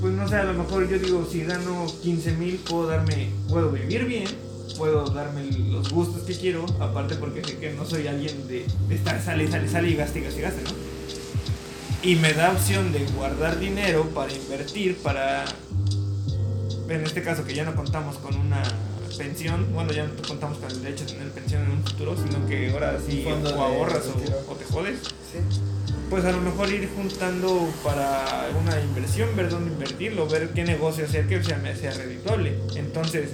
Pues 0.00 0.12
no 0.14 0.28
sé, 0.28 0.34
a 0.34 0.44
lo 0.44 0.54
mejor 0.54 0.88
yo 0.88 0.98
digo, 0.98 1.24
si 1.30 1.44
gano 1.44 1.86
15 2.02 2.32
mil, 2.32 2.56
puedo 2.56 2.88
darme, 2.88 3.30
puedo 3.48 3.70
vivir 3.70 4.04
bien, 4.04 4.26
puedo 4.76 5.06
darme 5.06 5.48
los 5.52 5.90
gustos 5.90 6.22
que 6.22 6.34
quiero, 6.34 6.66
aparte 6.80 7.14
porque 7.14 7.44
sé 7.44 7.56
que 7.58 7.72
no 7.72 7.86
soy 7.86 8.08
alguien 8.08 8.48
de, 8.48 8.66
de 8.88 8.94
estar 8.96 9.22
sale, 9.22 9.48
sale, 9.48 9.68
sale 9.68 9.90
y 9.90 9.94
gaste, 9.94 10.22
gaste, 10.22 10.40
gaste, 10.40 10.62
¿no? 10.64 10.70
Y 12.02 12.16
me 12.16 12.34
da 12.34 12.50
opción 12.50 12.92
de 12.92 13.06
guardar 13.16 13.58
dinero 13.58 14.04
para 14.10 14.32
invertir, 14.32 14.96
para, 14.98 15.44
en 16.88 17.02
este 17.02 17.22
caso 17.22 17.44
que 17.44 17.54
ya 17.54 17.64
no 17.64 17.74
contamos 17.74 18.16
con 18.18 18.34
una 18.36 18.62
pensión, 19.18 19.66
bueno, 19.72 19.92
ya 19.92 20.04
no 20.04 20.10
contamos 20.26 20.58
con 20.58 20.70
el 20.70 20.82
derecho 20.82 21.04
a 21.04 21.06
tener 21.06 21.30
pensión 21.30 21.62
en 21.62 21.70
un 21.72 21.82
futuro, 21.84 22.14
sino 22.16 22.46
que 22.46 22.70
ahora 22.70 22.98
sí 23.06 23.24
o 23.26 23.60
ahorras 23.62 24.02
o, 24.06 24.52
o 24.52 24.54
te 24.56 24.64
jodes 24.66 24.98
sí. 25.32 25.38
pues 26.10 26.24
a 26.24 26.32
lo 26.32 26.40
mejor 26.42 26.68
ir 26.70 26.88
juntando 26.94 27.68
para 27.82 28.48
una 28.60 28.80
inversión, 28.80 29.34
ver 29.36 29.48
dónde 29.48 29.72
invertirlo, 29.72 30.28
ver 30.28 30.50
qué 30.50 30.64
negocio 30.64 31.04
hacer 31.06 31.26
que 31.26 31.42
sea, 31.42 31.60
sea 31.76 31.92
redituable. 31.92 32.58
Entonces, 32.74 33.30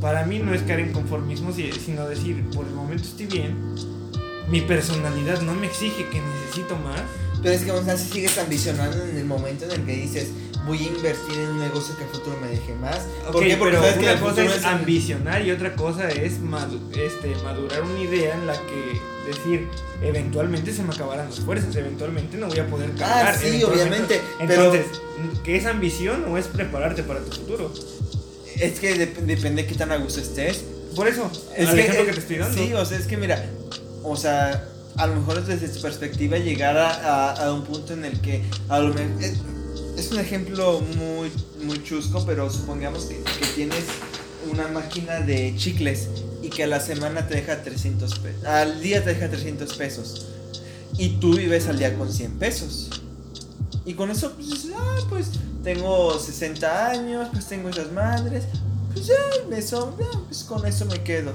para 0.00 0.24
mí 0.26 0.38
no 0.38 0.52
es 0.54 0.62
caer 0.62 0.80
en 0.80 0.92
conformismo, 0.92 1.52
si- 1.52 1.72
sino 1.72 2.08
decir, 2.08 2.44
por 2.54 2.66
el 2.66 2.72
momento 2.72 3.04
estoy 3.04 3.26
bien, 3.26 3.56
mi 4.48 4.60
personalidad 4.60 5.40
no 5.42 5.54
me 5.54 5.66
exige 5.66 6.08
que 6.08 6.20
necesito 6.20 6.76
más. 6.76 7.00
Pero 7.42 7.54
es 7.56 7.62
que 7.62 7.72
aún 7.72 7.88
así 7.90 8.08
sigues 8.08 8.38
ambicionando 8.38 9.04
en 9.04 9.16
el 9.16 9.24
momento 9.24 9.64
en 9.64 9.72
el 9.72 9.84
que 9.84 9.96
dices, 9.96 10.28
voy 10.66 10.78
a 10.84 10.88
invertir 10.88 11.38
en 11.38 11.48
un 11.50 11.58
negocio 11.60 11.96
que 11.96 12.04
a 12.04 12.06
futuro 12.06 12.36
me 12.40 12.48
deje 12.48 12.74
más. 12.74 12.98
Ok, 13.26 13.32
¿Por 13.32 13.44
qué? 13.44 13.56
Porque 13.56 13.76
pero 13.76 13.82
sabes 13.82 13.98
que 13.98 14.10
una 14.12 14.20
cosa 14.20 14.44
es 14.44 14.56
es 14.56 14.64
ambicionar 14.64 15.42
y 15.46 15.50
otra 15.50 15.74
cosa 15.74 16.08
es 16.10 16.40
madu- 16.40 16.80
este, 16.96 17.34
madurar 17.42 17.82
una 17.82 17.98
idea 18.00 18.34
en 18.34 18.46
la 18.46 18.54
que 18.54 19.00
decir, 19.28 19.68
eventualmente 20.02 20.72
se 20.72 20.82
me 20.82 20.92
acabarán 20.94 21.26
las 21.30 21.40
fuerzas, 21.40 21.74
eventualmente 21.76 22.36
no 22.36 22.48
voy 22.48 22.58
a 22.58 22.66
poder 22.66 22.90
cargar. 22.92 23.34
Ah, 23.34 23.38
sí, 23.40 23.62
obviamente, 23.64 24.20
pero- 24.46 24.72
Entonces, 24.74 25.00
¿qué 25.44 25.56
es 25.56 25.66
ambición 25.66 26.24
o 26.28 26.38
es 26.38 26.46
prepararte 26.46 27.02
para 27.02 27.20
tu 27.20 27.30
futuro? 27.32 27.72
Es 28.58 28.78
que 28.80 28.94
dep- 28.96 29.20
depende 29.24 29.62
de 29.62 29.68
qué 29.68 29.74
tan 29.74 29.90
a 29.92 29.96
gusto 29.96 30.20
estés. 30.20 30.64
Por 30.94 31.08
eso, 31.08 31.30
Es 31.56 31.68
el 31.70 31.74
que, 31.74 31.80
ejemplo 31.82 32.02
eh, 32.02 32.06
que 32.06 32.12
te 32.12 32.20
estoy 32.20 32.36
dando. 32.38 32.62
Sí, 32.62 32.72
o 32.74 32.84
sea, 32.84 32.98
es 32.98 33.06
que 33.06 33.16
mira, 33.16 33.44
o 34.02 34.16
sea, 34.16 34.68
a 34.96 35.06
lo 35.06 35.14
mejor 35.16 35.42
desde 35.44 35.68
tu 35.68 35.80
perspectiva 35.80 36.36
llegar 36.36 36.76
a, 36.76 36.90
a- 37.30 37.46
a 37.46 37.52
un 37.52 37.64
punto 37.64 37.94
en 37.94 38.04
el 38.04 38.20
que 38.20 38.42
a 38.68 38.78
lo 38.80 38.92
mejor 38.92 39.10
es, 39.96 40.10
un 40.12 40.18
ejemplo 40.18 40.80
muy 40.80 41.30
muy 41.64 41.82
chusco, 41.82 42.24
pero 42.26 42.50
supongamos 42.50 43.04
que, 43.04 43.22
tienes 43.54 43.84
una 44.50 44.68
máquina 44.68 45.20
de 45.20 45.54
chicles 45.56 46.08
y 46.42 46.48
que 46.48 46.64
a 46.64 46.66
la 46.66 46.80
semana 46.80 47.28
te 47.28 47.36
deja 47.36 47.62
300 47.62 48.18
pesos, 48.18 48.44
al 48.44 48.80
día 48.80 49.04
te 49.04 49.14
deja 49.14 49.28
300 49.28 49.74
pesos 49.74 50.26
y 50.98 51.10
tú 51.20 51.36
vives 51.36 51.68
al 51.68 51.78
día 51.78 51.96
con 51.96 52.12
100 52.12 52.38
pesos. 52.38 52.90
Y 53.84 53.94
con 53.94 54.10
eso, 54.10 54.32
pues 54.32 54.66
ah, 54.76 54.98
pues 55.08 55.30
tengo 55.64 56.18
60 56.18 56.86
años, 56.88 57.28
pues 57.32 57.46
tengo 57.46 57.68
esas 57.68 57.90
madres, 57.92 58.44
pues 58.92 59.06
ya 59.06 59.14
me 59.48 59.60
sobra, 59.62 60.06
pues 60.28 60.44
con 60.44 60.64
eso 60.66 60.86
me 60.86 61.02
quedo. 61.02 61.32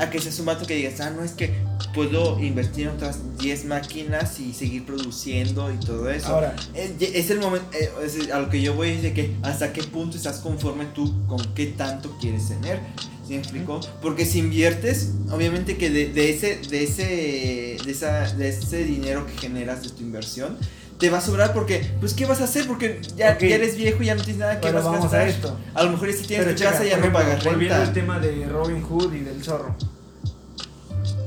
A 0.00 0.10
que 0.10 0.18
seas 0.20 0.38
un 0.38 0.46
vato 0.46 0.66
que 0.66 0.74
digas, 0.74 1.00
ah, 1.00 1.10
no, 1.10 1.22
es 1.22 1.32
que 1.32 1.52
puedo 1.94 2.40
invertir 2.40 2.86
en 2.86 2.94
otras 2.94 3.18
10 3.38 3.66
máquinas 3.66 4.40
y 4.40 4.52
seguir 4.54 4.84
produciendo 4.86 5.72
y 5.72 5.76
todo 5.78 6.10
eso. 6.10 6.28
Ahora, 6.28 6.56
Eh, 6.74 6.96
es 7.14 7.30
el 7.30 7.38
momento, 7.40 7.66
eh, 7.76 7.90
es 8.04 8.30
a 8.30 8.38
lo 8.40 8.48
que 8.48 8.62
yo 8.62 8.74
voy 8.74 8.90
es 8.90 9.02
de 9.02 9.12
que 9.12 9.34
hasta 9.42 9.72
qué 9.72 9.82
punto 9.82 10.16
estás 10.16 10.38
conforme 10.38 10.86
tú 10.86 11.26
con 11.26 11.42
qué 11.54 11.66
tanto 11.66 12.16
quieres 12.20 12.48
tener. 12.48 12.80
¿Sí 13.26 13.34
me 13.34 13.40
explico? 13.42 13.80
Porque 14.02 14.24
si 14.26 14.40
inviertes, 14.40 15.10
obviamente 15.30 15.76
que 15.76 15.90
de, 15.90 16.12
de 16.12 16.30
ese, 16.30 16.56
de 16.68 16.82
ese, 16.82 17.76
de 17.84 17.90
esa, 17.90 18.32
de 18.34 18.48
ese 18.48 18.84
dinero 18.84 19.26
que 19.26 19.38
generas 19.38 19.82
de 19.82 19.90
tu 19.90 20.02
inversión, 20.02 20.56
te 21.00 21.08
va 21.10 21.18
a 21.18 21.20
sobrar 21.22 21.52
porque, 21.54 21.90
pues, 21.98 22.12
¿qué 22.14 22.26
vas 22.26 22.40
a 22.42 22.44
hacer? 22.44 22.66
Porque 22.66 23.00
ya, 23.16 23.30
eres 23.30 23.76
viejo 23.76 24.02
y 24.02 24.06
ya 24.06 24.14
no 24.14 24.22
tienes 24.22 24.38
nada 24.40 24.60
que 24.60 24.70
vas 24.70 24.84
a 24.84 24.86
vamos 24.90 25.02
gastar. 25.04 25.22
a 25.22 25.28
esto. 25.28 25.58
A 25.74 25.82
lo 25.82 25.92
mejor 25.92 26.10
ya 26.10 26.16
si 26.16 26.26
tienes 26.26 26.44
Pero 26.46 26.56
tu 26.56 26.62
checa, 26.62 26.72
casa 26.72 26.84
ya 26.84 26.98
no 26.98 27.12
pagas 27.12 27.42
Volviendo 27.44 27.74
al 27.74 27.80
renta. 27.86 27.92
tema 27.94 28.18
de 28.18 28.46
Robin 28.46 28.82
Hood 28.82 29.14
y 29.14 29.20
del 29.20 29.42
zorro. 29.42 29.74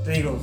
Te 0.06 0.12
digo, 0.12 0.40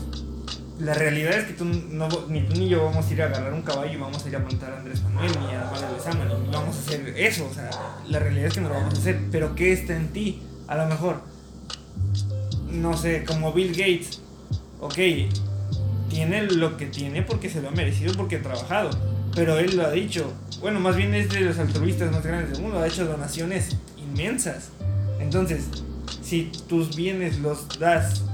la 0.81 0.95
realidad 0.95 1.39
es 1.39 1.45
que 1.45 1.53
tú 1.53 1.65
no, 1.65 2.09
ni 2.29 2.43
tú 2.43 2.55
ni 2.57 2.69
yo 2.69 2.85
vamos 2.85 3.07
a 3.07 3.13
ir 3.13 3.23
a 3.23 3.27
agarrar 3.27 3.53
un 3.53 3.63
caballo 3.63 3.93
y 3.93 3.97
vamos 3.97 4.25
a 4.25 4.29
ir 4.29 4.35
a 4.37 4.39
montar 4.41 4.73
a 4.73 4.79
Andrés 4.79 5.03
Manuel 5.03 5.31
ni 5.31 5.55
a 5.55 5.71
Manuel 5.71 5.93
Lezama, 5.97 6.25
ni 6.25 6.51
vamos 6.53 6.77
a 6.77 6.81
hacer 6.81 7.15
eso. 7.17 7.47
O 7.49 7.55
sea, 7.55 7.71
la 8.09 8.19
realidad 8.19 8.47
es 8.49 8.55
que 8.55 8.61
no 8.63 8.69
lo 8.69 8.75
vamos 8.75 8.95
a 8.95 8.99
hacer. 8.99 9.21
Pero 9.31 9.55
¿qué 9.55 9.73
está 9.73 9.95
en 9.95 10.09
ti? 10.09 10.43
A 10.67 10.77
lo 10.77 10.87
mejor, 10.87 11.21
no 12.71 12.97
sé, 12.97 13.25
como 13.25 13.53
Bill 13.53 13.71
Gates. 13.71 14.21
Ok, 14.81 14.97
tiene 16.09 16.43
lo 16.43 16.77
que 16.77 16.87
tiene 16.87 17.23
porque 17.23 17.49
se 17.51 17.61
lo 17.63 17.69
ha 17.69 17.73
merecido, 17.73 18.15
porque 18.15 18.37
ha 18.37 18.43
trabajado. 18.43 18.91
Pero 19.35 19.59
él 19.59 19.77
lo 19.77 19.87
ha 19.87 19.91
dicho. 19.93 20.33
Bueno, 20.61 20.81
más 20.81 20.97
bien 20.97 21.15
es 21.15 21.31
de 21.31 21.41
los 21.41 21.59
altruistas 21.59 22.13
más 22.13 22.25
grandes 22.25 22.53
del 22.53 22.63
mundo. 22.63 22.81
Ha 22.81 22.87
hecho 22.87 23.07
donaciones 23.07 23.77
inmensas. 23.97 24.71
Entonces, 25.21 25.69
si 26.23 26.51
tus 26.69 26.97
bienes 26.97 27.39
los 27.39 27.79
das 27.79 28.25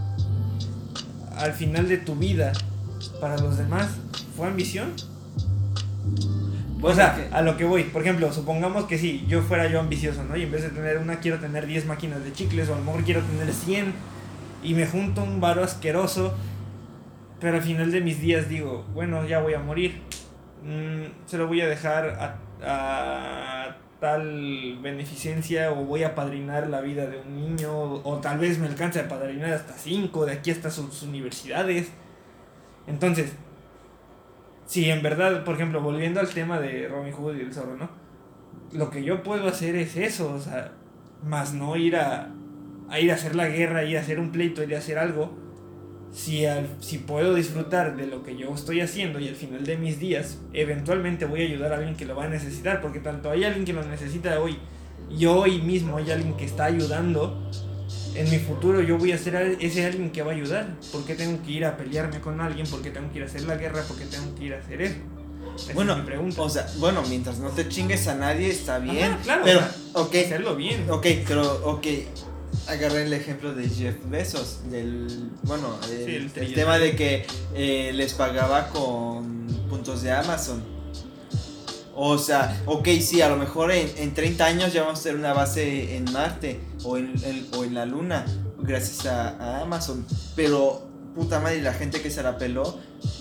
al 1.36 1.52
final 1.52 1.89
de 1.89 1.98
tu 1.98 2.14
vida 2.16 2.52
para 3.20 3.36
los 3.39 3.59
demás, 3.59 3.89
¿fue 4.36 4.47
ambición? 4.47 4.93
O 6.81 6.94
sea, 6.94 7.14
que- 7.14 7.35
a 7.35 7.43
lo 7.43 7.56
que 7.56 7.64
voy, 7.64 7.85
por 7.85 8.02
ejemplo, 8.02 8.32
supongamos 8.32 8.85
que 8.85 8.98
si 8.98 9.24
yo 9.27 9.43
fuera 9.43 9.68
yo 9.68 9.81
ambicioso, 9.81 10.23
¿no? 10.24 10.36
Y 10.36 10.43
en 10.43 10.52
vez 10.52 10.62
de 10.62 10.70
tener 10.70 10.98
una, 10.98 11.20
quiero 11.20 11.39
tener 11.39 11.66
10 11.66 11.86
máquinas 11.86 12.23
de 12.23 12.32
chicles, 12.32 12.68
o 12.68 12.74
a 12.74 12.78
lo 12.78 12.85
mejor 12.85 13.02
quiero 13.02 13.23
tener 13.23 13.52
100, 13.52 13.93
y 14.62 14.74
me 14.74 14.86
junto 14.86 15.23
un 15.23 15.40
varo 15.40 15.64
asqueroso, 15.64 16.35
pero 17.40 17.56
al 17.56 17.62
final 17.62 17.90
de 17.90 18.01
mis 18.02 18.20
días 18.20 18.48
digo, 18.48 18.85
bueno, 18.94 19.27
ya 19.27 19.40
voy 19.40 19.55
a 19.55 19.59
morir, 19.59 20.01
mm, 20.62 21.27
se 21.27 21.39
lo 21.39 21.47
voy 21.47 21.61
a 21.61 21.69
dejar 21.69 22.09
a, 22.09 22.39
a 22.62 23.77
tal 24.01 24.78
beneficencia, 24.83 25.73
o 25.73 25.85
voy 25.85 26.05
a 26.05 26.15
padrinar 26.15 26.69
la 26.69 26.81
vida 26.81 27.07
de 27.07 27.19
un 27.19 27.35
niño, 27.35 27.70
o 27.73 28.19
tal 28.19 28.39
vez 28.39 28.59
me 28.59 28.66
alcance 28.66 29.01
a 29.01 29.09
padrinar 29.09 29.53
hasta 29.53 29.73
5, 29.73 30.27
de 30.27 30.33
aquí 30.33 30.51
hasta 30.51 30.70
sus 30.70 31.03
universidades. 31.03 31.91
Entonces, 32.87 33.33
si 34.66 34.91
en 34.91 35.03
verdad, 35.03 35.45
por 35.45 35.55
ejemplo, 35.55 35.81
volviendo 35.81 36.20
al 36.20 36.28
tema 36.28 36.61
de 36.61 36.89
Robin 36.89 37.12
Hood 37.12 37.37
y 37.37 37.41
el 37.41 37.55
zorro, 37.55 37.77
¿no? 37.77 37.89
Lo 38.73 38.91
que 38.91 39.03
yo 39.03 39.23
puedo 39.23 39.47
hacer 39.49 39.77
es 39.77 39.97
eso, 39.97 40.33
o 40.33 40.41
sea, 40.41 40.73
más 41.24 41.55
no 41.55 41.77
ir 41.77 41.97
a, 41.97 42.31
a 42.89 43.01
ir 43.01 43.11
a 43.12 43.15
hacer 43.15 43.35
la 43.37 43.49
guerra, 43.49 43.85
ir 43.85 43.97
a 43.97 44.01
hacer 44.01 44.19
un 44.19 44.33
pleito, 44.33 44.62
ir 44.62 44.74
a 44.74 44.78
hacer 44.78 44.99
algo. 44.99 45.35
Si, 46.17 46.47
al- 46.47 46.67
si 46.81 46.97
puedo 46.97 47.35
disfrutar 47.35 47.95
de 47.95 48.07
lo 48.07 48.23
que 48.23 48.37
yo 48.39 48.55
estoy 48.55 48.81
haciendo 48.81 49.21
y 49.21 49.29
al 49.29 49.35
final 49.35 49.65
de 49.67 49.77
mis 49.77 49.99
días, 50.01 50.39
eventualmente 50.55 51.27
voy 51.27 51.43
a 51.43 51.45
ayudar 51.45 51.73
a 51.75 51.77
alguien 51.77 51.95
que 51.95 52.07
lo 52.07 52.17
va 52.17 52.25
a 52.25 52.29
necesitar, 52.29 52.81
porque 52.81 53.01
tanto 53.01 53.31
hay 53.31 53.45
alguien 53.45 53.67
que 53.67 53.75
lo 53.75 53.85
necesita 53.85 54.41
hoy 54.41 54.57
y 55.11 55.27
hoy 55.27 55.61
mismo 55.61 55.99
hay 55.99 56.11
alguien 56.11 56.35
que 56.35 56.47
está 56.47 56.65
ayudando. 56.65 57.39
En 58.15 58.31
mi 58.31 58.39
futuro 58.39 58.81
yo 58.81 58.97
voy 58.97 59.13
a 59.13 59.19
ser 59.19 59.59
ese 59.61 59.85
alguien 59.85 60.11
que 60.11 60.23
va 60.23 60.33
a 60.33 60.35
ayudar. 60.35 60.69
¿Por 60.91 61.05
qué 61.05 61.15
tengo 61.15 61.43
que 61.45 61.53
ir 61.53 61.67
a 61.67 61.77
pelearme 61.77 62.19
con 62.21 62.41
alguien? 62.41 62.67
¿Por 62.67 62.81
qué 62.81 62.91
tengo 62.91 63.13
que 63.13 63.19
ir 63.19 63.25
a 63.25 63.27
hacer 63.27 63.43
la 63.43 63.57
guerra? 63.57 63.83
¿Por 63.83 63.99
qué 63.99 64.07
tengo 64.07 64.35
que 64.35 64.45
ir 64.45 64.55
a 64.55 64.59
hacer 64.59 64.81
eso? 64.81 64.95
Esa 65.57 65.75
Bueno. 65.75 66.03
O 66.39 66.49
sea, 66.49 66.67
bueno, 66.79 67.03
mientras 67.11 67.39
no 67.39 67.51
te 67.51 67.69
chingues 67.69 68.09
a 68.09 68.15
nadie 68.15 68.49
está 68.49 68.79
bien. 68.79 69.13
Ajá, 69.13 69.23
claro, 69.23 69.43
pero, 69.45 69.59
o 69.59 69.63
sea, 69.63 69.75
ok, 70.03 70.15
hacerlo 70.15 70.57
bien. 70.57 70.87
ok, 70.91 71.07
pero, 71.29 71.61
ok. 71.67 71.87
Agarré 72.69 73.05
el 73.05 73.13
ejemplo 73.13 73.55
de 73.55 73.69
Jeff 73.69 73.95
Bezos, 74.07 74.59
del, 74.71 75.31
bueno, 75.45 75.79
el, 75.91 76.05
Sí, 76.31 76.39
el 76.41 76.47
el 76.47 76.55
tema 76.55 76.79
de 76.79 76.97
que 76.97 77.25
eh, 77.55 77.93
les 77.95 78.13
pagaba 78.15 78.69
con 78.71 79.47
puntos 79.69 80.03
de 80.03 80.11
Amazon. 80.11 80.63
O 81.95 82.19
sea, 82.19 82.61
ok, 82.67 82.89
sí, 83.01 83.23
a 83.23 83.29
lo 83.29 83.37
mejor 83.37 83.71
en, 83.73 83.91
en 83.97 84.13
30 84.13 84.45
años 84.45 84.73
ya 84.73 84.83
vamos 84.83 85.01
a 85.01 85.03
tener 85.05 85.19
una 85.19 85.33
base 85.33 85.97
en 85.97 86.05
Marte 86.13 86.61
o 86.85 86.99
en, 86.99 87.15
en- 87.25 87.47
o 87.57 87.65
en 87.65 87.75
la 87.75 87.87
Luna, 87.87 88.27
gracias 88.59 89.07
a, 89.07 89.31
a 89.39 89.63
Amazon. 89.63 90.05
Pero, 90.35 90.87
puta 91.15 91.41
madre, 91.41 91.63
la 91.63 91.73
gente 91.73 92.03
que 92.03 92.11
se 92.11 92.23
la 92.23 92.37
peló, 92.37 92.79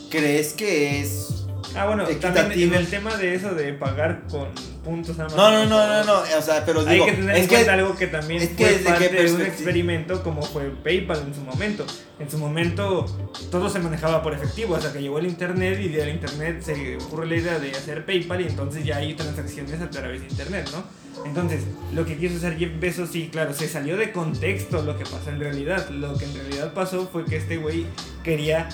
¿crees 0.10 0.54
que 0.54 1.00
es 1.02 1.45
Ah, 1.76 1.86
bueno, 1.88 2.06
también 2.20 2.70
en 2.70 2.74
el 2.74 2.88
tema 2.88 3.16
de 3.16 3.36
eso 3.36 3.54
de 3.54 3.74
pagar 3.74 4.24
con 4.30 4.48
puntos 4.84 5.20
Amazon. 5.20 5.38
No, 5.38 5.52
no, 5.52 5.66
no, 5.66 5.88
no, 5.88 6.04
no, 6.04 6.38
o 6.38 6.42
sea, 6.42 6.64
pero 6.66 6.82
Hay 6.82 6.94
digo, 6.94 7.06
que 7.08 7.14
tener 7.14 7.36
es 7.36 7.42
en 7.44 7.48
cuenta 7.48 7.74
algo 7.74 7.96
que 7.96 8.08
también 8.08 8.50
fue 8.56 8.72
parte 8.84 9.10
de 9.10 9.34
un 9.34 9.42
experimento 9.42 10.24
como 10.24 10.42
fue 10.44 10.70
PayPal 10.84 11.24
en 11.28 11.34
su 11.34 11.42
momento. 11.42 11.86
En 12.20 12.30
su 12.30 12.38
momento 12.38 13.06
todo 13.52 13.70
se 13.70 13.80
manejaba 13.80 14.22
por 14.22 14.34
efectivo 14.34 14.76
hasta 14.76 14.94
que 14.94 15.02
llegó 15.02 15.20
el 15.20 15.26
internet 15.26 15.80
y 15.82 15.90
del 15.90 16.10
internet 16.10 16.62
se 16.62 16.98
ocurre 16.98 17.28
la 17.28 17.36
idea 17.36 17.60
de 17.60 17.72
hacer 17.72 18.06
PayPal 18.06 18.42
y 18.42 18.48
entonces 18.48 18.86
ya 18.86 18.98
hay 18.98 19.14
transacciones 19.16 19.82
a 19.82 19.90
través 19.90 20.22
de 20.22 20.28
internet, 20.28 20.70
¿no? 20.72 20.84
Entonces, 21.26 21.64
lo 21.94 22.06
que 22.06 22.18
quiso 22.18 22.36
hacer 22.38 22.58
Jeff 22.58 22.72
Bezos, 22.80 23.10
sí, 23.10 23.30
claro, 23.32 23.54
se 23.54 23.68
salió 23.68 23.98
de 23.98 24.12
contexto 24.12 24.82
lo 24.84 24.98
que 24.98 25.06
pasó 25.06 25.30
en 25.30 25.40
realidad. 25.40 25.90
Lo 25.90 26.16
que 26.18 26.26
en 26.26 26.36
realidad 26.36 26.74
pasó 26.74 27.08
fue 27.12 27.26
que 27.26 27.38
este 27.38 27.58
güey 27.58 27.86
quería 28.24 28.70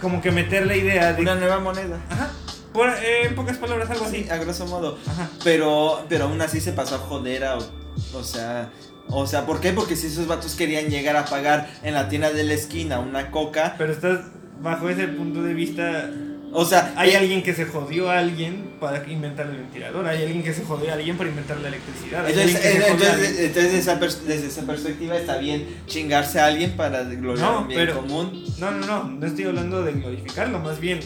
como 0.00 0.20
que 0.20 0.30
meter 0.30 0.66
la 0.66 0.76
idea 0.76 1.12
de... 1.12 1.22
una 1.22 1.34
nueva 1.34 1.58
moneda. 1.58 2.00
Ajá, 2.10 2.30
por, 2.72 2.88
eh, 2.88 3.26
en 3.26 3.34
pocas 3.34 3.56
palabras, 3.58 3.88
algo 3.90 4.04
así. 4.04 4.24
Sí, 4.24 4.30
a 4.30 4.36
grosso 4.36 4.66
modo. 4.66 4.98
Ajá. 5.06 5.28
Pero, 5.44 6.04
pero 6.08 6.24
aún 6.24 6.40
así 6.40 6.60
se 6.60 6.72
pasó 6.72 6.96
a 6.96 6.98
joder 6.98 7.44
a, 7.44 7.58
o 7.58 8.22
sea, 8.22 8.70
o 9.08 9.26
sea, 9.26 9.46
¿por 9.46 9.60
qué? 9.60 9.72
Porque 9.72 9.96
si 9.96 10.08
esos 10.08 10.26
vatos 10.26 10.54
querían 10.54 10.88
llegar 10.88 11.16
a 11.16 11.24
pagar 11.24 11.70
en 11.82 11.94
la 11.94 12.08
tienda 12.08 12.30
de 12.32 12.44
la 12.44 12.54
esquina 12.54 12.98
una 12.98 13.30
coca, 13.30 13.74
Pero 13.78 13.92
estás 13.92 14.20
bajo 14.60 14.88
ese 14.88 15.08
punto 15.08 15.42
de 15.42 15.54
vista. 15.54 16.10
O 16.58 16.64
sea, 16.64 16.94
Hay 16.96 17.10
eh, 17.10 17.16
alguien 17.18 17.42
que 17.42 17.54
se 17.54 17.66
jodió 17.66 18.10
a 18.10 18.18
alguien 18.18 18.64
para 18.80 19.06
inventar 19.08 19.46
el 19.46 19.56
ventilador. 19.58 20.06
Hay 20.06 20.22
alguien 20.22 20.42
que 20.42 20.54
se 20.54 20.64
jodió 20.64 20.90
a 20.90 20.94
alguien 20.94 21.16
para 21.16 21.28
inventar 21.28 21.58
la 21.58 21.68
electricidad. 21.68 22.28
Entonces, 22.28 22.64
eh, 22.64 23.78
esa 23.78 23.96
desde 23.96 24.46
esa 24.46 24.62
perspectiva 24.62 25.16
está 25.16 25.36
bien 25.36 25.66
chingarse 25.86 26.40
a 26.40 26.46
alguien 26.46 26.72
para 26.72 27.02
gloriar 27.04 27.52
No, 27.52 27.60
un 27.60 27.68
bien 27.68 27.80
pero- 27.80 27.96
común. 28.00 28.44
No, 28.58 28.70
no, 28.70 28.86
no. 28.86 29.04
No 29.04 29.26
estoy 29.26 29.44
hablando 29.44 29.82
de 29.82 29.92
glorificarlo. 29.92 30.58
Más 30.60 30.80
bien, 30.80 31.00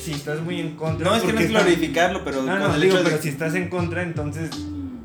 si 0.00 0.12
estás 0.12 0.40
muy 0.40 0.60
en 0.60 0.76
contra. 0.76 1.08
No 1.08 1.16
es 1.16 1.22
que 1.22 1.32
no 1.32 1.40
es 1.40 1.48
glorificarlo, 1.48 2.24
pero 2.24 2.42
No, 2.42 2.58
no, 2.58 2.78
digo, 2.78 2.94
hecho 2.94 3.04
de 3.04 3.10
pero 3.10 3.22
si 3.22 3.30
estás 3.30 3.54
en 3.54 3.68
contra, 3.68 4.02
entonces. 4.02 4.50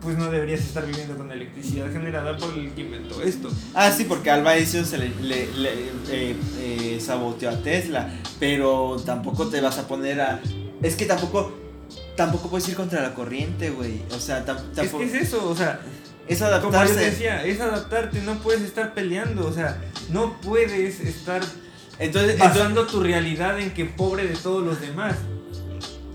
Pues 0.01 0.17
no 0.17 0.31
deberías 0.31 0.61
estar 0.61 0.85
viviendo 0.85 1.17
con 1.17 1.29
electricidad 1.31 1.91
generada 1.91 2.37
por 2.37 2.53
el 2.57 2.71
que 2.71 2.81
inventó 2.81 3.21
esto. 3.21 3.49
Ah, 3.73 3.91
sí, 3.91 4.05
porque 4.05 4.31
Alba 4.31 4.55
Edison 4.55 4.85
se 4.85 4.97
le, 4.97 5.09
le- 5.21 5.47
le, 5.57 5.69
eh, 6.09 6.35
eh, 6.59 6.99
saboteó 7.05 7.49
a 7.49 7.57
Tesla, 7.61 8.09
pero 8.39 8.95
tampoco 9.05 9.47
te 9.47 9.59
vas 9.59 9.77
a 9.77 9.87
poner 9.87 10.21
a... 10.21 10.39
Es 10.81 10.95
que 10.95 11.05
tampoco... 11.05 11.53
Tampoco 12.15 12.49
puedes 12.49 12.67
ir 12.69 12.75
contra 12.75 13.01
la 13.01 13.13
corriente, 13.13 13.69
güey. 13.71 14.01
O 14.11 14.19
sea, 14.19 14.45
tam- 14.45 14.57
Es 14.69 14.73
tampoco... 14.75 14.99
que 14.99 15.05
es 15.05 15.13
eso, 15.15 15.49
o 15.49 15.55
sea, 15.55 15.81
es 16.27 16.39
como 16.39 16.51
yo 16.51 16.57
adaptarse. 16.57 16.95
decía, 16.99 17.45
es 17.45 17.59
adaptarte, 17.59 18.21
no 18.21 18.35
puedes 18.39 18.61
estar 18.61 18.93
peleando, 18.93 19.47
o 19.47 19.51
sea, 19.53 19.81
no 20.11 20.39
puedes 20.41 20.99
estar 21.01 21.41
Entonces, 21.97 22.35
entonces, 22.35 22.39
basando 22.39 22.87
tu 22.87 23.01
realidad 23.01 23.59
en 23.59 23.73
que 23.73 23.85
pobre 23.85 24.27
de 24.27 24.35
todos 24.35 24.63
los 24.65 24.79
demás. 24.79 25.15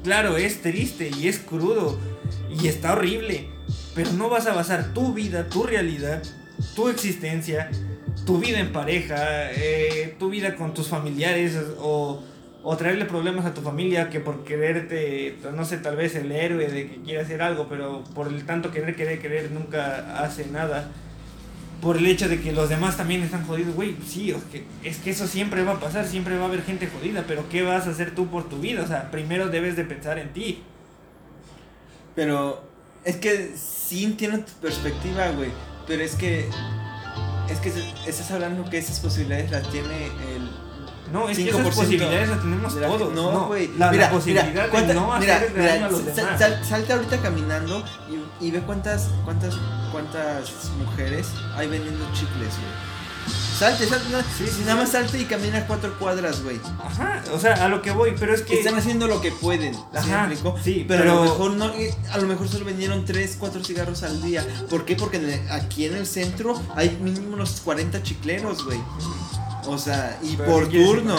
Claro, 0.02 0.36
es 0.36 0.60
triste 0.62 1.10
y 1.18 1.28
es 1.28 1.38
crudo 1.38 1.98
y 2.50 2.68
está 2.68 2.92
horrible, 2.92 3.48
pero 3.94 4.12
no 4.12 4.28
vas 4.28 4.46
a 4.46 4.54
basar 4.54 4.92
tu 4.92 5.14
vida, 5.14 5.48
tu 5.48 5.62
realidad, 5.62 6.22
tu 6.74 6.88
existencia, 6.88 7.70
tu 8.26 8.38
vida 8.38 8.58
en 8.58 8.72
pareja, 8.72 9.52
eh, 9.52 10.16
tu 10.18 10.30
vida 10.30 10.56
con 10.56 10.74
tus 10.74 10.88
familiares 10.88 11.56
o, 11.78 12.22
o 12.62 12.76
traerle 12.76 13.04
problemas 13.04 13.44
a 13.44 13.54
tu 13.54 13.60
familia 13.60 14.10
que 14.10 14.20
por 14.20 14.44
quererte, 14.44 15.38
no 15.54 15.64
sé, 15.64 15.78
tal 15.78 15.96
vez 15.96 16.14
el 16.16 16.32
héroe 16.32 16.68
de 16.68 16.88
que 16.88 17.02
quiere 17.02 17.20
hacer 17.20 17.42
algo, 17.42 17.66
pero 17.68 18.02
por 18.14 18.28
el 18.28 18.44
tanto 18.46 18.70
querer, 18.70 18.96
querer, 18.96 19.20
querer 19.20 19.50
nunca 19.50 20.22
hace 20.22 20.46
nada 20.46 20.90
por 21.84 21.98
el 21.98 22.06
hecho 22.06 22.28
de 22.30 22.40
que 22.40 22.52
los 22.52 22.70
demás 22.70 22.96
también 22.96 23.22
están 23.22 23.46
jodidos, 23.46 23.74
güey, 23.74 23.94
sí, 24.06 24.30
es 24.30 24.42
que, 24.44 24.64
es 24.82 24.96
que 24.98 25.10
eso 25.10 25.26
siempre 25.26 25.62
va 25.64 25.72
a 25.72 25.80
pasar, 25.80 26.06
siempre 26.06 26.36
va 26.38 26.44
a 26.44 26.48
haber 26.48 26.62
gente 26.62 26.88
jodida, 26.88 27.24
pero 27.28 27.46
¿qué 27.50 27.62
vas 27.62 27.86
a 27.86 27.90
hacer 27.90 28.14
tú 28.14 28.28
por 28.28 28.48
tu 28.48 28.58
vida? 28.58 28.82
O 28.82 28.86
sea, 28.86 29.10
primero 29.10 29.48
debes 29.48 29.76
de 29.76 29.84
pensar 29.84 30.18
en 30.18 30.32
ti. 30.32 30.62
pero 32.14 32.73
es 33.04 33.16
que 33.16 33.54
sí 33.56 34.04
entiendo 34.04 34.38
tu 34.40 34.52
perspectiva, 34.60 35.28
güey. 35.30 35.50
Pero 35.86 36.02
es 36.02 36.14
que... 36.16 36.48
Es 37.48 37.58
que 37.60 37.72
estás 38.06 38.30
hablando 38.30 38.64
que 38.70 38.78
esas 38.78 39.00
posibilidades 39.00 39.50
las 39.50 39.68
tiene 39.70 40.06
el... 40.34 40.50
No, 41.12 41.28
es 41.28 41.36
que 41.36 41.52
5% 41.52 41.60
esas 41.60 41.74
posibilidades 41.76 42.28
las 42.30 42.40
tenemos 42.40 42.74
la- 42.76 42.86
todos. 42.86 43.14
No, 43.14 43.46
güey. 43.48 43.68
La, 43.76 43.86
la 43.86 43.92
Mira, 43.92 44.10
posibilidad 44.10 44.46
mira, 44.48 44.62
de 44.64 44.68
cuánta- 44.70 44.94
no 44.94 45.18
mira, 45.18 45.36
hacer 45.36 45.52
mira, 45.54 45.74
a 45.74 45.90
los 45.90 46.00
sal- 46.00 46.14
demás. 46.16 46.38
sal- 46.40 46.64
salte 46.64 46.92
ahorita 46.94 47.18
caminando 47.20 47.84
y, 48.40 48.46
y 48.46 48.50
ve 48.50 48.60
cuántas, 48.62 49.10
cuántas, 49.24 49.54
cuántas 49.92 50.70
mujeres 50.78 51.26
hay 51.54 51.68
vendiendo 51.68 52.04
chicles, 52.14 52.30
güey. 52.56 52.93
Salte, 53.58 53.86
salte, 53.86 54.06
Sí, 54.36 54.46
sí, 54.46 54.60
nada 54.62 54.72
sí. 54.72 54.78
más 54.78 54.90
salte 54.90 55.20
y 55.20 55.24
camina 55.26 55.66
cuatro 55.66 55.96
cuadras, 55.98 56.42
güey. 56.42 56.58
Ajá, 56.84 57.22
o 57.32 57.38
sea, 57.38 57.54
a 57.64 57.68
lo 57.68 57.82
que 57.82 57.92
voy, 57.92 58.14
pero 58.18 58.34
es 58.34 58.42
que. 58.42 58.58
Están 58.58 58.74
haciendo 58.76 59.06
lo 59.06 59.20
que 59.20 59.30
pueden, 59.30 59.74
¿sí 59.74 59.80
Ajá, 59.94 60.24
explico? 60.26 60.56
sí, 60.62 60.84
pero, 60.88 61.00
a 61.00 61.04
pero- 61.04 61.14
lo 61.16 61.22
mejor 61.30 61.50
no, 61.52 61.70
eh, 61.74 61.94
a 62.12 62.18
lo 62.18 62.26
mejor 62.26 62.48
solo 62.48 62.64
vendieron 62.64 63.04
3, 63.04 63.36
4 63.38 63.62
cigarros 63.62 64.02
al 64.02 64.20
día. 64.22 64.44
¿Por 64.68 64.84
qué? 64.84 64.96
Porque 64.96 65.18
en 65.18 65.30
el- 65.30 65.50
aquí 65.52 65.86
en 65.86 65.94
el 65.96 66.06
centro 66.06 66.60
hay 66.74 66.98
mínimo 67.00 67.34
unos 67.34 67.60
40 67.60 68.02
chicleros, 68.02 68.64
güey. 68.64 68.80
O 69.66 69.78
sea, 69.78 70.18
y 70.22 70.36
¿Pero 70.36 70.50
por 70.50 70.68
turno. 70.68 71.16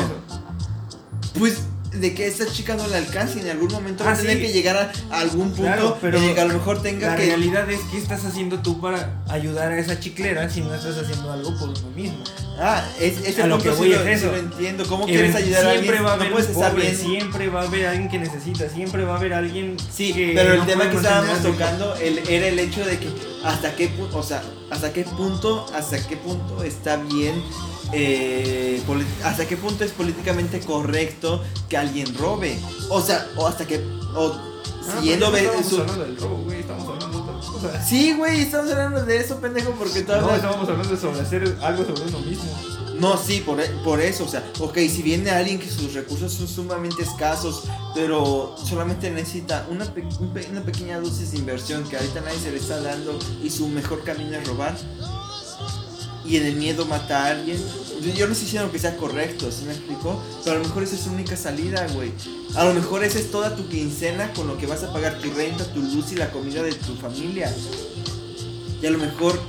Pues 1.39 1.59
de 2.01 2.13
que 2.13 2.27
esta 2.27 2.45
chica 2.51 2.75
no 2.75 2.87
le 2.87 2.97
alcance 2.97 3.39
y 3.39 3.41
en 3.41 3.49
algún 3.49 3.71
momento 3.71 4.03
va 4.03 4.11
Ah, 4.11 4.13
a 4.13 4.17
tener 4.17 4.37
sí. 4.37 4.43
que 4.43 4.53
llegar 4.53 4.77
a, 4.77 4.91
a 5.15 5.19
algún 5.21 5.49
punto 5.49 5.63
Claro, 5.63 5.97
pero 6.01 6.19
que 6.19 6.39
a 6.39 6.45
lo 6.45 6.53
mejor 6.53 6.81
tenga 6.81 7.09
La 7.09 7.15
que 7.15 7.25
realidad 7.27 7.69
es 7.69 7.79
que 7.91 7.97
estás 7.97 8.23
haciendo 8.25 8.59
tú 8.59 8.79
para 8.81 9.21
ayudar 9.29 9.71
a 9.71 9.79
esa 9.79 9.99
chiclera 9.99 10.49
si 10.49 10.61
no 10.61 10.73
estás 10.73 10.97
haciendo 10.97 11.31
algo 11.31 11.57
por 11.57 11.69
uno 11.69 11.89
mismo. 11.95 12.23
Ah, 12.59 12.83
es, 13.01 13.37
A 13.39 13.47
lo 13.47 13.57
que 13.59 13.69
voy 13.71 13.91
es 13.91 13.99
eso. 14.21 14.31
lo 14.31 14.37
entiendo. 14.37 14.85
¿Cómo 14.87 15.05
quieres 15.05 15.35
ayudar 15.35 15.65
a 15.65 15.71
alguien? 15.71 16.05
va 16.05 16.11
a 16.11 16.13
haber 16.13 16.27
no 16.29 16.33
puedes 16.35 16.49
estar 16.49 16.71
pobre, 16.71 16.83
bien. 16.83 16.97
siempre 16.97 17.49
va 17.49 17.61
a 17.61 17.67
haber 17.67 17.85
alguien 17.87 18.09
que 18.09 18.17
necesita, 18.19 18.69
siempre 18.69 19.03
va 19.03 19.15
a 19.15 19.17
haber 19.17 19.33
alguien 19.33 19.75
Sí, 19.93 20.13
que 20.13 20.31
pero 20.35 20.53
el 20.53 20.59
no 20.59 20.65
tema 20.65 20.89
que 20.89 20.95
estábamos 20.97 21.41
tocando 21.41 21.95
el- 21.95 22.19
era 22.29 22.47
el 22.47 22.57
hecho 22.59 22.85
de 22.85 22.97
que 22.97 23.09
hasta 23.45 23.75
qué 23.75 23.87
punto, 23.89 24.17
o 24.17 24.23
sea, 24.23 24.43
hasta 24.71 24.91
qué 24.91 25.03
punto, 25.03 25.65
hasta 25.73 26.05
qué 26.07 26.17
punto 26.17 26.63
está 26.63 26.97
bien, 26.97 27.41
eh, 27.93 28.81
hasta 29.23 29.47
qué 29.47 29.55
punto 29.57 29.83
es 29.83 29.91
políticamente 29.91 30.59
correcto 30.61 31.41
que 31.69 31.77
alguien 31.77 32.13
robe, 32.17 32.57
o 32.89 33.01
sea, 33.01 33.27
o 33.37 33.47
hasta 33.47 33.65
qué, 33.65 33.77
o 34.15 34.33
Ah, 34.87 35.01
pero 35.03 35.31
ve- 35.31 35.41
no 35.41 35.47
estamos 35.49 35.65
su- 35.67 35.81
hablando 35.81 36.03
del 36.05 36.17
robo, 36.17 36.37
güey, 36.43 36.59
estamos 36.59 36.87
hablando 36.87 37.17
de 37.17 37.23
otra 37.23 37.51
cosa. 37.51 37.83
Sí, 37.83 38.13
güey, 38.13 38.41
estamos 38.41 38.71
hablando 38.71 39.03
de 39.03 39.17
eso, 39.17 39.37
pendejo, 39.37 39.71
porque 39.71 40.01
tú 40.03 40.11
No, 40.11 40.35
estamos 40.35 40.69
hablando 40.69 40.95
sobre 40.97 41.21
hacer 41.21 41.57
algo 41.63 41.83
sobre 41.85 42.03
uno 42.03 42.19
mismo. 42.19 42.43
No, 42.99 43.17
sí, 43.17 43.41
por, 43.45 43.59
e- 43.59 43.67
por 43.83 43.99
eso, 43.99 44.23
o 44.23 44.27
sea, 44.27 44.43
ok, 44.59 44.77
si 44.77 45.01
viene 45.01 45.29
alguien 45.31 45.59
que 45.59 45.69
sus 45.69 45.93
recursos 45.93 46.31
son 46.33 46.47
sumamente 46.47 47.03
escasos, 47.03 47.63
pero 47.93 48.55
solamente 48.63 49.09
necesita 49.11 49.67
una, 49.69 49.85
pe- 49.85 50.07
un 50.19 50.29
pe- 50.33 50.47
una 50.49 50.61
pequeña 50.63 50.99
dosis 50.99 51.31
de 51.31 51.37
inversión 51.39 51.83
que 51.89 51.97
ahorita 51.97 52.21
nadie 52.21 52.39
se 52.39 52.51
le 52.51 52.57
está 52.57 52.79
dando 52.81 53.17
y 53.43 53.49
su 53.49 53.67
mejor 53.67 54.03
camino 54.03 54.37
es 54.37 54.47
robar. 54.47 54.75
Y 56.23 56.37
en 56.37 56.45
el 56.45 56.55
miedo 56.55 56.85
mata 56.85 57.25
a 57.25 57.27
alguien. 57.31 57.57
Yo, 58.01 58.11
yo 58.13 58.25
no 58.27 58.31
estoy 58.33 58.45
diciendo 58.45 58.71
que 58.71 58.79
sea 58.79 58.97
correcto, 58.97 59.51
¿sí 59.51 59.65
me 59.65 59.73
explicó? 59.73 60.19
Pero 60.43 60.55
a 60.55 60.59
lo 60.59 60.65
mejor 60.65 60.83
esa 60.83 60.95
es 60.95 61.01
su 61.01 61.11
única 61.11 61.35
salida, 61.37 61.85
güey. 61.93 62.11
A 62.55 62.63
lo 62.65 62.73
mejor 62.73 63.03
esa 63.03 63.19
es 63.19 63.29
toda 63.29 63.55
tu 63.55 63.67
quincena 63.67 64.31
con 64.33 64.47
lo 64.47 64.57
que 64.57 64.65
vas 64.65 64.83
a 64.83 64.91
pagar 64.91 65.19
tu 65.19 65.29
renta, 65.31 65.65
tu 65.71 65.81
luz 65.81 66.11
y 66.11 66.15
la 66.15 66.31
comida 66.31 66.63
de 66.63 66.73
tu 66.73 66.95
familia. 66.95 67.53
Y 68.81 68.85
a 68.85 68.89
lo 68.89 68.97
mejor, 68.97 69.39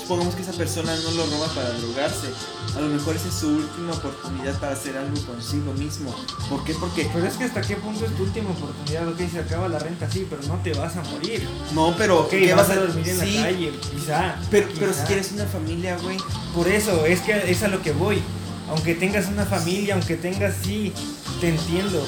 supongamos 0.00 0.34
que 0.34 0.42
esa 0.42 0.52
persona 0.52 0.94
no 0.96 1.10
lo 1.10 1.26
roba 1.26 1.46
para 1.54 1.70
drogarse. 1.72 2.28
A 2.76 2.80
lo 2.80 2.88
mejor 2.88 3.14
esa 3.16 3.28
es 3.28 3.34
su 3.34 3.48
última 3.48 3.92
oportunidad 3.92 4.58
para 4.58 4.72
hacer 4.72 4.96
algo 4.96 5.14
consigo 5.26 5.72
mismo. 5.74 6.14
¿Por 6.48 6.64
qué? 6.64 6.74
Porque 6.74 7.10
Pero 7.12 7.26
es 7.26 7.34
que 7.34 7.44
hasta 7.44 7.60
qué 7.60 7.76
punto 7.76 8.04
es 8.06 8.14
tu 8.16 8.22
última 8.22 8.50
oportunidad, 8.50 9.08
ok, 9.08 9.20
se 9.30 9.40
acaba 9.40 9.68
la 9.68 9.78
renta, 9.78 10.10
sí, 10.10 10.26
pero 10.28 10.42
no 10.44 10.56
te 10.62 10.72
vas 10.72 10.96
a 10.96 11.02
morir. 11.02 11.46
no, 11.74 11.94
pero 11.98 12.28
¿qué 12.28 12.54
vas 12.54 12.70
a 12.70 12.76
dormir 12.76 13.06
en 13.08 13.20
Sí, 13.20 13.36
la 13.36 13.42
calle, 13.42 13.72
quizá. 13.94 14.36
Pero, 14.50 14.68
pero 14.78 14.92
si 14.94 15.00
quieres 15.02 15.32
una 15.32 15.44
familia, 15.44 15.98
güey. 16.02 16.16
Por 16.54 16.66
eso, 16.68 17.04
es 17.04 17.20
que 17.20 17.50
es 17.50 17.62
a 17.62 17.68
lo 17.68 17.82
que 17.82 17.92
voy. 17.92 18.22
Aunque 18.70 18.94
tengas 18.94 19.26
una 19.26 19.44
familia, 19.44 19.94
aunque 19.94 20.16
tengas, 20.16 20.54
sí, 20.62 20.92
te 21.40 21.50
entiendo. 21.50 22.02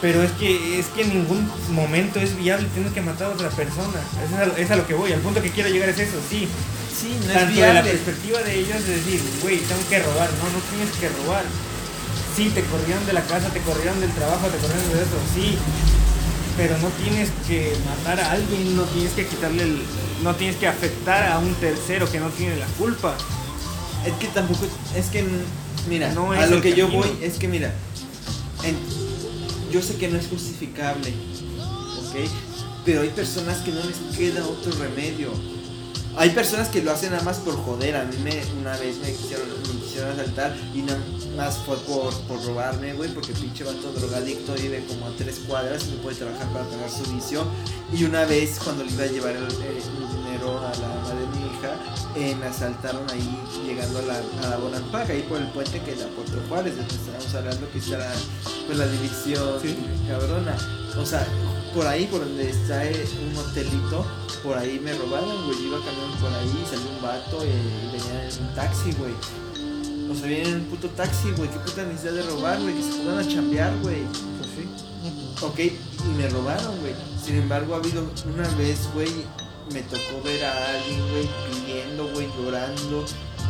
Pero 0.00 0.20
es 0.20 0.32
que, 0.32 0.80
es 0.80 0.86
que 0.86 1.02
en 1.02 1.10
ningún 1.10 1.48
momento 1.70 2.18
es 2.18 2.36
viable 2.36 2.66
tener 2.74 2.90
que 2.92 3.00
matar 3.02 3.30
a 3.30 3.34
otra 3.34 3.50
persona. 3.50 4.00
Es 4.26 4.32
a, 4.32 4.58
es 4.58 4.70
a 4.72 4.76
lo 4.76 4.84
que 4.84 4.94
voy. 4.94 5.12
Al 5.12 5.20
punto 5.20 5.40
que 5.40 5.50
quiero 5.50 5.68
llegar 5.68 5.88
es 5.90 5.98
eso, 6.00 6.16
sí. 6.28 6.48
Sí, 7.00 7.16
no 7.24 7.32
es 7.32 7.38
Tanto 7.38 7.54
de 7.54 7.60
la 7.60 7.72
viable. 7.72 7.90
perspectiva 7.90 8.42
de 8.42 8.54
ellos 8.60 8.86
de 8.86 8.96
decir, 8.96 9.20
güey, 9.42 9.58
tengo 9.60 9.80
que 9.88 9.98
robar. 10.02 10.30
No, 10.30 10.44
no 10.50 10.60
tienes 10.70 10.94
que 10.96 11.08
robar. 11.08 11.44
Sí, 12.36 12.50
te 12.54 12.62
corrieron 12.64 13.04
de 13.06 13.12
la 13.12 13.22
casa, 13.22 13.48
te 13.48 13.60
corrieron 13.60 14.00
del 14.00 14.10
trabajo, 14.12 14.46
te 14.48 14.58
corrieron 14.58 14.88
de 14.92 15.02
eso, 15.02 15.18
sí. 15.34 15.56
Pero 16.56 16.76
no 16.78 16.88
tienes 17.02 17.30
que 17.48 17.74
matar 17.86 18.20
a 18.20 18.32
alguien, 18.32 18.76
no 18.76 18.82
tienes 18.84 19.12
que 19.12 19.26
quitarle 19.26 19.62
el... 19.64 19.82
No 20.22 20.34
tienes 20.36 20.56
que 20.56 20.68
afectar 20.68 21.32
a 21.32 21.38
un 21.38 21.54
tercero 21.56 22.10
que 22.10 22.20
no 22.20 22.28
tiene 22.30 22.56
la 22.56 22.66
culpa. 22.78 23.16
Es 24.06 24.12
que 24.14 24.28
tampoco, 24.28 24.66
es 24.94 25.06
que, 25.06 25.24
mira, 25.88 26.12
No 26.12 26.30
a 26.32 26.46
lo 26.46 26.60
que 26.60 26.74
yo 26.74 26.88
voy 26.88 27.08
es 27.22 27.34
que, 27.38 27.48
mira, 27.48 27.72
en- 28.62 28.76
yo 29.72 29.80
sé 29.82 29.96
que 29.96 30.08
no 30.08 30.18
es 30.18 30.26
justificable, 30.28 31.10
¿ok? 31.10 32.28
Pero 32.84 33.00
hay 33.02 33.08
personas 33.10 33.58
que 33.58 33.70
no 33.72 33.80
les 33.84 34.16
queda 34.16 34.44
otro 34.44 34.72
remedio. 34.78 35.32
Hay 36.16 36.30
personas 36.30 36.68
que 36.68 36.82
lo 36.82 36.92
hacen 36.92 37.10
nada 37.12 37.22
más 37.24 37.38
por 37.38 37.56
joder. 37.56 37.96
A 37.96 38.04
mí 38.04 38.16
me, 38.22 38.42
una 38.60 38.76
vez 38.76 38.98
me 38.98 39.12
quisieron, 39.12 39.46
me 39.48 39.80
quisieron 39.80 40.10
asaltar 40.12 40.54
y 40.74 40.82
nada 40.82 40.98
más 41.36 41.56
fue 41.58 41.76
por, 41.78 42.12
por 42.28 42.44
robarme, 42.44 42.92
güey, 42.92 43.10
porque 43.14 43.32
pinche 43.32 43.64
vato 43.64 43.90
drogadicto 43.92 44.52
vive 44.54 44.84
como 44.86 45.06
a 45.06 45.10
tres 45.16 45.40
cuadras 45.46 45.84
y 45.86 45.92
no 45.92 45.96
puede 46.02 46.16
trabajar 46.16 46.46
para 46.52 46.64
pagar 46.66 46.90
su 46.90 47.10
vicio. 47.14 47.44
Y 47.94 48.04
una 48.04 48.24
vez 48.26 48.58
cuando 48.62 48.84
le 48.84 48.92
iba 48.92 49.04
a 49.04 49.06
llevar 49.06 49.36
el, 49.36 49.44
el- 49.44 49.50
el 49.52 50.16
dinero 50.24 50.58
a 50.58 50.70
la 50.78 50.88
mamá 50.88 51.08
de 51.10 51.26
mi 51.38 51.46
hija, 51.46 51.72
eh, 52.16 52.34
me 52.38 52.46
asaltaron 52.46 53.08
ahí 53.10 53.38
llegando 53.66 53.98
a 54.00 54.02
la, 54.02 54.22
a 54.44 54.50
la 54.50 54.56
Bonampak, 54.58 55.08
ahí 55.10 55.22
por 55.22 55.38
el 55.40 55.48
puente 55.48 55.80
que 55.80 55.94
da 55.94 56.06
Puerto 56.08 56.36
Juárez, 56.48 56.74
de 56.76 56.80
donde 56.82 56.94
estábamos 56.94 57.34
hablando 57.34 57.70
que 57.70 57.78
está 57.78 57.98
la, 57.98 58.12
pues, 58.66 58.76
la 58.78 58.86
división 58.86 59.60
Sí. 59.62 59.76
cabrona. 60.08 60.56
O 60.98 61.06
sea, 61.06 61.26
por 61.74 61.86
ahí, 61.86 62.06
por 62.06 62.20
donde 62.20 62.50
está 62.50 62.84
eh, 62.84 63.06
un 63.30 63.36
hotelito, 63.38 64.04
por 64.42 64.58
ahí 64.58 64.78
me 64.78 64.92
robaron, 64.94 65.46
güey. 65.46 65.66
Iba 65.66 65.78
caminando 65.84 66.16
por 66.20 66.32
ahí, 66.32 66.66
salió 66.68 66.88
un 66.90 67.02
vato 67.02 67.42
eh, 67.42 67.48
y 67.48 67.96
venía 67.96 68.28
en 68.28 68.42
un 68.42 68.54
taxi, 68.54 68.92
güey. 68.92 69.12
O 70.10 70.14
sea, 70.14 70.26
viene 70.26 70.48
en 70.48 70.54
un 70.56 70.64
puto 70.66 70.88
taxi, 70.90 71.30
güey. 71.36 71.48
Qué 71.50 71.58
puta 71.58 71.84
necesidad 71.84 72.12
de 72.14 72.22
robar, 72.22 72.60
güey. 72.60 72.74
Que 72.74 72.82
se 72.82 72.98
pongan 72.98 73.18
a 73.18 73.28
chambear, 73.28 73.72
güey. 73.82 74.02
Pues 74.38 74.50
sí. 74.50 75.44
Ok, 75.44 75.58
y 75.58 76.18
me 76.18 76.28
robaron, 76.28 76.78
güey. 76.80 76.94
Sin 77.24 77.36
embargo, 77.36 77.74
ha 77.74 77.78
habido 77.78 78.04
una 78.32 78.48
vez, 78.56 78.88
güey, 78.94 79.08
me 79.72 79.82
tocó 79.82 80.22
ver 80.24 80.44
a 80.44 80.70
alguien, 80.70 81.00
güey, 81.10 81.28
pidiendo, 81.50 82.08
güey, 82.12 82.28
llorando, 82.36 83.04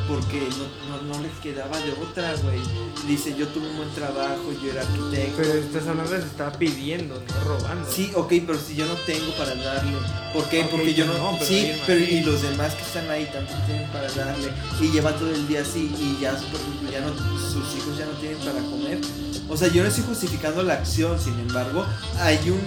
porque 0.08 0.40
no, 0.88 0.96
no, 0.96 1.14
no 1.14 1.22
les 1.22 1.32
quedaba 1.42 1.78
de 1.78 1.92
otra, 1.92 2.34
güey. 2.42 2.60
Dice, 3.06 3.34
yo 3.36 3.46
tuve 3.48 3.68
un 3.68 3.76
buen 3.76 3.90
trabajo, 3.90 4.42
yo 4.62 4.70
era 4.70 4.82
arquitecto. 4.82 5.36
Pero 5.36 5.52
estás 5.54 5.86
hablando 5.86 6.10
se 6.10 6.26
está 6.26 6.52
pidiendo, 6.52 7.14
no 7.14 7.44
robando. 7.44 7.90
Sí, 7.90 8.10
ok, 8.14 8.32
pero 8.46 8.58
si 8.58 8.74
yo 8.74 8.86
no 8.86 8.94
tengo 9.06 9.32
para 9.36 9.54
darle. 9.54 9.92
¿Por 10.32 10.48
qué? 10.48 10.64
Porque 10.70 10.94
yo 10.94 11.06
no. 11.06 11.14
no, 11.18 11.32
pero 11.34 11.46
sí, 11.46 11.72
pero 11.86 12.00
y 12.00 12.20
los 12.22 12.42
demás 12.42 12.74
que 12.74 12.82
están 12.82 13.10
ahí 13.10 13.28
tampoco 13.32 13.58
tienen 13.66 13.88
para 13.90 14.10
darle. 14.12 14.50
Y 14.80 14.90
lleva 14.90 15.14
todo 15.16 15.30
el 15.30 15.46
día 15.48 15.62
así 15.62 15.92
y 15.98 16.20
ya, 16.20 16.32
por 16.32 16.60
ejemplo, 16.60 16.90
ya 16.90 17.00
no, 17.00 17.12
sus 17.38 17.76
hijos 17.76 17.98
ya 17.98 18.06
no 18.06 18.12
tienen 18.12 18.38
para 18.38 18.60
comer. 18.60 18.98
O 19.48 19.56
sea, 19.56 19.68
yo 19.68 19.82
no 19.82 19.88
estoy 19.88 20.04
justificando 20.04 20.62
la 20.62 20.74
acción, 20.74 21.18
sin 21.20 21.38
embargo, 21.38 21.84
hay 22.18 22.38
un. 22.50 22.60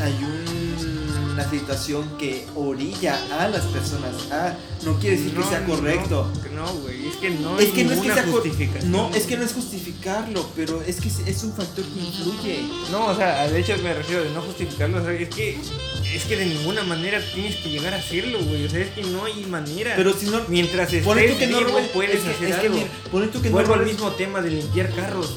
Hay 0.00 0.12
un- 0.24 0.99
una 1.40 1.50
situación 1.50 2.04
que 2.18 2.46
orilla 2.54 3.18
a 3.38 3.48
las 3.48 3.64
personas 3.66 4.30
a. 4.30 4.56
No 4.84 4.98
quiere 4.98 5.16
decir 5.16 5.32
que 5.32 5.40
No, 5.40 5.48
sea 5.48 5.60
no, 5.60 5.66
correcto. 5.74 6.30
No, 6.54 6.66
güey, 6.82 7.06
es 7.08 7.16
que 7.16 7.30
no 7.30 7.58
Es 7.58 7.66
hay 7.66 7.72
que 7.72 7.84
no 7.84 7.92
es 7.92 8.00
que 8.00 8.12
sea 8.12 8.26
justificación. 8.26 8.92
No, 8.92 9.10
es 9.14 9.26
que 9.26 9.36
no 9.36 9.44
es 9.44 9.52
justificarlo, 9.52 10.48
pero 10.56 10.82
es 10.82 11.00
que 11.00 11.08
es- 11.08 11.20
es 11.26 11.44
un 11.44 11.52
factor 11.52 11.84
que 11.84 12.00
influye. 12.00 12.60
No, 12.90 13.06
o 13.06 13.14
sea, 13.16 13.42
al 13.42 13.54
hecho 13.56 13.76
me 13.82 13.92
refiero 13.94 14.24
de 14.24 14.30
no 14.30 14.42
justificarlo, 14.42 14.98
o 15.00 15.04
sea, 15.04 15.12
es 15.12 15.28
que 15.28 15.58
es 16.14 16.24
que 16.24 16.36
de 16.36 16.46
ninguna 16.46 16.82
manera 16.82 17.20
tienes 17.34 17.56
que 17.56 17.68
llegar 17.70 17.94
a 17.94 17.98
hacerlo, 17.98 18.38
güey, 18.42 18.64
o 18.66 18.70
sea, 18.70 18.80
es 18.80 18.90
que 18.90 19.02
no 19.02 19.24
hay 19.24 19.44
manera. 19.46 19.94
Pero 19.96 20.12
si 20.12 20.26
no, 20.26 20.40
mientras 20.48 20.92
estés 20.92 21.06
que 21.36 21.46
no 21.46 21.60
puedes 21.92 22.16
es 22.16 22.22
que, 22.22 22.30
hacer 22.30 22.48
es 22.50 22.56
que 22.56 22.66
algo. 22.66 22.78
que 23.42 23.48
no 23.50 23.54
vuelvo 23.54 23.74
al 23.74 23.84
mismo 23.86 24.08
tema 24.12 24.40
de 24.40 24.50
limpiar 24.50 24.90
carros. 24.94 25.34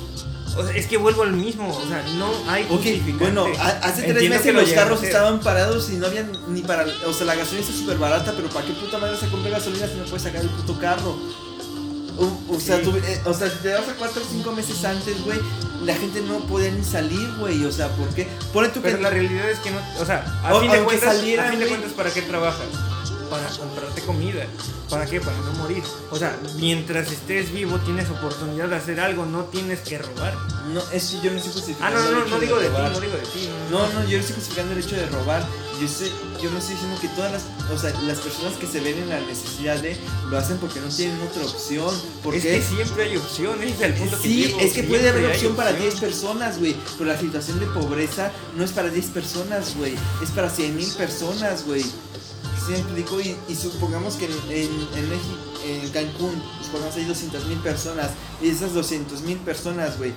O 0.55 0.63
sea, 0.63 0.75
es 0.75 0.85
que 0.88 0.97
vuelvo 0.97 1.23
al 1.23 1.34
mismo, 1.34 1.67
o 1.75 1.88
sea, 1.88 2.03
no 2.17 2.30
hay 2.47 2.63
Ok, 2.65 2.69
justificante. 2.71 3.23
bueno, 3.23 3.45
hace 3.81 4.01
tres 4.03 4.09
Entiendo 4.11 4.38
meses 4.38 4.53
lo 4.53 4.61
los 4.61 4.71
carros 4.71 5.03
estaban 5.03 5.39
parados 5.39 5.89
y 5.89 5.93
no 5.95 6.05
habían 6.07 6.31
ni 6.49 6.61
para. 6.61 6.85
O 7.07 7.13
sea, 7.13 7.25
la 7.25 7.35
gasolina 7.35 7.65
está 7.65 7.75
súper 7.77 7.97
barata, 7.97 8.34
pero 8.35 8.49
¿para 8.49 8.65
qué 8.65 8.73
puta 8.73 8.97
madre 8.99 9.17
se 9.17 9.27
compra 9.30 9.49
gasolina 9.51 9.88
si 9.88 9.95
no 9.95 10.03
puedes 10.05 10.21
sacar 10.23 10.41
el 10.41 10.49
puto 10.49 10.77
carro? 10.80 11.17
O, 12.19 12.53
o 12.55 12.59
sea, 12.59 12.77
Sí. 12.77 12.84
tú- 12.84 12.95
eh, 12.95 13.21
o 13.25 13.34
sea, 13.34 13.49
si 13.49 13.57
te 13.57 13.73
vas 13.73 13.88
a 13.89 13.93
cuatro 13.95 14.21
o 14.21 14.25
cinco 14.30 14.51
meses 14.51 14.85
antes, 14.85 15.23
güey, 15.25 15.39
la 15.84 15.95
gente 15.95 16.21
no 16.21 16.38
podía 16.41 16.69
ni 16.69 16.84
salir, 16.84 17.27
güey. 17.39 17.65
O 17.65 17.71
sea, 17.71 17.88
¿por 17.89 18.07
qué? 18.09 18.27
Pone 18.53 18.71
que. 18.71 18.80
Pero 18.81 18.99
la 18.99 19.09
realidad 19.09 19.49
es 19.49 19.57
que 19.59 19.71
no, 19.71 19.80
o 19.99 20.05
sea, 20.05 20.23
a 20.43 20.53
O- 20.53 20.59
fin 20.61 20.69
de 20.69 20.77
aunque 20.77 20.97
cuentas, 20.99 21.17
salieran, 21.17 21.47
a 21.47 21.49
fin 21.49 21.59
de 21.59 21.65
güey. 21.65 21.77
cuentas, 21.80 21.97
¿para 21.97 22.11
qué 22.11 22.21
trabajas? 22.21 22.67
Para 23.34 23.49
comprarte 23.49 24.01
comida. 24.01 24.45
¿Para 24.89 25.05
qué? 25.05 25.19
Para 25.19 25.38
no 25.38 25.53
morir. 25.53 25.81
O 26.11 26.18
sea, 26.18 26.38
mientras 26.57 27.11
estés 27.11 27.51
vivo 27.51 27.80
tienes 27.80 28.10
oportunidad 28.10 28.68
de 28.69 28.76
hacer 28.76 28.99
algo, 28.99 29.26
no 29.26 29.45
tienes 29.45 29.80
que 29.80 29.97
robar. 29.97 30.35
No, 30.73 30.81
es 30.91 31.10
que 31.11 31.22
yo 31.22 31.31
no 31.31 31.38
estoy 31.38 31.51
Ah, 31.51 31.53
justificando. 31.55 31.99
no, 31.99 32.11
no, 32.11 32.11
no, 32.19 32.26
hecho 32.26 32.35
no 32.35 32.39
digo 32.41 32.60
de 32.60 32.68
ti, 32.69 32.73
no 32.76 32.99
digo 32.99 33.14
de 33.14 33.23
ti. 33.23 33.49
No, 33.72 33.80
no, 33.93 34.03
yo 34.07 34.18
no 34.18 34.22
estoy 34.22 34.35
justificando 34.35 34.73
el 34.73 34.80
hecho 34.80 34.95
de 34.95 35.05
robar. 35.07 35.43
Yo, 35.81 35.88
sé, 35.88 36.11
yo 36.41 36.51
no 36.51 36.60
estoy 36.60 36.76
diciendo 36.76 36.97
que 37.01 37.07
todas 37.10 37.31
las, 37.31 37.43
o 37.73 37.77
sea, 37.80 37.89
las 38.03 38.19
personas 38.19 38.53
que 38.53 38.68
se 38.68 38.80
ven 38.80 38.95
en 38.99 39.10
la 39.10 39.19
necesidad 39.22 39.77
de 39.77 39.97
lo 40.30 40.38
hacen 40.38 40.57
porque 40.57 40.80
no 40.80 40.88
tienen 40.88 41.19
otra 41.23 41.43
opción. 41.43 41.93
Porque 42.22 42.38
Es 42.38 42.43
que 42.69 42.76
siempre 42.76 43.03
hay 43.05 43.18
opciones, 43.18 43.73
es 43.73 43.81
el 43.81 43.93
punto 43.95 44.15
que 44.22 44.27
Sí, 44.27 44.55
es 44.60 44.73
que 44.73 44.84
puede 44.84 45.10
haber 45.10 45.26
opción 45.26 45.55
para 45.55 45.72
opción. 45.72 45.89
10 45.89 45.99
personas, 46.01 46.60
güey. 46.60 46.76
Pero 46.97 47.10
la 47.11 47.19
situación 47.19 47.60
de 47.60 47.65
pobreza 47.65 48.31
no 48.55 48.64
es 48.64 48.72
para 48.72 48.89
10 48.89 49.05
personas, 49.07 49.76
güey. 49.76 49.95
Es 50.22 50.30
para 50.30 50.49
100 50.51 50.76
mil 50.77 50.89
personas, 50.91 51.65
güey. 51.65 51.84
¿Sí 52.65 52.72
me 52.72 52.77
explico? 52.77 53.19
Y, 53.19 53.56
supongamos 53.56 54.15
que 54.15 54.26
en, 54.26 54.31
en, 54.31 55.10
México, 55.10 55.38
en 55.65 55.90
Cancún, 55.90 56.41
supongamos 56.61 56.95
hay 56.95 57.03
200 57.03 57.48
mil 57.48 57.57
personas. 57.57 58.11
Y 58.41 58.48
esas 58.48 58.73
200 58.73 59.22
mil 59.23 59.38
personas, 59.40 59.98
güey, 59.98 60.14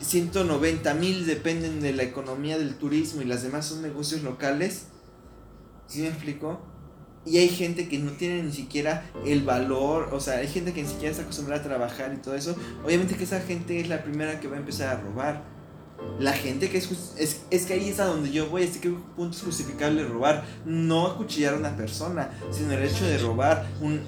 190 0.00 0.94
mil 0.94 1.26
dependen 1.26 1.80
de 1.80 1.92
la 1.92 2.02
economía 2.02 2.56
del 2.56 2.76
turismo 2.76 3.20
y 3.20 3.26
las 3.26 3.42
demás 3.42 3.66
son 3.66 3.82
negocios 3.82 4.22
locales. 4.22 4.86
¿Sí 5.86 6.00
me 6.00 6.08
explico? 6.08 6.60
Y 7.26 7.36
hay 7.36 7.50
gente 7.50 7.88
que 7.88 7.98
no 7.98 8.12
tiene 8.12 8.42
ni 8.42 8.52
siquiera 8.52 9.10
el 9.26 9.42
valor, 9.42 10.08
o 10.12 10.18
sea, 10.18 10.38
hay 10.38 10.48
gente 10.48 10.72
que 10.72 10.82
ni 10.82 10.88
siquiera 10.88 11.10
está 11.10 11.22
acostumbrada 11.22 11.60
a 11.60 11.64
trabajar 11.64 12.12
y 12.14 12.22
todo 12.22 12.34
eso. 12.34 12.56
Obviamente 12.84 13.16
que 13.16 13.24
esa 13.24 13.40
gente 13.40 13.78
es 13.80 13.88
la 13.88 14.02
primera 14.02 14.40
que 14.40 14.48
va 14.48 14.56
a 14.56 14.60
empezar 14.60 14.96
a 14.96 15.00
robar. 15.00 15.44
La 16.18 16.32
gente 16.32 16.70
que 16.70 16.78
es, 16.78 16.88
es, 17.18 17.40
es 17.50 17.66
que 17.66 17.74
ahí 17.74 17.88
es 17.88 17.98
a 17.98 18.04
donde 18.04 18.30
yo 18.30 18.48
voy, 18.48 18.64
así 18.64 18.78
que 18.78 18.90
punto 19.16 19.36
es 19.36 19.42
justificable 19.42 20.04
robar. 20.04 20.44
No 20.64 21.06
acuchillar 21.06 21.54
a 21.54 21.56
una 21.56 21.76
persona, 21.76 22.30
sino 22.50 22.72
el 22.72 22.82
hecho 22.82 23.04
de 23.04 23.18
robar 23.18 23.66
un... 23.80 24.00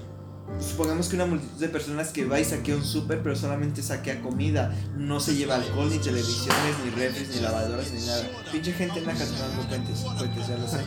Supongamos 0.60 1.08
que 1.08 1.16
una 1.16 1.24
multitud 1.24 1.58
de 1.58 1.68
personas 1.68 2.10
que 2.10 2.26
va 2.26 2.38
y 2.38 2.44
saquea 2.44 2.76
un 2.76 2.84
súper, 2.84 3.22
pero 3.22 3.34
solamente 3.34 3.82
saquea 3.82 4.20
comida. 4.20 4.76
No 4.96 5.18
se 5.18 5.34
lleva 5.34 5.56
alcohol, 5.56 5.88
ni 5.90 5.98
televisiones, 5.98 6.76
ni 6.84 6.90
refres, 6.90 7.34
ni 7.34 7.40
lavadoras, 7.40 7.90
ni 7.92 8.06
nada. 8.06 8.30
Pinche 8.52 8.72
gente 8.72 8.98
en 8.98 9.06
la 9.06 9.14
tomando 9.14 9.68
puentes, 9.68 10.00
puentes, 10.00 10.46
ya 10.46 10.58
lo 10.58 10.68
sé. 10.68 10.78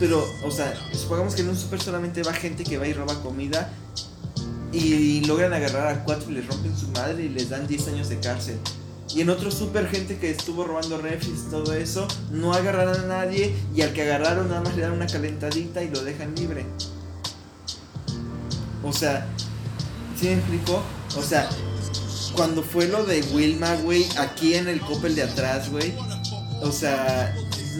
Pero, 0.00 0.26
o 0.44 0.50
sea, 0.50 0.74
supongamos 0.92 1.36
que 1.36 1.42
en 1.42 1.50
un 1.50 1.56
súper 1.56 1.80
solamente 1.80 2.22
va 2.24 2.32
gente 2.32 2.64
que 2.64 2.78
va 2.78 2.86
y 2.86 2.92
roba 2.92 3.14
comida 3.22 3.72
y 4.72 5.24
logran 5.24 5.52
agarrar 5.52 5.88
a 5.88 6.04
cuatro 6.04 6.30
y 6.30 6.34
les 6.34 6.46
rompen 6.46 6.76
su 6.76 6.88
madre 6.88 7.24
y 7.24 7.28
les 7.28 7.48
dan 7.48 7.66
10 7.66 7.88
años 7.88 8.08
de 8.08 8.18
cárcel. 8.18 8.58
Y 9.14 9.22
en 9.22 9.30
otro 9.30 9.50
súper 9.50 9.88
gente 9.88 10.18
que 10.18 10.30
estuvo 10.30 10.64
robando 10.64 10.98
refis, 10.98 11.50
todo 11.50 11.74
eso, 11.74 12.06
no 12.30 12.52
agarraron 12.52 12.96
a 12.96 13.06
nadie 13.06 13.54
y 13.74 13.82
al 13.82 13.92
que 13.92 14.02
agarraron 14.02 14.48
nada 14.48 14.60
más 14.60 14.76
le 14.76 14.82
dan 14.82 14.92
una 14.92 15.06
calentadita 15.06 15.82
y 15.82 15.90
lo 15.90 16.02
dejan 16.02 16.34
libre. 16.36 16.64
O 18.84 18.92
sea, 18.92 19.26
¿sí 20.18 20.26
me 20.26 20.34
explico? 20.34 20.82
O 21.16 21.22
sea, 21.22 21.48
cuando 22.34 22.62
fue 22.62 22.88
lo 22.88 23.04
de 23.04 23.22
Wilma, 23.32 23.74
güey, 23.76 24.06
aquí 24.18 24.54
en 24.54 24.68
el 24.68 24.80
Coppel 24.80 25.14
de 25.14 25.24
atrás, 25.24 25.70
güey. 25.70 25.92
O 26.62 26.70
sea, 26.70 27.34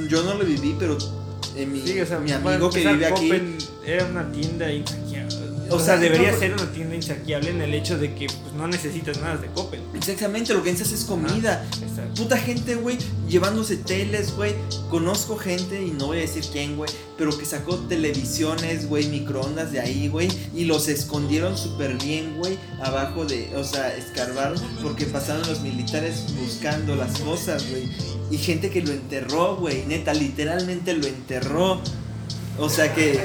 yo 0.08 0.22
no 0.24 0.34
lo 0.34 0.44
viví, 0.44 0.74
pero 0.78 0.98
eh, 1.56 1.66
mi, 1.66 1.80
Sí, 1.80 2.00
o 2.00 2.06
sea, 2.06 2.18
mi 2.18 2.30
para 2.30 2.56
amigo 2.56 2.70
que 2.70 2.86
vive 2.86 3.06
aquí. 3.06 3.32
Era 3.84 4.04
una 4.06 4.30
tienda 4.32 4.70
insaqueable. 4.70 5.39
O 5.70 5.78
sea, 5.78 5.96
debería 5.96 6.36
ser 6.36 6.52
una 6.52 6.70
tienda 6.72 6.94
insaqueable 6.94 7.50
en 7.50 7.60
el 7.62 7.74
hecho 7.74 7.98
de 7.98 8.14
que 8.14 8.26
pues, 8.26 8.52
no 8.54 8.66
necesitas 8.66 9.20
nada 9.20 9.36
de 9.36 9.48
Coppel. 9.48 9.80
Exactamente, 9.94 10.52
lo 10.52 10.62
que 10.62 10.72
necesitas 10.72 11.00
es 11.00 11.06
comida. 11.06 11.64
Exacto. 11.82 12.22
Puta 12.22 12.36
gente, 12.36 12.74
güey, 12.74 12.98
llevándose 13.28 13.76
teles, 13.76 14.34
güey. 14.34 14.54
Conozco 14.90 15.36
gente, 15.36 15.82
y 15.82 15.90
no 15.90 16.06
voy 16.06 16.18
a 16.18 16.20
decir 16.22 16.44
quién, 16.52 16.76
güey, 16.76 16.90
pero 17.16 17.36
que 17.36 17.44
sacó 17.44 17.76
televisiones, 17.76 18.88
güey, 18.88 19.06
microondas 19.08 19.72
de 19.72 19.80
ahí, 19.80 20.08
güey, 20.08 20.28
y 20.54 20.64
los 20.64 20.88
escondieron 20.88 21.56
súper 21.56 21.96
bien, 21.96 22.36
güey, 22.38 22.58
abajo 22.82 23.24
de, 23.24 23.54
o 23.56 23.64
sea, 23.64 23.94
escarbaron, 23.96 24.58
porque 24.82 25.06
pasaron 25.06 25.46
los 25.46 25.60
militares 25.60 26.24
buscando 26.40 26.96
las 26.96 27.18
cosas, 27.20 27.68
güey. 27.70 27.88
Y 28.30 28.38
gente 28.38 28.70
que 28.70 28.82
lo 28.82 28.92
enterró, 28.92 29.56
güey, 29.56 29.84
neta, 29.86 30.14
literalmente 30.14 30.94
lo 30.94 31.06
enterró. 31.06 31.80
O 32.60 32.68
sea 32.68 32.94
que, 32.94 33.18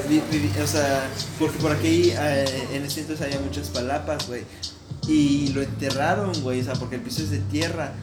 o 0.64 0.68
sea, 0.68 1.10
porque 1.38 1.58
por 1.60 1.74
aquí 1.74 2.14
eh, 2.18 2.68
en 2.72 2.86
ese 2.86 3.02
entonces 3.02 3.26
había 3.26 3.40
muchas 3.42 3.68
palapas, 3.68 4.28
güey. 4.28 4.44
Y 5.10 5.50
lo 5.50 5.62
enterraron, 5.62 6.42
güey, 6.42 6.62
o 6.62 6.64
sea, 6.64 6.74
porque 6.76 6.96
el 6.96 7.02
piso 7.02 7.22
es 7.22 7.32
de 7.32 7.40
tierra. 7.40 7.94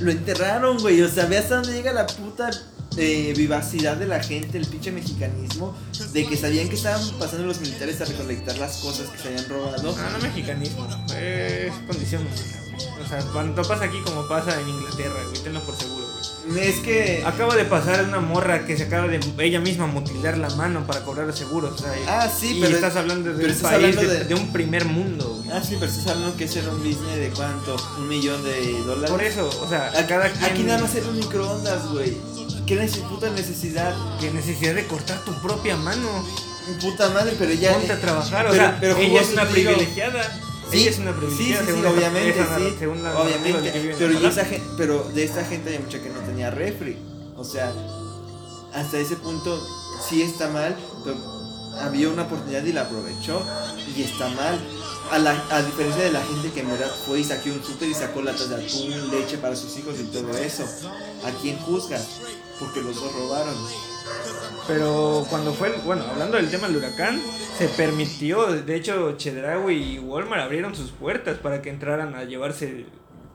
Lo 0.00 0.12
enterraron, 0.12 0.78
güey, 0.78 1.02
o 1.02 1.08
sea, 1.08 1.26
ve 1.26 1.38
hasta 1.38 1.56
dónde 1.56 1.72
llega 1.72 1.92
la 1.92 2.06
puta 2.06 2.50
eh, 2.96 3.34
vivacidad 3.36 3.96
de 3.96 4.06
la 4.06 4.22
gente, 4.22 4.58
el 4.58 4.66
pinche 4.66 4.92
mexicanismo, 4.92 5.76
de 6.12 6.24
que 6.24 6.36
sabían 6.36 6.68
que 6.68 6.76
estaban 6.76 7.02
pasando 7.18 7.44
los 7.44 7.60
militares 7.60 8.00
a 8.00 8.04
recolectar 8.04 8.56
las 8.58 8.76
cosas 8.76 9.08
que 9.08 9.18
se 9.18 9.28
habían 9.28 9.48
robado. 9.48 9.96
Ah, 9.98 10.10
no 10.12 10.18
mexicanismo, 10.20 10.86
es 11.16 11.72
condición 11.84 12.22
sea, 13.08 13.18
cuando 13.32 13.62
pasa 13.62 13.84
aquí 13.84 14.00
como 14.04 14.26
pasa 14.28 14.60
en 14.60 14.68
Inglaterra, 14.68 15.14
güey, 15.28 15.42
tenlo 15.42 15.60
por 15.62 15.76
seguro, 15.76 16.06
güey. 16.46 16.66
Es 16.68 16.76
que... 16.80 17.22
Acaba 17.26 17.54
de 17.56 17.64
pasar 17.66 18.04
una 18.04 18.20
morra 18.20 18.64
que 18.66 18.76
se 18.76 18.84
acaba 18.84 19.06
de 19.06 19.20
ella 19.40 19.60
misma 19.60 19.86
mutilar 19.86 20.38
la 20.38 20.48
mano 20.50 20.86
para 20.86 21.00
cobrar 21.04 21.30
seguros. 21.36 21.72
O 21.72 21.78
sea, 21.78 21.92
Ah, 22.08 22.28
sí, 22.28 22.56
y 22.58 22.60
pero- 22.60 22.74
estás 22.76 22.96
hablando 22.96 23.32
de 23.34 23.46
un 23.46 23.58
país 23.60 23.96
de, 23.96 24.06
de- 24.06 24.24
de 24.24 24.34
un 24.34 24.50
primer 24.52 24.84
mundo, 24.86 25.40
güey. 25.44 25.50
Ah, 25.56 25.62
sí, 25.62 25.76
pero 25.78 25.90
estás 25.92 26.06
hablando 26.08 26.36
que 26.36 26.44
ese 26.44 26.60
era 26.60 26.70
un 26.70 26.78
business 26.78 27.16
de 27.16 27.30
cuánto, 27.36 27.76
un 27.98 28.08
millón 28.08 28.42
de 28.44 28.80
dólares. 28.82 29.10
Por 29.10 29.22
eso, 29.22 29.48
o 29.62 29.68
sea, 29.68 29.88
A- 29.94 30.06
cada 30.06 30.30
quien 30.30 30.44
Aquí 30.44 30.62
nada 30.62 30.80
más 30.80 30.94
era 30.94 31.06
un 31.08 31.16
microondas, 31.18 31.86
güey. 31.92 32.16
¿Qué 32.66 32.76
puta 33.08 33.30
necesidad? 33.30 33.94
que 34.20 34.30
necesidad 34.30 34.74
de 34.74 34.86
cortar 34.86 35.18
tu 35.24 35.32
propia 35.42 35.76
mano. 35.76 36.08
Puta 36.82 37.08
madre, 37.10 37.34
pero 37.38 37.52
ya. 37.54 37.72
Ponte 37.72 37.92
a 37.92 38.00
trabajar, 38.00 38.46
o 38.46 38.50
pero- 38.50 38.62
sea, 38.62 38.76
pero 38.80 38.96
ella 38.98 39.20
es 39.22 39.30
una 39.32 39.46
privilegiada. 39.48 40.40
Sí, 40.70 40.80
ella 40.82 40.90
es 40.90 40.98
una 40.98 41.12
Sí, 41.12 41.18
sí, 41.20 41.26
privilegiada. 41.26 41.64
sí, 41.64 41.64
según 41.66 41.82
la- 41.82 41.90
obviamente, 41.90 42.46
sí. 42.56 42.76
según 42.78 43.02
la 43.02 43.12
narrativa 43.14 43.36
obviamente. 43.38 43.72
que 43.72 43.94
Pero, 43.98 44.12
y 44.12 44.16
Ojalá. 44.16 44.28
esa 44.30 44.44
gen- 44.44 44.62
pero 44.76 45.02
de 45.14 45.24
esta 45.24 45.44
gente 45.44 45.70
hay 45.70 45.78
mucha 45.78 46.02
que 46.02 46.10
no 46.10 46.20
tenía 46.20 46.50
refri. 46.50 46.96
O 47.36 47.44
sea, 47.44 47.72
hasta 48.74 48.98
ese 48.98 49.16
punto 49.16 49.66
sí 50.08 50.22
está 50.22 50.48
mal, 50.48 50.76
pero 51.04 51.16
había 51.80 52.08
una 52.08 52.22
oportunidad 52.24 52.64
y 52.64 52.72
la 52.72 52.82
aprovechó. 52.82 53.42
Y 53.96 54.02
está 54.02 54.28
mal. 54.28 54.58
A, 55.10 55.18
la, 55.18 55.42
a 55.50 55.62
diferencia 55.62 56.02
de 56.02 56.12
la 56.12 56.22
gente 56.22 56.50
que 56.52 56.60
en 56.60 56.68
verdad 56.68 56.90
fue 57.06 57.20
y 57.20 57.22
un 57.50 57.64
súper 57.64 57.88
y 57.88 57.94
sacó 57.94 58.20
latas 58.20 58.50
de 58.50 58.56
atún, 58.56 59.10
leche 59.10 59.38
para 59.38 59.56
sus 59.56 59.74
hijos 59.78 59.94
y 59.98 60.02
todo 60.04 60.36
eso. 60.36 60.64
¿A 61.24 61.30
quién 61.40 61.58
juzgas? 61.60 62.06
Porque 62.60 62.82
los 62.82 62.94
dos 62.96 63.10
robaron. 63.14 63.54
Pero 64.66 65.26
cuando 65.30 65.52
fue, 65.54 65.68
el- 65.74 65.80
bueno, 65.82 66.04
hablando 66.10 66.36
del 66.36 66.50
tema 66.50 66.68
del 66.68 66.76
huracán, 66.76 67.20
se 67.56 67.68
permitió, 67.68 68.46
de 68.52 68.76
hecho, 68.76 69.16
Chedraui 69.16 69.94
y 69.94 69.98
Walmart 69.98 70.42
abrieron 70.42 70.74
sus 70.74 70.90
puertas 70.90 71.38
para 71.38 71.62
que 71.62 71.70
entraran 71.70 72.14
a 72.14 72.24
llevarse 72.24 72.86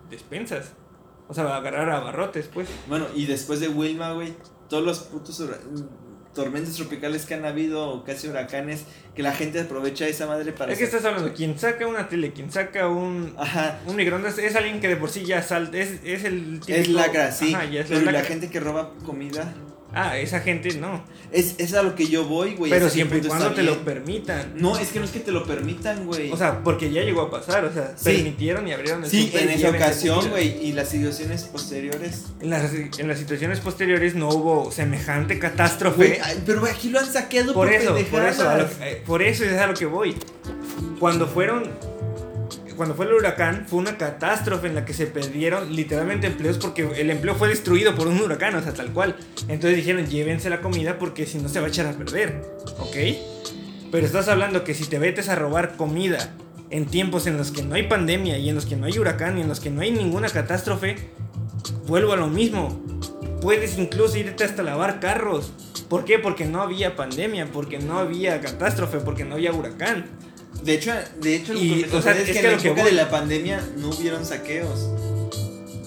despensas. 0.10 0.74
O 1.28 1.34
sea, 1.34 1.46
a 1.46 1.58
agarrar 1.58 1.90
abarrotes, 1.90 2.48
pues. 2.54 2.68
Bueno, 2.88 3.08
y 3.16 3.26
después 3.26 3.60
de 3.60 3.68
Wilma, 3.70 4.12
güey, 4.14 4.34
todos 4.70 4.84
los 4.84 5.00
putos 5.00 5.42
tormentas 6.36 6.74
tropicales 6.76 7.26
que 7.26 7.34
han 7.36 7.46
habido, 7.46 8.04
casi 8.04 8.28
huracanes, 8.28 8.84
que 9.16 9.24
la 9.24 9.32
gente 9.34 9.60
aprovecha 9.62 10.08
esa 10.08 10.26
madre 10.28 10.52
para... 10.52 10.72
Es 10.72 10.80
que 10.80 10.84
estás 10.86 11.06
hablando, 11.06 11.32
quien 11.34 11.58
saca 11.60 11.86
una 11.88 12.10
tele, 12.10 12.34
quien 12.34 12.52
saca 12.52 12.88
un, 12.88 13.36
Ajá, 13.38 13.80
un 13.86 13.96
microondas, 13.96 14.38
es 14.40 14.56
alguien 14.56 14.80
que 14.82 14.88
de 14.88 14.98
por 14.98 15.10
sí 15.12 15.26
ya 15.26 15.42
salta, 15.44 15.78
es, 15.78 16.00
es 16.04 16.24
el 16.24 16.56
es 16.56 16.66
típico- 16.88 16.98
lacra, 17.00 17.32
sí, 17.32 17.54
Ajá, 17.54 17.66
ya 17.66 17.82
es 17.82 17.88
pero 17.88 18.02
¿y 18.02 18.06
la 18.06 18.12
lacra. 18.14 18.28
gente 18.30 18.50
que 18.50 18.60
roba 18.60 18.92
comida, 19.06 19.54
Ah, 19.96 20.18
esa 20.18 20.40
gente 20.40 20.74
no. 20.76 21.04
es, 21.32 21.56
es 21.60 21.74
a 21.74 21.84
lo 21.84 21.96
que 21.96 22.08
yo 22.08 22.26
voy, 22.26 22.56
güey. 22.56 22.72
Pero 22.72 22.90
siempre 22.90 23.20
y 23.20 23.22
cuando 23.22 23.52
te 23.54 23.64
lo 23.64 23.84
permitan. 23.86 24.54
No, 24.56 24.78
es 24.78 24.90
que 24.90 25.00
no 25.00 25.06
es 25.06 25.12
que 25.12 25.20
te 25.20 25.32
lo 25.32 25.46
permitan, 25.46 26.06
güey. 26.06 26.32
O 26.32 26.38
sea, 26.38 26.64
porque 26.64 26.92
ya 26.92 27.04
llegó 27.04 27.22
a 27.22 27.32
pasar, 27.32 27.64
o 27.66 27.72
sea, 27.74 27.94
Sí. 27.96 28.06
permitieron 28.06 28.68
y 28.68 28.74
abrieron 28.74 29.04
el 29.04 29.10
sí, 29.10 29.32
en 29.34 29.50
esa 29.50 29.70
ocasión, 29.70 30.30
güey, 30.30 30.66
y 30.66 30.72
las 30.74 30.90
situaciones 30.90 31.44
posteriores. 31.44 32.26
En 32.42 32.50
las, 32.50 32.72
en 32.74 33.08
las 33.08 33.20
situaciones 33.20 33.60
posteriores 33.60 34.16
no 34.16 34.30
hubo 34.30 34.72
semejante 34.72 35.38
catástrofe. 35.40 36.20
ay, 36.24 36.42
pero 36.46 36.66
aquí 36.66 36.90
lo 36.90 37.00
han 37.00 37.06
saqueado 37.12 37.54
por 37.54 37.68
por, 37.68 37.74
eso, 37.76 37.94
por 38.12 38.24
eso, 38.26 38.44
lo 38.44 38.64
eh, 38.86 39.02
por 39.06 39.22
eso 39.22 39.44
es 39.46 39.54
a 39.60 39.68
lo 39.68 39.74
que 39.74 39.86
voy. 39.86 40.16
Cuando 41.00 41.28
fueron, 41.28 41.70
cuando 42.76 42.96
fue 42.96 43.06
el 43.06 43.14
huracán, 43.14 43.66
fue 43.68 43.80
una 43.80 43.98
catástrofe 43.98 44.68
en 44.68 44.76
la 44.76 44.86
que 44.86 44.94
se 44.94 45.08
perdieron 45.08 45.76
literalmente 45.76 46.28
empleos 46.28 46.58
porque 46.58 46.88
el 46.98 47.10
empleo 47.10 47.36
fue 47.36 47.48
destruido 47.48 47.96
por 47.96 48.08
un 48.08 48.20
huracán, 48.20 48.56
o 48.56 48.62
sea, 48.62 48.74
tal 48.74 48.92
cual. 48.92 49.16
Entonces 49.48 49.78
dijeron, 49.78 50.06
llévense 50.08 50.50
la 50.50 50.62
comida 50.62 51.00
porque 51.00 51.26
si 51.26 51.38
no 51.38 51.50
se 51.50 51.60
va 51.60 51.68
a 51.68 51.70
echar 51.70 51.86
a 51.88 51.94
perder, 51.94 52.42
¿ok? 52.80 52.96
Pero 53.92 54.06
estás 54.06 54.28
hablando 54.28 54.64
que 54.64 54.74
si 54.74 54.86
te 54.86 55.00
metes 55.00 55.30
a 55.30 55.36
robar 55.36 55.76
comida 55.76 56.36
en 56.70 56.86
tiempos 56.88 57.28
en 57.28 57.38
los 57.38 57.52
que 57.52 57.62
no 57.62 57.76
hay 57.76 57.84
pandemia 57.84 58.38
y 58.40 58.50
en 58.50 58.56
los 58.56 58.66
que 58.66 58.76
no 58.76 58.88
hay 58.88 58.98
huracán 58.98 59.38
y 59.38 59.42
en 59.42 59.48
los 59.48 59.60
que 59.60 59.70
no 59.70 59.82
hay 59.82 59.92
ninguna 59.92 60.30
catástrofe, 60.30 60.96
vuelvo 61.86 62.14
a 62.14 62.16
lo 62.16 62.28
mismo. 62.28 62.82
Puedes 63.42 63.78
incluso 63.78 64.18
irte 64.18 64.44
hasta 64.44 64.64
lavar 64.64 65.00
carros. 65.00 65.54
¿Por 65.90 66.06
qué? 66.06 66.18
Porque 66.18 66.46
no 66.46 66.62
había 66.62 66.96
pandemia, 66.96 67.52
porque 67.52 67.78
no 67.78 68.00
había 68.00 68.42
catástrofe, 68.42 69.00
porque 69.00 69.26
no 69.26 69.36
había 69.36 69.54
huracán. 69.54 70.06
De 70.64 70.76
hecho, 70.76 70.92
de 71.22 71.36
hecho, 71.36 71.54
Y, 71.54 71.70
lo 71.70 71.76
que 71.76 71.92
me 71.92 71.98
o 71.98 72.02
sea, 72.02 72.18
es 72.18 72.30
que 72.30 72.40
en 72.40 72.46
la 72.46 72.54
época 72.54 72.86
de 72.86 72.92
la 72.94 73.10
pandemia 73.10 73.64
no 73.78 73.90
hubieron 73.90 74.26
saqueos. 74.26 74.90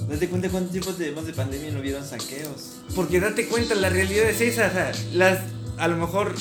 Date 0.09 0.29
cuenta 0.29 0.49
cuánto 0.51 0.71
tiempo 0.71 0.93
tenemos 0.93 1.27
de 1.27 1.33
pandemia 1.33 1.69
y 1.69 1.73
no 1.73 1.81
hubieron 1.81 2.07
saqueos. 2.07 2.77
Porque 2.95 3.19
date 3.19 3.47
cuenta, 3.47 3.75
la 3.75 3.89
realidad 3.89 4.29
es 4.29 4.41
esa. 4.41 4.69
o 4.69 4.71
sea, 4.71 4.93
las, 5.15 5.41
a 5.79 5.89
lo 5.89 5.97
mejor 5.97 6.35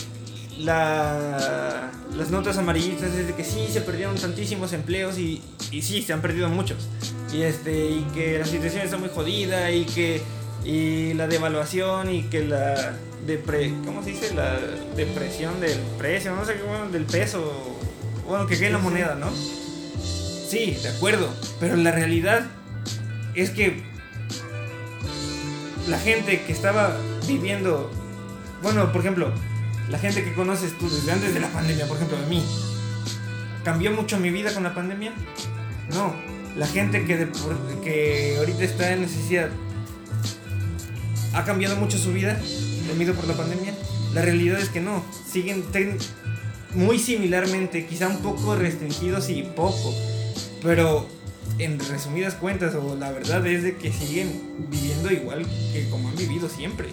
la, 0.59 1.91
las 2.15 2.29
notas 2.29 2.57
amarillistas 2.57 3.13
es 3.13 3.27
de 3.27 3.33
que 3.33 3.43
sí, 3.43 3.67
se 3.71 3.81
perdieron 3.81 4.15
tantísimos 4.17 4.73
empleos 4.73 5.17
y, 5.17 5.41
y 5.71 5.81
sí, 5.81 6.01
se 6.01 6.13
han 6.13 6.21
perdido 6.21 6.49
muchos. 6.49 6.87
Y, 7.33 7.41
este, 7.41 7.89
y 7.89 8.05
que 8.13 8.39
la 8.39 8.45
situación 8.45 8.83
está 8.83 8.97
muy 8.97 9.09
jodida 9.09 9.71
y 9.71 9.85
que 9.85 10.21
y 10.65 11.13
la 11.13 11.27
devaluación 11.27 12.11
y 12.11 12.23
que 12.23 12.43
la 12.43 12.97
depre, 13.25 13.73
¿cómo 13.85 14.03
se 14.03 14.11
dice? 14.11 14.33
La 14.33 14.59
depresión 14.95 15.59
del 15.61 15.77
precio, 15.97 16.35
no 16.35 16.43
sé 16.43 16.55
qué, 16.55 16.63
bueno, 16.63 16.89
del 16.89 17.05
peso, 17.05 17.74
bueno, 18.27 18.47
que 18.47 18.57
cae 18.57 18.69
la 18.69 18.77
moneda, 18.77 19.15
¿no? 19.15 19.29
Sí, 20.49 20.77
de 20.81 20.89
acuerdo, 20.89 21.29
pero 21.59 21.75
la 21.75 21.91
realidad 21.91 22.45
es 23.33 23.49
que 23.51 23.83
la 25.87 25.99
gente 25.99 26.43
que 26.43 26.51
estaba 26.51 26.97
viviendo, 27.27 27.91
bueno, 28.61 28.91
por 28.91 29.01
ejemplo, 29.01 29.31
la 29.89 29.99
gente 29.99 30.23
que 30.23 30.33
conoces 30.33 30.77
tú 30.77 30.89
desde 30.89 31.11
antes 31.11 31.33
de 31.33 31.39
la 31.39 31.49
pandemia, 31.49 31.87
por 31.87 31.97
ejemplo, 31.97 32.17
de 32.19 32.25
mí, 32.27 32.43
¿cambió 33.63 33.91
mucho 33.91 34.17
mi 34.19 34.29
vida 34.31 34.53
con 34.53 34.63
la 34.63 34.73
pandemia? 34.73 35.13
No. 35.93 36.13
La 36.55 36.67
gente 36.67 37.03
que, 37.03 37.17
de 37.17 37.27
que 37.83 38.35
ahorita 38.39 38.63
está 38.63 38.93
en 38.93 39.01
necesidad, 39.01 39.49
¿ha 41.33 41.43
cambiado 41.43 41.75
mucho 41.75 41.97
su 41.97 42.13
vida 42.13 42.39
debido 42.87 43.13
por 43.13 43.27
la 43.27 43.33
pandemia? 43.33 43.73
La 44.13 44.21
realidad 44.21 44.59
es 44.59 44.69
que 44.69 44.79
no. 44.79 45.03
Siguen 45.29 45.65
tec- 45.73 46.01
muy 46.75 46.99
similarmente, 46.99 47.85
quizá 47.85 48.07
un 48.07 48.19
poco 48.21 48.55
restringidos 48.55 49.29
y 49.29 49.43
poco. 49.43 49.93
Pero 50.61 51.07
en 51.59 51.79
resumidas 51.79 52.33
cuentas, 52.35 52.75
o 52.75 52.95
la 52.95 53.11
verdad 53.11 53.45
es 53.47 53.63
de 53.63 53.75
que 53.77 53.91
siguen 53.93 54.41
viviendo 54.69 55.11
igual 55.11 55.45
que 55.73 55.87
como 55.89 56.09
han 56.09 56.15
vivido 56.15 56.49
siempre. 56.49 56.89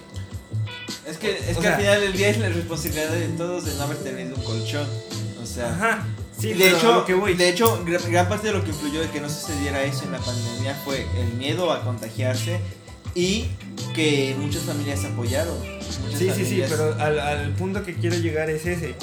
Es 1.08 1.16
que, 1.18 1.32
es 1.36 1.56
O 1.56 1.60
que 1.60 1.66
sea- 1.66 1.74
al 1.76 1.80
final 1.80 2.00
del 2.00 2.12
día 2.12 2.28
es 2.28 2.38
la 2.38 2.48
responsabilidad 2.48 3.10
de 3.10 3.28
todos 3.28 3.64
de 3.64 3.74
no 3.74 3.82
haber 3.82 3.96
tenido 3.98 4.36
un 4.36 4.42
colchón. 4.42 4.86
O 5.42 5.46
sea, 5.46 5.68
Ajá. 5.72 6.06
Sí, 6.38 6.52
de 6.54 6.70
hecho, 6.70 6.92
lo 6.94 7.04
que 7.04 7.14
voy. 7.14 7.34
de 7.34 7.48
hecho, 7.48 7.82
gran, 7.84 8.10
gran 8.10 8.28
parte 8.28 8.48
de 8.48 8.52
lo 8.54 8.62
que 8.64 8.70
influyó 8.70 9.00
de 9.00 9.08
que 9.10 9.20
no 9.20 9.28
sucediera 9.28 9.82
eso 9.84 10.04
en 10.04 10.12
la 10.12 10.18
pandemia 10.18 10.74
fue 10.84 11.06
el 11.18 11.34
miedo 11.36 11.70
a 11.72 11.82
contagiarse 11.84 12.58
y 13.14 13.46
que 13.94 14.34
muchas 14.38 14.62
familias 14.62 15.04
apoyaron. 15.04 15.56
Muchas 15.58 16.18
Sí, 16.18 16.30
sí, 16.30 16.32
sí, 16.34 16.42
familias- 16.44 16.70
pero 16.70 16.94
al, 17.00 17.20
al 17.20 17.52
punto 17.54 17.84
que 17.84 17.94
quiero 17.94 18.16
llegar 18.16 18.48
es 18.50 18.64
ese. 18.66 18.94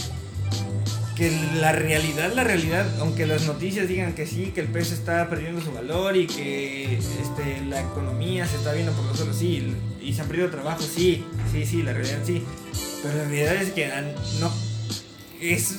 Que 1.20 1.32
la 1.60 1.74
realidad, 1.74 2.32
la 2.34 2.46
realidad, 2.46 2.88
aunque 3.02 3.28
las 3.28 3.46
noticias 3.46 3.90
digan 3.90 4.14
que 4.14 4.26
sí, 4.26 4.54
que 4.56 4.62
el 4.62 4.68
peso 4.68 4.94
está 4.94 5.30
perdiendo 5.30 5.60
su 5.60 5.74
valor 5.74 6.16
y 6.16 6.28
que 6.28 6.98
este, 6.98 7.62
la 7.68 7.82
economía 7.82 8.48
se 8.48 8.56
está 8.56 8.72
viendo 8.72 8.94
por 8.94 9.04
los 9.04 9.18
suelos, 9.18 9.36
sí, 9.36 9.76
y 10.02 10.14
se 10.14 10.22
han 10.22 10.30
perdido 10.30 10.50
trabajo, 10.50 10.82
sí, 10.82 11.26
sí, 11.52 11.66
sí, 11.66 11.84
la 11.84 11.92
realidad 11.92 12.20
sí. 12.24 12.42
Pero 13.04 13.18
la 13.18 13.24
realidad 13.26 13.56
es 13.56 13.72
que 13.72 13.88
ah, 13.88 14.02
no. 14.40 14.50
Es 15.42 15.76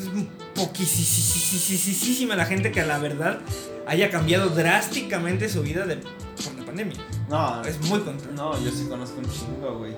poquísima 0.55 2.37
la 2.37 2.45
gente 2.45 2.71
que 2.71 2.83
a 2.83 2.87
la 2.87 2.99
verdad 2.99 3.41
haya 3.87 4.11
cambiado 4.11 4.51
drásticamente 4.51 5.49
su 5.49 5.63
vida 5.63 5.87
de, 5.87 5.97
por 5.97 6.55
la 6.59 6.67
pandemia. 6.67 6.99
No, 7.31 7.65
Es 7.65 7.81
muy 7.81 8.01
contra. 8.01 8.31
no, 8.33 8.63
yo 8.63 8.71
sí 8.71 8.87
conozco 8.89 9.19
un 9.19 9.31
chingo, 9.31 9.79
güey. 9.79 9.95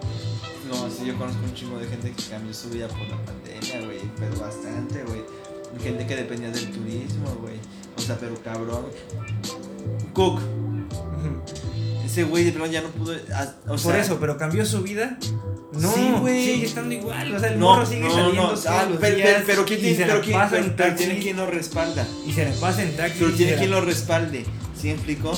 No, 0.72 0.88
sí, 0.90 1.04
yo 1.06 1.16
conozco 1.18 1.42
un 1.44 1.54
chingo 1.54 1.78
de 1.78 1.86
gente 1.86 2.10
que 2.12 2.22
cambió 2.30 2.52
su 2.54 2.70
vida 2.70 2.88
por 2.88 3.00
la 3.08 3.16
pandemia, 3.24 3.84
güey. 3.86 3.98
Pero 4.18 4.40
bastante, 4.40 5.02
güey. 5.04 5.20
Gente 5.82 6.06
que 6.06 6.16
dependía 6.16 6.50
del 6.50 6.70
turismo, 6.70 7.36
güey. 7.40 7.56
O 7.96 8.00
sea, 8.00 8.16
pero 8.18 8.34
cabrón. 8.42 8.86
Cook, 10.14 10.40
ese 12.04 12.24
güey 12.24 12.44
de 12.44 12.52
plano 12.52 12.70
ya 12.72 12.82
no 12.82 12.88
pudo. 12.88 13.14
ah, 13.34 13.52
O 13.64 13.68
Por 13.68 13.78
sea, 13.78 13.98
eso, 14.00 14.18
pero 14.20 14.36
cambió 14.38 14.64
su 14.66 14.82
vida. 14.82 15.18
No, 15.72 15.90
Sí, 15.92 16.12
güey. 16.20 16.44
sigue 16.54 16.66
estando 16.66 16.94
igual. 16.94 17.34
O 17.34 17.38
sea, 17.40 17.48
el 17.52 17.58
No, 17.58 17.74
morro 17.74 17.86
sigue 17.86 18.02
no, 18.02 18.10
saliendo 18.14 18.42
no. 18.54 18.60
Ah, 18.68 18.88
pero, 19.00 19.16
días 19.16 19.42
pero, 19.46 19.64
¿quién 19.64 19.80
tiene, 19.80 20.04
pero 20.06 20.20
quién, 20.20 20.40
pero- 20.50 20.74
pero 20.76 20.94
tiene 20.96 21.18
quien 21.18 21.36
lo 21.38 21.46
respalda? 21.46 22.06
y 22.26 22.32
se 22.32 22.44
la 22.44 22.52
pasa 22.60 22.82
en 22.82 22.96
taxi. 22.96 23.16
Pero 23.18 23.32
tiene 23.32 23.54
quien 23.56 23.70
la- 23.70 23.80
lo 23.80 23.86
respalde. 23.86 24.44
¿Sí 24.78 24.88
me 24.88 24.94
explicó? 24.94 25.32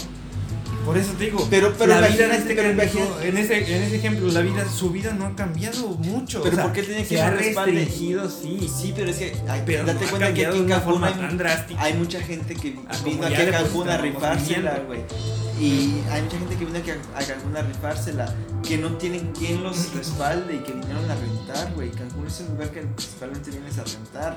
Por 0.85 0.99
eso 0.99 1.13
te 1.13 1.25
digo. 1.25 1.47
Pero- 1.51 1.73
pero 1.79 1.99
la 2.01 2.09
vida 2.09 2.27
en 2.27 2.33
este, 2.33 2.55
pero 2.55 2.71
en 2.71 2.81
ese 2.81 3.77
en 3.77 3.83
ese 3.83 3.97
ejemplo, 3.97 4.29
la 4.31 4.41
vida, 4.41 4.69
su 4.69 4.91
vida 4.91 5.13
no 5.13 5.27
ha 5.27 5.35
cambiado 5.35 5.89
mucho. 5.97 6.43
Pero 6.43 6.53
o 6.53 6.57
sea, 6.57 6.65
¿por 6.65 6.73
qué 6.75 6.83
tiene 6.83 7.03
se 7.03 7.09
quien 7.09 7.21
ha 7.23 7.31
lo 7.31 7.37
respalde? 7.39 7.73
restringido, 7.73 8.31
sí. 8.31 8.71
Sí, 8.81 8.93
pero 8.95 9.11
es 9.11 9.17
que. 9.17 9.37
ay, 9.49 9.63
Pero 9.65 9.85
date 9.85 10.05
no 10.05 10.11
cuenta 10.11 10.35
que 10.35 10.47
aquí 10.47 10.57
en 10.59 10.67
Cancún 10.69 11.05
hay, 11.05 11.15
tan 11.15 11.39
drástica. 11.39 11.83
hay 11.83 11.95
mucha 11.95 12.21
gente 12.21 12.55
que 12.55 12.79
Ah, 12.89 12.97
vino 13.05 13.27
aquí 13.27 13.35
a 13.43 13.51
Cancún 13.51 13.89
a 13.89 13.97
rifársela, 13.99 14.79
güey. 14.87 15.01
Y 15.61 16.03
hay 16.11 16.21
mucha 16.23 16.37
gente 16.39 16.57
que 16.57 16.65
vino 16.65 16.79
aquí 16.79 16.91
a, 16.91 16.95
a 17.19 17.25
Cancún 17.25 17.57
a 17.57 17.63
rifársela, 17.63 18.35
que 18.67 18.77
no 18.77 18.97
tienen 18.97 19.33
quien 19.33 19.63
los 19.63 19.95
respalde 19.95 20.57
y 20.57 20.59
que 20.59 20.73
vinieron 20.73 21.09
a 21.11 21.15
rentar, 21.15 21.73
güey. 21.75 21.91
Cancún 21.93 22.27
es 22.27 22.41
un 22.41 22.49
lugar 22.49 22.71
que 22.71 22.81
principalmente 22.81 23.51
vienes 23.51 23.79
a 23.79 23.85
rentar. 23.85 24.37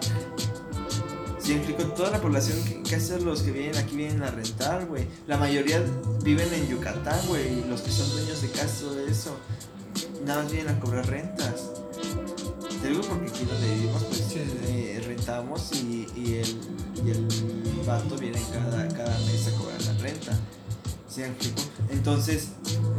Sí, 1.47 1.53
explico, 1.53 1.83
toda 1.93 2.11
la 2.11 2.19
población, 2.19 2.57
casi 2.83 3.17
los 3.23 3.41
que 3.41 3.51
vienen 3.51 3.77
aquí 3.77 3.95
vienen 3.95 4.21
a 4.21 4.29
rentar, 4.29 4.85
güey. 4.85 5.07
La 5.27 5.37
mayoría 5.37 5.81
viven 6.21 6.53
en 6.53 6.67
Yucatán, 6.67 7.25
güey. 7.25 7.59
y 7.59 7.63
Los 7.69 7.79
que 7.83 7.89
son 7.89 8.09
dueños 8.11 8.41
de 8.41 8.49
casa, 8.49 8.81
todo 8.81 9.07
eso, 9.07 9.37
nada 10.25 10.43
más 10.43 10.51
vienen 10.51 10.75
a 10.75 10.79
cobrar 10.81 11.07
rentas. 11.07 11.71
Te 12.81 12.89
digo 12.89 12.99
porque 13.03 13.29
aquí 13.29 13.45
donde 13.45 13.75
vivimos, 13.75 14.03
pues 14.03 14.25
Sí, 14.27 14.41
eh, 14.65 15.01
rentamos 15.07 15.71
y, 15.71 16.09
y 16.17 16.33
el, 16.33 16.59
y 17.05 17.11
el 17.11 17.27
vato 17.85 18.17
viene 18.17 18.41
cada, 18.51 18.85
cada 18.89 19.17
mes 19.19 19.47
a 19.47 19.57
cobrar 19.57 19.81
la 19.83 19.93
renta. 20.03 20.37
¿Sí 21.07 21.23
explico? 21.23 21.61
Entonces, 21.89 22.49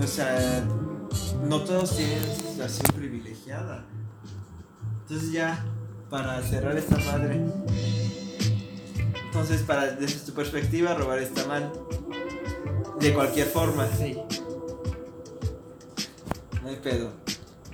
o 0.02 0.06
sea, 0.06 0.64
no 1.46 1.60
todos 1.64 1.94
tienen 1.94 2.22
situación 2.34 2.96
privilegiada. 2.96 3.84
Entonces 5.02 5.32
ya, 5.32 5.66
para 6.08 6.42
cerrar 6.42 6.78
esta 6.78 6.96
madre. 6.96 7.44
Entonces, 9.40 9.64
para, 9.64 9.92
desde 9.92 10.18
tu 10.26 10.32
perspectiva, 10.32 10.94
robar 10.94 11.20
está 11.20 11.46
mal. 11.46 11.72
De 12.98 13.14
cualquier 13.14 13.46
forma. 13.46 13.86
Sí. 13.96 14.18
No 16.60 16.68
hay 16.68 16.76
pedo. 16.76 17.12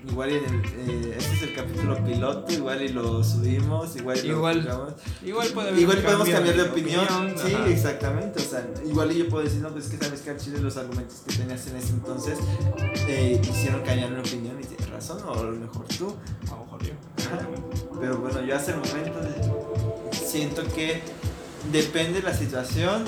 Igual 0.07 0.33
y 0.33 0.35
en 0.35 0.45
el, 0.45 0.55
eh, 0.67 1.15
este 1.17 1.33
es 1.37 1.43
el 1.45 1.55
capítulo 1.55 2.05
piloto, 2.05 2.53
igual 2.53 2.83
y 2.83 2.89
lo 2.91 3.25
subimos, 3.25 3.97
igual 3.97 4.19
y 4.19 4.29
lo 4.29 4.37
Igual. 4.37 4.57
publicamos. 4.59 4.93
Igual 5.25 5.49
puede 5.49 5.69
haber 5.71 5.81
Igual 5.81 5.99
podemos 6.03 6.29
cambiar 6.29 6.57
de 6.57 6.63
opinión. 6.63 7.07
sí, 7.43 7.55
ajá. 7.55 7.69
exactamente. 7.69 8.43
O 8.43 8.45
sea, 8.45 8.69
igual 8.85 9.13
y 9.13 9.19
yo 9.21 9.29
puedo 9.31 9.45
decir, 9.45 9.63
no, 9.63 9.71
pues 9.71 9.87
que 9.87 9.97
sabes 9.97 10.21
que 10.21 10.29
al 10.29 10.37
chile 10.37 10.59
los 10.61 10.77
argumentos 10.77 11.23
que 11.27 11.35
tenías 11.35 11.67
en 11.69 11.77
ese 11.77 11.95
entonces 11.95 12.39
eh, 13.09 13.41
hicieron 13.43 13.81
cambiar 13.83 14.11
mi 14.11 14.21
opinión 14.21 14.61
y 14.63 14.67
tienes 14.67 14.91
razón, 14.91 15.23
o 15.27 15.33
a 15.33 15.43
lo 15.43 15.53
mejor 15.53 15.87
tú. 15.97 16.15
A 16.49 16.51
lo 16.51 16.65
mejor 16.67 16.83
yo. 16.83 16.93
Pero 17.99 18.19
bueno, 18.19 18.43
yo 18.45 18.55
hasta 18.57 18.73
el 18.73 18.77
momento 18.81 19.21
siento 20.13 20.63
que 20.75 21.01
depende 21.75 22.21
de 22.21 22.23
la 22.23 22.33
situación, 22.33 23.05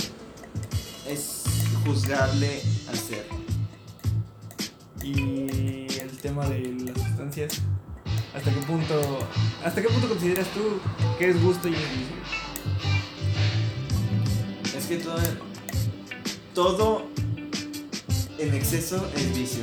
es 1.06 1.44
juzgable 1.84 2.60
hacer. 2.92 3.24
Y 5.04 5.86
el 6.00 6.18
tema 6.20 6.48
de 6.48 6.74
las 6.84 7.00
sustancias. 7.00 7.60
¿Hasta 8.34 8.50
qué 8.50 8.60
punto, 8.66 9.18
hasta 9.64 9.80
qué 9.80 9.88
punto 9.88 10.08
consideras 10.08 10.48
tú 10.48 10.80
que 11.16 11.30
es 11.30 11.40
gusto 11.40 11.68
y 11.68 11.74
es 11.74 11.80
vicio? 11.80 12.16
Es 14.76 14.86
que 14.86 14.96
todo, 14.96 15.20
todo 16.52 17.06
en 18.38 18.52
exceso 18.52 19.08
es 19.14 19.38
vicio. 19.38 19.62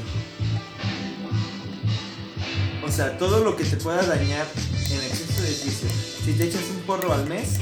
O 2.87 2.89
sea, 2.91 3.17
todo 3.17 3.43
lo 3.43 3.57
que 3.57 3.65
te 3.65 3.75
pueda 3.75 4.01
dañar 4.01 4.47
en 4.89 4.97
exceso 4.97 5.43
es 5.43 5.65
vicio. 5.65 5.89
Si 6.23 6.31
te 6.33 6.45
echas 6.45 6.63
un 6.73 6.81
porro 6.83 7.13
al 7.13 7.27
mes, 7.27 7.59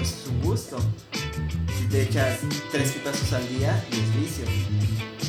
pues 0.00 0.12
es 0.22 0.26
un 0.28 0.40
gusto. 0.42 0.78
Si 1.78 1.84
te 1.86 2.02
echas 2.02 2.38
tres 2.72 2.92
pitazos 2.92 3.32
al 3.34 3.46
día, 3.48 3.84
es 3.90 4.20
vicio. 4.20 4.44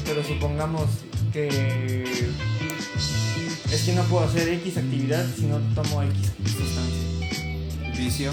Pero 0.05 0.23
supongamos 0.23 0.87
que 1.33 2.29
es 3.71 3.81
que 3.83 3.93
no 3.93 4.03
puedo 4.03 4.25
hacer 4.25 4.47
X 4.49 4.77
actividad 4.77 5.25
si 5.35 5.43
no 5.43 5.57
tomo 5.75 6.01
X 6.03 6.31
sustancia. 6.45 7.97
Vicio. 7.97 8.31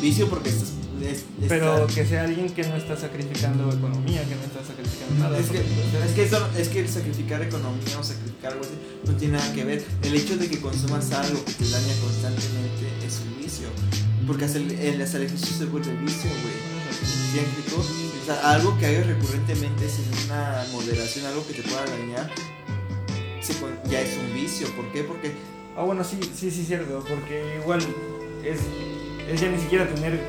Vicio 0.00 0.28
porque 0.28 0.50
estás... 0.50 0.68
es- 1.02 1.24
Pero 1.48 1.86
que 1.86 2.06
sea 2.06 2.24
alguien 2.24 2.48
que 2.50 2.62
no 2.64 2.76
está 2.76 2.96
sacrificando 2.96 3.68
economía, 3.72 4.22
que 4.28 4.34
no 4.36 4.42
está 4.42 4.60
sacrificando 4.66 5.18
nada. 5.24 5.38
Es 5.38 5.46
que, 5.46 5.58
es, 5.58 6.12
que 6.14 6.22
eso, 6.24 6.48
es 6.58 6.68
que 6.68 6.80
el 6.80 6.88
sacrificar 6.88 7.42
economía 7.42 7.98
o 7.98 8.02
sacrificar 8.04 8.52
algo 8.52 8.64
así 8.64 8.74
no 9.06 9.12
tiene 9.16 9.38
nada 9.38 9.52
que 9.54 9.64
ver. 9.64 9.84
El 10.02 10.14
hecho 10.14 10.36
de 10.36 10.48
que 10.48 10.60
consumas 10.60 11.10
algo 11.12 11.42
que 11.44 11.52
te 11.52 11.68
daña 11.68 11.94
constantemente 12.02 12.86
es 13.06 13.20
un 13.20 13.36
vicio. 13.38 13.43
Porque 14.26 14.44
hasta 14.46 14.58
el, 14.58 14.70
el 14.70 15.00
ejercicio 15.00 15.56
se 15.58 15.64
vuelve 15.66 15.92
vicio, 15.96 16.30
güey. 16.30 16.74
O 18.22 18.26
sea, 18.26 18.50
algo 18.52 18.78
que 18.78 18.86
hagas 18.86 19.06
recurrentemente 19.06 19.88
sin 19.88 20.04
una 20.26 20.64
moderación, 20.72 21.26
algo 21.26 21.46
que 21.46 21.54
te 21.54 21.62
pueda 21.62 21.84
dañar, 21.84 22.30
ya 23.90 24.00
es 24.00 24.16
un 24.16 24.32
vicio. 24.34 24.66
¿Por 24.76 24.90
qué? 24.92 25.02
Porque 25.04 25.32
Ah, 25.76 25.82
bueno, 25.82 26.04
sí, 26.04 26.18
sí, 26.34 26.52
sí, 26.52 26.64
cierto, 26.64 27.04
porque 27.08 27.58
igual 27.60 27.80
es, 28.44 28.60
es 29.28 29.40
ya 29.40 29.50
ni 29.50 29.58
siquiera 29.58 29.92
tener 29.92 30.20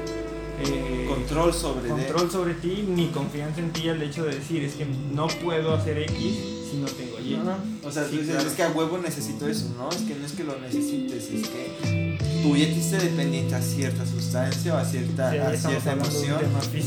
eh, 0.66 1.06
control 1.08 1.54
sobre 1.54 1.84
de- 1.84 1.90
control 1.90 2.32
sobre 2.32 2.56
ti 2.56 2.84
ni 2.90 3.10
confianza 3.10 3.60
en 3.60 3.72
ti 3.72 3.88
al 3.88 4.02
hecho 4.02 4.24
de 4.26 4.34
decir 4.34 4.64
es 4.64 4.74
que 4.74 4.88
no 5.14 5.28
puedo 5.28 5.76
hacer 5.76 6.00
X 6.00 6.38
si 6.70 6.78
no 6.78 6.88
tengo 6.88 7.20
Y. 7.20 7.36
Ajá. 7.36 7.58
O 7.84 7.92
sea, 7.92 8.04
Sí, 8.06 8.12
tú 8.12 8.18
dices, 8.18 8.34
claro. 8.36 8.50
es 8.50 8.56
que 8.56 8.64
a 8.64 8.70
huevo 8.72 8.98
necesito 8.98 9.48
eso, 9.48 9.74
¿no? 9.78 9.90
Es 9.90 9.98
que 9.98 10.16
no 10.16 10.26
es 10.26 10.32
que 10.34 10.44
lo 10.44 10.60
necesites, 10.60 11.24
es 11.32 11.48
que 11.48 12.18
tú 12.44 12.56
ya 12.56 12.66
te 12.68 12.98
dependiente 13.06 13.56
a 13.56 13.62
cierta 13.62 14.06
sustancia 14.06 14.76
o 14.76 14.78
a 14.78 14.86
cierta, 14.86 15.32
Sí, 15.32 15.38
a 15.38 15.58
cierta 15.58 15.94
emoción. 15.94 16.40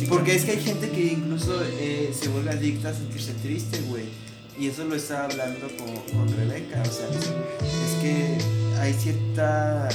Porque 0.08 0.36
es 0.36 0.44
que 0.44 0.52
hay 0.52 0.60
gente 0.60 0.88
que 0.90 1.12
incluso 1.12 1.60
eh, 1.64 2.12
se 2.18 2.28
vuelve 2.28 2.50
adicta 2.50 2.90
a 2.90 2.94
sentirse 2.94 3.32
triste, 3.34 3.80
güey. 3.88 4.04
Y 4.58 4.66
eso 4.66 4.84
lo 4.84 4.94
estaba 4.96 5.24
hablando 5.24 5.68
con, 5.76 5.94
con 6.16 6.36
Rebeca. 6.36 6.82
O 6.82 6.92
sea, 6.92 7.06
es 7.08 8.02
que 8.02 8.38
hay 8.80 8.92
cierta 8.94 9.88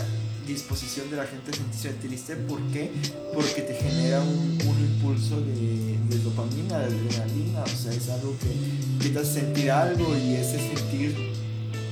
disposición 0.47 1.09
de 1.09 1.17
la 1.17 1.25
gente 1.25 1.51
a 1.51 1.53
sentirse 1.53 1.89
triste. 2.05 2.35
¿Por 2.35 2.61
qué? 2.71 2.91
Porque 3.33 3.61
te 3.61 3.73
genera 3.75 4.21
un, 4.21 4.57
un 4.67 4.79
impulso 4.79 5.39
de, 5.41 5.97
de 6.09 6.23
dopamina, 6.23 6.79
de 6.79 6.85
adrenalina. 6.85 7.63
O 7.63 7.67
sea, 7.67 7.91
es 7.93 8.09
algo 8.09 8.35
que, 8.39 8.47
hace 9.19 9.33
sentir 9.41 9.71
algo 9.71 10.15
y 10.17 10.35
ese 10.35 10.57
sentir 10.59 11.33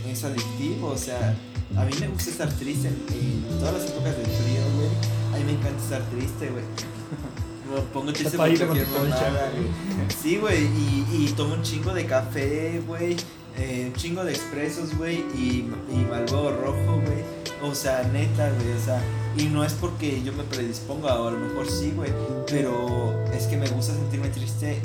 es 0.09 0.23
adictivo. 0.23 0.87
O 0.89 0.97
sea, 0.97 1.35
a 1.77 1.85
mí 1.85 1.93
me 1.99 2.07
gusta 2.07 2.29
estar 2.31 2.49
triste 2.53 2.87
en, 2.87 2.95
en 3.13 3.59
todas 3.59 3.73
las 3.75 3.91
épocas 3.91 4.17
del 4.17 4.25
frío, 4.25 4.61
güey. 4.75 4.89
A 5.33 5.37
mí 5.37 5.43
me 5.45 5.51
encanta 5.53 5.83
estar 5.83 6.01
triste, 6.09 6.49
güey. 6.49 6.63
Me 7.71 7.79
pongo 7.93 8.11
triste 8.11 8.35
por 8.37 8.47
cualquier 8.47 8.67
güey. 8.67 8.81
güey. 8.81 10.07
Sí, 10.21 10.35
güey, 10.37 10.63
y, 10.65 11.05
y 11.09 11.33
tomo 11.37 11.53
un 11.53 11.61
chingo 11.63 11.93
de 11.93 12.05
café, 12.05 12.81
güey. 12.85 13.15
eh, 13.57 13.85
un 13.87 13.93
chingo 13.93 14.25
de 14.25 14.31
expresos, 14.33 14.97
güey. 14.97 15.19
Y, 15.33 15.69
y 15.89 16.05
Malboro 16.09 16.59
rojo, 16.59 16.99
güey. 16.99 17.23
O 17.63 17.73
sea, 17.73 18.03
neta, 18.11 18.49
güey. 18.51 18.73
O 18.77 18.83
sea, 18.83 19.01
y 19.37 19.43
no 19.45 19.63
es 19.63 19.71
porque 19.71 20.21
yo 20.21 20.33
me 20.33 20.43
predisponga, 20.43 21.17
o 21.21 21.29
a 21.29 21.31
lo 21.31 21.39
mejor 21.39 21.65
sí, 21.69 21.93
güey. 21.95 22.11
Pero 22.47 23.23
es 23.33 23.45
que 23.45 23.55
me 23.55 23.69
gusta 23.69 23.93
sentirme 23.93 24.27
triste 24.27 24.77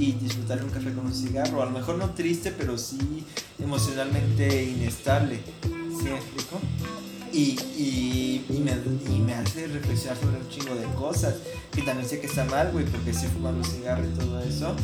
y 0.00 0.12
disfrutar 0.12 0.64
un 0.64 0.70
café 0.70 0.94
con 0.94 1.06
un 1.06 1.14
cigarro. 1.14 1.62
A 1.62 1.66
lo 1.66 1.72
mejor 1.72 1.96
no 1.96 2.10
triste, 2.10 2.52
pero 2.52 2.78
sí 2.78 3.26
emocionalmente 3.62 4.64
inestable. 4.64 5.40
¿Sí 5.62 6.04
me 6.04 6.16
explico? 6.16 6.58
Y, 7.32 7.58
y, 7.76 8.44
me, 8.64 9.34
hace 9.34 9.66
reflexionar 9.66 10.18
sobre 10.18 10.38
un 10.38 10.48
chingo 10.48 10.74
de 10.74 10.86
cosas. 10.94 11.34
Que 11.70 11.82
también 11.82 12.08
sé 12.08 12.18
que 12.18 12.26
está 12.26 12.44
mal, 12.46 12.72
güey, 12.72 12.86
porque 12.86 13.10
estoy 13.10 13.28
fumando 13.28 13.62
cigarro 13.62 14.02
y 14.04 14.18
todo 14.18 14.40
eso. 14.40 14.74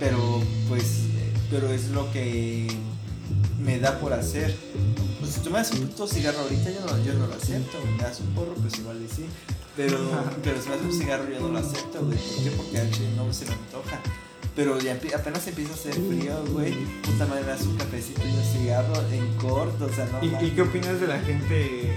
Pero, 0.00 0.42
pues, 0.68 1.02
pero 1.48 1.70
es 1.70 1.90
lo 1.90 2.10
que 2.10 2.66
me 3.60 3.78
da 3.78 4.00
por 4.00 4.12
hacer. 4.12 4.56
Pues 5.20 5.34
si 5.34 5.40
tú 5.40 5.50
me 5.50 5.58
das 5.58 5.70
un 5.70 5.86
puto 5.86 6.08
cigarro 6.08 6.40
ahorita, 6.40 6.70
yo 6.72 6.80
no, 6.80 7.04
yo 7.04 7.14
no 7.14 7.28
lo 7.28 7.34
acepto. 7.34 7.78
Me 7.96 8.02
das 8.02 8.18
un 8.18 8.34
porro, 8.34 8.54
pues 8.54 8.76
igual 8.76 9.00
y 9.00 9.14
sí. 9.14 9.24
Pero, 9.80 9.96
pero 10.44 10.60
si 10.60 10.68
me 10.68 10.76
das 10.76 10.84
un 10.84 10.92
cigarro, 10.92 11.24
yo 11.32 11.40
no 11.40 11.48
lo 11.48 11.58
acepto, 11.58 12.04
güey. 12.04 12.18
¿Por 12.18 12.44
qué? 12.44 12.50
Porque 12.50 12.78
al 12.78 12.90
chile 12.90 13.08
no 13.16 13.32
se 13.32 13.46
me 13.46 13.52
antoja. 13.52 13.98
Pero 14.54 14.78
ya 14.78 14.92
apenas 15.16 15.46
empieza 15.46 15.70
a 15.70 15.74
hacer 15.74 15.94
frío, 15.94 16.44
güey. 16.50 16.74
Puta 17.00 17.24
madre, 17.26 17.44
me 17.44 17.48
das 17.48 17.62
un 17.62 17.78
cafecito 17.78 18.20
y 18.22 18.30
un 18.30 18.44
cigarro 18.44 18.92
en 19.10 19.34
corto, 19.38 19.86
o 19.86 19.88
sea, 19.88 20.04
no 20.04 20.22
¿Y. 20.22 20.44
¿Y 20.44 20.50
qué 20.50 20.60
opinas 20.60 21.00
de 21.00 21.06
la 21.06 21.18
gente 21.20 21.96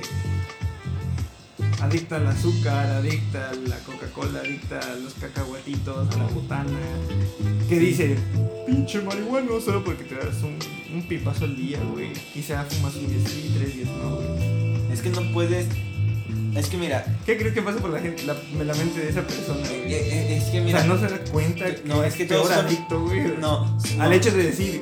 adicta 1.81 2.15
al 2.15 2.27
azúcar, 2.27 2.85
adicta 2.85 3.49
a 3.49 3.53
la 3.53 3.77
Coca-Cola, 3.79 4.39
adicta 4.39 4.79
a 4.79 4.95
los 4.95 5.15
cacahuatitos, 5.15 6.15
a 6.15 6.17
la 6.17 6.27
botana? 6.27 6.79
Que 7.67 7.79
dice, 7.79 8.15
pinche 8.65 9.01
marihuana, 9.01 9.59
solo 9.59 9.83
porque 9.83 10.05
te 10.05 10.15
das 10.15 10.41
un, 10.41 10.57
un 10.95 11.05
pipazo 11.05 11.43
al 11.43 11.57
día, 11.57 11.79
güey. 11.91 12.13
Quizá 12.13 12.63
fumas 12.63 12.95
un 12.95 13.07
10 13.09 13.29
sí, 13.29 13.53
tres 13.57 13.75
días 13.75 13.89
no, 13.89 14.15
güey. 14.15 14.89
Es 14.89 15.01
que 15.01 15.09
no 15.09 15.21
puedes. 15.33 15.67
Es 16.55 16.67
que 16.67 16.77
mira, 16.77 17.03
¿Qué 17.25 17.37
crees 17.37 17.53
que 17.53 17.61
pasa 17.61 17.79
por 17.79 17.89
la, 17.89 17.99
gente, 17.99 18.23
la, 18.23 18.35
la 18.63 18.73
mente 18.75 18.99
de 18.99 19.09
esa 19.09 19.21
persona, 19.25 19.67
eh, 19.71 19.81
güey? 19.83 19.93
eh, 19.93 20.37
es 20.37 20.43
que 20.51 20.61
O 20.61 20.63
mira. 20.63 20.79
sea, 20.79 20.87
no 20.87 20.99
se 20.99 21.07
da 21.07 21.19
cuenta 21.31 21.65
que- 21.65 21.81
no, 21.85 22.03
es 22.03 22.13
que 22.13 22.25
peor 22.25 22.45
son- 22.47 22.65
adicto, 22.65 23.01
güey. 23.01 23.21
No, 23.39 23.77
Al 23.99 24.09
no. 24.09 24.11
hecho 24.11 24.31
de 24.31 24.43
decir, 24.43 24.81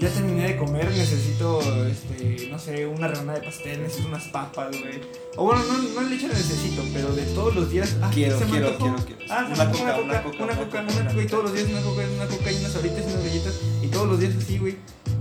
ya 0.00 0.08
terminé 0.10 0.46
de 0.48 0.56
comer, 0.56 0.88
necesito, 0.92 1.60
este, 1.86 2.46
no 2.50 2.58
sé, 2.58 2.86
una 2.86 3.08
rebanada 3.08 3.40
de 3.40 3.44
pastel, 3.46 3.82
necesito 3.82 4.08
unas 4.08 4.24
papas, 4.28 4.68
güey. 4.70 5.00
O 5.36 5.44
bueno, 5.44 5.62
no, 5.64 6.00
no 6.02 6.14
hecho 6.14 6.28
de 6.28 6.34
necesito, 6.34 6.82
pero 6.92 7.12
de 7.12 7.22
todos 7.34 7.54
los 7.54 7.70
días. 7.70 7.96
Ah, 8.00 8.10
Quiero, 8.14 8.38
se 8.38 8.44
me 8.44 8.50
quiero, 8.52 8.78
quiero, 8.78 8.96
quiero. 9.04 9.20
Ah, 9.28 9.44
Una 9.46 9.56
se 9.56 9.64
me 9.64 9.72
coca, 9.72 9.82
una 9.82 10.22
coca, 10.22 10.36
una 10.36 10.44
una 10.44 10.54
coca, 10.54 10.64
coca, 10.66 10.80
una, 10.82 10.92
una 11.02 11.12
güey, 11.12 11.26
coca. 11.26 11.30
todos 11.30 11.44
los 11.44 11.52
días 11.54 11.68
una 11.70 11.80
coca, 11.82 12.02
una 12.14 12.26
coca 12.26 12.52
y 12.52 12.56
unas 12.58 12.76
horitas 12.76 12.98
y 13.00 13.10
unas 13.12 13.24
galletas. 13.24 13.54
Y 13.82 13.86
todos 13.88 14.06
los 14.08 14.20
días 14.20 14.32
así, 14.40 14.58
güey. 14.58 14.76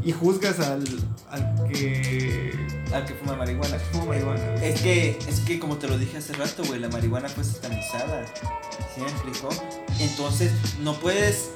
Y 0.07 0.11
juzgas 0.13 0.59
al, 0.61 0.83
al 1.29 1.67
que. 1.69 2.53
Al 2.93 3.05
que 3.05 3.13
fuma 3.13 3.35
marihuana. 3.35 3.77
que 3.77 3.83
fuma 3.91 4.05
marihuana. 4.05 4.55
Es 4.63 4.79
que, 4.81 5.19
es 5.27 5.39
que 5.41 5.59
como 5.59 5.75
te 5.77 5.87
lo 5.89 5.97
dije 5.97 6.17
hace 6.17 6.31
rato, 6.33 6.63
güey, 6.65 6.79
la 6.79 6.87
marihuana 6.87 7.27
fue 7.27 7.43
satanizada. 7.43 8.25
¿Sí 8.95 9.01
me 9.01 9.07
explicó? 9.09 9.49
Entonces, 9.99 10.51
no 10.81 10.93
puedes. 10.99 11.49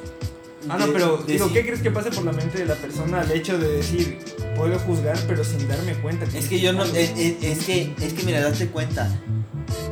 Ah, 0.70 0.78
no, 0.78 0.88
de- 0.88 0.92
pero 0.94 1.18
decir- 1.20 1.28
digo, 1.28 1.54
¿qué 1.54 1.62
crees 1.66 1.82
que 1.82 1.92
pase 1.92 2.12
por 2.12 2.26
la 2.26 2.34
mente 2.34 2.58
de 2.60 2.66
la 2.66 2.76
persona 2.76 3.22
al 3.22 3.32
hecho 3.32 3.58
de 3.58 3.68
decir, 3.78 4.20
puedo 4.58 4.78
juzgar, 4.80 5.18
pero 5.28 5.44
sin 5.46 5.66
darme 5.70 5.94
cuenta? 5.96 6.26
Es 6.38 6.48
que 6.50 6.60
yo 6.60 6.74
no. 6.74 6.84
Es, 6.84 6.94
es- 7.18 7.42
es 7.42 7.66
que, 7.66 7.96
es 8.02 8.14
que, 8.14 8.24
mira, 8.24 8.42
date 8.42 8.68
cuenta. 8.68 9.10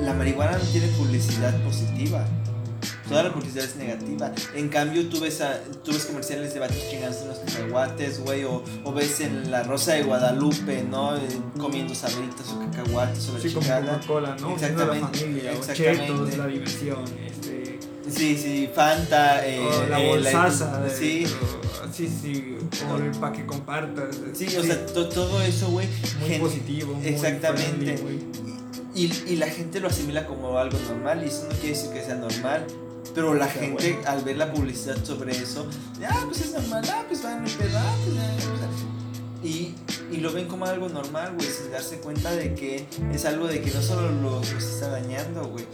La 0.01 0.13
marihuana 0.13 0.57
no 0.57 0.63
tiene 0.65 0.87
publicidad 0.89 1.57
positiva. 1.63 2.27
Toda 3.09 3.23
la 3.23 3.33
publicidad 3.33 3.65
es 3.65 3.75
negativa. 3.75 4.31
En 4.55 4.69
cambio, 4.69 5.07
tú 5.09 5.19
ves, 5.19 5.41
a, 5.41 5.59
tú 5.83 5.91
ves 5.91 6.05
comerciales 6.05 6.53
de 6.53 6.59
vatos 6.59 6.77
chingándose 6.89 7.25
unos 7.25 7.39
cacahuates, 7.39 8.19
güey, 8.19 8.43
o, 8.43 8.63
o 8.83 8.93
ves 8.93 9.19
en 9.21 9.49
La 9.51 9.63
Rosa 9.63 9.93
de 9.93 10.03
Guadalupe, 10.03 10.83
¿no? 10.83 11.17
Eh, 11.17 11.21
comiendo 11.59 11.93
sabritas 11.95 12.47
o 12.49 12.59
cacahuates 12.71 13.27
o 13.29 13.33
la 13.33 13.39
Sí, 13.41 13.49
como 13.49 13.61
chingada. 13.61 13.93
Coca-Cola, 13.95 14.37
¿no? 14.39 14.51
Exactamente, 14.53 15.01
la 15.01 15.07
familia, 15.07 15.51
exactamente. 15.53 16.05
chetos, 16.07 16.37
la 16.37 16.47
diversión, 16.47 17.03
este... 17.25 17.79
Sí, 18.09 18.37
sí, 18.37 18.69
Fanta, 18.73 19.45
eh, 19.47 19.59
o 19.59 19.87
la 19.87 20.01
eh, 20.01 20.07
bolsaza, 20.07 20.81
de- 20.81 20.89
sí, 20.89 21.25
pero- 21.27 21.93
sí, 21.93 22.07
sí, 22.07 22.57
o 22.91 22.95
el 22.97 23.11
para 23.11 23.33
que 23.33 23.45
compartas. 23.45 24.15
sí, 24.33 24.47
o 24.57 24.63
sea, 24.63 24.83
to- 24.87 25.09
todo 25.09 25.39
eso, 25.43 25.67
güey. 25.69 25.87
muy 26.19 26.29
gen- 26.29 26.41
positivo. 26.41 26.93
muy 26.95 27.07
exactamente. 27.07 27.97
friendly. 27.97 28.25
Y, 28.95 29.13
y 29.27 29.35
la 29.35 29.45
gente 29.47 29.79
lo 29.79 29.87
asimila 29.89 30.25
como 30.25 30.57
algo 30.57 30.77
normal 30.89 31.21
y 31.23 31.27
eso 31.27 31.43
no 31.43 31.49
quiere 31.59 31.69
decir 31.75 31.91
que 31.91 32.01
sea 32.03 32.15
normal. 32.15 32.65
Pero 33.15 33.33
la 33.33 33.47
Está 33.47 33.59
gente 33.59 33.93
bueno. 33.93 34.09
al 34.09 34.23
ver 34.23 34.37
la 34.37 34.53
publicidad 34.53 35.03
sobre 35.03 35.35
eso, 35.35 35.67
ah, 36.07 36.21
pues 36.25 36.41
es 36.41 36.51
normal, 36.53 36.83
ah, 36.91 37.03
pues 37.07 37.23
van 37.23 37.33
a 37.33 37.37
ah, 37.37 37.55
pues, 37.57 37.69
ah, 37.75 37.95
pues, 38.05 38.17
ah". 38.19 39.43
y, 39.43 39.75
y 40.11 40.17
lo 40.17 40.31
ven 40.31 40.47
como 40.47 40.65
algo 40.65 40.89
normal, 40.89 41.33
güey, 41.35 41.47
sin 41.49 41.71
darse 41.71 41.97
cuenta 41.99 42.31
de 42.31 42.53
que 42.55 42.85
es 43.13 43.25
algo 43.25 43.47
de 43.47 43.61
que 43.61 43.71
no 43.71 43.81
solo 43.81 44.11
los, 44.11 44.51
los 44.53 44.63
está 44.63 44.89
dañando, 44.89 45.47
güey. 45.47 45.65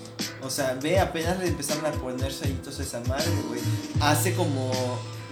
O 0.44 0.50
sea, 0.50 0.78
ve, 0.82 1.00
apenas 1.00 1.40
le 1.40 1.48
empezaron 1.48 1.86
a 1.86 1.92
poner 1.92 2.32
sellitos 2.32 2.80
a 2.80 2.84
esa 2.84 3.00
madre, 3.02 3.26
güey. 3.48 3.60
Hace 4.00 4.34
como 4.36 4.72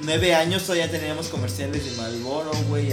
nueve 0.03 0.33
años 0.35 0.63
todavía 0.63 0.89
teníamos 0.89 1.27
comerciales 1.29 1.85
de 1.85 1.91
Malboro, 2.01 2.51
güey, 2.69 2.91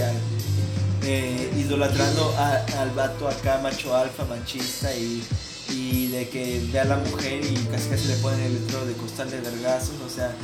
eh, 1.03 1.51
idolatrando 1.57 2.33
a- 2.37 2.63
al 2.81 2.91
vato 2.91 3.27
acá, 3.27 3.59
macho 3.63 3.95
alfa, 3.95 4.23
machista 4.25 4.93
y, 4.95 5.23
y 5.73 6.07
de 6.07 6.29
que 6.29 6.61
ve 6.71 6.79
a 6.79 6.85
la 6.85 6.97
mujer 6.97 7.43
y 7.43 7.55
casi 7.65 7.89
casi 7.89 8.07
le 8.07 8.15
ponen 8.15 8.41
el 8.41 8.53
letrero 8.53 8.85
de 8.85 8.93
costal 8.93 9.29
de 9.29 9.39
vergazos, 9.39 9.95
o 10.05 10.09
sea, 10.09 10.35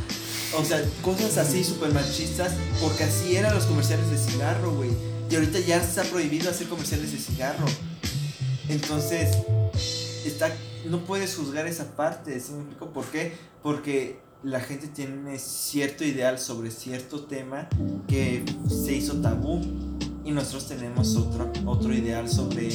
o 0.58 0.64
sea, 0.64 0.84
cosas 1.02 1.38
así 1.38 1.64
súper 1.64 1.94
machistas, 1.94 2.54
porque 2.82 3.04
así 3.04 3.36
eran 3.36 3.54
los 3.54 3.66
comerciales 3.66 4.10
de 4.10 4.18
cigarro, 4.18 4.74
güey. 4.74 4.92
Y 5.30 5.36
ahorita 5.36 5.60
ya 5.60 5.78
está 5.78 6.04
prohibido 6.04 6.50
hacer 6.50 6.68
comerciales 6.68 7.12
de 7.12 7.18
cigarro. 7.18 7.66
Entonces, 8.70 9.38
está, 10.26 10.52
no 10.86 11.04
puedes 11.06 11.36
juzgar 11.36 11.68
esa 11.68 11.96
parte, 11.96 12.40
¿sí 12.40 12.54
me 12.54 12.60
explico? 12.60 12.92
¿Por 12.92 13.06
qué? 13.06 13.34
Porque 13.62 14.20
la 14.44 14.62
gente 14.62 14.88
tiene 14.88 15.38
cierto 15.40 16.06
ideal 16.06 16.40
sobre 16.40 16.72
cierto 16.72 17.26
tema 17.26 17.68
que 18.08 18.44
se 18.70 18.94
hizo 18.94 19.20
tabú 19.22 19.62
y 20.28 20.32
nosotros 20.32 20.68
tenemos 20.68 21.16
otro, 21.16 21.50
otro 21.66 21.94
ideal 21.94 22.30
sobre, 22.30 22.70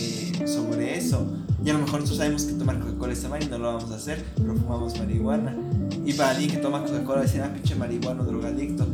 sobre 0.48 0.96
eso. 0.98 1.26
Y 1.64 1.70
a 1.70 1.74
lo 1.74 1.80
mejor 1.80 2.00
nosotros 2.00 2.18
sabemos 2.18 2.44
que 2.44 2.54
tomar 2.54 2.78
Coca-Cola 2.80 3.12
está 3.12 3.28
mal 3.28 3.42
y 3.42 3.46
no 3.46 3.58
lo 3.58 3.74
vamos 3.74 3.90
a 3.92 3.96
hacer, 3.96 4.24
pero 4.36 4.54
fumamos 4.56 4.98
marihuana. 4.98 5.56
Y 6.04 6.12
para 6.14 6.30
alguien 6.30 6.50
que 6.50 6.56
toma 6.56 6.82
Coca-Cola 6.84 7.22
dicen, 7.22 7.42
ah, 7.42 7.52
pinche 7.52 7.74
marihuano, 7.76 8.24
drogadicto. 8.24 8.86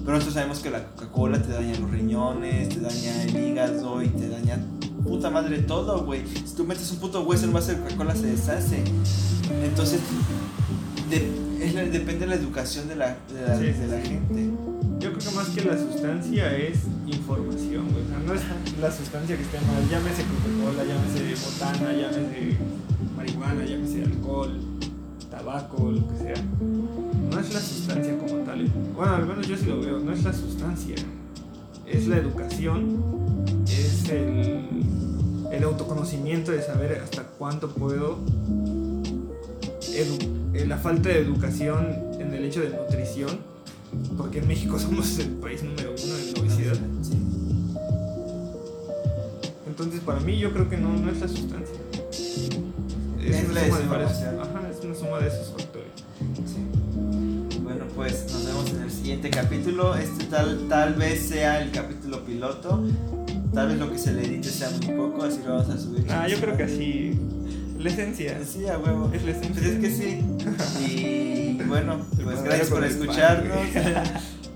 Pero 0.00 0.12
nosotros 0.12 0.34
sabemos 0.34 0.58
que 0.60 0.70
la 0.70 0.84
Coca-Cola 0.86 1.40
te 1.42 1.52
daña 1.52 1.78
los 1.78 1.90
riñones, 1.90 2.68
te 2.70 2.80
daña 2.80 3.22
el 3.24 3.36
hígado 3.36 4.02
y 4.02 4.08
te 4.08 4.28
daña 4.28 4.58
puta 5.04 5.30
madre 5.30 5.58
todo, 5.60 6.04
güey. 6.04 6.22
Si 6.26 6.54
tú 6.56 6.64
metes 6.64 6.90
un 6.90 6.98
puto 6.98 7.22
hueso 7.22 7.44
en 7.44 7.50
un 7.50 7.54
vaso 7.54 7.68
de 7.72 7.78
Coca-Cola 7.80 8.16
se 8.16 8.26
deshace. 8.26 8.82
Entonces, 9.64 10.00
de- 11.10 11.64
es 11.64 11.74
la- 11.74 11.82
depende 11.84 12.20
de 12.20 12.26
la 12.26 12.34
educación 12.34 12.88
de 12.88 12.96
la, 12.96 13.16
de 13.32 13.42
la, 13.46 13.58
Sí, 13.58 13.64
de 13.66 13.86
la 13.88 14.00
gente. 14.00 14.50
Yo 14.98 15.12
creo 15.12 15.18
que 15.30 15.36
más 15.36 15.48
que 15.50 15.62
la 15.62 15.76
sustancia 15.78 16.56
es 16.56 16.78
información, 17.06 17.88
güey. 17.92 18.04
O 18.04 18.08
sea, 18.08 18.18
no 18.26 18.34
es 18.34 18.42
la 18.80 18.90
sustancia 18.90 19.36
que 19.36 19.42
esté 19.42 19.58
mal. 19.60 19.88
Llámese 19.90 20.22
Coca-Cola, 20.24 20.84
llámese 20.84 21.44
botana, 21.44 21.92
llámese 21.92 22.56
marihuana, 23.16 23.64
llámese 23.64 24.02
alcohol, 24.04 24.58
tabaco, 25.30 25.90
lo 25.92 26.08
que 26.08 26.16
sea. 26.16 26.34
No 27.30 27.38
es 27.40 27.52
la 27.54 27.60
sustancia 27.60 28.18
como 28.18 28.42
tal. 28.44 28.64
Bueno, 28.96 29.14
al 29.16 29.26
menos 29.26 29.46
yo 29.46 29.56
sí 29.56 29.66
lo 29.66 29.80
veo. 29.80 29.98
No 30.00 30.12
es 30.12 30.24
la 30.24 30.32
sustancia. 30.32 30.96
Es 31.86 32.06
la 32.08 32.16
educación. 32.16 32.96
Es 33.68 34.08
el, 34.08 34.64
el 35.52 35.62
autoconocimiento 35.64 36.52
de 36.52 36.62
saber 36.62 37.00
hasta 37.04 37.22
cuánto 37.24 37.68
puedo. 37.70 38.18
edu- 39.82 40.54
eh, 40.54 40.66
la 40.66 40.78
falta 40.78 41.10
de 41.10 41.18
educación 41.20 41.86
en 42.18 42.32
el 42.32 42.44
hecho 42.46 42.60
de 42.62 42.70
nutrición 42.70 43.38
porque 44.16 44.38
en 44.38 44.48
México 44.48 44.78
somos 44.78 45.18
el 45.18 45.28
país 45.30 45.62
número 45.62 45.90
uno 45.92 46.16
en 46.16 46.40
obesidad. 46.40 46.76
Sí. 47.02 47.18
Entonces, 49.66 50.00
para 50.00 50.20
mí, 50.20 50.38
yo 50.38 50.52
creo 50.52 50.68
que 50.70 50.76
no, 50.76 50.96
no 50.96 51.10
es 51.10 51.20
la 51.20 51.28
sustancia. 51.28 51.76
Es, 52.10 52.40
Es 53.20 53.48
una 53.48 53.64
suma 53.64 53.78
de 53.78 53.86
varios. 53.86 54.12
Ajá, 54.12 54.68
es 54.70 54.84
una 54.84 54.94
suma 54.94 55.18
de 55.18 55.28
esos 55.28 55.48
factores. 55.48 55.88
Sí. 56.46 57.58
Bueno, 57.62 57.84
pues 57.94 58.32
nos 58.32 58.46
vemos 58.46 58.70
en 58.70 58.82
el 58.82 58.90
siguiente 58.90 59.30
capítulo. 59.30 59.94
Este 59.96 60.24
tal, 60.24 60.66
tal 60.68 60.94
vez 60.94 61.28
sea 61.28 61.60
el 61.62 61.72
capítulo 61.72 62.24
piloto. 62.24 62.84
Tal 63.52 63.68
vez 63.68 63.78
lo 63.78 63.90
que 63.90 63.98
se 63.98 64.12
le 64.12 64.24
edite 64.26 64.48
sea 64.48 64.70
muy 64.70 64.96
poco, 64.96 65.24
así 65.24 65.40
lo 65.44 65.56
vamos 65.56 65.70
a 65.70 65.78
subir. 65.78 66.06
Ah, 66.10 66.28
yo 66.28 66.38
creo 66.38 66.56
que 66.56 66.62
así. 66.64 67.18
La 67.78 67.90
esencia. 67.90 68.38
Sí, 68.44 68.66
a 68.66 68.78
huevo. 68.78 69.10
Es 69.12 69.22
la 69.24 69.30
esencia. 69.32 69.52
Pues 69.54 69.66
es 69.66 69.78
que 69.78 69.90
sí. 69.90 70.22
Y 70.84 71.62
bueno, 71.64 72.04
pues 72.22 72.42
gracias 72.42 72.68
por 72.68 72.84
escucharnos. 72.84 73.58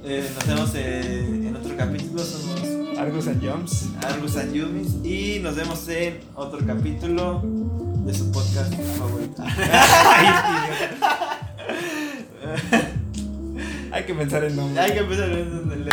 Eh, 0.03 0.27
nos 0.35 0.47
vemos 0.47 0.71
eh, 0.77 1.27
en 1.29 1.55
otro 1.55 1.77
capítulo. 1.77 2.25
Somos 2.25 2.63
Argus 2.99 3.29
and 3.29 3.47
Jumps. 3.47 3.85
Argus 4.03 4.35
and 4.39 4.55
Yumis. 4.55 4.95
Y 5.05 5.41
nos 5.41 5.57
vemos 5.57 5.87
en 5.89 6.21
otro 6.35 6.59
capítulo 6.67 7.43
de 8.07 8.15
su 8.15 8.33
podcast 8.33 8.73
favorito. 8.97 9.43
Hay 13.93 14.05
que 14.05 14.15
pensar 14.15 14.45
en 14.45 14.57
nombre. 14.57 14.81
Hay 14.81 14.93
que 14.93 15.01
empezar 15.01 15.29
en. 15.31 15.69
Bye. 15.69 15.91